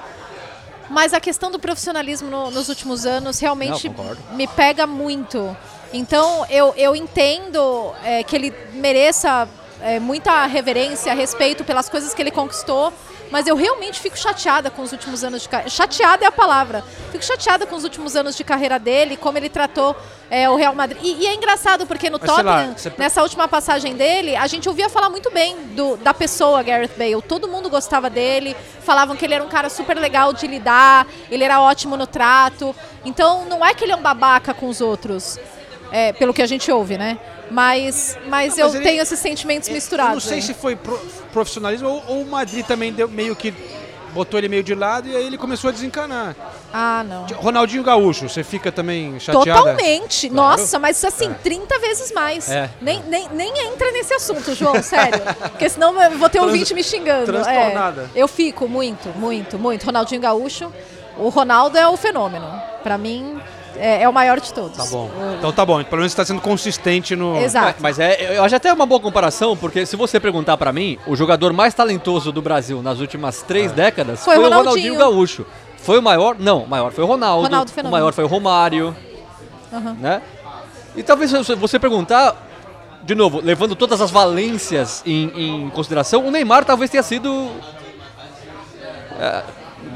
Mas 0.89 1.13
a 1.13 1.19
questão 1.19 1.49
do 1.49 1.57
profissionalismo 1.57 2.29
no- 2.29 2.51
nos 2.51 2.67
últimos 2.69 3.05
anos 3.05 3.39
realmente 3.39 3.89
Não, 3.89 4.35
me 4.35 4.45
pega 4.47 4.85
muito. 4.85 5.55
Então 5.93 6.45
eu, 6.49 6.73
eu 6.77 6.95
entendo 6.95 7.93
é, 8.03 8.23
que 8.23 8.35
ele 8.35 8.53
mereça 8.73 9.47
é, 9.81 9.99
muita 9.99 10.45
reverência, 10.45 11.13
respeito 11.13 11.63
pelas 11.63 11.89
coisas 11.89 12.13
que 12.13 12.21
ele 12.21 12.31
conquistou, 12.31 12.93
mas 13.31 13.47
eu 13.47 13.55
realmente 13.55 13.99
fico 14.01 14.17
chateada 14.17 14.69
com 14.69 14.81
os 14.81 14.91
últimos 14.91 15.23
anos 15.23 15.41
de 15.43 15.47
carreira. 15.49 15.69
Chateada 15.69 16.25
é 16.25 16.27
a 16.27 16.31
palavra. 16.31 16.83
Fico 17.13 17.23
chateada 17.23 17.65
com 17.65 17.75
os 17.77 17.85
últimos 17.85 18.15
anos 18.15 18.35
de 18.35 18.43
carreira 18.43 18.77
dele, 18.77 19.15
como 19.15 19.37
ele 19.37 19.47
tratou 19.47 19.95
é, 20.29 20.49
o 20.49 20.55
Real 20.57 20.75
Madrid. 20.75 21.01
E, 21.01 21.23
e 21.23 21.27
é 21.27 21.33
engraçado 21.33 21.85
porque 21.87 22.09
no 22.09 22.19
Mas, 22.19 22.29
lá, 22.29 22.35
Tottenham, 22.35 22.73
você- 22.77 22.91
nessa 22.97 23.21
última 23.23 23.47
passagem 23.47 23.95
dele, 23.95 24.35
a 24.35 24.47
gente 24.47 24.67
ouvia 24.67 24.89
falar 24.89 25.09
muito 25.09 25.31
bem 25.31 25.55
do- 25.75 25.95
da 25.97 26.13
pessoa 26.13 26.61
Gareth 26.61 26.91
Bale. 26.97 27.21
Todo 27.21 27.47
mundo 27.47 27.69
gostava 27.69 28.09
dele, 28.09 28.53
falavam 28.83 29.15
que 29.15 29.23
ele 29.23 29.33
era 29.33 29.43
um 29.43 29.49
cara 29.49 29.69
super 29.69 29.97
legal 29.97 30.33
de 30.33 30.45
lidar, 30.45 31.07
ele 31.29 31.43
era 31.45 31.61
ótimo 31.61 31.95
no 31.95 32.05
trato. 32.07 32.75
Então 33.05 33.45
não 33.45 33.65
é 33.65 33.73
que 33.73 33.85
ele 33.85 33.93
é 33.93 33.95
um 33.95 34.01
babaca 34.01 34.53
com 34.53 34.67
os 34.67 34.81
outros, 34.81 35.39
é, 35.89 36.11
pelo 36.13 36.33
que 36.33 36.41
a 36.41 36.47
gente 36.47 36.69
ouve, 36.69 36.97
né? 36.97 37.17
Mas, 37.51 38.17
mas 38.27 38.53
Não, 38.55 38.59
eu 38.61 38.65
mas 38.67 38.75
ele- 38.75 38.83
tenho 38.83 39.01
esses 39.01 39.19
sentimentos 39.19 39.67
misturados. 39.69 40.11
Eu 40.11 40.15
não 40.15 40.21
sei 40.21 40.35
aí. 40.37 40.41
se 40.41 40.53
foi 40.53 40.75
pro- 40.75 40.99
profissionalismo 41.33 41.87
ou, 41.89 42.03
ou 42.07 42.21
o 42.21 42.25
Madrid 42.29 42.65
também 42.65 42.93
deu 42.93 43.07
meio 43.09 43.35
que 43.35 43.53
botou 44.13 44.37
ele 44.37 44.49
meio 44.49 44.61
de 44.63 44.75
lado 44.75 45.07
e 45.07 45.15
aí 45.15 45.25
ele 45.25 45.37
começou 45.37 45.69
a 45.69 45.71
desencanar. 45.71 46.35
Ah, 46.73 47.03
não. 47.07 47.25
Ronaldinho 47.37 47.81
Gaúcho, 47.83 48.27
você 48.29 48.43
fica 48.43 48.69
também 48.71 49.17
chateada? 49.19 49.59
Totalmente. 49.59 50.29
Nossa, 50.29 50.77
mas 50.79 51.03
assim, 51.03 51.33
30 51.43 51.79
vezes 51.79 52.11
mais. 52.13 52.49
É. 52.49 52.69
Nem, 52.81 53.01
nem, 53.03 53.27
nem 53.29 53.67
entra 53.67 53.89
nesse 53.91 54.13
assunto, 54.13 54.53
João, 54.53 54.81
sério. 54.83 55.21
Porque 55.49 55.67
senão 55.69 56.01
eu 56.01 56.17
vou 56.17 56.29
ter 56.29 56.39
Trans- 56.39 56.51
ouvinte 56.51 56.73
me 56.73 56.83
xingando. 56.83 57.25
transtornada. 57.25 58.09
É, 58.15 58.21
eu 58.21 58.27
fico 58.27 58.67
muito, 58.67 59.09
muito, 59.17 59.57
muito. 59.59 59.85
Ronaldinho 59.85 60.21
Gaúcho. 60.21 60.71
O 61.17 61.27
Ronaldo 61.29 61.77
é 61.77 61.87
o 61.87 61.95
fenômeno. 61.97 62.49
Pra 62.83 62.97
mim, 62.97 63.39
é, 63.75 64.03
é 64.03 64.09
o 64.09 64.13
maior 64.13 64.39
de 64.39 64.53
todos. 64.53 64.77
Tá 64.77 64.85
bom. 64.85 65.09
Então 65.37 65.51
tá 65.51 65.65
bom, 65.65 65.83
pelo 65.83 65.97
menos 65.97 66.11
você 66.11 66.15
tá 66.17 66.25
sendo 66.25 66.41
consistente 66.41 67.15
no. 67.15 67.37
Exato. 67.37 67.81
Mas 67.81 67.99
é, 67.99 68.37
eu 68.37 68.43
acho 68.43 68.55
até 68.55 68.71
uma 68.71 68.85
boa 68.85 68.99
comparação, 68.99 69.55
porque 69.55 69.85
se 69.85 69.95
você 69.95 70.19
perguntar 70.19 70.57
pra 70.57 70.71
mim, 70.71 70.97
o 71.07 71.15
jogador 71.15 71.53
mais 71.53 71.73
talentoso 71.73 72.31
do 72.31 72.41
Brasil 72.41 72.81
nas 72.81 72.99
últimas 72.99 73.41
três 73.41 73.71
décadas 73.71 74.23
Foi 74.23 74.35
foi, 74.35 74.43
o 74.43 74.47
Ronaldinho. 74.47 74.93
Ronaldinho 74.93 74.97
Gaúcho. 74.97 75.45
Foi 75.77 75.97
o 75.97 76.01
maior? 76.01 76.35
Não, 76.37 76.63
o 76.63 76.67
maior 76.69 76.91
foi 76.91 77.03
o 77.03 77.07
Ronaldo. 77.07 77.43
Ronaldo 77.43 77.71
o 77.71 77.73
fenômeno. 77.73 77.91
maior 77.91 78.13
foi 78.13 78.23
o 78.23 78.27
Romário, 78.27 78.95
Aham. 79.73 79.93
né? 79.99 80.21
E 80.95 81.01
talvez 81.01 81.31
se 81.31 81.55
você 81.55 81.79
perguntar, 81.79 82.35
de 83.03 83.15
novo, 83.15 83.41
levando 83.41 83.75
todas 83.75 83.99
as 84.01 84.11
valências 84.11 85.01
em, 85.05 85.31
em 85.35 85.69
consideração, 85.69 86.25
o 86.25 86.29
Neymar 86.29 86.65
talvez 86.65 86.91
tenha 86.91 87.01
sido 87.01 87.49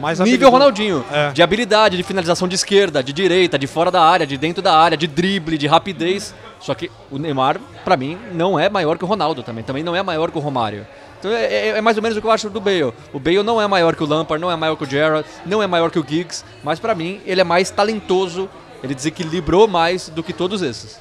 Mais 0.06 0.20
nível 0.20 0.34
habilidoso. 0.48 0.52
Ronaldinho. 0.52 1.06
É. 1.12 1.32
De 1.32 1.42
habilidade, 1.42 1.98
de 1.98 2.04
finalização 2.04 2.48
de 2.48 2.54
esquerda, 2.56 3.02
de 3.04 3.12
direita, 3.12 3.58
de 3.58 3.66
fora 3.66 3.90
da 3.90 4.02
área, 4.04 4.26
de 4.28 4.38
dentro 4.38 4.62
da 4.62 4.78
área, 4.78 4.96
de 4.96 5.08
drible, 5.08 5.58
de 5.58 5.66
rapidez. 5.66 6.34
Só 6.60 6.76
que 6.76 6.92
o 7.10 7.18
Neymar, 7.18 7.60
pra 7.84 7.98
mim, 7.98 8.18
não 8.34 8.60
é 8.60 8.70
maior 8.70 8.98
que 9.00 9.04
o 9.04 9.08
Ronaldo 9.08 9.42
também. 9.42 9.64
Também 9.64 9.84
não 9.84 9.96
é 9.96 10.04
maior 10.04 10.30
que 10.30 10.38
o 10.38 10.42
Romário. 10.42 10.86
Então 11.20 11.32
é, 11.32 11.46
é- 11.46 11.68
é 11.70 11.82
mais 11.82 11.98
ou 11.98 12.04
menos 12.04 12.16
o 12.18 12.22
que 12.22 12.28
eu 12.28 12.32
acho 12.32 12.50
do 12.52 12.62
Bale. 12.62 12.94
O 13.12 13.20
Bale 13.20 13.42
não 13.42 13.60
é 13.60 13.68
maior 13.68 13.96
que 13.96 14.04
o 14.04 14.06
Lampard, 14.06 14.40
não 14.40 14.52
é 14.52 14.56
maior 14.56 14.76
que 14.76 14.84
o 14.84 14.88
Gerrard, 14.90 15.26
não 15.46 15.64
é 15.64 15.66
maior 15.66 15.90
que 15.90 15.98
o 15.98 16.06
Giggs, 16.08 16.46
mas 16.64 16.80
pra 16.80 16.94
mim 16.94 17.20
ele 17.26 17.42
é 17.42 17.44
mais 17.44 17.72
talentoso, 17.72 18.48
ele 18.84 18.94
desequilibrou 18.94 19.68
mais 19.68 20.08
do 20.10 20.22
que 20.22 20.32
todos 20.34 20.62
esses. 20.62 21.00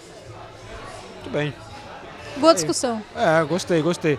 Muito 1.21 1.31
bem. 1.31 1.53
Boa 2.39 2.55
discussão. 2.55 3.03
É, 3.15 3.45
gostei, 3.45 3.83
gostei. 3.83 4.19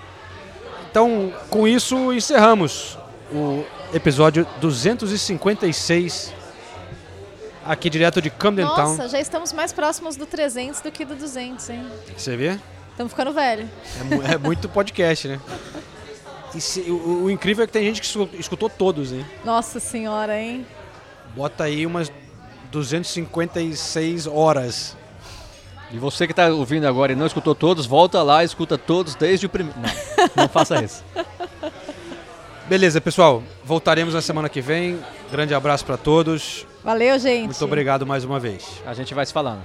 Então, 0.92 1.34
com 1.50 1.68
isso, 1.68 2.14
encerramos 2.14 2.98
o 3.32 3.64
episódio 3.94 4.46
256 4.62 6.34
aqui 7.66 7.90
direto 7.90 8.22
de 8.22 8.30
Camden 8.30 8.66
Town. 8.68 8.78
Nossa, 8.96 9.08
já 9.10 9.20
estamos 9.20 9.52
mais 9.54 9.72
próximos 9.74 10.16
do 10.16 10.26
300 10.26 10.82
do 10.82 10.92
que 10.92 11.04
do 11.06 11.16
200, 11.16 11.70
hein? 11.70 11.86
Você 12.16 12.36
vê? 12.38 12.60
Estamos 12.92 13.12
ficando 13.12 13.34
velho. 13.34 13.70
É, 14.30 14.34
é 14.34 14.38
muito 14.38 14.70
podcast, 14.70 15.28
né? 15.28 15.40
E 16.54 16.62
se- 16.62 16.82
o, 16.90 17.24
o 17.24 17.32
incrível 17.32 17.64
é 17.64 17.68
que 17.68 17.74
tem 17.74 17.84
gente 17.84 18.00
que 18.00 18.08
escu- 18.08 18.30
escutou 18.34 18.70
todos, 18.70 19.12
hein? 19.12 19.26
Nossa 19.44 19.80
senhora, 19.80 20.40
hein? 20.40 20.66
Bota 21.36 21.66
aí 21.66 21.86
umas 21.86 22.10
256 22.72 24.28
horas. 24.28 24.96
E 25.92 25.98
você 25.98 26.26
que 26.28 26.34
tá 26.34 26.48
ouvindo 26.48 26.88
agora 26.88 27.12
e 27.12 27.16
não 27.16 27.26
escutou 27.26 27.54
todos, 27.54 27.86
volta 27.86 28.24
lá 28.24 28.42
e 28.44 28.46
escuta 28.46 28.78
todos 28.78 29.16
desde 29.16 29.46
o 29.46 29.50
primeiro. 29.50 29.78
Não, 29.80 30.44
não 30.44 30.50
faça 30.50 30.82
isso. 30.84 31.04
Beleza, 32.68 33.00
pessoal. 33.00 33.44
Voltaremos 33.64 34.14
na 34.16 34.22
semana 34.22 34.50
que 34.50 34.60
vem. 34.60 35.00
Grande 35.32 35.54
abraço 35.54 35.86
para 35.86 35.98
todos. 35.98 36.66
Valeu, 36.84 37.18
gente. 37.20 37.46
Muito 37.46 37.66
obrigado 37.66 38.08
mais 38.08 38.24
uma 38.24 38.40
vez. 38.40 38.82
A 38.86 38.94
gente 38.94 39.14
vai 39.14 39.26
se 39.26 39.32
falando. 39.32 39.62